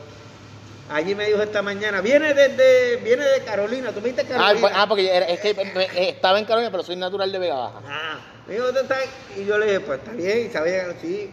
allí 0.88 1.14
me 1.14 1.26
dijo 1.26 1.40
esta 1.42 1.62
mañana, 1.62 2.00
viene 2.00 2.34
desde, 2.34 2.96
viene 2.96 3.24
de 3.24 3.44
Carolina, 3.44 3.92
tú 3.92 4.00
me 4.00 4.08
dijiste 4.10 4.22
Ah, 4.32 4.36
Carolina. 4.38 4.60
pues- 4.60 4.72
ah, 4.76 4.86
porque 4.88 5.14
era- 5.16 5.26
es 5.26 5.40
que 5.40 5.50
eh, 5.50 6.08
estaba 6.10 6.38
en 6.38 6.44
Carolina, 6.46 6.70
pero 6.70 6.82
soy 6.82 6.96
natural 6.96 7.30
de 7.30 7.38
Vega 7.38 7.54
Baja. 7.54 7.82
Ah, 7.86 8.18
me 8.46 8.54
dijo, 8.54 8.66
¿dónde 8.66 8.80
estás? 8.82 8.98
Y 9.36 9.44
yo 9.44 9.58
le 9.58 9.66
dije, 9.66 9.80
pues 9.80 9.98
está 9.98 10.12
bien, 10.12 10.46
y 10.46 10.50
sabía 10.50 10.94
sí, 11.00 11.30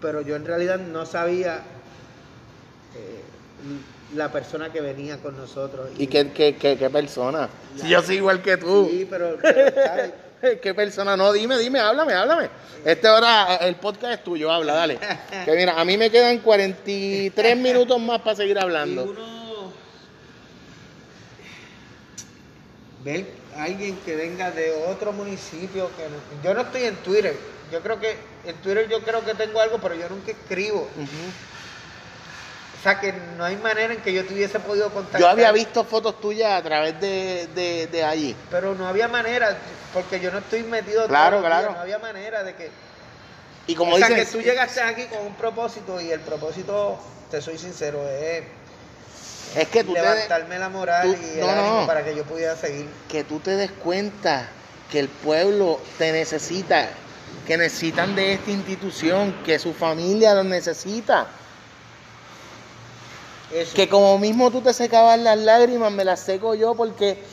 pero 0.00 0.20
yo 0.22 0.36
en 0.36 0.44
realidad 0.46 0.78
no 0.78 1.06
sabía 1.06 1.56
eh, 2.94 3.20
la 4.14 4.30
persona 4.30 4.72
que 4.72 4.80
venía 4.80 5.18
con 5.18 5.36
nosotros. 5.36 5.88
¿Y 5.98 6.06
qué, 6.06 6.30
qué, 6.32 6.56
qué, 6.56 6.76
qué 6.76 6.90
persona? 6.90 7.48
Si 7.80 7.88
yo 7.88 8.02
soy 8.02 8.16
igual 8.16 8.42
que 8.42 8.56
tú. 8.56 8.88
Sí, 8.90 9.06
pero, 9.08 9.36
pero, 9.40 9.74
¿sabes? 9.74 10.12
¿Qué 10.62 10.74
persona? 10.74 11.16
No, 11.16 11.32
dime, 11.32 11.58
dime, 11.58 11.80
háblame, 11.80 12.12
háblame. 12.12 12.48
Este 12.84 13.08
ahora, 13.08 13.56
el 13.56 13.74
podcast 13.76 14.12
es 14.18 14.24
tuyo, 14.24 14.52
habla, 14.52 14.74
dale. 14.74 14.98
Que 15.44 15.52
mira, 15.56 15.80
a 15.80 15.84
mí 15.84 15.96
me 15.96 16.10
quedan 16.10 16.38
43 16.38 17.56
minutos 17.56 17.98
más 18.00 18.20
para 18.20 18.36
seguir 18.36 18.56
Y 18.56 18.60
hablando. 18.60 19.04
uno 19.04 19.72
ver 23.04 23.24
alguien 23.56 23.96
que 24.04 24.16
venga 24.16 24.50
de 24.50 24.72
otro 24.88 25.12
municipio 25.12 25.88
que 25.96 26.02
no- 26.08 26.42
yo 26.42 26.54
no 26.54 26.62
estoy 26.62 26.84
en 26.84 26.96
Twitter 26.96 27.36
yo 27.70 27.80
creo 27.82 27.98
que 28.00 28.16
en 28.44 28.54
Twitter 28.56 28.88
yo 28.88 29.02
creo 29.02 29.24
que 29.24 29.34
tengo 29.34 29.60
algo 29.60 29.78
pero 29.80 29.94
yo 29.94 30.08
nunca 30.08 30.30
escribo. 30.32 30.90
O 32.78 32.82
sea 32.82 33.00
que 33.00 33.12
no 33.12 33.44
hay 33.44 33.56
manera 33.56 33.94
en 33.94 34.00
que 34.02 34.12
yo 34.12 34.24
te 34.26 34.34
hubiese 34.34 34.60
podido 34.60 34.90
contactar. 34.92 35.20
Yo 35.20 35.28
había 35.28 35.50
visto 35.50 35.84
fotos 35.84 36.20
tuyas 36.20 36.52
a 36.52 36.62
través 36.62 37.00
de, 37.00 37.48
de, 37.54 37.86
de 37.86 38.04
allí. 38.04 38.36
pero 38.50 38.74
no 38.74 38.86
había 38.86 39.08
manera 39.08 39.58
porque 39.92 40.20
yo 40.20 40.30
no 40.30 40.38
estoy 40.38 40.62
metido 40.62 41.06
Claro, 41.08 41.38
días, 41.38 41.50
claro. 41.50 41.72
no 41.72 41.80
había 41.80 41.98
manera 41.98 42.44
de 42.44 42.54
que 42.54 42.70
Y 43.66 43.74
como 43.74 43.94
o 43.94 43.98
sea 43.98 44.08
que 44.08 44.24
tú 44.26 44.40
llegaste 44.40 44.80
aquí 44.82 45.04
con 45.06 45.20
un 45.26 45.34
propósito 45.34 46.00
y 46.00 46.10
el 46.10 46.20
propósito 46.20 46.98
te 47.30 47.40
soy 47.40 47.58
sincero 47.58 48.06
es 48.08 48.44
es 49.56 49.68
que 49.68 49.82
tú 49.82 49.94
te, 49.94 50.02
levantarme 50.02 50.58
la 50.58 50.68
moral 50.68 51.08
tú- 51.08 51.16
y 51.22 51.38
el 51.38 51.40
no, 51.40 51.50
ánimo 51.50 51.86
para 51.86 52.04
que 52.04 52.14
yo 52.14 52.24
pudiera 52.24 52.54
seguir. 52.56 52.88
Que 53.08 53.24
tú 53.24 53.40
te 53.40 53.56
des 53.56 53.70
cuenta 53.70 54.48
que 54.90 54.98
el 54.98 55.08
pueblo 55.08 55.80
te 55.98 56.12
necesita, 56.12 56.90
que 57.44 57.56
necesitan 57.56 58.14
de 58.14 58.34
esta 58.34 58.50
institución, 58.50 59.42
que 59.44 59.58
su 59.58 59.72
familia 59.74 60.34
lo 60.34 60.44
necesita. 60.44 61.28
eso 63.50 63.74
Que 63.74 63.88
como 63.88 64.18
mismo 64.18 64.50
tú 64.50 64.62
te 64.62 64.72
secabas 64.72 65.18
las 65.18 65.38
lágrimas, 65.38 65.92
me 65.92 66.04
las 66.04 66.20
seco 66.20 66.54
yo 66.54 66.74
porque, 66.74 67.24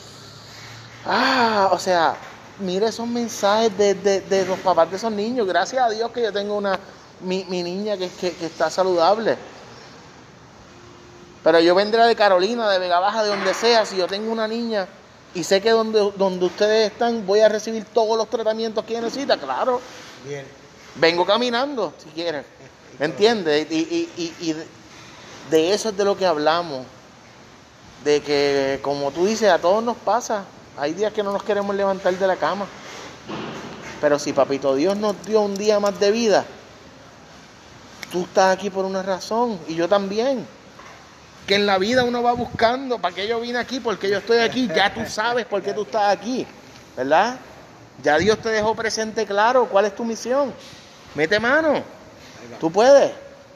ah, 1.04 1.70
o 1.72 1.80
sea, 1.80 2.18
mire 2.60 2.88
esos 2.88 3.08
mensajes 3.08 3.76
de, 3.78 3.96
de- 3.96 4.22
de 4.22 4.46
los 4.46 4.60
papás 4.60 4.90
de 4.90 4.98
esos 4.98 5.12
niños. 5.12 5.48
Gracias 5.48 5.82
a 5.84 5.90
Dios 5.90 6.12
que 6.12 6.22
yo 6.22 6.32
tengo 6.34 6.56
una, 6.58 6.80
mi, 7.20 7.46
mi 7.46 7.64
niña 7.64 7.98
que, 7.98 8.10
que, 8.16 8.36
que 8.38 8.46
está 8.46 8.70
saludable. 8.70 9.38
Pero 11.44 11.60
yo 11.60 11.76
vendré 11.76 12.04
de 12.06 12.16
Carolina, 12.16 12.70
de 12.70 12.80
Vega 12.80 13.00
Baja, 13.00 13.24
de 13.24 13.30
donde 13.30 13.54
sea, 13.54 13.86
si 13.86 13.98
yo 13.98 14.08
tengo 14.08 14.32
una 14.32 14.48
niña 14.48 14.88
y 15.36 15.44
sé 15.44 15.62
que 15.62 15.72
donde, 15.72 16.12
donde 16.16 16.46
ustedes 16.46 16.92
están 16.92 17.26
voy 17.26 17.40
a 17.42 17.50
recibir 17.50 17.86
todos 17.86 18.18
los 18.18 18.30
tratamientos 18.30 18.84
que 18.86 19.00
necesita, 19.02 19.38
claro, 19.38 19.82
bien 20.28 20.46
vengo 20.96 21.26
caminando, 21.26 21.92
si 21.98 22.10
quieren. 22.10 22.46
¿Entiendes? 23.00 23.66
Y, 23.72 23.76
y- 23.80 24.10
y- 24.16 24.36
y 24.50 24.54
de- 24.54 24.68
de 25.50 25.74
eso 25.74 25.90
es 25.90 25.98
de 25.98 26.06
lo 26.06 26.16
que 26.16 26.26
hablamos. 26.28 26.86
De 28.04 28.22
que, 28.22 28.80
como 28.84 29.10
tú 29.12 29.26
dices, 29.26 29.50
a 29.50 29.58
todos 29.58 29.84
nos 29.84 29.98
pasa. 29.98 30.44
Hay 30.78 30.94
días 30.94 31.12
que 31.12 31.24
no 31.24 31.32
nos 31.32 31.42
queremos 31.42 31.76
levantar 31.76 32.14
de 32.16 32.28
la 32.28 32.36
cama. 32.36 32.68
Pero 34.02 34.20
si 34.20 34.34
Papito 34.34 34.76
Dios 34.76 34.96
nos 34.96 35.16
dio 35.26 35.42
un 35.42 35.56
día 35.56 35.80
más 35.80 36.00
de 36.00 36.12
vida, 36.12 36.46
tú 38.12 38.22
estás 38.24 38.56
aquí 38.56 38.70
por 38.70 38.86
una 38.86 39.02
razón 39.02 39.60
y 39.68 39.74
yo 39.76 39.90
también. 39.90 40.46
Que 41.48 41.56
en 41.56 41.66
la 41.66 41.78
vida 41.78 42.04
uno 42.04 42.24
va 42.24 42.32
buscando, 42.34 43.00
¿para 43.00 43.14
qué 43.14 43.28
yo 43.28 43.40
vine 43.42 43.60
aquí? 43.60 43.80
porque 43.80 44.10
yo 44.10 44.20
estoy 44.20 44.38
aquí? 44.40 44.68
Ya 44.74 44.94
tú 44.94 45.02
sabes 45.06 45.46
por 45.46 45.62
qué 45.62 45.74
tú 45.74 45.84
estás 45.84 46.16
aquí, 46.16 46.48
¿verdad? 46.96 47.38
Ya 48.02 48.18
Dios 48.18 48.40
te 48.40 48.50
dejó 48.50 48.76
presente 48.76 49.26
claro 49.26 49.68
cuál 49.68 49.86
es 49.86 49.96
tu 49.96 50.06
misión. 50.06 50.54
Mete 51.16 51.40
mano, 51.40 51.84
tú 52.60 52.72
puedes, 52.72 53.12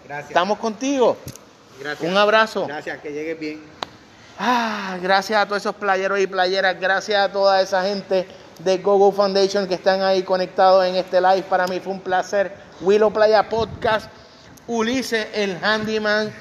Gracias. 0.05 0.29
estamos 0.29 0.59
contigo. 0.59 1.17
Gracias. 1.79 2.09
Un 2.09 2.17
abrazo. 2.17 2.65
Gracias, 2.67 2.99
que 2.99 3.11
llegues 3.13 3.39
bien. 3.39 3.63
Ah, 4.39 4.97
gracias 5.01 5.41
a 5.41 5.45
todos 5.45 5.61
esos 5.63 5.75
playeros 5.75 6.19
y 6.19 6.27
playeras, 6.27 6.79
gracias 6.79 7.19
a 7.19 7.31
toda 7.31 7.61
esa 7.61 7.83
gente 7.83 8.27
de 8.59 8.77
GoGo 8.77 9.11
Foundation 9.11 9.67
que 9.67 9.75
están 9.75 10.01
ahí 10.01 10.23
conectados 10.23 10.85
en 10.85 10.95
este 10.95 11.19
live. 11.21 11.43
Para 11.43 11.67
mí 11.67 11.79
fue 11.79 11.93
un 11.93 12.01
placer. 12.01 12.51
Willow 12.81 13.11
Playa 13.11 13.49
Podcast, 13.49 14.07
Ulises 14.67 15.27
el 15.33 15.57
handyman, 15.63 16.33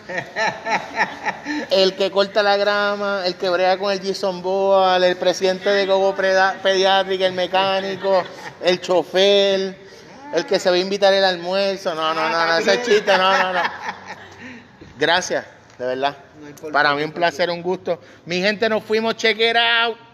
el 1.71 1.95
que 1.95 2.11
corta 2.11 2.43
la 2.43 2.57
grama, 2.57 3.23
el 3.25 3.37
que 3.37 3.49
brega 3.49 3.79
con 3.79 3.93
el 3.93 4.03
Jason 4.03 4.43
Boal, 4.43 5.05
el 5.05 5.17
presidente 5.17 5.71
de 5.71 5.87
GoGo 5.87 6.15
Pediátrica, 6.17 7.27
el 7.27 7.35
mecánico, 7.35 8.25
el 8.63 8.81
chofer, 8.81 9.77
el 10.35 10.45
que 10.45 10.59
se 10.59 10.71
va 10.71 10.75
a 10.75 10.79
invitar 10.81 11.15
el 11.15 11.25
almuerzo. 11.25 11.95
No, 11.95 12.13
no, 12.15 12.29
no, 12.29 12.47
no, 12.47 12.59
ese 12.59 12.83
chiste, 12.83 13.17
no, 13.17 13.31
no, 13.39 13.53
no. 13.53 13.63
Gracias, 14.99 15.45
de 15.79 15.87
verdad. 15.87 16.17
Para 16.73 16.95
mí 16.95 17.05
un 17.05 17.13
placer, 17.13 17.49
un 17.49 17.63
gusto. 17.63 18.01
Mi 18.25 18.41
gente, 18.41 18.69
nos 18.69 18.83
fuimos. 18.83 19.17
Check 19.17 19.39
it 19.39 19.57
out. 19.57 20.06